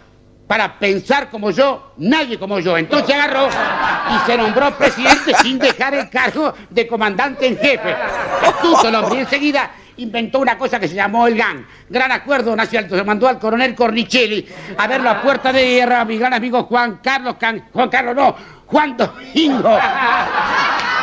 para 0.48 0.80
pensar 0.80 1.30
como 1.30 1.52
yo, 1.52 1.94
nadie 1.98 2.40
como 2.40 2.60
yo. 2.60 2.78
Entonces 2.78 3.14
agarró 3.14 3.48
y 3.48 4.26
se 4.26 4.38
nombró 4.38 4.76
presidente 4.78 5.34
sin 5.42 5.60
dejar 5.60 5.94
el 5.94 6.10
cargo 6.10 6.54
de 6.70 6.88
comandante 6.88 7.48
en 7.48 7.58
jefe. 7.58 7.94
Astuto 8.42 8.88
el 8.88 9.18
y 9.18 9.20
enseguida 9.20 9.72
inventó 9.98 10.40
una 10.40 10.58
cosa 10.58 10.80
que 10.80 10.88
se 10.88 10.96
llamó 10.96 11.28
el 11.28 11.38
GAN, 11.38 11.68
Gran 11.90 12.12
Acuerdo 12.12 12.56
Nacional. 12.56 12.86
Entonces 12.86 13.06
mandó 13.06 13.28
al 13.28 13.40
coronel 13.40 13.76
Cornicelli 13.76 14.48
a 14.78 14.88
verlo 14.88 15.10
a 15.10 15.22
puerta 15.22 15.52
de 15.52 15.66
guerra 15.66 16.02
a 16.02 16.06
mi 16.06 16.18
gran 16.18 16.34
amigo 16.34 16.64
Juan 16.64 17.00
Carlos. 17.04 17.36
Juan 17.74 17.90
Carlos 17.90 18.16
no, 18.16 18.36
Juan 18.68 18.96
Domingo. 18.96 19.78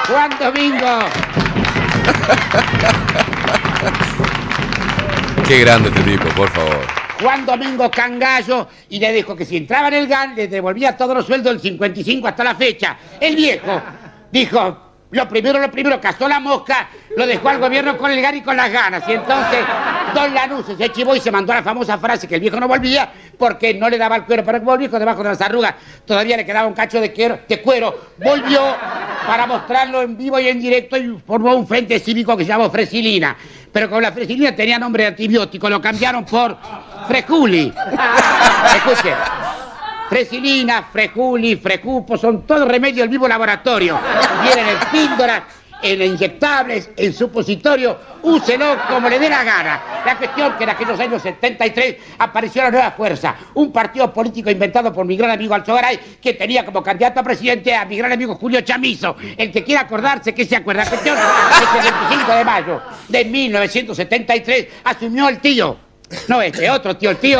Juan 0.09 0.31
Domingo. 0.41 0.99
Qué 5.47 5.59
grande 5.61 5.91
este 5.91 6.03
tipo, 6.03 6.27
por 6.35 6.49
favor. 6.51 6.87
Juan 7.21 7.45
Domingo 7.45 7.91
Cangallo 7.91 8.67
y 8.89 8.99
le 8.99 9.13
dijo 9.13 9.37
que 9.37 9.45
si 9.45 9.59
entraba 9.59 9.89
en 9.89 9.95
el 9.95 10.07
GAN 10.07 10.35
le 10.35 10.49
devolvía 10.49 10.97
todos 10.97 11.15
los 11.15 11.27
sueldos 11.27 11.53
del 11.53 11.61
55 11.61 12.27
hasta 12.27 12.45
la 12.45 12.55
fecha. 12.55 12.97
El 13.21 13.37
viejo 13.37 13.83
dijo, 14.33 14.84
lo 15.15 15.29
primero, 15.29 15.61
lo 15.61 15.71
primero, 15.71 16.01
cazó 16.01 16.29
la 16.29 16.41
mosca, 16.41 16.89
lo 17.17 17.27
dejó 17.27 17.49
al 17.49 17.61
gobierno 17.61 17.97
con 17.97 18.11
el 18.11 18.21
GAN 18.21 18.37
y 18.37 18.43
con 18.43 18.57
las 18.57 18.71
ganas. 18.71 19.05
Y 19.09 19.13
entonces 19.13 19.61
Don 20.15 20.35
Lanús 20.35 20.67
se 20.77 20.89
chivó 20.91 21.15
y 21.15 21.21
se 21.21 21.31
mandó 21.31 21.55
la 21.55 21.63
famosa 21.63 21.99
frase 21.99 22.27
que 22.27 22.35
el 22.35 22.41
viejo 22.41 22.59
no 22.59 22.67
volvía 22.67 23.11
porque 23.39 23.75
no 23.75 23.89
le 23.89 23.97
daba 23.97 24.17
el 24.17 24.25
cuero 24.25 24.45
para 24.45 24.59
que 24.59 24.65
volvió 24.65 24.89
debajo 24.89 25.23
de 25.23 25.29
las 25.29 25.41
arrugas. 25.41 25.75
Todavía 26.05 26.37
le 26.37 26.45
quedaba 26.45 26.67
un 26.67 26.75
cacho 26.75 27.01
de 27.01 27.13
cuero, 27.13 27.39
de 27.49 27.63
cuero. 27.63 28.13
Volvió 28.19 28.61
para 29.27 29.47
mostrarlo 29.47 30.03
en 30.03 30.17
vivo 30.17 30.39
y 30.41 30.49
en 30.49 30.61
directo 30.61 30.97
y 30.97 31.17
formó 31.27 31.55
un 31.55 31.67
frente 31.67 31.99
cívico 31.99 32.37
que 32.37 32.45
se 32.45 32.49
llamó 32.49 32.71
Fresilina. 32.71 33.37
Pero 33.73 33.89
como 33.89 34.01
la 34.01 34.13
Fresilina 34.13 34.55
tenía 34.55 34.79
nombre 34.79 35.05
de 35.05 35.09
antibiótico, 35.11 35.69
lo 35.69 35.81
cambiaron 35.81 36.25
por 36.25 36.57
Freculi. 37.09 37.73
Escuche. 38.77 39.15
Fresilina, 40.15 40.85
Freculi, 40.93 41.57
Frecupo, 41.57 42.17
son 42.17 42.47
todos 42.47 42.69
remedios 42.69 42.99
del 42.99 43.11
mismo 43.11 43.27
laboratorio. 43.27 43.99
Vienen 44.45 44.69
en 44.69 44.79
píldoras, 44.93 45.43
en 45.83 46.01
inyectables, 46.03 46.91
en 46.97 47.13
supositorio, 47.13 47.99
úselo 48.23 48.77
como 48.89 49.09
le 49.09 49.19
dé 49.19 49.29
la 49.29 49.43
gana. 49.43 49.83
La 50.07 50.17
cuestión 50.17 50.57
que 50.57 50.63
en 50.63 50.71
aquellos 50.71 51.01
años 51.01 51.21
73 51.21 51.97
apareció 52.17 52.63
la 52.63 52.71
nueva 52.71 52.93
fuerza, 52.93 53.35
un 53.55 53.73
partido 53.73 54.13
político 54.13 54.49
inventado 54.53 54.93
por 54.93 55.05
mi 55.05 55.17
gran 55.17 55.33
amigo 55.33 55.53
Alzogaray, 55.53 55.99
que 56.23 56.35
tenía 56.35 56.65
como 56.65 56.81
candidato 56.81 57.19
a 57.19 57.25
presidente 57.25 57.75
a 57.75 57.85
mi 57.85 57.97
gran 57.97 58.13
amigo 58.13 58.37
Julio 58.37 58.61
Chamizo. 58.61 59.17
El 59.37 59.51
que 59.51 59.65
quiera 59.65 59.81
acordarse, 59.81 60.33
que 60.33 60.45
se 60.45 60.55
acuerda. 60.55 60.85
La 60.85 60.91
cuestión 60.91 61.19
es 61.19 61.69
que 61.69 61.89
el 61.89 61.93
25 61.93 62.33
de 62.37 62.45
mayo 62.45 62.83
de 63.09 63.25
1973 63.25 64.69
asumió 64.85 65.29
el 65.29 65.41
tío. 65.41 65.84
No, 66.29 66.41
este 66.43 66.71
otro 66.71 66.97
tío, 66.97 67.11
el 67.11 67.17
tío. 67.17 67.39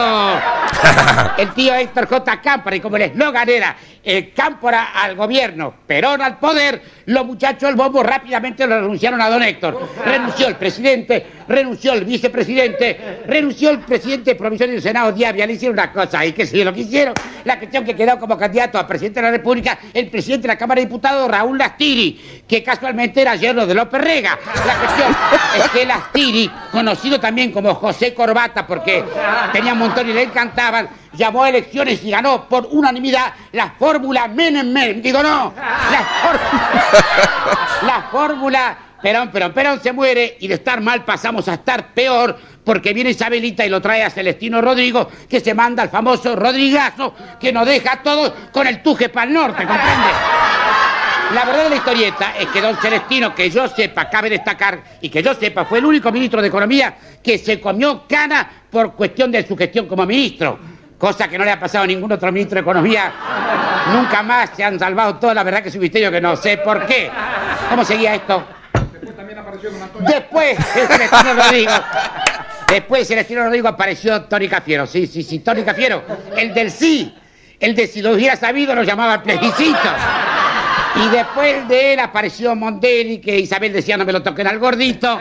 El 1.39 1.53
tío 1.55 1.75
Héctor 1.75 2.09
J. 2.09 2.41
Cámpora, 2.41 2.77
y 2.77 2.81
como 2.81 2.97
el 2.97 3.03
eslogan 3.03 3.49
era 3.49 3.77
el 4.05 4.33
Cámpora 4.33 4.93
al 4.95 5.17
gobierno, 5.17 5.75
Perón 5.87 6.21
al 6.21 6.39
poder, 6.39 6.83
los 7.07 7.25
muchachos 7.25 7.69
del 7.69 7.75
bombo 7.75 8.03
rápidamente 8.03 8.67
lo 8.67 8.81
renunciaron 8.81 9.21
a 9.21 9.31
don 9.31 9.43
Héctor. 9.43 9.89
Renunció 10.05 10.49
el 10.49 10.57
presidente, 10.57 11.27
renunció 11.49 11.93
el 11.95 12.05
vicepresidente, 12.05 13.23
renunció 13.27 13.71
el 13.71 13.81
presidente 13.81 14.35
provisorio 14.35 14.75
del 14.75 14.83
Senado 14.83 15.13
Diabia, 15.13 15.47
le 15.47 15.55
hicieron 15.55 15.79
una 15.79 15.93
cosa 15.93 16.25
y 16.25 16.33
que 16.33 16.47
si 16.47 16.63
lo 16.63 16.73
que 16.73 16.81
hicieron, 16.81 17.15
la 17.45 17.59
cuestión 17.59 17.85
que 17.85 17.95
quedó 17.95 18.19
como 18.19 18.37
candidato 18.39 18.79
a 18.79 18.87
presidente 18.87 19.21
de 19.21 19.27
la 19.27 19.33
República, 19.33 19.79
el 19.93 20.09
presidente 20.09 20.43
de 20.43 20.55
la 20.55 20.59
Cámara 20.59 20.81
de 20.81 20.87
Diputados, 20.87 21.31
Raúl 21.31 21.59
Lastiri, 21.59 22.43
que 22.47 22.63
casualmente 22.63 23.21
era 23.23 23.37
yerno 23.37 23.67
de 23.67 23.75
López 23.75 24.01
Rega. 24.01 24.39
La 24.67 24.77
cuestión 24.77 25.17
es 25.57 25.71
que 25.71 25.87
Lastiri, 25.87 26.51
conocido 26.71 27.19
también 27.21 27.53
como 27.53 27.75
José 27.75 28.13
Corbata, 28.13 28.67
porque 28.67 29.05
tenía 29.53 29.73
un 29.73 29.79
montón 29.79 30.09
y 30.09 30.13
le 30.13 30.23
encantaban, 30.23 30.89
llamó 31.17 31.45
a 31.45 31.49
elecciones 31.49 32.03
y 32.05 32.11
ganó 32.11 32.49
por 32.49 32.69
unanimidad 32.71 33.33
la 33.53 33.71
fórmula 33.79 34.29
Menem 34.29 34.73
Menem. 34.73 35.03
Digo, 35.03 35.23
no, 35.23 35.53
la 35.57 36.05
fórmula, 36.23 37.07
la 37.83 38.03
fórmula 38.11 38.79
Perón, 39.03 39.31
Perón, 39.31 39.53
Perón 39.53 39.81
se 39.83 39.93
muere 39.93 40.39
y 40.41 40.49
de 40.49 40.55
estar 40.55 40.81
mal 40.81 41.05
pasamos 41.05 41.47
a 41.49 41.55
estar 41.55 41.93
peor 41.93 42.39
porque 42.65 42.95
viene 42.95 43.11
Isabelita 43.11 43.67
y 43.67 43.69
lo 43.69 43.81
trae 43.83 44.03
a 44.03 44.09
Celestino 44.09 44.63
Rodrigo, 44.63 45.11
que 45.29 45.41
se 45.41 45.53
manda 45.53 45.83
al 45.83 45.91
famoso 45.91 46.35
Rodrigazo, 46.35 47.15
que 47.39 47.53
nos 47.53 47.67
deja 47.67 47.93
a 47.93 48.03
todos 48.03 48.33
con 48.51 48.67
el 48.67 48.83
tuje 48.83 49.11
para 49.11 49.29
el 49.29 49.35
norte, 49.35 49.67
¿comprende? 49.67 50.09
La 51.35 51.45
verdad 51.45 51.65
de 51.65 51.71
la 51.71 51.77
historieta 51.77 52.35
es 52.39 52.47
que 52.49 52.61
don 52.63 52.77
Celestino, 52.77 53.35
que 53.35 53.51
yo 53.51 53.69
sepa, 53.69 54.09
cabe 54.09 54.31
destacar, 54.31 54.83
y 55.01 55.11
que 55.11 55.23
yo 55.23 55.35
sepa, 55.35 55.65
fue 55.65 55.79
el 55.79 55.85
único 55.85 56.11
ministro 56.11 56.41
de 56.41 56.49
Economía 56.49 56.97
que 57.23 57.39
se 57.39 57.61
comió 57.61 58.07
cana 58.09 58.49
por 58.71 58.95
cuestión 58.95 59.31
de 59.31 59.47
su 59.47 59.57
gestión 59.57 59.87
como 59.87 60.07
ministro. 60.07 60.59
Cosa 60.99 61.29
que 61.29 61.37
no 61.37 61.45
le 61.45 61.51
ha 61.51 61.59
pasado 61.59 61.85
a 61.85 61.87
ningún 61.87 62.11
otro 62.13 62.31
ministro 62.33 62.57
de 62.57 62.63
Economía. 62.63 63.13
Nunca 63.93 64.23
más 64.23 64.51
se 64.57 64.65
han 64.65 64.79
salvado 64.79 65.17
todos. 65.17 65.35
La 65.35 65.43
verdad 65.43 65.63
que 65.63 65.69
es 65.69 65.75
un 65.75 65.81
misterio 65.81 66.11
que 66.11 66.21
no 66.21 66.37
sé 66.37 66.59
por 66.59 66.87
qué. 66.87 67.11
¿Cómo 67.69 67.85
seguía 67.85 68.15
esto? 68.15 68.45
Después 70.01 70.59
de 70.75 70.87
Celestino 70.87 71.35
Rodrigo. 71.35 71.73
Después 72.69 73.01
de 73.03 73.05
Celestino 73.05 73.45
Rodrigo 73.45 73.69
apareció 73.69 74.23
Tony 74.23 74.49
Cafiero. 74.49 74.87
Sí, 74.87 75.07
sí, 75.07 75.23
sí, 75.23 75.41
Tony 75.41 75.63
Cafiero. 75.63 76.03
El 76.37 76.55
del 76.55 76.71
sí. 76.71 77.15
El 77.61 77.75
de 77.75 77.87
si 77.87 78.03
lo 78.03 78.13
hubiera 78.13 78.37
sabido 78.37 78.75
lo 78.75 78.83
llamaba 78.83 79.23
plebiscito. 79.23 79.89
Y 80.97 81.09
después 81.09 81.67
de 81.69 81.95
él 81.95 82.01
apareció 82.01 82.55
Mondelli, 82.55 83.19
que 83.19 83.39
Isabel 83.39 83.73
decía 83.73 83.97
no 83.97 84.05
me 84.05 84.13
lo 84.13 84.23
toquen 84.23 84.47
al 84.47 84.59
gordito. 84.59 85.21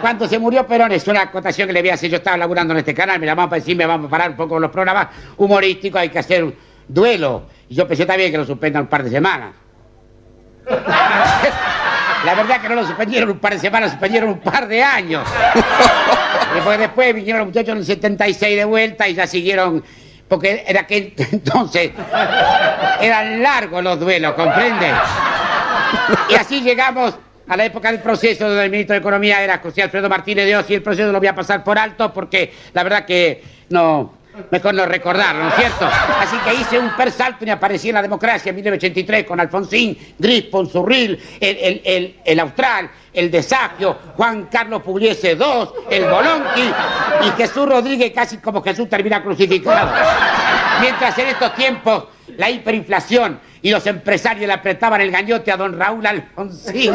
Cuando 0.00 0.28
se 0.28 0.38
murió 0.38 0.66
Perón, 0.66 0.92
es 0.92 1.06
una 1.08 1.22
acotación 1.22 1.66
que 1.66 1.72
le 1.72 1.80
voy 1.80 1.90
a 1.90 1.94
hacer. 1.94 2.10
Yo 2.10 2.18
estaba 2.18 2.36
laburando 2.36 2.72
en 2.74 2.78
este 2.78 2.94
canal, 2.94 3.18
me 3.18 3.26
llamaban 3.26 3.50
para 3.50 3.60
decirme 3.60 3.86
vamos 3.86 4.06
a 4.06 4.10
parar 4.10 4.30
un 4.30 4.36
poco 4.36 4.50
con 4.50 4.62
los 4.62 4.70
programas 4.70 5.08
humorísticos, 5.36 6.00
hay 6.00 6.08
que 6.08 6.18
hacer 6.18 6.44
un 6.44 6.54
duelo. 6.86 7.44
Y 7.68 7.74
yo 7.74 7.86
pensé 7.86 8.06
también 8.06 8.30
que 8.30 8.38
lo 8.38 8.44
suspendan 8.44 8.82
un 8.82 8.88
par 8.88 9.02
de 9.02 9.10
semanas. 9.10 9.54
La 12.24 12.34
verdad 12.34 12.60
que 12.60 12.68
no 12.68 12.74
lo 12.74 12.86
suspendieron 12.86 13.30
un 13.30 13.38
par 13.38 13.52
de 13.52 13.58
semanas, 13.60 13.90
suspendieron 13.92 14.30
un 14.30 14.40
par 14.40 14.66
de 14.66 14.82
años. 14.82 15.26
Después, 16.54 16.78
después 16.78 17.14
vinieron 17.14 17.40
los 17.40 17.48
muchachos 17.48 17.72
en 17.72 17.78
el 17.78 17.84
76 17.84 18.56
de 18.56 18.64
vuelta 18.64 19.06
y 19.06 19.14
ya 19.14 19.26
siguieron, 19.26 19.84
porque 20.28 20.64
era 20.66 20.86
que 20.86 21.14
entonces 21.32 21.90
eran 23.02 23.42
largos 23.42 23.84
los 23.84 24.00
duelos, 24.00 24.32
¿comprende? 24.32 24.90
Y 26.30 26.34
así 26.34 26.62
llegamos 26.62 27.14
a 27.48 27.56
la 27.56 27.64
época 27.64 27.90
del 27.90 28.00
proceso 28.00 28.46
donde 28.46 28.64
el 28.64 28.70
ministro 28.70 28.94
de 28.94 29.00
Economía 29.00 29.42
era 29.42 29.58
José 29.58 29.82
Alfredo 29.82 30.08
Martínez 30.08 30.46
de 30.46 30.56
Oz 30.56 30.70
y 30.70 30.74
el 30.74 30.82
proceso 30.82 31.10
lo 31.10 31.18
voy 31.18 31.28
a 31.28 31.34
pasar 31.34 31.64
por 31.64 31.78
alto 31.78 32.12
porque 32.12 32.52
la 32.72 32.82
verdad 32.82 33.04
que 33.04 33.42
no, 33.70 34.18
Mejor 34.50 34.74
no 34.74 34.86
recordarlo, 34.86 35.44
¿no 35.44 35.48
es 35.48 35.56
cierto? 35.56 35.86
Así 35.86 36.36
que 36.38 36.54
hice 36.54 36.78
un 36.78 36.90
persalto 36.90 37.44
y 37.44 37.50
aparecí 37.50 37.88
en 37.88 37.94
la 37.94 38.02
democracia 38.02 38.50
en 38.50 38.56
1983 38.56 39.24
con 39.24 39.40
Alfonsín, 39.40 39.98
Grispon, 40.16 40.68
Zurril, 40.68 41.20
el, 41.40 41.56
el, 41.56 41.82
el, 41.84 42.16
el 42.24 42.40
Austral, 42.40 42.90
el 43.12 43.30
Desagio, 43.30 43.98
Juan 44.16 44.44
Carlos 44.44 44.82
Pugliese 44.82 45.32
II, 45.32 45.68
el 45.90 46.04
Bolonqui 46.04 46.72
y 47.26 47.30
Jesús 47.36 47.68
Rodríguez 47.68 48.12
casi 48.14 48.38
como 48.38 48.62
Jesús 48.62 48.88
termina 48.88 49.22
crucificado. 49.22 49.92
Mientras 50.80 51.18
en 51.18 51.26
estos 51.28 51.54
tiempos 51.54 52.04
la 52.38 52.50
hiperinflación 52.50 53.40
y 53.60 53.70
los 53.70 53.86
empresarios 53.86 54.46
le 54.46 54.52
apretaban 54.54 55.00
el 55.00 55.10
gañote 55.10 55.52
a 55.52 55.56
don 55.56 55.78
Raúl 55.78 56.06
Alfonsín, 56.06 56.94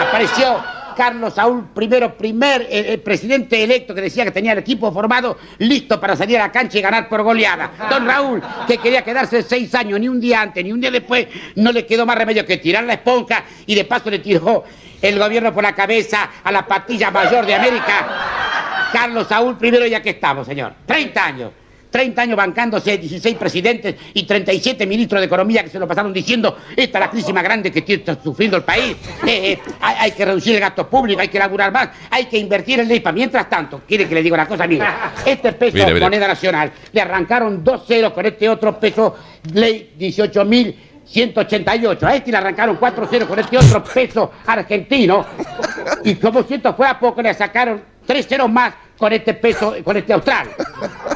apareció 0.00 0.62
Carlos 0.94 1.34
Saúl 1.34 1.68
primero, 1.74 2.14
primer 2.14 2.62
eh, 2.62 2.92
eh, 2.92 2.98
presidente 2.98 3.64
electo 3.64 3.94
que 3.94 4.02
decía 4.02 4.24
que 4.24 4.30
tenía 4.30 4.52
el 4.52 4.58
equipo 4.58 4.92
formado 4.92 5.38
listo 5.58 5.98
para 5.98 6.14
salir 6.14 6.36
a 6.36 6.40
la 6.40 6.52
cancha 6.52 6.78
y 6.78 6.82
ganar 6.82 7.08
por 7.08 7.22
goleada. 7.22 7.70
Don 7.88 8.06
Raúl, 8.06 8.42
que 8.66 8.76
quería 8.76 9.02
quedarse 9.02 9.42
seis 9.42 9.74
años, 9.74 9.98
ni 9.98 10.08
un 10.08 10.20
día 10.20 10.42
antes, 10.42 10.62
ni 10.62 10.70
un 10.70 10.82
día 10.82 10.90
después, 10.90 11.26
no 11.56 11.72
le 11.72 11.86
quedó 11.86 12.04
más 12.04 12.18
remedio 12.18 12.44
que 12.44 12.58
tirar 12.58 12.84
la 12.84 12.92
esponja 12.92 13.42
y 13.64 13.74
de 13.74 13.86
paso 13.86 14.10
le 14.10 14.18
tiró 14.18 14.64
el 15.00 15.18
gobierno 15.18 15.54
por 15.54 15.62
la 15.62 15.74
cabeza 15.74 16.30
a 16.44 16.52
la 16.52 16.66
patilla 16.66 17.10
mayor 17.10 17.46
de 17.46 17.54
América. 17.54 18.90
Carlos 18.92 19.26
Saúl 19.26 19.56
primero, 19.56 19.86
ya 19.86 20.02
que 20.02 20.10
estamos, 20.10 20.46
señor. 20.46 20.74
30 20.84 21.24
años. 21.24 21.52
30 21.92 22.22
años 22.22 22.36
bancándose 22.36 22.98
16 22.98 23.36
presidentes 23.36 23.94
y 24.14 24.24
37 24.24 24.86
ministros 24.86 25.20
de 25.20 25.26
Economía 25.26 25.62
que 25.62 25.70
se 25.70 25.78
lo 25.78 25.86
pasaron 25.86 26.12
diciendo 26.12 26.56
esta 26.74 26.98
es 26.98 27.04
la 27.04 27.10
crisis 27.10 27.32
más 27.32 27.44
grande 27.44 27.70
que 27.70 27.94
está 27.94 28.20
sufriendo 28.20 28.56
el 28.56 28.64
país. 28.64 28.96
Eh, 29.26 29.52
eh, 29.52 29.58
hay, 29.80 29.96
hay 30.00 30.12
que 30.12 30.24
reducir 30.24 30.54
el 30.54 30.60
gasto 30.60 30.88
público, 30.88 31.20
hay 31.20 31.28
que 31.28 31.38
laburar 31.38 31.70
más, 31.70 31.90
hay 32.10 32.24
que 32.24 32.38
invertir 32.38 32.80
en 32.80 32.88
ley. 32.88 33.02
Mientras 33.12 33.48
tanto, 33.50 33.82
quiere 33.86 34.08
que 34.08 34.14
le 34.14 34.22
diga 34.22 34.34
una 34.34 34.48
cosa, 34.48 34.66
mire, 34.72 34.86
este 35.26 35.52
peso 35.52 35.76
Mire, 35.76 35.92
mire. 35.92 36.00
moneda 36.00 36.26
nacional 36.26 36.72
le 36.92 37.00
arrancaron 37.00 37.62
dos 37.62 37.86
ceros 37.86 38.12
con 38.12 38.24
este 38.24 38.48
otro 38.48 38.80
peso 38.80 39.16
ley 39.52 39.92
18.188. 39.98 42.02
A 42.04 42.16
este 42.16 42.30
le 42.30 42.38
arrancaron 42.38 42.76
cuatro 42.76 43.06
ceros 43.06 43.28
con 43.28 43.38
este 43.38 43.58
otro 43.58 43.84
peso 43.84 44.32
argentino. 44.46 45.26
Y 46.04 46.14
como 46.14 46.42
si 46.42 46.54
esto 46.54 46.74
fuera 46.74 46.98
poco, 46.98 47.20
le 47.20 47.34
sacaron 47.34 47.82
tres 48.06 48.26
ceros 48.26 48.50
más 48.50 48.72
con 48.96 49.12
este 49.12 49.34
peso, 49.34 49.74
con 49.84 49.96
este 49.96 50.12
austral. 50.12 50.48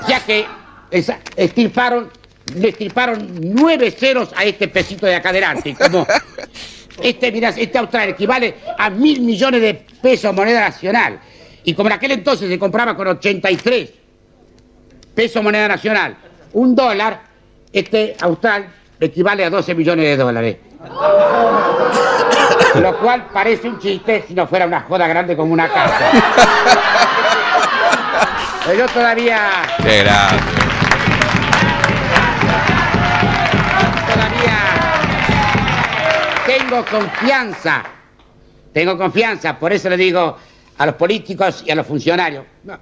Ya 0.08 0.20
que 0.20 0.44
esa- 0.90 1.18
estirparon, 1.36 2.10
le 2.54 2.68
estirparon 2.68 3.28
nueve 3.42 3.90
ceros 3.90 4.30
a 4.36 4.44
este 4.44 4.68
pesito 4.68 5.06
de 5.06 5.14
acá 5.16 5.30
adelante. 5.30 5.74
Como 5.74 6.06
este, 7.02 7.32
este 7.62 7.78
austral 7.78 8.10
equivale 8.10 8.54
a 8.78 8.88
mil 8.90 9.20
millones 9.20 9.60
de 9.60 9.74
pesos 10.00 10.32
moneda 10.34 10.60
nacional. 10.60 11.18
Y 11.64 11.74
como 11.74 11.88
en 11.88 11.94
aquel 11.94 12.12
entonces 12.12 12.48
se 12.48 12.58
compraba 12.58 12.96
con 12.96 13.08
83 13.08 13.90
pesos 15.14 15.42
moneda 15.42 15.66
nacional, 15.68 16.16
un 16.52 16.74
dólar, 16.76 17.22
este 17.72 18.16
austral 18.20 18.68
equivale 19.00 19.44
a 19.44 19.50
12 19.50 19.74
millones 19.74 20.04
de 20.06 20.16
dólares. 20.16 20.56
Lo 22.80 22.96
cual 22.98 23.26
parece 23.32 23.68
un 23.68 23.78
chiste 23.80 24.24
si 24.28 24.34
no 24.34 24.46
fuera 24.46 24.66
una 24.66 24.82
joda 24.82 25.08
grande 25.08 25.36
como 25.36 25.52
una 25.52 25.68
casa. 25.68 25.98
Pero 28.66 28.78
yo 28.78 28.86
todavía, 28.88 29.50
Qué 29.82 30.02
grande. 30.04 30.65
Tengo 36.68 36.84
confianza. 36.84 37.82
Tengo 38.72 38.98
confianza, 38.98 39.58
por 39.58 39.72
eso 39.72 39.88
le 39.88 39.96
digo 39.96 40.36
a 40.76 40.86
los 40.86 40.94
políticos 40.96 41.62
y 41.66 41.70
a 41.70 41.74
los 41.74 41.86
funcionarios. 41.86 42.44
No, 42.64 42.78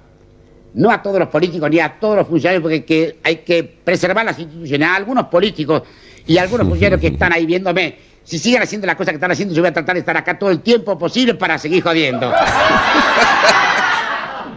no 0.73 0.91
a 0.91 1.01
todos 1.01 1.19
los 1.19 1.29
políticos 1.29 1.69
ni 1.69 1.79
a 1.79 1.97
todos 1.99 2.17
los 2.17 2.27
funcionarios, 2.27 2.61
porque 2.61 2.83
que 2.83 3.19
hay 3.23 3.37
que 3.37 3.63
preservar 3.63 4.25
las 4.25 4.37
instituciones. 4.37 4.87
A 4.89 4.95
algunos 4.95 5.27
políticos 5.27 5.83
y 6.27 6.37
a 6.37 6.41
algunos 6.41 6.67
funcionarios 6.67 6.99
que 6.99 7.07
están 7.07 7.31
ahí 7.31 7.45
viéndome, 7.45 7.97
si 8.23 8.39
siguen 8.39 8.61
haciendo 8.61 8.87
las 8.87 8.95
cosas 8.95 9.11
que 9.11 9.17
están 9.17 9.31
haciendo, 9.31 9.53
yo 9.53 9.61
voy 9.61 9.69
a 9.69 9.73
tratar 9.73 9.95
de 9.95 9.99
estar 9.99 10.17
acá 10.17 10.37
todo 10.37 10.49
el 10.49 10.61
tiempo 10.61 10.97
posible 10.97 11.35
para 11.35 11.57
seguir 11.57 11.81
jodiendo. 11.81 12.33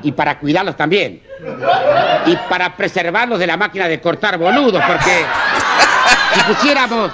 Y 0.03 0.13
para 0.13 0.39
cuidarlos 0.39 0.77
también. 0.77 1.23
Y 2.27 2.37
para 2.49 2.77
preservarlos 2.77 3.39
de 3.39 3.47
la 3.47 3.57
máquina 3.57 3.87
de 3.87 4.01
cortar 4.01 4.39
boludos, 4.39 4.83
porque 4.85 5.25
si 6.35 6.41
pusiéramos 6.53 7.13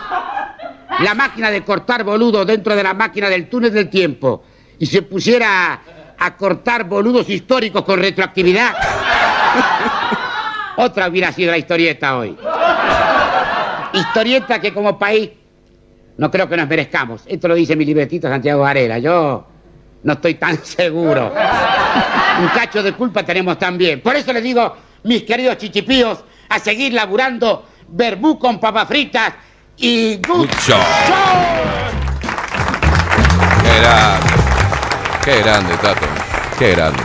la 1.01 1.15
máquina 1.15 1.51
de 1.51 1.63
cortar 1.63 2.05
boludos 2.05 2.47
dentro 2.47 2.75
de 2.75 2.83
la 2.83 2.95
máquina 2.95 3.29
del 3.29 3.49
túnel 3.49 3.73
del 3.73 3.89
tiempo 3.89 4.45
y 4.79 4.87
se 4.87 5.03
pusiera 5.03 5.73
a, 5.73 5.81
a 6.19 6.37
cortar 6.37 6.85
boludos 6.85 7.29
históricos 7.29 7.85
con 7.85 7.99
retroactividad, 7.99 8.75
otra 10.77 11.09
hubiera 11.09 11.33
sido 11.33 11.51
la 11.51 11.59
historieta 11.59 12.17
hoy. 12.17 12.37
Historieta 13.93 14.61
que 14.61 14.73
como 14.73 14.99
país 14.99 15.31
no 16.17 16.31
creo 16.31 16.49
que 16.49 16.57
nos 16.57 16.69
merezcamos. 16.69 17.23
Esto 17.27 17.49
lo 17.49 17.55
dice 17.55 17.77
mi 17.77 17.85
libretito 17.85 18.29
Santiago 18.29 18.63
Varela. 18.63 18.99
Yo 18.99 19.47
no 20.03 20.13
estoy 20.13 20.35
tan 20.35 20.59
seguro. 20.65 21.33
Un 22.41 22.49
cacho 22.49 22.83
de 22.83 22.93
culpa 22.93 23.25
tenemos 23.25 23.59
también. 23.59 24.01
Por 24.01 24.17
eso 24.17 24.33
les 24.33 24.43
digo, 24.43 24.77
mis 25.05 25.23
queridos 25.23 25.59
chichipíos, 25.59 26.25
a 26.49 26.59
seguir 26.59 26.93
laburando 26.93 27.67
verbú 27.89 28.39
con 28.39 28.61
papas 28.61 28.89
fritas 28.89 29.35
y 29.77 30.17
good 30.17 30.49
Show. 30.67 30.81
Qué 33.63 33.81
grande. 33.81 34.29
Qué 35.25 35.43
grande, 35.43 35.75
Tato. 35.77 36.07
Qué 36.59 36.71
grande. 36.73 37.03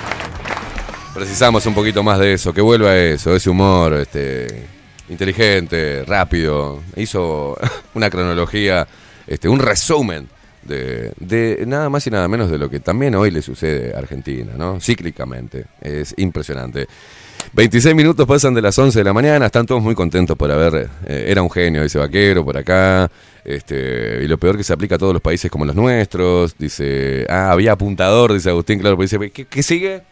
Precisamos 1.14 1.66
un 1.66 1.74
poquito 1.74 2.04
más 2.04 2.20
de 2.20 2.34
eso, 2.34 2.54
que 2.54 2.62
vuelva 2.62 2.96
eso, 2.96 3.36
ese 3.36 3.50
humor, 3.50 3.94
este, 3.94 4.68
inteligente, 5.10 6.04
rápido. 6.06 6.82
Hizo 6.96 7.58
una 7.94 8.10
cronología, 8.10 8.88
este, 9.26 9.50
un 9.50 9.60
resumen 9.60 10.30
de, 10.64 11.14
de 11.18 11.64
nada 11.66 11.90
más 11.90 12.06
y 12.08 12.12
nada 12.12 12.28
menos 12.28 12.52
de 12.52 12.58
lo 12.58 12.70
que 12.70 12.80
también 12.80 13.16
hoy 13.16 13.32
le 13.32 13.42
sucede 13.42 13.94
a 13.96 14.00
Argentina, 14.00 14.54
¿no? 14.58 14.80
Cíclicamente. 14.80 15.66
Es 15.82 16.14
impresionante. 16.18 16.88
26 17.52 17.96
minutos 17.96 18.28
pasan 18.28 18.54
de 18.54 18.62
las 18.62 18.78
11 18.78 19.00
de 19.00 19.04
la 19.04 19.12
mañana, 19.12 19.48
están 19.48 19.66
todos 19.66 19.82
muy 19.82 19.96
contentos 19.96 20.38
por 20.38 20.52
haber, 20.52 20.88
eh, 21.08 21.26
era 21.28 21.42
un 21.42 21.50
genio, 21.50 21.82
dice 21.82 21.98
Vaquero, 21.98 22.46
por 22.46 22.56
acá, 22.56 23.10
este, 23.44 24.24
y 24.24 24.28
lo 24.28 24.38
peor 24.38 24.56
que 24.56 24.64
se 24.64 24.72
aplica 24.72 24.96
a 24.96 24.98
todos 25.00 25.14
los 25.14 25.22
países 25.22 25.50
como 25.50 25.66
los 25.66 25.76
nuestros, 25.76 26.56
dice, 26.58 27.26
ah, 27.28 27.52
había 27.52 27.72
apuntador, 27.72 28.34
dice 28.34 28.50
Agustín, 28.50 28.80
claro, 28.80 28.96
pues 28.96 29.10
dice, 29.10 29.32
¿qué, 29.32 29.64
sigue? 29.64 30.04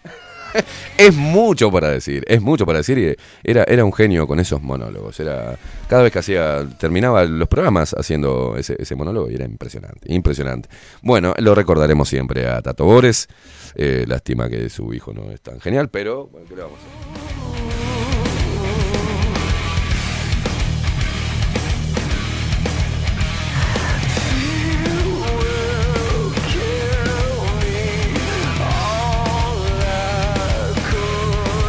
es 0.98 1.14
mucho 1.14 1.72
para 1.72 1.91
decir, 1.91 2.24
es 2.27 2.41
mucho 2.41 2.66
para 2.66 2.80
decir, 2.80 2.98
y 2.98 3.16
era, 3.43 3.64
era 3.66 3.85
un 3.85 3.93
genio 3.93 4.25
con 4.25 4.40
esos 4.40 4.64
monólogos, 4.64 5.19
era, 5.19 5.57
cada 5.88 6.01
vez 6.01 6.11
que 6.11 6.19
hacía, 6.19 6.67
terminaba 6.80 7.24
los 7.25 7.48
programas 7.48 7.93
haciendo 7.93 8.56
ese, 8.57 8.75
ese 8.80 8.95
monólogo 8.95 9.30
y 9.30 9.35
era 9.35 9.45
impresionante, 9.45 10.11
impresionante. 10.11 10.69
Bueno, 11.03 11.35
lo 11.38 11.53
recordaremos 11.53 12.09
siempre 12.09 12.48
a 12.48 12.64
Tato 12.64 12.85
Bores, 12.85 13.27
eh, 13.75 14.06
lástima 14.07 14.49
que 14.49 14.69
su 14.69 14.91
hijo 14.91 15.14
no 15.14 15.32
es 15.32 15.40
tan 15.41 15.59
genial, 15.61 15.90
pero, 15.90 16.27
bueno, 16.27 16.48
¿qué 16.49 16.56
le 16.56 16.61
vamos 16.64 16.80
a 16.80 17.11
hacer? 17.11 17.17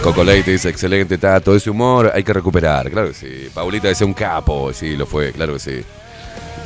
Coco 0.08 0.24
Leite 0.24 0.52
dice, 0.52 0.70
excelente 0.70 1.18
Tato, 1.18 1.54
ese 1.54 1.68
humor 1.68 2.10
hay 2.14 2.24
que 2.24 2.32
recuperar, 2.32 2.90
claro 2.90 3.08
que 3.08 3.14
sí. 3.14 3.50
Paulita 3.52 3.88
dice, 3.88 4.06
un 4.06 4.14
capo, 4.14 4.72
sí, 4.72 4.96
lo 4.96 5.04
fue, 5.04 5.32
claro 5.32 5.52
que 5.52 5.58
sí. 5.58 5.84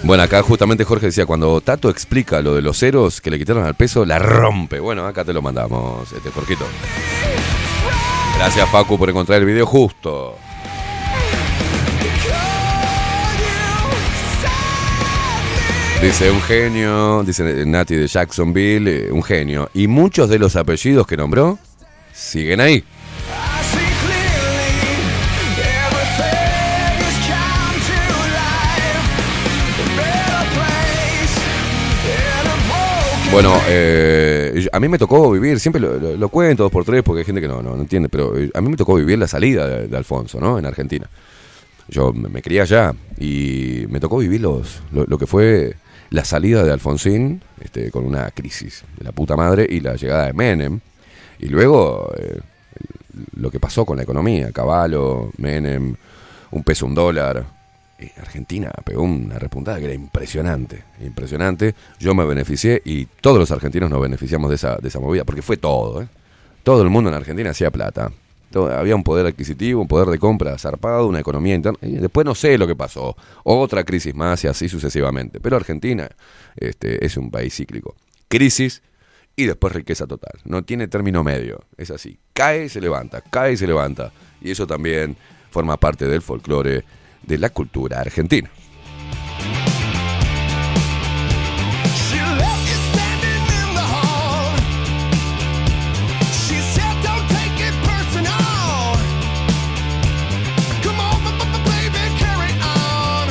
Bueno, 0.04 0.22
acá 0.22 0.44
justamente 0.44 0.84
Jorge 0.84 1.06
decía, 1.06 1.26
cuando 1.26 1.60
Tato 1.60 1.90
explica 1.90 2.40
lo 2.40 2.54
de 2.54 2.62
los 2.62 2.78
ceros 2.78 3.20
que 3.20 3.30
le 3.30 3.40
quitaron 3.40 3.64
al 3.64 3.74
peso, 3.74 4.04
la 4.04 4.20
rompe. 4.20 4.78
Bueno, 4.78 5.04
acá 5.04 5.24
te 5.24 5.32
lo 5.32 5.42
mandamos, 5.42 6.12
este 6.12 6.30
Jorquito. 6.30 6.64
Gracias 8.36 8.70
Facu 8.70 8.96
por 8.96 9.10
encontrar 9.10 9.40
el 9.40 9.44
video 9.44 9.66
justo. 9.66 10.36
Dice 16.00 16.30
un 16.30 16.42
genio, 16.42 17.24
dice 17.24 17.66
Nati 17.66 17.96
de 17.96 18.06
Jacksonville, 18.06 19.06
eh, 19.08 19.10
un 19.10 19.24
genio. 19.24 19.68
Y 19.74 19.88
muchos 19.88 20.28
de 20.28 20.38
los 20.38 20.54
apellidos 20.54 21.08
que 21.08 21.16
nombró 21.16 21.58
siguen 22.12 22.60
ahí. 22.60 22.84
Bueno, 33.32 33.58
eh, 33.66 34.68
a 34.70 34.78
mí 34.78 34.88
me 34.88 34.98
tocó 34.98 35.30
vivir, 35.30 35.58
siempre 35.58 35.80
lo, 35.80 36.28
cuento 36.28 36.64
dos 36.64 36.72
por 36.72 36.84
tres 36.84 37.02
porque 37.02 37.20
hay 37.20 37.24
gente 37.24 37.40
que 37.40 37.48
no, 37.48 37.62
no, 37.62 37.74
entiende, 37.76 38.10
pero 38.10 38.38
eh, 38.38 38.50
a 38.52 38.60
mí 38.60 38.68
me 38.68 38.76
tocó 38.76 38.94
vivir 38.96 39.18
la 39.18 39.26
salida 39.26 39.66
de, 39.66 39.96
Alfonso, 39.96 40.38
¿no? 40.38 40.58
En 40.58 40.66
Argentina. 40.66 41.08
Yo 41.88 42.12
me, 42.12 42.28
me 42.28 42.42
crié 42.42 42.60
allá 42.60 42.92
y 43.18 43.86
me 43.88 44.00
tocó 44.00 44.18
vivir 44.18 44.42
los, 44.42 44.82
lo, 44.92 45.06
lo 45.06 45.16
que 45.16 45.26
fue 45.26 45.74
la 46.10 46.26
salida 46.26 46.62
de 46.62 46.72
Alfonsín 46.72 47.42
este, 47.60 47.90
con 47.90 48.04
una 48.04 48.30
crisis 48.32 48.84
de 48.98 49.04
la 49.04 49.12
puta 49.12 49.34
madre 49.34 49.66
y 49.68 49.80
la 49.80 49.96
llegada 49.96 50.26
de 50.26 50.34
Menem. 50.34 50.80
Y 51.38 51.46
luego 51.46 52.12
eh, 52.18 52.38
lo 53.36 53.50
que 53.50 53.58
pasó 53.58 53.86
con 53.86 53.96
la 53.96 54.02
economía, 54.02 54.52
Caballo, 54.52 55.30
Menem, 55.38 55.94
un 56.50 56.62
peso, 56.62 56.84
un 56.84 56.94
dólar. 56.94 57.46
Y 58.02 58.20
Argentina 58.20 58.70
pegó 58.84 59.02
una 59.02 59.38
repuntada 59.38 59.78
que 59.78 59.84
era 59.84 59.94
impresionante, 59.94 60.82
impresionante. 61.00 61.74
Yo 62.00 62.14
me 62.14 62.24
beneficié 62.24 62.82
y 62.84 63.06
todos 63.06 63.38
los 63.38 63.50
argentinos 63.52 63.90
nos 63.90 64.00
beneficiamos 64.00 64.50
de 64.50 64.56
esa, 64.56 64.76
de 64.76 64.88
esa 64.88 64.98
movida, 64.98 65.24
porque 65.24 65.42
fue 65.42 65.56
todo, 65.56 66.02
¿eh? 66.02 66.08
Todo 66.64 66.82
el 66.82 66.90
mundo 66.90 67.10
en 67.10 67.16
Argentina 67.16 67.50
hacía 67.50 67.70
plata. 67.70 68.12
Había 68.54 68.94
un 68.94 69.02
poder 69.02 69.26
adquisitivo, 69.26 69.80
un 69.80 69.88
poder 69.88 70.08
de 70.08 70.18
compra 70.18 70.58
zarpado, 70.58 71.06
una 71.06 71.20
economía 71.20 71.54
interna. 71.54 71.78
Y 71.82 71.92
después 71.92 72.24
no 72.24 72.34
sé 72.34 72.58
lo 72.58 72.66
que 72.66 72.76
pasó. 72.76 73.16
Otra 73.44 73.82
crisis 73.82 74.14
más 74.14 74.44
y 74.44 74.48
así 74.48 74.68
sucesivamente. 74.68 75.40
Pero 75.40 75.56
Argentina 75.56 76.08
este, 76.56 77.04
es 77.04 77.16
un 77.16 77.30
país 77.30 77.54
cíclico. 77.54 77.96
Crisis 78.28 78.82
y 79.34 79.46
después 79.46 79.72
riqueza 79.72 80.06
total. 80.06 80.38
No 80.44 80.62
tiene 80.62 80.86
término 80.86 81.24
medio. 81.24 81.64
Es 81.76 81.90
así. 81.90 82.18
Cae 82.32 82.66
y 82.66 82.68
se 82.68 82.80
levanta, 82.80 83.22
cae 83.22 83.54
y 83.54 83.56
se 83.56 83.66
levanta. 83.66 84.12
Y 84.40 84.50
eso 84.50 84.66
también 84.66 85.16
forma 85.50 85.76
parte 85.78 86.06
del 86.06 86.22
folclore 86.22 86.84
de 87.22 87.38
la 87.38 87.50
cultura 87.50 88.00
argentina. 88.00 88.48
She 91.94 92.18
left 92.18 92.66
you 92.68 92.78
standing 92.92 93.44
in 93.60 93.74
the 93.74 93.86
hall. 93.94 94.54
She 96.46 96.56
said, 96.74 96.94
"Don't 97.02 97.26
take 97.28 97.58
it 97.68 97.74
personal. 97.84 98.96
Come 100.82 100.98
on, 101.00 101.18
b- 101.24 101.30
b- 101.38 101.62
baby, 101.70 102.02
carry 102.18 102.52
on. 102.62 103.28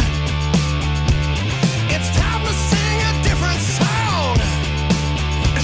It's 1.90 2.10
time 2.18 2.44
to 2.44 2.54
sing 2.70 2.98
a 3.10 3.12
different 3.24 3.60
sound." 3.62 4.40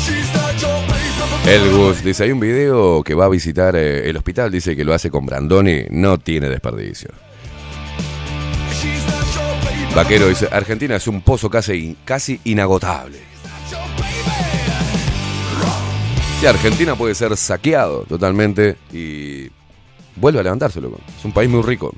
She's 0.05 0.29
not 0.33 0.53
your 0.61 0.79
baby. 0.87 1.49
El 1.49 1.71
Gus 1.71 2.03
dice, 2.03 2.23
hay 2.23 2.31
un 2.31 2.39
video 2.41 3.03
que 3.03 3.13
va 3.13 3.25
a 3.25 3.29
visitar 3.29 3.75
eh, 3.77 4.09
el 4.09 4.17
hospital, 4.17 4.51
dice 4.51 4.75
que 4.75 4.83
lo 4.83 4.93
hace 4.93 5.09
con 5.09 5.25
Brandoni, 5.25 5.85
no 5.91 6.17
tiene 6.17 6.49
desperdicio. 6.49 7.09
Vaquero 9.97 10.27
dice, 10.27 10.47
Argentina 10.51 10.95
es 10.95 11.07
un 11.07 11.23
pozo 11.23 11.49
casi, 11.49 11.97
casi 12.05 12.39
inagotable. 12.43 13.17
Sí, 16.39 16.45
Argentina 16.45 16.93
puede 16.93 17.15
ser 17.15 17.35
saqueado 17.35 18.03
totalmente 18.03 18.75
y 18.93 19.49
vuelve 20.15 20.39
a 20.39 20.43
levantarse, 20.43 20.79
loco. 20.79 20.99
Es 21.17 21.25
un 21.25 21.31
país 21.31 21.49
muy 21.49 21.63
rico. 21.63 21.95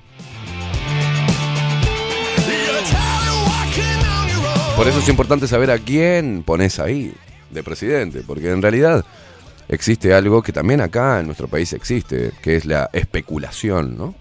Por 4.77 4.87
eso 4.87 4.99
es 4.99 5.09
importante 5.09 5.45
saber 5.45 5.69
a 5.69 5.77
quién 5.77 6.43
pones 6.43 6.79
ahí 6.79 7.13
de 7.49 7.63
presidente, 7.63 8.23
porque 8.25 8.49
en 8.49 8.61
realidad 8.61 9.03
existe 9.67 10.13
algo 10.13 10.41
que 10.41 10.53
también 10.53 10.79
acá 10.79 11.19
en 11.19 11.25
nuestro 11.25 11.49
país 11.49 11.73
existe, 11.73 12.31
que 12.41 12.55
es 12.55 12.63
la 12.63 12.89
especulación, 12.93 13.97
¿no? 13.97 14.15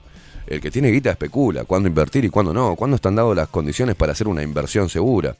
El 0.48 0.62
que 0.62 0.70
tiene 0.70 0.90
guita 0.90 1.10
especula, 1.10 1.64
cuándo 1.64 1.88
invertir 1.88 2.24
y 2.24 2.30
cuándo 2.30 2.54
no, 2.54 2.74
cuándo 2.74 2.96
están 2.96 3.14
dadas 3.14 3.36
las 3.36 3.48
condiciones 3.48 3.96
para 3.96 4.12
hacer 4.12 4.28
una 4.28 4.42
inversión 4.42 4.88
segura. 4.88 5.36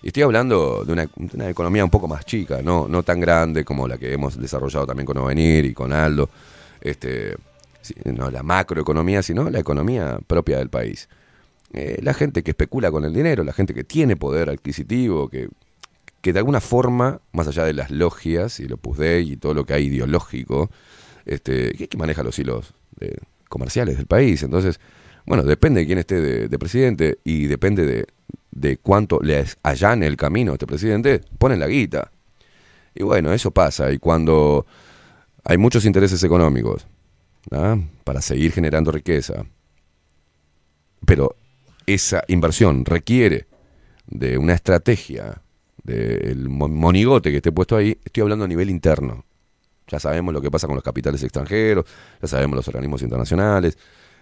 Y 0.00 0.08
estoy 0.08 0.22
hablando 0.22 0.84
de 0.84 0.92
una, 0.92 1.48
economía 1.50 1.82
un 1.82 1.90
poco 1.90 2.06
más 2.06 2.24
chica, 2.24 2.62
no, 2.62 2.86
no 2.86 3.02
tan 3.02 3.18
grande 3.20 3.64
como 3.64 3.88
la 3.88 3.98
que 3.98 4.12
hemos 4.12 4.38
desarrollado 4.38 4.86
también 4.86 5.06
con 5.06 5.16
Ovenir 5.16 5.64
y 5.64 5.74
con 5.74 5.92
Aldo, 5.92 6.30
este, 6.80 7.36
no 8.04 8.30
la 8.30 8.44
macroeconomía, 8.44 9.22
sino 9.22 9.50
la 9.50 9.58
economía 9.58 10.18
propia 10.24 10.58
del 10.58 10.68
país. 10.68 11.08
Eh, 11.72 11.98
la 12.02 12.14
gente 12.14 12.44
que 12.44 12.52
especula 12.52 12.92
con 12.92 13.04
el 13.04 13.12
dinero, 13.12 13.42
la 13.42 13.52
gente 13.52 13.74
que 13.74 13.82
tiene 13.82 14.14
poder 14.14 14.50
adquisitivo, 14.50 15.28
que, 15.28 15.48
que 16.20 16.32
de 16.32 16.38
alguna 16.38 16.60
forma, 16.60 17.20
más 17.32 17.48
allá 17.48 17.64
de 17.64 17.72
las 17.72 17.90
logias 17.90 18.60
y 18.60 18.68
lo 18.68 18.78
Dei 18.96 19.32
y 19.32 19.36
todo 19.36 19.52
lo 19.52 19.64
que 19.64 19.74
hay 19.74 19.86
ideológico, 19.86 20.70
este, 21.26 21.72
que, 21.72 21.88
que 21.88 21.96
maneja 21.96 22.22
los 22.22 22.38
hilos 22.38 22.74
de- 23.00 23.18
comerciales 23.54 23.96
del 23.96 24.06
país. 24.06 24.42
Entonces, 24.42 24.80
bueno, 25.24 25.44
depende 25.44 25.80
de 25.80 25.86
quién 25.86 25.98
esté 25.98 26.20
de, 26.20 26.48
de 26.48 26.58
presidente 26.58 27.18
y 27.24 27.46
depende 27.46 27.86
de, 27.86 28.06
de 28.50 28.76
cuánto 28.76 29.20
le 29.22 29.44
allane 29.62 30.06
el 30.06 30.16
camino 30.16 30.50
a 30.50 30.54
este 30.56 30.66
presidente, 30.66 31.20
ponen 31.38 31.60
la 31.60 31.68
guita. 31.68 32.10
Y 32.94 33.04
bueno, 33.04 33.32
eso 33.32 33.50
pasa. 33.52 33.92
Y 33.92 33.98
cuando 33.98 34.66
hay 35.44 35.56
muchos 35.56 35.84
intereses 35.84 36.22
económicos 36.24 36.86
para 38.04 38.20
seguir 38.20 38.50
generando 38.52 38.90
riqueza, 38.90 39.46
pero 41.06 41.36
esa 41.86 42.24
inversión 42.28 42.84
requiere 42.84 43.46
de 44.06 44.36
una 44.36 44.54
estrategia, 44.54 45.40
del 45.84 46.48
mo- 46.48 46.68
monigote 46.68 47.30
que 47.30 47.36
esté 47.36 47.52
puesto 47.52 47.76
ahí, 47.76 47.98
estoy 48.04 48.22
hablando 48.22 48.44
a 48.46 48.48
nivel 48.48 48.70
interno. 48.70 49.24
Ya 49.88 50.00
sabemos 50.00 50.32
lo 50.32 50.40
que 50.40 50.50
pasa 50.50 50.66
con 50.66 50.76
los 50.76 50.84
capitales 50.84 51.22
extranjeros, 51.22 51.84
ya 52.20 52.28
sabemos 52.28 52.56
los 52.56 52.68
organismos 52.68 53.02
internacionales, 53.02 53.76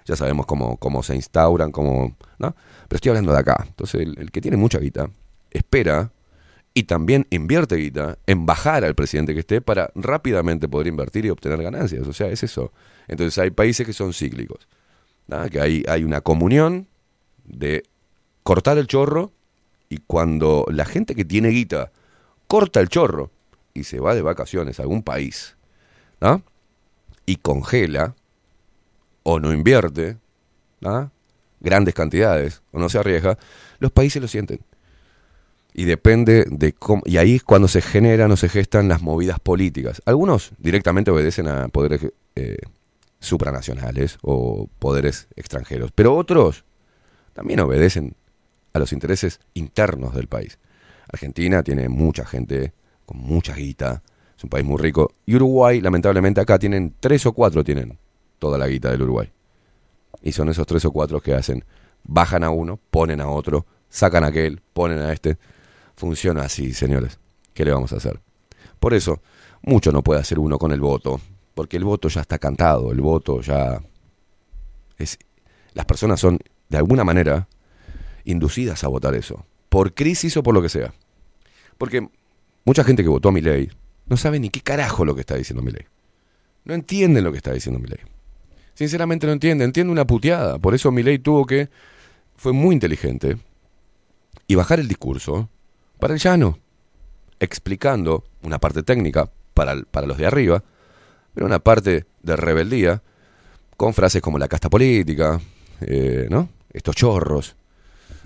ya 0.05 0.16
sabemos 0.16 0.47
cómo, 0.47 0.76
cómo 0.76 1.02
se 1.02 1.15
instauran, 1.15 1.70
cómo, 1.70 2.16
¿no? 2.39 2.55
Pero 2.89 2.97
estoy 2.97 3.10
hablando 3.10 3.32
de 3.32 3.39
acá. 3.39 3.65
Entonces, 3.68 4.00
el, 4.00 4.31
que 4.31 4.41
tiene 4.41 4.57
mucha 4.57 4.78
guita 4.78 5.10
espera 5.50 6.10
y 6.74 6.84
también 6.84 7.26
invierte 7.31 7.76
guita 7.76 8.18
en 8.26 8.47
bajar 8.47 8.84
al 8.84 8.94
presidente 8.94 9.34
que 9.34 9.41
esté 9.41 9.60
para 9.60 9.91
rápidamente 9.94 10.68
poder 10.68 10.86
invertir 10.89 11.26
y 11.26 11.31
obtener 11.31 11.62
ganancias. 11.62 12.07
O 12.07 12.12
sea, 12.12 12.28
es 12.28 12.42
eso. 12.42 12.73
Entonces, 13.08 13.39
hay 13.39 13.50
países 13.50 13.86
que 13.86 13.92
son 13.92 14.12
cíclicos, 14.12 14.66
que 15.50 15.60
hay, 15.60 15.84
hay 15.89 16.05
una 16.05 16.20
comunión 16.20 16.89
de 17.44 17.84
cortar 18.42 18.78
el 18.78 18.86
chorro 18.86 19.32
y 19.89 19.99
cuando 19.99 20.66
la 20.70 20.84
gente 20.84 21.15
que 21.15 21.24
tiene 21.24 21.50
guita 21.50 21.92
corta 22.49 22.81
el 22.81 22.89
chorro 22.89 23.31
y 23.75 23.84
se 23.84 24.01
va 24.01 24.15
de 24.15 24.23
vacaciones 24.23 24.78
a 24.78 24.83
algún 24.83 25.02
país, 25.02 25.57
¿no? 26.20 26.42
Y 27.26 27.36
congela 27.36 28.15
o 29.23 29.41
no 29.41 29.52
invierte, 29.52 30.18
¿no? 30.81 31.10
Grandes 31.60 31.94
cantidades 31.94 32.62
o 32.73 32.78
no 32.78 32.89
se 32.89 32.99
arriesga, 32.99 33.39
los 33.78 33.92
países 33.92 34.20
lo 34.20 34.28
sienten. 34.28 34.60
Y 35.75 35.84
depende 35.84 36.44
de 36.51 36.73
cómo. 36.75 37.02
Y 37.07 37.17
ahí 37.17 37.36
es 37.36 37.42
cuando 37.42 37.67
se 37.67 37.81
generan 37.81 38.31
o 38.31 38.36
se 38.36 38.49
gestan 38.49 38.89
las 38.89 39.01
movidas 39.01 39.41
políticas. 39.41 40.02
Algunos 40.05 40.52
directamente 40.59 41.10
obedecen 41.10 41.49
a 41.49 41.68
poderes 41.68 42.02
eh, 42.36 42.59
supranacionales 43.20 44.18
o 44.23 44.68
poderes 44.78 45.28
extranjeros, 45.36 45.91
pero 45.94 46.15
otros 46.15 46.65
también 47.33 47.60
obedecen 47.60 48.15
a 48.75 48.78
los 48.78 48.92
intereses 48.92 49.41
internos 49.55 50.15
del 50.15 50.26
país. 50.26 50.59
Argentina 51.10 51.62
tiene 51.62 51.89
mucha 51.89 52.25
gente 52.25 52.73
con 53.07 53.19
mucha 53.19 53.55
guita, 53.55 54.03
es 54.37 54.45
un 54.45 54.51
país 54.51 54.65
muy 54.65 54.79
rico. 54.79 55.15
Y 55.27 55.37
Uruguay, 55.37 55.81
lamentablemente, 55.81 56.41
acá 56.41 56.59
tienen 56.59 56.95
tres 57.01 57.27
o 57.27 57.33
cuatro, 57.33 57.63
tienen 57.63 57.99
toda 58.39 58.59
la 58.59 58.67
guita 58.67 58.91
del 58.91 59.03
Uruguay. 59.03 59.31
Y 60.23 60.33
son 60.33 60.49
esos 60.49 60.67
tres 60.67 60.85
o 60.85 60.91
cuatro 60.91 61.21
que 61.21 61.35
hacen, 61.35 61.65
bajan 62.05 62.45
a 62.45 62.51
uno, 62.51 62.79
ponen 62.91 63.21
a 63.21 63.29
otro, 63.29 63.67
sacan 63.89 64.25
a 64.25 64.29
aquel, 64.29 64.61
ponen 64.73 64.99
a 64.99 65.13
este. 65.13 65.39
Funciona 65.97 66.43
así, 66.43 66.73
señores. 66.73 67.19
¿Qué 67.55 67.65
le 67.65 67.73
vamos 67.73 67.93
a 67.93 67.97
hacer? 67.97 68.21
Por 68.81 68.95
eso, 68.95 69.21
mucho 69.63 69.93
no 69.93 70.03
puede 70.03 70.21
hacer 70.21 70.39
uno 70.39 70.59
con 70.59 70.73
el 70.73 70.81
voto, 70.81 71.21
porque 71.55 71.77
el 71.77 71.85
voto 71.85 72.09
ya 72.09 72.23
está 72.23 72.39
cantado, 72.39 72.91
el 72.91 73.01
voto 73.01 73.41
ya 73.41 73.81
es 74.99 75.19
las 75.75 75.87
personas 75.87 76.21
son 76.21 76.39
de 76.69 76.79
alguna 76.79 77.05
manera 77.05 77.49
inducidas 78.25 78.85
a 78.85 78.89
votar 78.89 79.15
eso, 79.15 79.47
por 79.69 79.95
crisis 79.95 80.37
o 80.37 80.43
por 80.43 80.55
lo 80.55 80.63
que 80.63 80.69
sea. 80.69 80.93
Porque 81.79 82.09
mucha 82.65 82.84
gente 82.84 83.02
que 83.02 83.08
votó 83.08 83.28
a 83.28 83.32
mi 83.32 83.41
ley 83.41 83.70
no 84.07 84.16
sabe 84.16 84.41
ni 84.41 84.50
qué 84.50 84.60
carajo 84.60 85.05
lo 85.05 85.15
que 85.15 85.20
está 85.20 85.36
diciendo 85.36 85.62
mi 85.62 85.73
ley. 85.73 85.84
No 86.65 86.74
entienden 86.74 87.24
lo 87.24 87.32
que 87.32 87.39
está 87.39 87.52
diciendo 87.52 87.81
mi 87.81 87.89
ley. 87.89 88.00
Sinceramente 88.74 89.26
no 89.26 89.32
entiende, 89.32 89.65
entiende 89.65 89.92
una 89.92 90.07
puteada. 90.07 90.58
Por 90.58 90.74
eso 90.74 90.91
mi 90.91 91.02
ley 91.02 91.18
tuvo 91.18 91.47
que, 91.47 91.68
fue 92.36 92.52
muy 92.52 92.74
inteligente, 92.74 93.39
y 94.47 94.55
bajar 94.55 94.81
el 94.81 94.89
discurso 94.89 95.49
para 95.99 96.15
el 96.15 96.20
llano, 96.20 96.58
explicando 97.41 98.24
una 98.42 98.58
parte 98.58 98.82
técnica 98.82 99.31
para, 99.55 99.81
para 99.82 100.07
los 100.07 100.18
de 100.18 100.26
arriba, 100.26 100.62
pero 101.34 101.47
una 101.47 101.58
parte 101.58 102.07
de 102.23 102.36
rebeldía, 102.36 103.02
con 103.76 103.94
frases 103.94 104.23
como 104.23 104.39
la 104.39 104.49
casta 104.49 104.70
política, 104.70 105.41
eh, 105.81 106.26
¿no? 106.31 106.49
Estos 106.73 106.97
chorros, 106.97 107.57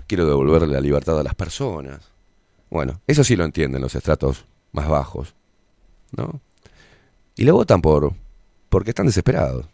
quiero 0.05 0.25
devolverle 0.25 0.73
la 0.73 0.81
libertad 0.81 1.19
a 1.19 1.23
las 1.23 1.35
personas. 1.35 2.16
Bueno, 2.69 3.01
eso 3.07 3.23
sí 3.23 3.35
lo 3.35 3.45
entienden 3.45 3.81
los 3.81 3.95
estratos 3.95 4.45
más 4.71 4.87
bajos, 4.87 5.35
¿no? 6.15 6.41
Y 7.35 7.45
le 7.45 7.51
votan 7.51 7.81
por 7.81 8.13
porque 8.69 8.91
están 8.91 9.05
desesperados. 9.05 9.67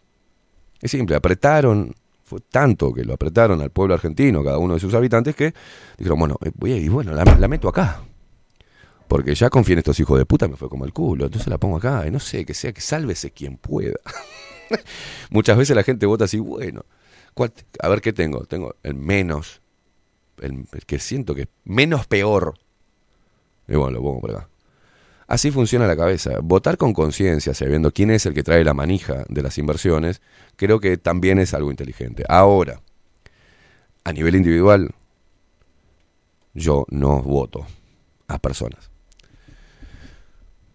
Es 0.80 0.90
simple, 0.90 1.16
apretaron, 1.16 1.94
fue 2.24 2.40
tanto 2.40 2.92
que 2.92 3.04
lo 3.04 3.14
apretaron 3.14 3.60
al 3.60 3.70
pueblo 3.70 3.94
argentino, 3.94 4.44
cada 4.44 4.58
uno 4.58 4.74
de 4.74 4.80
sus 4.80 4.94
habitantes, 4.94 5.34
que 5.34 5.54
dijeron, 5.98 6.18
bueno, 6.18 6.36
eh, 6.44 6.50
voy 6.54 6.72
a, 6.72 6.76
y 6.76 6.88
bueno, 6.88 7.12
la, 7.12 7.48
meto 7.48 7.68
acá. 7.68 8.02
Porque 9.08 9.34
ya 9.34 9.50
confié 9.50 9.74
en 9.74 9.78
estos 9.80 9.98
hijos 10.00 10.18
de 10.18 10.26
puta, 10.26 10.48
me 10.48 10.56
fue 10.56 10.68
como 10.68 10.84
el 10.84 10.92
culo, 10.92 11.26
entonces 11.26 11.48
la 11.48 11.58
pongo 11.58 11.76
acá, 11.76 12.06
y 12.06 12.10
no 12.10 12.20
sé, 12.20 12.44
que 12.44 12.54
sea, 12.54 12.72
que 12.72 12.80
sálvese 12.80 13.30
quien 13.32 13.56
pueda. 13.56 13.96
Muchas 15.30 15.56
veces 15.56 15.76
la 15.76 15.82
gente 15.82 16.06
vota 16.06 16.24
así, 16.24 16.38
bueno, 16.38 16.84
¿cuál 17.34 17.52
te- 17.52 17.64
a 17.80 17.88
ver 17.88 18.00
qué 18.00 18.12
tengo, 18.12 18.44
tengo 18.46 18.76
el 18.82 18.94
menos, 18.94 19.60
el, 20.40 20.66
el 20.72 20.84
que 20.86 20.98
siento 20.98 21.34
que 21.34 21.42
es 21.42 21.48
menos 21.64 22.06
peor. 22.06 22.54
Y 23.68 23.76
bueno, 23.76 23.98
lo 23.98 24.02
pongo 24.02 24.20
por 24.20 24.30
acá. 24.30 24.48
Así 25.26 25.50
funciona 25.50 25.86
la 25.86 25.96
cabeza. 25.96 26.38
Votar 26.42 26.76
con 26.76 26.92
conciencia, 26.92 27.54
sabiendo 27.54 27.90
quién 27.92 28.10
es 28.10 28.26
el 28.26 28.34
que 28.34 28.42
trae 28.42 28.62
la 28.62 28.74
manija 28.74 29.24
de 29.28 29.42
las 29.42 29.56
inversiones, 29.58 30.20
creo 30.56 30.80
que 30.80 30.96
también 30.98 31.38
es 31.38 31.54
algo 31.54 31.70
inteligente. 31.70 32.24
Ahora, 32.28 32.80
a 34.04 34.12
nivel 34.12 34.34
individual, 34.36 34.90
yo 36.52 36.84
no 36.90 37.22
voto 37.22 37.66
a 38.28 38.38
personas. 38.38 38.90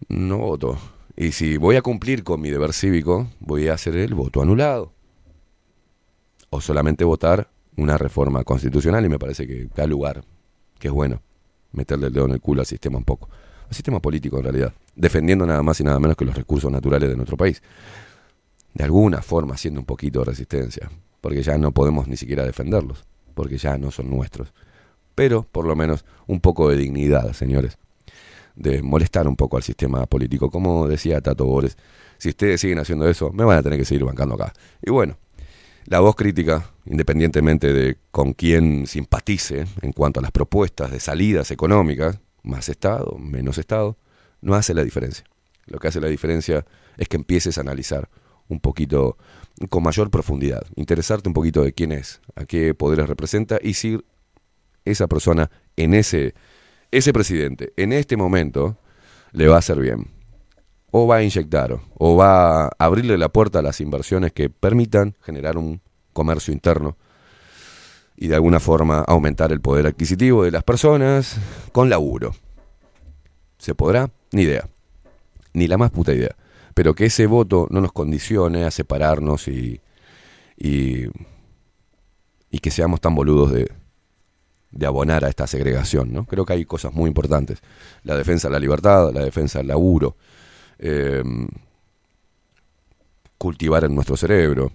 No 0.08 0.40
voto. 0.40 0.78
Y 1.16 1.34
si 1.34 1.58
voy 1.58 1.76
a 1.76 1.82
cumplir 1.82 2.24
con 2.24 2.42
mi 2.42 2.50
deber 2.50 2.74
cívico, 2.74 3.30
voy 3.40 3.68
a 3.68 3.74
hacer 3.74 3.96
el 3.98 4.16
voto 4.16 4.42
anulado. 4.42 4.94
O 6.50 6.60
solamente 6.60 7.04
votar 7.04 7.50
una 7.76 7.98
reforma 7.98 8.44
constitucional 8.44 9.06
y 9.06 9.10
me 9.10 9.20
parece 9.20 9.46
que 9.46 9.68
da 9.76 9.86
lugar, 9.86 10.24
que 10.80 10.88
es 10.88 10.94
bueno, 10.94 11.22
meterle 11.72 12.08
el 12.08 12.14
dedo 12.14 12.26
en 12.26 12.32
el 12.32 12.42
culo 12.42 12.62
al 12.62 12.68
sistema 12.68 12.98
un 12.98 13.04
poco. 13.04 13.30
Al 13.68 13.74
sistema 13.74 14.00
político 14.00 14.38
en 14.38 14.44
realidad, 14.44 14.74
defendiendo 14.96 15.46
nada 15.46 15.62
más 15.64 15.80
y 15.80 15.84
nada 15.84 16.00
menos 16.00 16.18
que 16.18 16.26
los 16.26 16.36
recursos 16.36 16.72
naturales 16.72 17.10
de 17.10 17.16
nuestro 17.16 17.38
país. 17.38 17.62
De 18.74 18.84
alguna 18.84 19.22
forma 19.22 19.56
haciendo 19.56 19.80
un 19.80 19.86
poquito 19.86 20.20
de 20.20 20.26
resistencia, 20.26 20.90
porque 21.22 21.44
ya 21.44 21.58
no 21.58 21.72
podemos 21.72 22.08
ni 22.08 22.18
siquiera 22.18 22.46
defenderlos, 22.46 23.06
porque 23.34 23.58
ya 23.58 23.78
no 23.78 23.92
son 23.92 24.10
nuestros. 24.10 24.54
Pero 25.16 25.44
por 25.44 25.66
lo 25.66 25.76
menos 25.76 26.06
un 26.28 26.40
poco 26.40 26.70
de 26.70 26.78
dignidad, 26.78 27.34
señores 27.34 27.78
de 28.60 28.82
molestar 28.84 29.28
un 29.28 29.36
poco 29.36 29.58
al 29.58 29.64
sistema 29.64 30.06
político. 30.06 30.52
Como 30.52 30.88
decía 30.88 31.22
Tato 31.22 31.46
Bores, 31.46 31.78
si 32.18 32.30
ustedes 32.30 32.62
siguen 32.62 32.80
haciendo 32.80 33.10
eso, 33.10 33.32
me 33.32 33.46
van 33.46 33.58
a 33.58 33.64
tener 33.64 33.80
que 33.80 33.86
seguir 33.86 34.04
bancando 34.04 34.36
acá. 34.36 34.54
Y 34.82 34.92
bueno, 34.92 35.18
la 35.86 36.00
voz 36.00 36.16
crítica, 36.16 36.72
independientemente 36.86 37.74
de 37.74 37.98
con 38.12 38.34
quién 38.34 38.88
simpatice 38.88 39.66
en 39.82 39.92
cuanto 39.92 40.20
a 40.20 40.24
las 40.24 40.32
propuestas 40.32 40.92
de 40.92 41.00
salidas 41.00 41.52
económicas, 41.52 42.20
más 42.44 42.70
Estado, 42.70 43.18
menos 43.18 43.58
Estado, 43.58 43.98
no 44.42 44.56
hace 44.56 44.74
la 44.74 44.84
diferencia. 44.84 45.26
Lo 45.66 45.80
que 45.80 45.88
hace 45.88 46.02
la 46.02 46.08
diferencia 46.08 46.66
es 46.98 47.08
que 47.08 47.18
empieces 47.18 47.58
a 47.58 47.62
analizar 47.62 48.10
un 48.48 48.60
poquito 48.60 49.18
con 49.70 49.84
mayor 49.84 50.10
profundidad, 50.10 50.66
interesarte 50.76 51.30
un 51.30 51.34
poquito 51.34 51.64
de 51.64 51.74
quién 51.74 51.92
es, 51.92 52.22
a 52.36 52.46
qué 52.46 52.74
poderes 52.74 53.08
representa 53.08 53.60
y 53.62 53.74
si 53.74 54.00
esa 54.86 55.08
persona 55.08 55.52
en 55.76 55.94
ese 55.94 56.34
ese 56.92 57.14
presidente 57.14 57.74
en 57.78 57.94
este 57.94 58.18
momento 58.18 58.80
le 59.32 59.48
va 59.48 59.56
a 59.56 59.60
hacer 59.60 59.80
bien. 59.80 60.08
O 60.92 61.08
va 61.08 61.18
a 61.18 61.24
inyectar, 61.24 61.80
o 61.98 62.16
va 62.16 62.66
a 62.66 62.70
abrirle 62.80 63.18
la 63.18 63.30
puerta 63.30 63.60
a 63.60 63.62
las 63.62 63.80
inversiones 63.80 64.34
que 64.34 64.50
permitan 64.50 65.16
generar 65.22 65.58
un 65.58 65.82
comercio 66.14 66.54
interno 66.54 66.98
y 68.18 68.28
de 68.28 68.36
alguna 68.36 68.60
forma 68.60 69.00
aumentar 69.00 69.52
el 69.52 69.62
poder 69.62 69.88
adquisitivo 69.88 70.44
de 70.44 70.52
las 70.52 70.64
personas 70.64 71.38
con 71.72 71.90
laburo. 71.90 72.36
¿Se 73.58 73.76
podrá? 73.76 74.10
Ni 74.32 74.42
idea. 74.42 74.68
Ni 75.54 75.68
la 75.68 75.78
más 75.78 75.92
puta 75.92 76.14
idea. 76.14 76.36
Pero 76.74 76.94
que 76.96 77.06
ese 77.06 77.28
voto 77.28 77.68
no 77.70 77.82
nos 77.82 77.94
condicione 77.94 78.66
a 78.66 78.72
separarnos 78.72 79.48
y, 79.48 79.80
y, 80.58 81.06
y 82.50 82.60
que 82.60 82.72
seamos 82.72 83.00
tan 83.00 83.16
boludos 83.16 83.52
de, 83.52 83.72
de 84.72 84.86
abonar 84.86 85.26
a 85.26 85.30
esta 85.30 85.48
segregación. 85.48 86.12
¿no? 86.14 86.26
Creo 86.26 86.46
que 86.46 86.54
hay 86.54 86.66
cosas 86.66 86.94
muy 86.94 87.08
importantes. 87.08 87.60
La 88.04 88.16
defensa 88.16 88.48
de 88.48 88.54
la 88.54 88.60
libertad, 88.60 89.14
la 89.14 89.24
defensa 89.24 89.60
del 89.60 89.68
laburo, 89.68 90.18
eh, 90.80 91.24
cultivar 93.38 93.84
en 93.84 93.96
nuestro 93.96 94.18
cerebro, 94.18 94.72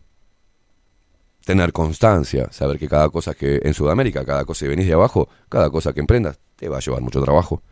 tener 1.45 1.73
constancia, 1.73 2.49
saber 2.51 2.79
que 2.79 2.89
cada 2.89 3.11
cosa 3.11 3.35
que 3.35 3.61
en 3.63 3.75
Sudamérica, 3.75 4.25
cada 4.25 4.45
cosa 4.45 4.65
que 4.65 4.71
venís 4.71 4.87
de 4.87 4.95
abajo, 4.95 5.29
cada 5.49 5.71
cosa 5.71 5.93
que 5.93 6.01
emprendas, 6.01 6.39
te 6.57 6.69
va 6.69 6.79
a 6.79 6.81
llevar 6.81 7.03
mucho 7.03 7.23
trabajo. 7.23 7.63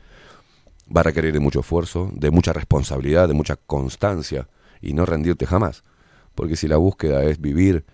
Va 0.94 1.00
a 1.00 1.04
requerir 1.04 1.32
de 1.32 1.40
mucho 1.40 1.60
esfuerzo, 1.60 2.10
de 2.12 2.30
mucha 2.30 2.52
responsabilidad, 2.52 3.28
de 3.28 3.34
mucha 3.34 3.56
constancia 3.56 4.48
y 4.80 4.92
no 4.92 5.06
rendirte 5.06 5.46
jamás. 5.46 5.82
Porque 6.34 6.56
si 6.56 6.68
la 6.68 6.76
búsqueda 6.76 7.24
es 7.24 7.40
vivir 7.40 7.84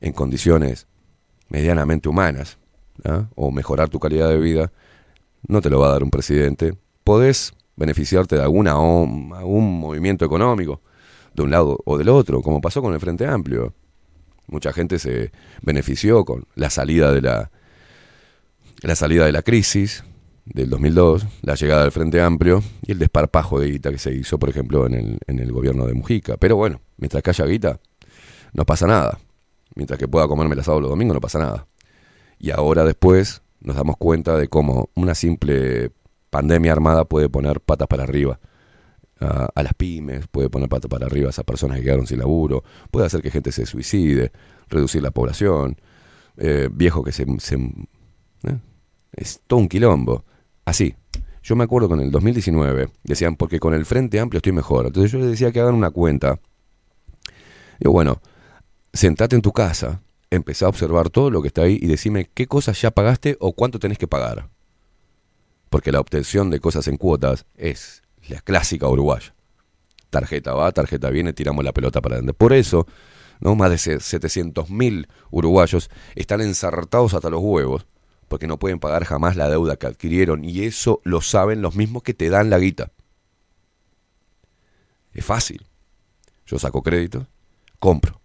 en 0.00 0.12
condiciones 0.12 0.86
medianamente 1.48 2.08
humanas, 2.08 2.58
¿ah? 3.04 3.28
o 3.34 3.50
mejorar 3.50 3.88
tu 3.88 3.98
calidad 3.98 4.28
de 4.28 4.38
vida, 4.38 4.72
no 5.46 5.60
te 5.60 5.70
lo 5.70 5.80
va 5.80 5.88
a 5.88 5.92
dar 5.92 6.02
un 6.02 6.10
presidente. 6.10 6.74
Podés 7.04 7.54
beneficiarte 7.76 8.36
de 8.36 8.42
alguna 8.42 8.72
algún 8.72 9.80
movimiento 9.80 10.24
económico, 10.24 10.82
de 11.34 11.42
un 11.42 11.50
lado 11.50 11.78
o 11.84 11.98
del 11.98 12.08
otro, 12.08 12.42
como 12.42 12.60
pasó 12.60 12.82
con 12.82 12.94
el 12.94 13.00
Frente 13.00 13.26
Amplio. 13.26 13.74
Mucha 14.48 14.72
gente 14.72 14.98
se 14.98 15.32
benefició 15.62 16.24
con 16.24 16.44
la 16.54 16.68
salida 16.68 17.12
de 17.12 17.22
la, 17.22 17.50
la 18.82 18.96
salida 18.96 19.24
de 19.24 19.32
la 19.32 19.42
crisis 19.42 20.04
del 20.44 20.68
2002, 20.68 21.26
la 21.42 21.54
llegada 21.54 21.82
del 21.82 21.92
Frente 21.92 22.20
Amplio 22.20 22.62
y 22.82 22.92
el 22.92 22.98
desparpajo 22.98 23.60
de 23.60 23.70
guita 23.70 23.90
que 23.90 23.98
se 23.98 24.12
hizo, 24.12 24.38
por 24.38 24.50
ejemplo, 24.50 24.86
en 24.86 24.94
el, 24.94 25.18
en 25.26 25.38
el 25.38 25.52
gobierno 25.52 25.86
de 25.86 25.94
Mujica. 25.94 26.36
Pero 26.36 26.56
bueno, 26.56 26.80
mientras 26.96 27.22
que 27.22 27.30
haya 27.30 27.46
guita, 27.46 27.80
no 28.52 28.66
pasa 28.66 28.86
nada. 28.86 29.18
Mientras 29.74 29.98
que 29.98 30.08
pueda 30.08 30.28
comerme 30.28 30.54
el 30.54 30.60
asado 30.60 30.80
los 30.80 30.90
domingos, 30.90 31.14
no 31.14 31.20
pasa 31.20 31.38
nada. 31.38 31.66
Y 32.38 32.50
ahora 32.50 32.84
después 32.84 33.40
nos 33.60 33.76
damos 33.76 33.96
cuenta 33.96 34.36
de 34.36 34.48
cómo 34.48 34.90
una 34.94 35.14
simple 35.14 35.92
pandemia 36.32 36.72
armada 36.72 37.04
puede 37.04 37.28
poner 37.28 37.60
patas 37.60 37.86
para 37.86 38.04
arriba 38.04 38.40
a, 39.20 39.50
a 39.54 39.62
las 39.62 39.74
pymes, 39.74 40.26
puede 40.28 40.48
poner 40.48 40.70
patas 40.70 40.88
para 40.88 41.04
arriba 41.04 41.26
a 41.26 41.30
esas 41.30 41.44
personas 41.44 41.76
que 41.76 41.84
quedaron 41.84 42.06
sin 42.06 42.18
laburo, 42.18 42.64
puede 42.90 43.04
hacer 43.04 43.20
que 43.20 43.30
gente 43.30 43.52
se 43.52 43.66
suicide, 43.66 44.32
reducir 44.70 45.02
la 45.02 45.10
población, 45.10 45.76
eh, 46.38 46.70
viejo 46.72 47.04
que 47.04 47.12
se... 47.12 47.26
se 47.38 47.56
¿eh? 47.56 48.58
Es 49.12 49.42
todo 49.46 49.60
un 49.60 49.68
quilombo. 49.68 50.24
Así. 50.64 50.94
Yo 51.42 51.54
me 51.54 51.64
acuerdo 51.64 51.88
con 51.88 52.00
el 52.00 52.10
2019, 52.10 52.88
decían, 53.02 53.36
porque 53.36 53.58
con 53.58 53.74
el 53.74 53.84
Frente 53.84 54.18
Amplio 54.18 54.38
estoy 54.38 54.52
mejor. 54.52 54.86
Entonces 54.86 55.12
yo 55.12 55.18
les 55.18 55.28
decía 55.28 55.52
que 55.52 55.60
hagan 55.60 55.74
una 55.74 55.90
cuenta. 55.90 56.40
Digo, 57.78 57.92
bueno, 57.92 58.22
sentate 58.92 59.36
en 59.36 59.42
tu 59.42 59.52
casa, 59.52 60.02
empezá 60.30 60.66
a 60.66 60.68
observar 60.68 61.10
todo 61.10 61.30
lo 61.30 61.42
que 61.42 61.48
está 61.48 61.62
ahí 61.62 61.78
y 61.82 61.88
decime 61.88 62.30
qué 62.32 62.46
cosas 62.46 62.80
ya 62.80 62.92
pagaste 62.92 63.36
o 63.40 63.52
cuánto 63.52 63.78
tenés 63.80 63.98
que 63.98 64.06
pagar. 64.06 64.48
Porque 65.72 65.90
la 65.90 66.00
obtención 66.00 66.50
de 66.50 66.60
cosas 66.60 66.86
en 66.86 66.98
cuotas 66.98 67.46
es 67.56 68.02
la 68.28 68.42
clásica 68.42 68.86
uruguaya. 68.88 69.34
Tarjeta 70.10 70.52
va, 70.52 70.70
tarjeta 70.70 71.08
viene, 71.08 71.32
tiramos 71.32 71.64
la 71.64 71.72
pelota 71.72 72.02
para 72.02 72.16
adelante. 72.16 72.34
Por 72.34 72.52
eso, 72.52 72.86
¿no? 73.40 73.56
más 73.56 73.70
de 73.70 73.76
700.000 73.76 75.08
uruguayos 75.30 75.88
están 76.14 76.42
ensartados 76.42 77.14
hasta 77.14 77.30
los 77.30 77.40
huevos 77.40 77.86
porque 78.28 78.46
no 78.46 78.58
pueden 78.58 78.80
pagar 78.80 79.06
jamás 79.06 79.34
la 79.34 79.48
deuda 79.48 79.76
que 79.76 79.86
adquirieron 79.86 80.44
y 80.44 80.64
eso 80.64 81.00
lo 81.04 81.22
saben 81.22 81.62
los 81.62 81.74
mismos 81.74 82.02
que 82.02 82.12
te 82.12 82.28
dan 82.28 82.50
la 82.50 82.58
guita. 82.58 82.92
Es 85.14 85.24
fácil. 85.24 85.66
Yo 86.44 86.58
saco 86.58 86.82
crédito, 86.82 87.26
compro 87.78 88.20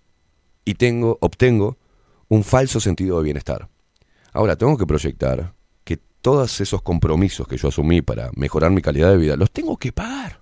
y 0.66 0.74
tengo, 0.74 1.18
obtengo 1.22 1.78
un 2.28 2.44
falso 2.44 2.82
sentido 2.82 3.20
de 3.20 3.24
bienestar. 3.24 3.70
Ahora, 4.34 4.58
tengo 4.58 4.78
que 4.78 4.86
proyectar 4.86 5.54
todos 6.28 6.60
esos 6.60 6.82
compromisos 6.82 7.48
que 7.48 7.56
yo 7.56 7.70
asumí 7.70 8.02
para 8.02 8.32
mejorar 8.36 8.70
mi 8.70 8.82
calidad 8.82 9.10
de 9.12 9.16
vida, 9.16 9.38
los 9.38 9.50
tengo 9.50 9.78
que 9.78 9.94
pagar. 9.94 10.42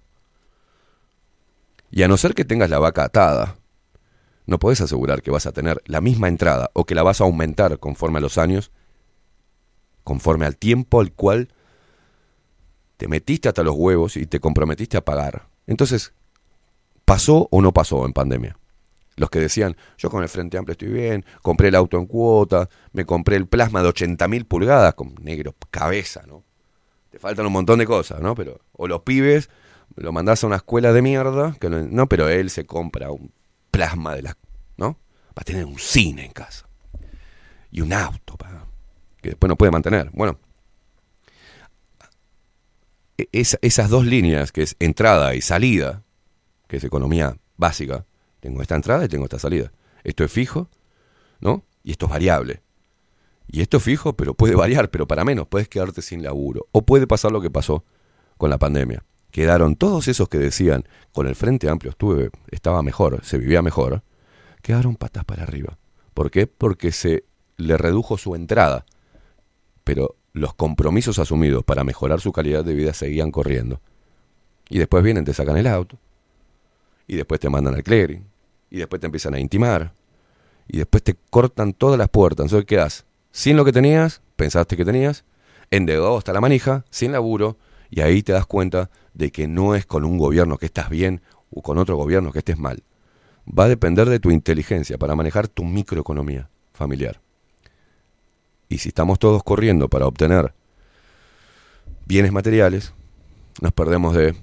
Y 1.91 2.01
a 2.01 2.07
no 2.07 2.17
ser 2.17 2.33
que 2.33 2.43
tengas 2.43 2.71
la 2.71 2.79
vaca 2.79 3.03
atada, 3.03 3.57
no 4.47 4.57
puedes 4.57 4.81
asegurar 4.81 5.21
que 5.21 5.29
vas 5.29 5.45
a 5.45 5.51
tener 5.51 5.83
la 5.85 6.01
misma 6.01 6.27
entrada 6.27 6.71
o 6.73 6.85
que 6.85 6.95
la 6.95 7.03
vas 7.03 7.21
a 7.21 7.25
aumentar 7.25 7.77
conforme 7.77 8.17
a 8.17 8.21
los 8.21 8.39
años, 8.39 8.71
conforme 10.03 10.47
al 10.47 10.57
tiempo 10.57 11.01
al 11.01 11.11
cual 11.11 11.49
te 12.97 13.07
metiste 13.07 13.47
hasta 13.47 13.61
los 13.61 13.75
huevos 13.75 14.17
y 14.17 14.25
te 14.25 14.39
comprometiste 14.39 14.97
a 14.97 15.05
pagar. 15.05 15.49
Entonces, 15.67 16.13
¿pasó 17.05 17.47
o 17.51 17.61
no 17.61 17.73
pasó 17.73 18.07
en 18.07 18.13
pandemia? 18.13 18.57
Los 19.17 19.29
que 19.29 19.39
decían, 19.39 19.77
yo 19.97 20.09
con 20.09 20.23
el 20.23 20.29
Frente 20.29 20.57
Amplio 20.57 20.73
estoy 20.73 20.89
bien, 20.89 21.25
compré 21.41 21.69
el 21.69 21.75
auto 21.75 21.97
en 21.97 22.05
cuota, 22.05 22.69
me 22.91 23.05
compré 23.05 23.37
el 23.37 23.47
plasma 23.47 23.81
de 23.81 23.89
80.000 23.89 24.45
pulgadas 24.45 24.93
con 24.93 25.15
negro, 25.21 25.55
cabeza, 25.71 26.23
¿no? 26.27 26.43
Te 27.11 27.19
faltan 27.19 27.45
un 27.45 27.53
montón 27.53 27.79
de 27.79 27.85
cosas, 27.85 28.19
¿no? 28.19 28.35
Pero, 28.35 28.59
o 28.73 28.87
los 28.89 29.03
pibes, 29.03 29.49
lo 29.95 30.11
mandás 30.11 30.43
a 30.43 30.47
una 30.47 30.57
escuela 30.57 30.91
de 30.91 31.01
mierda, 31.01 31.55
que 31.61 31.69
no, 31.69 32.07
pero 32.09 32.27
él 32.27 32.49
se 32.49 32.65
compra 32.65 33.09
un 33.11 33.31
plasma 33.71 34.15
de 34.15 34.23
la, 34.23 34.37
¿no? 34.75 34.97
Va 35.29 35.41
a 35.41 35.43
tener 35.43 35.63
un 35.65 35.79
cine 35.79 36.25
en 36.25 36.31
casa. 36.33 36.67
Y 37.71 37.79
un 37.81 37.93
auto, 37.93 38.35
pa, 38.35 38.65
que 39.21 39.29
después 39.29 39.47
no 39.47 39.55
puede 39.55 39.71
mantener. 39.71 40.09
Bueno, 40.11 40.37
e, 43.17 43.29
esa- 43.31 43.59
esas 43.61 43.89
dos 43.89 44.05
líneas, 44.05 44.51
que 44.51 44.63
es 44.63 44.75
entrada 44.79 45.35
y 45.35 45.41
salida, 45.41 46.03
que 46.67 46.77
es 46.77 46.83
economía 46.83 47.37
básica, 47.57 48.05
tengo 48.45 48.61
esta 48.61 48.75
entrada 48.75 49.03
y 49.03 49.07
tengo 49.07 49.23
esta 49.23 49.39
salida. 49.39 49.71
Esto 50.03 50.23
es 50.23 50.31
fijo, 50.31 50.69
¿no? 51.39 51.63
Y 51.83 51.91
esto 51.91 52.05
es 52.05 52.11
variable. 52.11 52.61
Y 53.47 53.61
esto 53.61 53.77
es 53.77 53.83
fijo, 53.83 54.13
pero 54.13 54.35
puede 54.35 54.53
variar, 54.53 54.91
pero 54.91 55.07
para 55.07 55.25
menos. 55.25 55.47
Puedes 55.47 55.67
quedarte 55.67 56.03
sin 56.03 56.21
laburo. 56.21 56.67
O 56.71 56.83
puede 56.83 57.07
pasar 57.07 57.31
lo 57.31 57.41
que 57.41 57.49
pasó 57.49 57.83
con 58.37 58.51
la 58.51 58.59
pandemia. 58.59 59.03
Quedaron 59.31 59.75
todos 59.75 60.07
esos 60.07 60.29
que 60.29 60.37
decían, 60.37 60.83
con 61.11 61.25
el 61.25 61.35
Frente 61.35 61.67
Amplio 61.69 61.89
estuve, 61.89 62.29
estaba 62.51 62.83
mejor, 62.83 63.25
se 63.25 63.39
vivía 63.39 63.63
mejor, 63.63 64.03
quedaron 64.61 64.95
patas 64.95 65.25
para 65.25 65.41
arriba. 65.41 65.79
¿Por 66.13 66.29
qué? 66.29 66.45
Porque 66.45 66.91
se 66.91 67.25
le 67.57 67.77
redujo 67.77 68.19
su 68.19 68.35
entrada. 68.35 68.85
Pero 69.83 70.17
los 70.33 70.53
compromisos 70.53 71.17
asumidos 71.17 71.63
para 71.63 71.83
mejorar 71.83 72.21
su 72.21 72.31
calidad 72.31 72.63
de 72.63 72.75
vida 72.75 72.93
seguían 72.93 73.31
corriendo. 73.31 73.81
Y 74.69 74.77
después 74.77 75.03
vienen, 75.03 75.25
te 75.25 75.33
sacan 75.33 75.57
el 75.57 75.65
auto. 75.65 75.97
Y 77.07 77.15
después 77.15 77.39
te 77.39 77.49
mandan 77.49 77.73
al 77.73 77.83
clearing. 77.83 78.34
Y 78.69 78.77
después 78.77 78.99
te 78.99 79.07
empiezan 79.07 79.33
a 79.33 79.39
intimar. 79.39 79.93
Y 80.67 80.77
después 80.77 81.03
te 81.03 81.15
cortan 81.29 81.73
todas 81.73 81.97
las 81.97 82.09
puertas. 82.09 82.45
Entonces 82.45 82.65
quedas 82.65 83.05
sin 83.31 83.57
lo 83.57 83.65
que 83.65 83.71
tenías, 83.71 84.21
pensaste 84.35 84.77
que 84.77 84.85
tenías, 84.85 85.25
endeudado 85.71 86.17
hasta 86.17 86.33
la 86.33 86.41
manija, 86.41 86.85
sin 86.89 87.11
laburo. 87.11 87.57
Y 87.89 88.01
ahí 88.01 88.23
te 88.23 88.31
das 88.31 88.45
cuenta 88.45 88.89
de 89.13 89.31
que 89.31 89.47
no 89.47 89.75
es 89.75 89.85
con 89.85 90.03
un 90.03 90.17
gobierno 90.17 90.57
que 90.57 90.65
estás 90.65 90.89
bien 90.89 91.21
o 91.51 91.61
con 91.61 91.77
otro 91.77 91.95
gobierno 91.95 92.31
que 92.31 92.39
estés 92.39 92.57
mal. 92.57 92.83
Va 93.47 93.65
a 93.65 93.69
depender 93.69 94.09
de 94.09 94.19
tu 94.19 94.31
inteligencia 94.31 94.97
para 94.97 95.15
manejar 95.15 95.47
tu 95.47 95.63
microeconomía 95.63 96.49
familiar. 96.73 97.21
Y 98.69 98.79
si 98.79 98.89
estamos 98.89 99.19
todos 99.19 99.43
corriendo 99.43 99.87
para 99.89 100.07
obtener 100.07 100.53
bienes 102.05 102.31
materiales, 102.31 102.93
nos 103.61 103.71
perdemos 103.71 104.15
de 104.15 104.35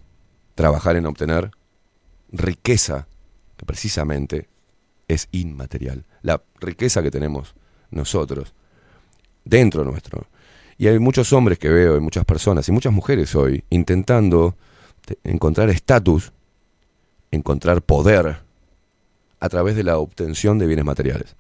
trabajar 0.55 0.97
en 0.97 1.07
obtener 1.07 1.51
riqueza, 2.31 3.07
precisamente 3.65 4.49
es 5.09 5.29
inmaterial. 5.33 6.05
La 6.23 6.43
riqueza 6.61 7.03
que 7.03 7.11
tenemos 7.11 7.55
nosotros, 7.91 8.55
dentro 9.45 9.85
nuestro. 9.85 10.27
Y 10.79 10.89
hay 10.89 10.99
muchos 10.99 11.33
hombres 11.33 11.59
que 11.59 11.69
veo, 11.69 11.97
y 11.97 12.01
muchas 12.01 12.25
personas, 12.25 12.69
y 12.69 12.73
muchas 12.73 12.93
mujeres 12.93 13.35
hoy, 13.35 13.65
intentando 13.71 14.57
te- 15.05 15.19
encontrar 15.25 15.69
estatus, 15.71 16.33
encontrar 17.31 17.83
poder, 17.83 18.39
a 19.41 19.49
través 19.49 19.75
de 19.75 19.83
la 19.83 19.99
obtención 19.99 20.59
de 20.59 20.67
bienes 20.67 20.85
materiales. 20.85 21.35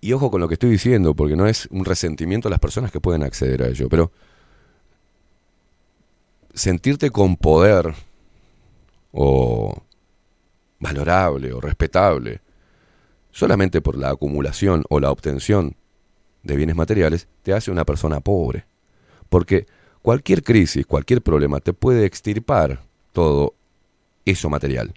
Y 0.00 0.12
ojo 0.12 0.30
con 0.30 0.40
lo 0.40 0.48
que 0.48 0.54
estoy 0.54 0.70
diciendo, 0.70 1.14
porque 1.14 1.36
no 1.36 1.46
es 1.46 1.66
un 1.70 1.84
resentimiento 1.84 2.48
a 2.48 2.50
las 2.50 2.60
personas 2.60 2.90
que 2.90 3.00
pueden 3.00 3.22
acceder 3.22 3.62
a 3.62 3.68
ello, 3.68 3.88
pero 3.88 4.10
sentirte 6.52 7.10
con 7.10 7.36
poder 7.36 7.94
o 9.12 9.82
valorable 10.78 11.52
o 11.52 11.60
respetable 11.60 12.42
solamente 13.34 13.82
por 13.82 13.98
la 13.98 14.10
acumulación 14.10 14.84
o 14.88 15.00
la 15.00 15.10
obtención 15.10 15.76
de 16.44 16.56
bienes 16.56 16.76
materiales 16.76 17.26
te 17.42 17.52
hace 17.52 17.70
una 17.70 17.84
persona 17.84 18.20
pobre. 18.20 18.64
Porque 19.28 19.66
cualquier 20.02 20.44
crisis, 20.44 20.86
cualquier 20.86 21.20
problema 21.20 21.58
te 21.60 21.72
puede 21.72 22.04
extirpar 22.04 22.82
todo 23.12 23.54
eso 24.24 24.48
material. 24.48 24.94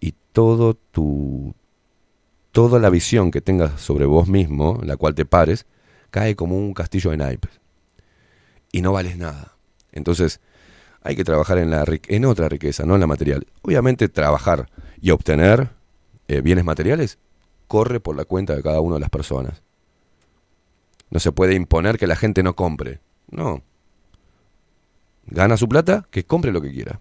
Y 0.00 0.14
todo 0.32 0.74
tu 0.74 1.54
toda 2.50 2.78
la 2.78 2.90
visión 2.90 3.30
que 3.30 3.40
tengas 3.40 3.80
sobre 3.80 4.06
vos 4.06 4.28
mismo, 4.28 4.80
la 4.84 4.96
cual 4.96 5.14
te 5.14 5.24
pares, 5.24 5.66
cae 6.10 6.36
como 6.36 6.56
un 6.56 6.72
castillo 6.72 7.10
de 7.10 7.16
naipes. 7.16 7.60
Y 8.70 8.80
no 8.80 8.92
vales 8.92 9.16
nada. 9.16 9.56
Entonces, 9.90 10.40
hay 11.02 11.16
que 11.16 11.24
trabajar 11.24 11.58
en, 11.58 11.70
la, 11.70 11.84
en 12.06 12.24
otra 12.24 12.48
riqueza, 12.48 12.84
no 12.84 12.94
en 12.94 13.00
la 13.00 13.08
material. 13.08 13.46
Obviamente, 13.62 14.08
trabajar 14.08 14.68
y 15.04 15.10
obtener 15.10 15.68
eh, 16.28 16.40
bienes 16.40 16.64
materiales 16.64 17.18
corre 17.68 18.00
por 18.00 18.16
la 18.16 18.24
cuenta 18.24 18.56
de 18.56 18.62
cada 18.62 18.80
una 18.80 18.94
de 18.94 19.00
las 19.00 19.10
personas. 19.10 19.62
No 21.10 21.20
se 21.20 21.30
puede 21.30 21.54
imponer 21.54 21.98
que 21.98 22.06
la 22.06 22.16
gente 22.16 22.42
no 22.42 22.56
compre. 22.56 23.00
No. 23.30 23.62
Gana 25.26 25.58
su 25.58 25.68
plata, 25.68 26.08
que 26.10 26.24
compre 26.24 26.52
lo 26.52 26.62
que 26.62 26.72
quiera. 26.72 27.00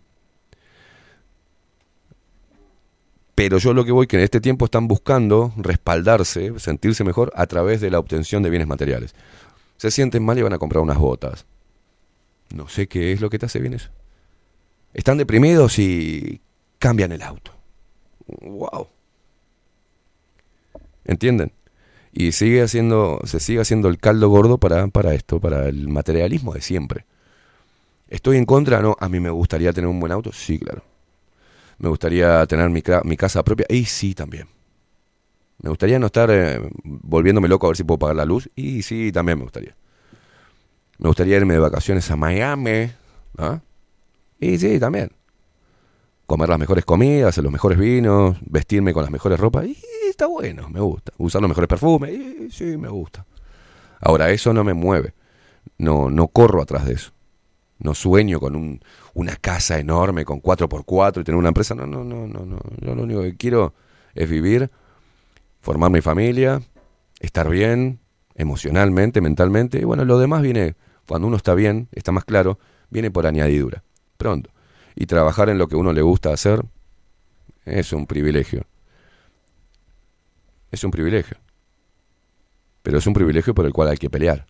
Pero 3.35 3.57
yo 3.57 3.73
lo 3.73 3.85
que 3.85 3.93
voy 3.93 4.05
que 4.05 4.17
en 4.17 4.23
este 4.23 4.41
tiempo 4.41 4.65
están 4.65 4.89
buscando 4.89 5.53
respaldarse, 5.55 6.59
sentirse 6.59 7.05
mejor 7.05 7.31
a 7.37 7.47
través 7.47 7.79
de 7.79 7.89
la 7.89 7.99
obtención 7.99 8.43
de 8.43 8.49
bienes 8.49 8.67
materiales. 8.67 9.15
Se 9.77 9.91
sienten 9.91 10.25
mal 10.25 10.37
y 10.37 10.41
van 10.41 10.51
a 10.51 10.59
comprar 10.59 10.83
unas 10.83 10.97
botas. 10.97 11.45
No 12.53 12.67
sé 12.67 12.87
qué 12.87 13.13
es 13.13 13.21
lo 13.21 13.29
que 13.29 13.39
te 13.39 13.45
hace 13.45 13.61
bien 13.61 13.75
eso. 13.75 13.91
Están 14.93 15.17
deprimidos 15.17 15.79
y 15.79 16.41
cambian 16.79 17.13
el 17.13 17.21
auto. 17.21 17.52
Wow. 18.27 18.89
¿Entienden? 21.05 21.51
Y 22.13 22.33
sigue 22.33 22.61
haciendo, 22.63 23.19
se 23.25 23.39
sigue 23.39 23.61
haciendo 23.61 23.89
el 23.89 23.99
caldo 23.99 24.29
gordo 24.29 24.57
para, 24.59 24.87
para 24.87 25.13
esto, 25.15 25.39
para 25.41 25.69
el 25.69 25.89
materialismo 25.89 26.53
de 26.53 26.61
siempre. 26.61 27.05
¿Estoy 28.07 28.37
en 28.37 28.45
contra? 28.45 28.81
No. 28.81 28.95
¿A 28.99 29.09
mí 29.09 29.19
me 29.19 29.29
gustaría 29.29 29.73
tener 29.73 29.89
un 29.89 29.99
buen 29.99 30.11
auto? 30.11 30.31
Sí, 30.31 30.59
claro. 30.59 30.83
¿Me 31.79 31.89
gustaría 31.89 32.45
tener 32.47 32.69
mi, 32.69 32.81
ca- 32.81 33.03
mi 33.05 33.17
casa 33.17 33.43
propia? 33.43 33.67
Y 33.69 33.85
sí, 33.85 34.13
también. 34.15 34.47
¿Me 35.59 35.69
gustaría 35.69 35.99
no 35.99 36.07
estar 36.07 36.29
eh, 36.31 36.59
volviéndome 36.83 37.47
loco 37.47 37.67
a 37.67 37.69
ver 37.69 37.77
si 37.77 37.83
puedo 37.83 37.99
pagar 37.99 38.15
la 38.17 38.25
luz? 38.25 38.49
Y 38.55 38.81
sí, 38.81 39.11
también 39.11 39.37
me 39.37 39.43
gustaría. 39.45 39.75
Me 40.99 41.07
gustaría 41.09 41.37
irme 41.37 41.53
de 41.55 41.59
vacaciones 41.59 42.09
a 42.11 42.15
Miami. 42.15 42.91
¿ah? 43.37 43.61
Y 44.39 44.57
sí, 44.59 44.79
también. 44.79 45.11
Comer 46.25 46.49
las 46.49 46.59
mejores 46.59 46.85
comidas, 46.85 47.37
los 47.37 47.51
mejores 47.51 47.77
vinos, 47.77 48.37
vestirme 48.45 48.93
con 48.93 49.03
las 49.03 49.11
mejores 49.11 49.39
ropas. 49.39 49.65
Y 49.65 49.77
está 50.09 50.25
bueno, 50.25 50.69
me 50.69 50.79
gusta. 50.79 51.11
Usar 51.17 51.41
los 51.41 51.49
mejores 51.49 51.67
perfumes. 51.67 52.11
Y 52.11 52.51
sí, 52.51 52.77
me 52.77 52.87
gusta. 52.87 53.25
Ahora, 53.99 54.31
eso 54.31 54.53
no 54.53 54.63
me 54.63 54.73
mueve. 54.73 55.13
No, 55.77 56.09
no 56.09 56.27
corro 56.27 56.61
atrás 56.61 56.85
de 56.85 56.93
eso. 56.93 57.11
No 57.79 57.93
sueño 57.93 58.39
con 58.39 58.55
un, 58.55 58.81
una 59.13 59.35
casa 59.35 59.79
enorme 59.79 60.23
con 60.23 60.41
4x4 60.41 61.21
y 61.21 61.23
tener 61.23 61.37
una 61.37 61.49
empresa. 61.49 61.75
No, 61.75 61.85
no, 61.85 62.03
no, 62.03 62.27
no, 62.27 62.45
no. 62.45 62.59
Yo 62.79 62.95
lo 62.95 63.03
único 63.03 63.21
que 63.21 63.35
quiero 63.35 63.73
es 64.15 64.29
vivir, 64.29 64.71
formar 65.59 65.91
mi 65.91 66.01
familia, 66.01 66.61
estar 67.19 67.49
bien 67.49 67.99
emocionalmente, 68.35 69.21
mentalmente. 69.21 69.79
Y 69.79 69.83
bueno, 69.83 70.05
lo 70.05 70.17
demás 70.19 70.41
viene, 70.41 70.75
cuando 71.07 71.27
uno 71.27 71.37
está 71.37 71.53
bien, 71.53 71.89
está 71.91 72.11
más 72.11 72.25
claro, 72.25 72.59
viene 72.89 73.11
por 73.11 73.27
añadidura. 73.27 73.83
Pronto. 74.17 74.51
Y 74.95 75.05
trabajar 75.05 75.49
en 75.49 75.57
lo 75.57 75.67
que 75.67 75.75
uno 75.75 75.93
le 75.93 76.01
gusta 76.01 76.31
hacer 76.31 76.63
es 77.65 77.93
un 77.93 78.05
privilegio. 78.05 78.65
Es 80.71 80.83
un 80.83 80.91
privilegio. 80.91 81.37
Pero 82.81 82.97
es 82.97 83.07
un 83.07 83.13
privilegio 83.13 83.53
por 83.53 83.65
el 83.65 83.73
cual 83.73 83.89
hay 83.89 83.97
que 83.97 84.09
pelear. 84.09 84.45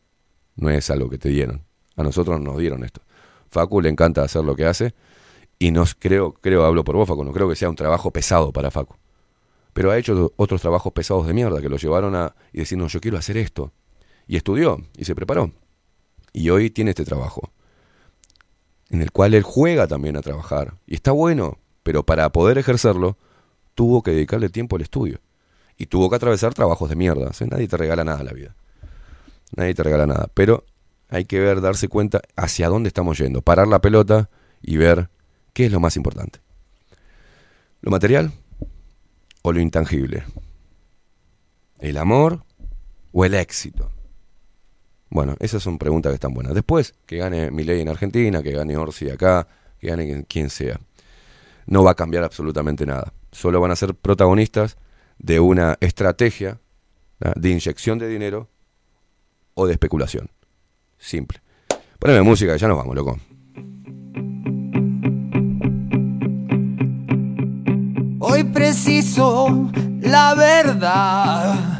No 0.56 0.70
es 0.70 0.90
algo 0.90 1.10
que 1.10 1.18
te 1.18 1.30
dieron. 1.30 1.64
A 1.96 2.04
nosotros 2.04 2.40
nos 2.42 2.58
dieron 2.58 2.84
esto. 2.84 3.02
Facu 3.50 3.82
le 3.82 3.90
encanta 3.90 4.24
hacer 4.24 4.44
lo 4.44 4.56
que 4.56 4.66
hace 4.66 4.94
y 5.60 5.72
nos 5.72 5.96
creo, 5.96 6.34
creo, 6.34 6.66
hablo 6.66 6.84
por 6.84 6.96
vos, 6.96 7.08
Facu, 7.08 7.24
no 7.24 7.32
creo 7.32 7.48
que 7.48 7.56
sea 7.56 7.70
un 7.70 7.76
trabajo 7.76 8.12
pesado 8.12 8.52
para 8.52 8.72
Facu. 8.72 8.96
Pero 9.74 9.92
ha 9.92 9.98
hecho 9.98 10.34
otros 10.36 10.62
trabajos 10.62 10.92
pesados 10.94 11.28
de 11.28 11.34
mierda 11.34 11.62
que 11.62 11.70
lo 11.70 11.78
llevaron 11.78 12.16
a 12.16 12.36
y 12.52 12.60
decir, 12.60 12.78
no, 12.78 12.88
yo 12.88 13.00
quiero 13.00 13.18
hacer 13.18 13.38
esto. 13.38 13.72
Y 14.28 14.36
estudió 14.36 14.82
y 14.98 15.06
se 15.06 15.16
preparó. 15.16 15.52
Y 16.32 16.50
hoy 16.50 16.70
tiene 16.70 16.92
este 16.92 17.06
trabajo. 17.06 17.52
En 18.94 19.02
el 19.02 19.12
cual 19.12 19.34
él 19.34 19.42
juega 19.42 19.88
también 19.88 20.18
a 20.18 20.22
trabajar. 20.22 20.76
Y 20.86 20.94
está 20.94 21.12
bueno, 21.12 21.58
pero 21.82 22.04
para 22.04 22.30
poder 22.32 22.60
ejercerlo, 22.60 23.18
tuvo 23.74 24.04
que 24.04 24.12
dedicarle 24.12 24.50
tiempo 24.50 24.76
al 24.76 24.84
estudio. 24.84 25.20
Y 25.78 25.88
tuvo 25.88 26.12
que 26.12 26.18
atravesar 26.18 26.54
trabajos 26.54 26.92
de 26.92 26.96
mierda. 26.96 27.30
O 27.30 27.34
sea, 27.34 27.48
nadie 27.48 27.68
te 27.68 27.76
regala 27.76 28.04
nada 28.04 28.24
la 28.24 28.34
vida. 28.34 28.56
Nadie 29.56 29.74
te 29.74 29.82
regala 29.82 30.06
nada. 30.06 30.28
Pero 30.36 30.64
hay 31.10 31.26
que 31.26 31.40
ver, 31.40 31.60
darse 31.60 31.88
cuenta 31.88 32.22
hacia 32.36 32.70
dónde 32.70 32.90
estamos 32.90 33.18
yendo. 33.18 33.42
Parar 33.42 33.68
la 33.68 33.82
pelota 33.82 34.30
y 34.62 34.78
ver 34.78 35.10
qué 35.54 35.66
es 35.66 35.72
lo 35.72 35.80
más 35.80 35.98
importante. 35.98 36.42
¿Lo 37.82 37.90
material 37.90 38.32
o 39.42 39.54
lo 39.54 39.60
intangible? 39.60 40.24
¿El 41.80 41.98
amor 41.98 42.44
o 43.12 43.26
el 43.26 43.34
éxito? 43.34 43.90
Bueno, 45.14 45.36
esas 45.40 45.62
son 45.62 45.78
preguntas 45.78 46.10
que 46.10 46.16
están 46.16 46.34
buenas. 46.34 46.56
Después, 46.56 46.96
que 47.06 47.18
gane 47.18 47.52
Milei 47.52 47.80
en 47.82 47.88
Argentina, 47.88 48.42
que 48.42 48.52
gane 48.52 48.76
Orsi 48.76 49.12
acá, 49.12 49.48
que 49.80 49.90
gane 49.90 50.26
quien- 50.28 50.50
sea. 50.50 50.80
No 51.68 51.84
va 51.84 51.92
a 51.92 51.96
cambiar 51.96 52.24
absolutamente 52.24 52.84
nada. 52.88 53.14
Solo 53.32 53.62
van 53.62 53.70
a 53.70 53.76
ser 53.76 53.94
protagonistas 53.94 54.76
de 55.20 55.40
una 55.40 55.78
estrategia 55.82 56.60
de 57.36 57.50
inyección 57.52 58.00
de 58.00 58.08
dinero 58.10 58.50
o 59.54 59.68
de 59.68 59.74
especulación. 59.74 60.32
Simple. 60.98 61.42
Poneme 62.00 62.24
música, 62.24 62.56
ya 62.58 62.68
nos 62.68 62.78
vamos, 62.78 62.96
loco. 62.96 63.20
Hoy 68.20 68.44
preciso 68.46 69.70
la 70.02 70.34
verdad. 70.34 71.80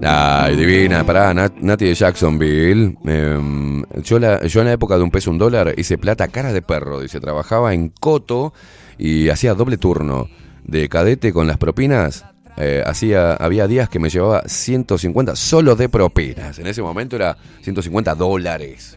Ay, 0.00 0.54
divina, 0.56 1.04
pará, 1.04 1.34
Nat- 1.34 1.56
Nati 1.60 1.86
de 1.86 1.94
Jacksonville. 1.94 2.96
Em, 3.04 3.82
yo, 4.02 4.18
la- 4.18 4.46
yo 4.46 4.60
en 4.60 4.66
la 4.68 4.72
época 4.74 4.96
de 4.96 5.02
un 5.02 5.10
peso 5.10 5.30
un 5.30 5.38
dólar 5.38 5.74
hice 5.76 5.98
plata 5.98 6.28
cara 6.28 6.52
de 6.52 6.62
perro. 6.62 7.00
Dice, 7.00 7.18
trabajaba 7.20 7.74
en 7.74 7.88
Coto 7.88 8.52
y 8.96 9.28
hacía 9.28 9.54
doble 9.54 9.76
turno. 9.76 10.28
De 10.64 10.88
cadete 10.88 11.32
con 11.32 11.46
las 11.46 11.56
propinas, 11.56 12.24
eh, 12.58 12.82
hacía, 12.86 13.32
había 13.34 13.66
días 13.66 13.88
que 13.88 13.98
me 13.98 14.08
llevaba 14.10 14.42
150 14.46 15.34
solo 15.34 15.74
de 15.74 15.88
propinas. 15.88 16.58
En 16.58 16.66
ese 16.68 16.82
momento 16.82 17.16
era 17.16 17.36
150 17.62 18.14
dólares. 18.14 18.96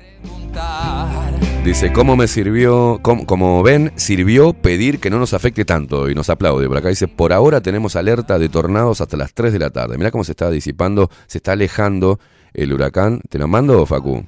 Dice, 1.64 1.93
¿cómo 1.93 2.16
me 2.16 2.27
sirvió? 2.27 3.00
cómo- 3.03 3.25
como 3.25 3.61
ven, 3.61 3.91
sirvió 3.95 4.53
pedir 4.53 5.00
que 5.00 5.09
no 5.11 5.19
nos 5.19 5.33
afecte 5.33 5.64
tanto 5.64 6.09
y 6.09 6.16
nos 6.16 6.30
aplaude. 6.30 6.67
Por 6.67 6.77
acá 6.77 6.90
dice, 6.90 7.08
por 7.08 7.32
ahora 7.33 7.61
tenemos 7.61 7.95
alerta 7.95 8.40
de 8.40 8.50
tornados 8.50 9.00
hasta 9.01 9.16
las 9.17 9.33
3 9.33 9.53
de 9.53 9.59
la 9.59 9.69
tarde. 9.69 9.98
Mirá 9.98 10.09
cómo 10.11 10.24
se 10.24 10.32
está 10.32 10.50
disipando, 10.50 11.09
se 11.27 11.38
está 11.38 11.51
alejando 11.51 12.19
el 12.53 12.74
huracán. 12.74 13.22
¿Te 13.30 13.38
lo 13.38 13.48
mando, 13.48 13.85
Facu? 13.85 14.25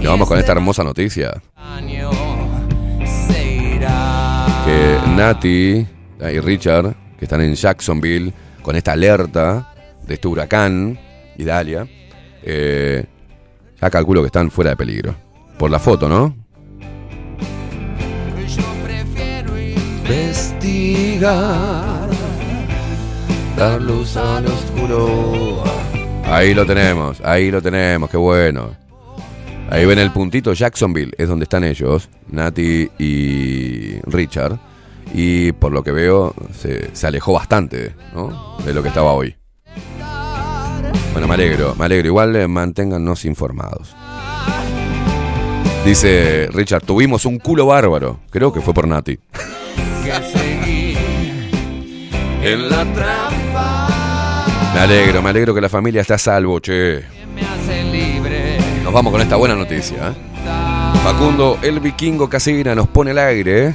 Y 0.00 0.06
vamos 0.06 0.26
con 0.26 0.38
esta 0.38 0.52
hermosa 0.52 0.82
noticia. 0.84 1.42
Que 4.64 4.98
Nati 5.16 5.86
y 6.32 6.40
Richard, 6.40 6.94
que 7.18 7.24
están 7.26 7.42
en 7.42 7.54
Jacksonville, 7.54 8.32
con 8.62 8.74
esta 8.76 8.92
alerta 8.92 9.74
de 10.06 10.14
este 10.14 10.28
huracán, 10.28 10.98
Idalia, 11.36 11.86
eh, 12.42 13.04
ya 13.84 13.90
calculo 13.90 14.22
que 14.22 14.28
están 14.28 14.50
fuera 14.50 14.70
de 14.70 14.76
peligro. 14.76 15.14
Por 15.58 15.70
la 15.70 15.78
foto, 15.78 16.08
¿no? 16.08 16.34
Investigar, 20.06 21.28
dar 23.58 23.82
luz 23.82 24.16
al 24.16 24.46
oscuro. 24.46 25.62
Ahí 26.24 26.54
lo 26.54 26.64
tenemos, 26.64 27.20
ahí 27.22 27.50
lo 27.50 27.60
tenemos, 27.60 28.08
qué 28.08 28.16
bueno. 28.16 28.74
Ahí 29.68 29.84
ven 29.84 29.98
el 29.98 30.12
puntito 30.12 30.54
Jacksonville, 30.54 31.12
es 31.18 31.28
donde 31.28 31.44
están 31.44 31.64
ellos, 31.64 32.08
Nati 32.28 32.90
y 32.98 34.00
Richard. 34.06 34.58
Y 35.12 35.52
por 35.52 35.72
lo 35.72 35.82
que 35.82 35.92
veo, 35.92 36.34
se, 36.54 36.94
se 36.94 37.06
alejó 37.06 37.34
bastante 37.34 37.94
¿no? 38.14 38.56
de 38.64 38.72
lo 38.72 38.82
que 38.82 38.88
estaba 38.88 39.12
hoy. 39.12 39.36
Bueno, 41.14 41.28
me 41.28 41.34
alegro, 41.34 41.74
me 41.76 41.84
alegro. 41.84 42.08
Igual 42.08 42.34
eh, 42.34 42.48
manténgannos 42.48 43.24
informados. 43.24 43.94
Dice 45.84 46.48
Richard, 46.52 46.82
tuvimos 46.82 47.24
un 47.24 47.38
culo 47.38 47.66
bárbaro. 47.66 48.18
Creo 48.30 48.52
que 48.52 48.60
fue 48.60 48.74
por 48.74 48.86
Nati. 48.86 49.18
En 52.44 52.68
la 52.68 52.84
trampa 52.92 53.88
Me 54.74 54.80
alegro, 54.80 55.22
me 55.22 55.30
alegro 55.30 55.54
que 55.54 55.62
la 55.62 55.70
familia 55.70 56.02
está 56.02 56.16
a 56.16 56.18
salvo, 56.18 56.60
che. 56.60 57.02
Nos 58.82 58.92
vamos 58.92 59.10
con 59.10 59.22
esta 59.22 59.36
buena 59.36 59.54
noticia. 59.54 60.08
¿eh? 60.08 60.14
Facundo, 61.02 61.58
el 61.62 61.80
vikingo 61.80 62.28
Casina 62.28 62.74
nos 62.74 62.88
pone 62.88 63.12
al 63.12 63.18
aire. 63.18 63.68
¿eh? 63.68 63.74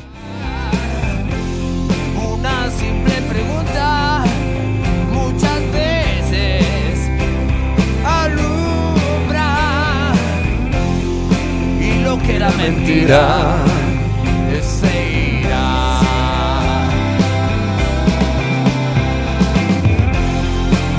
Mentira 12.59 13.65
se 14.61 15.39
irá. 15.39 15.99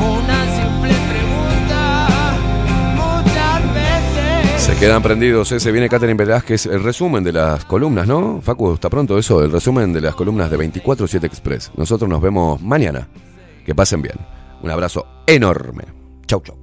Una 0.00 0.40
simple 0.56 0.94
pregunta, 1.10 2.38
muchas 2.96 3.74
veces. 3.74 4.62
Se 4.62 4.76
quedan 4.76 5.02
prendidos, 5.02 5.52
¿eh? 5.52 5.60
se 5.60 5.72
viene 5.72 5.88
Catherine 5.88 6.16
Velázquez, 6.16 6.66
el 6.66 6.82
resumen 6.82 7.22
de 7.24 7.32
las 7.32 7.64
columnas, 7.64 8.06
¿no? 8.06 8.40
Facu, 8.40 8.74
está 8.74 8.88
pronto 8.88 9.18
eso, 9.18 9.42
el 9.42 9.52
resumen 9.52 9.92
de 9.92 10.00
las 10.00 10.14
columnas 10.14 10.50
de 10.50 10.58
24-7 10.58 11.24
Express. 11.24 11.70
Nosotros 11.76 12.08
nos 12.08 12.20
vemos 12.20 12.60
mañana. 12.62 13.08
Que 13.64 13.74
pasen 13.74 14.00
bien. 14.02 14.16
Un 14.62 14.70
abrazo 14.70 15.06
enorme. 15.26 15.84
Chau, 16.26 16.40
chau. 16.42 16.59